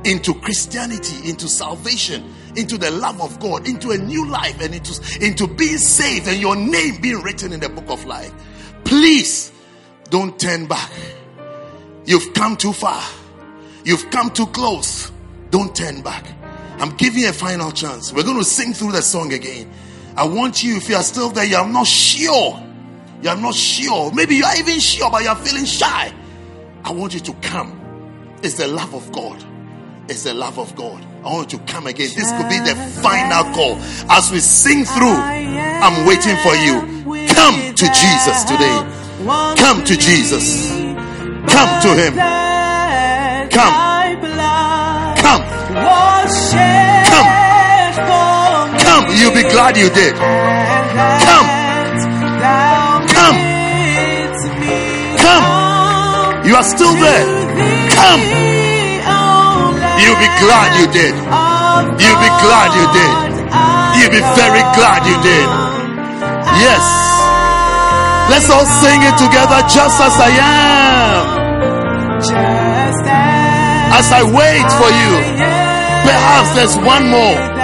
into 0.04 0.32
Christianity, 0.32 1.28
into 1.28 1.48
salvation, 1.48 2.32
into 2.54 2.78
the 2.78 2.92
love 2.92 3.20
of 3.20 3.40
God, 3.40 3.66
into 3.66 3.90
a 3.90 3.98
new 3.98 4.28
life, 4.28 4.60
and 4.60 4.72
into, 4.72 5.24
into 5.24 5.48
being 5.48 5.78
saved 5.78 6.28
and 6.28 6.40
your 6.40 6.54
name 6.54 7.00
being 7.00 7.22
written 7.22 7.52
in 7.52 7.58
the 7.58 7.68
book 7.68 7.90
of 7.90 8.04
life. 8.04 8.32
Please 8.84 9.50
don't 10.10 10.38
turn 10.38 10.66
back. 10.66 10.92
You've 12.04 12.32
come 12.32 12.56
too 12.56 12.72
far. 12.72 13.02
You've 13.84 14.08
come 14.10 14.30
too 14.30 14.46
close. 14.46 15.10
Don't 15.50 15.74
turn 15.74 16.00
back. 16.00 16.35
I'm 16.78 16.96
giving 16.96 17.24
a 17.24 17.32
final 17.32 17.72
chance. 17.72 18.12
We're 18.12 18.24
going 18.24 18.38
to 18.38 18.44
sing 18.44 18.74
through 18.74 18.92
the 18.92 19.02
song 19.02 19.32
again. 19.32 19.70
I 20.16 20.24
want 20.24 20.62
you, 20.62 20.76
if 20.76 20.88
you 20.88 20.96
are 20.96 21.02
still 21.02 21.30
there, 21.30 21.44
you 21.44 21.56
are 21.56 21.68
not 21.68 21.86
sure. 21.86 22.62
You 23.22 23.30
are 23.30 23.36
not 23.36 23.54
sure. 23.54 24.12
Maybe 24.12 24.36
you 24.36 24.44
are 24.44 24.56
even 24.56 24.78
sure, 24.78 25.10
but 25.10 25.22
you 25.22 25.28
are 25.28 25.36
feeling 25.36 25.64
shy. 25.64 26.12
I 26.84 26.92
want 26.92 27.14
you 27.14 27.20
to 27.20 27.32
come. 27.34 28.38
It's 28.42 28.54
the 28.54 28.68
love 28.68 28.94
of 28.94 29.10
God. 29.12 29.42
It's 30.08 30.22
the 30.22 30.34
love 30.34 30.58
of 30.58 30.74
God. 30.76 31.04
I 31.24 31.32
want 31.32 31.52
you 31.52 31.58
to 31.58 31.64
come 31.64 31.86
again. 31.86 32.10
This 32.14 32.30
could 32.32 32.48
be 32.48 32.58
the 32.60 32.76
final 33.02 33.44
call. 33.52 33.76
As 34.08 34.30
we 34.30 34.38
sing 34.38 34.84
through, 34.84 35.16
I'm 35.16 36.06
waiting 36.06 36.36
for 36.36 36.54
you. 36.54 37.26
Come 37.34 37.74
to 37.74 37.86
Jesus 37.86 38.44
today. 38.44 38.78
Come 39.56 39.82
to 39.84 39.96
Jesus. 39.96 40.70
Come 40.70 41.82
to 41.82 41.94
Him. 41.94 42.14
Come. 43.50 43.95
You'll 49.16 49.32
be 49.32 49.48
glad 49.48 49.76
you 49.76 49.88
did. 49.88 50.14
Come. 51.24 51.48
Come. 53.08 53.38
Come. 55.24 55.44
You 56.44 56.54
are 56.54 56.62
still 56.62 56.92
there. 56.92 57.26
Come. 57.96 58.22
You'll 59.96 60.20
be 60.20 60.30
glad 60.44 60.68
you 60.76 60.86
did. 60.92 61.14
You'll 61.96 62.20
be 62.20 62.32
glad 62.44 62.68
you 62.76 62.86
did. 62.92 63.14
You'll 63.96 64.12
be 64.12 64.24
very 64.36 64.64
glad 64.76 65.00
you 65.08 65.16
did. 65.24 65.48
Yes. 66.60 66.84
Let's 68.28 68.50
all 68.50 68.68
sing 68.84 69.00
it 69.00 69.16
together 69.16 69.60
just 69.72 69.96
as 69.96 70.14
I 70.20 70.30
am. 70.44 71.24
As 73.96 74.12
I 74.12 74.22
wait 74.28 74.68
for 74.76 74.90
you. 74.92 75.12
Perhaps 76.04 76.54
there's 76.54 76.76
one 76.84 77.08
more. 77.08 77.55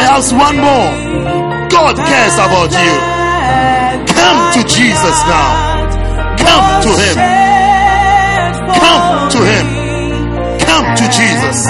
Perhaps 0.00 0.32
one 0.32 0.56
more. 0.56 1.68
God 1.68 1.94
cares 1.94 2.34
about 2.40 2.72
you. 2.72 2.92
Come 4.16 4.40
to 4.56 4.62
Jesus 4.66 5.16
now. 5.28 5.50
Come 6.40 6.82
to 6.84 6.92
Him. 7.04 7.16
Come 8.80 9.30
to 9.30 9.40
Him. 9.44 9.66
Come 10.58 10.86
to 10.96 11.04
Jesus. 11.12 11.66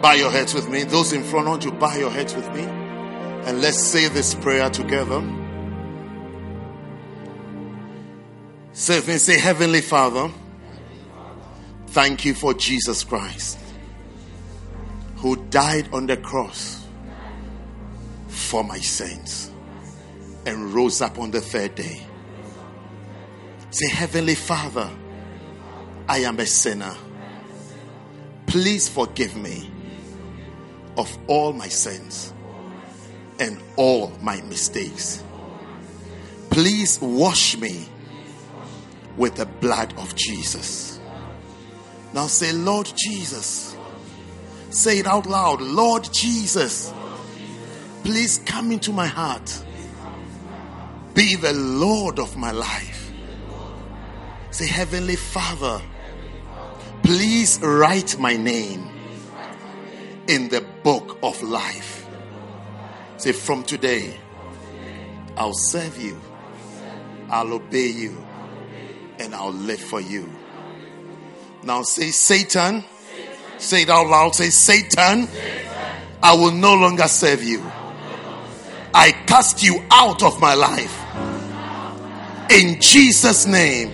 Bow 0.00 0.12
your 0.12 0.30
heads 0.30 0.54
with 0.54 0.68
me. 0.68 0.84
Those 0.84 1.12
in 1.12 1.24
front, 1.24 1.48
want 1.48 1.64
you 1.64 1.72
bow 1.72 1.96
your 1.96 2.10
heads 2.10 2.36
with 2.36 2.48
me. 2.54 2.83
And 3.54 3.62
let's 3.62 3.84
say 3.84 4.08
this 4.08 4.34
prayer 4.34 4.68
together. 4.68 5.22
Say 8.72 8.98
say, 9.00 9.38
Heavenly 9.38 9.80
Father, 9.80 10.28
thank 11.86 12.24
you 12.24 12.34
for 12.34 12.52
Jesus 12.52 13.04
Christ 13.04 13.60
who 15.18 15.36
died 15.50 15.88
on 15.92 16.06
the 16.06 16.16
cross 16.16 16.84
for 18.26 18.64
my 18.64 18.78
sins 18.78 19.52
and 20.46 20.74
rose 20.74 21.00
up 21.00 21.20
on 21.20 21.30
the 21.30 21.40
third 21.40 21.76
day. 21.76 22.04
Say, 23.70 23.88
Heavenly 23.88 24.34
Father, 24.34 24.90
I 26.08 26.18
am 26.24 26.40
a 26.40 26.46
sinner. 26.46 26.96
Please 28.48 28.88
forgive 28.88 29.36
me 29.36 29.70
of 30.96 31.16
all 31.28 31.52
my 31.52 31.68
sins 31.68 32.33
and 33.38 33.60
all 33.76 34.12
my 34.20 34.40
mistakes. 34.42 35.22
Please 36.50 37.00
wash 37.00 37.56
me 37.56 37.88
with 39.16 39.36
the 39.36 39.46
blood 39.46 39.92
of 39.98 40.14
Jesus. 40.14 41.00
Now 42.12 42.26
say, 42.26 42.52
Lord 42.52 42.92
Jesus. 42.96 43.76
Say 44.70 44.98
it 44.98 45.06
out 45.06 45.26
loud. 45.26 45.60
Lord 45.60 46.08
Jesus, 46.12 46.92
please 48.02 48.40
come 48.44 48.72
into 48.72 48.92
my 48.92 49.06
heart. 49.06 49.64
Be 51.14 51.36
the 51.36 51.52
Lord 51.52 52.18
of 52.18 52.36
my 52.36 52.50
life. 52.50 53.12
Say, 54.50 54.66
Heavenly 54.66 55.14
Father, 55.14 55.80
please 57.04 57.60
write 57.62 58.18
my 58.18 58.36
name 58.36 58.88
in 60.26 60.48
the 60.48 60.64
book 60.82 61.18
of 61.22 61.40
life. 61.42 62.03
Say, 63.24 63.32
from 63.32 63.62
today, 63.62 64.20
I'll 65.34 65.54
serve 65.54 65.96
you, 65.98 66.20
I'll 67.30 67.54
obey 67.54 67.86
you, 67.86 68.22
and 69.18 69.34
I'll 69.34 69.50
live 69.50 69.80
for 69.80 69.98
you. 69.98 70.30
Now 71.62 71.84
say, 71.84 72.10
Satan, 72.10 72.84
say 73.56 73.84
it 73.84 73.88
out 73.88 74.08
loud. 74.08 74.34
Say, 74.34 74.50
Satan, 74.50 75.26
I 76.22 76.34
will 76.34 76.50
no 76.50 76.74
longer 76.74 77.08
serve 77.08 77.42
you. 77.42 77.62
I 78.92 79.12
cast 79.26 79.62
you 79.62 79.82
out 79.90 80.22
of 80.22 80.38
my 80.38 80.52
life. 80.52 80.94
In 82.50 82.78
Jesus' 82.78 83.46
name, 83.46 83.90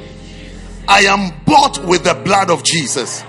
I 0.89 1.03
am 1.03 1.41
bought 1.45 1.85
with 1.85 2.03
the 2.03 2.15
blood 2.25 2.51
of 2.51 2.65
Jesus. 2.65 3.23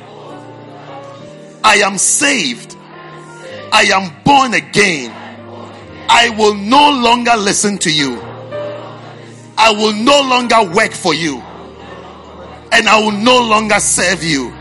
I 1.63 1.83
am 1.85 1.99
saved. 1.99 2.75
I 3.71 3.83
am 3.93 4.11
born 4.23 4.55
again. 4.55 5.20
I 6.13 6.29
will 6.37 6.55
no 6.55 6.91
longer 6.91 7.37
listen 7.37 7.77
to 7.79 7.89
you. 7.91 8.19
I 9.57 9.71
will 9.71 9.93
no 9.93 10.19
longer 10.21 10.75
work 10.75 10.91
for 10.91 11.13
you. 11.13 11.37
And 12.73 12.89
I 12.89 12.99
will 13.01 13.13
no 13.13 13.41
longer 13.41 13.79
serve 13.79 14.21
you. 14.21 14.51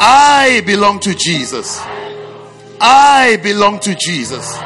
I 0.00 0.62
belong 0.66 0.98
to 1.00 1.14
Jesus. 1.14 1.80
I 2.80 3.38
belong 3.40 3.78
to 3.80 3.94
Jesus. 3.94 4.58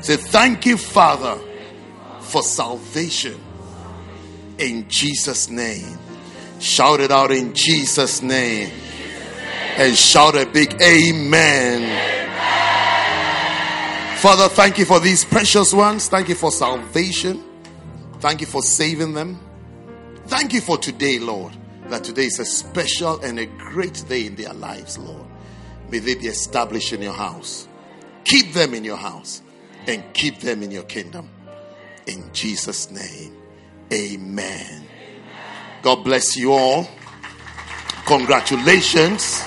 Say, 0.00 0.16
thank 0.16 0.64
you, 0.64 0.78
Father, 0.78 1.38
for 2.20 2.42
salvation. 2.42 3.38
In 4.56 4.88
Jesus' 4.88 5.50
name. 5.50 5.98
Shout 6.60 7.00
it 7.00 7.10
out 7.10 7.30
in 7.30 7.52
Jesus' 7.52 8.22
name. 8.22 8.72
And 9.76 9.94
shout 9.94 10.34
a 10.34 10.46
big 10.46 10.80
amen. 10.80 12.20
Father, 14.20 14.50
thank 14.50 14.76
you 14.76 14.84
for 14.84 15.00
these 15.00 15.24
precious 15.24 15.72
ones. 15.72 16.08
Thank 16.08 16.28
you 16.28 16.34
for 16.34 16.50
salvation. 16.50 17.42
Thank 18.18 18.42
you 18.42 18.46
for 18.46 18.60
saving 18.60 19.14
them. 19.14 19.40
Thank 20.26 20.52
you 20.52 20.60
for 20.60 20.76
today, 20.76 21.18
Lord. 21.18 21.54
That 21.86 22.04
today 22.04 22.26
is 22.26 22.38
a 22.38 22.44
special 22.44 23.18
and 23.22 23.38
a 23.38 23.46
great 23.46 24.04
day 24.10 24.26
in 24.26 24.36
their 24.36 24.52
lives, 24.52 24.98
Lord. 24.98 25.26
May 25.90 26.00
they 26.00 26.16
be 26.16 26.26
established 26.26 26.92
in 26.92 27.00
your 27.00 27.14
house. 27.14 27.66
Keep 28.24 28.52
them 28.52 28.74
in 28.74 28.84
your 28.84 28.98
house 28.98 29.40
and 29.86 30.04
keep 30.12 30.40
them 30.40 30.62
in 30.62 30.70
your 30.70 30.82
kingdom. 30.82 31.30
In 32.06 32.30
Jesus' 32.34 32.90
name, 32.90 33.34
amen. 33.90 34.84
God 35.80 36.04
bless 36.04 36.36
you 36.36 36.52
all. 36.52 36.86
Congratulations. 38.04 39.42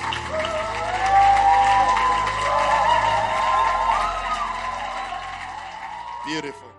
Beautiful. 6.25 6.69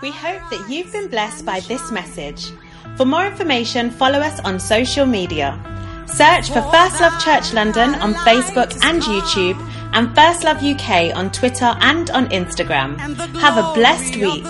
We 0.00 0.10
hope 0.10 0.40
that 0.50 0.66
you've 0.70 0.90
been 0.92 1.08
blessed 1.08 1.44
by 1.44 1.60
this 1.60 1.90
message. 1.90 2.50
For 2.96 3.04
more 3.04 3.26
information, 3.26 3.90
follow 3.90 4.18
us 4.18 4.40
on 4.40 4.58
social 4.58 5.04
media. 5.04 5.58
Search 6.06 6.48
for 6.48 6.62
First 6.72 7.00
Love 7.00 7.22
Church 7.22 7.52
London 7.52 7.94
on 7.96 8.14
Facebook 8.14 8.72
and 8.82 9.02
YouTube 9.02 9.58
and 9.92 10.14
First 10.14 10.44
Love 10.44 10.62
UK 10.62 11.14
on 11.14 11.30
Twitter 11.30 11.76
and 11.80 12.10
on 12.10 12.28
Instagram. 12.30 12.98
Have 13.38 13.58
a 13.58 13.72
blessed 13.74 14.16
week. 14.16 14.44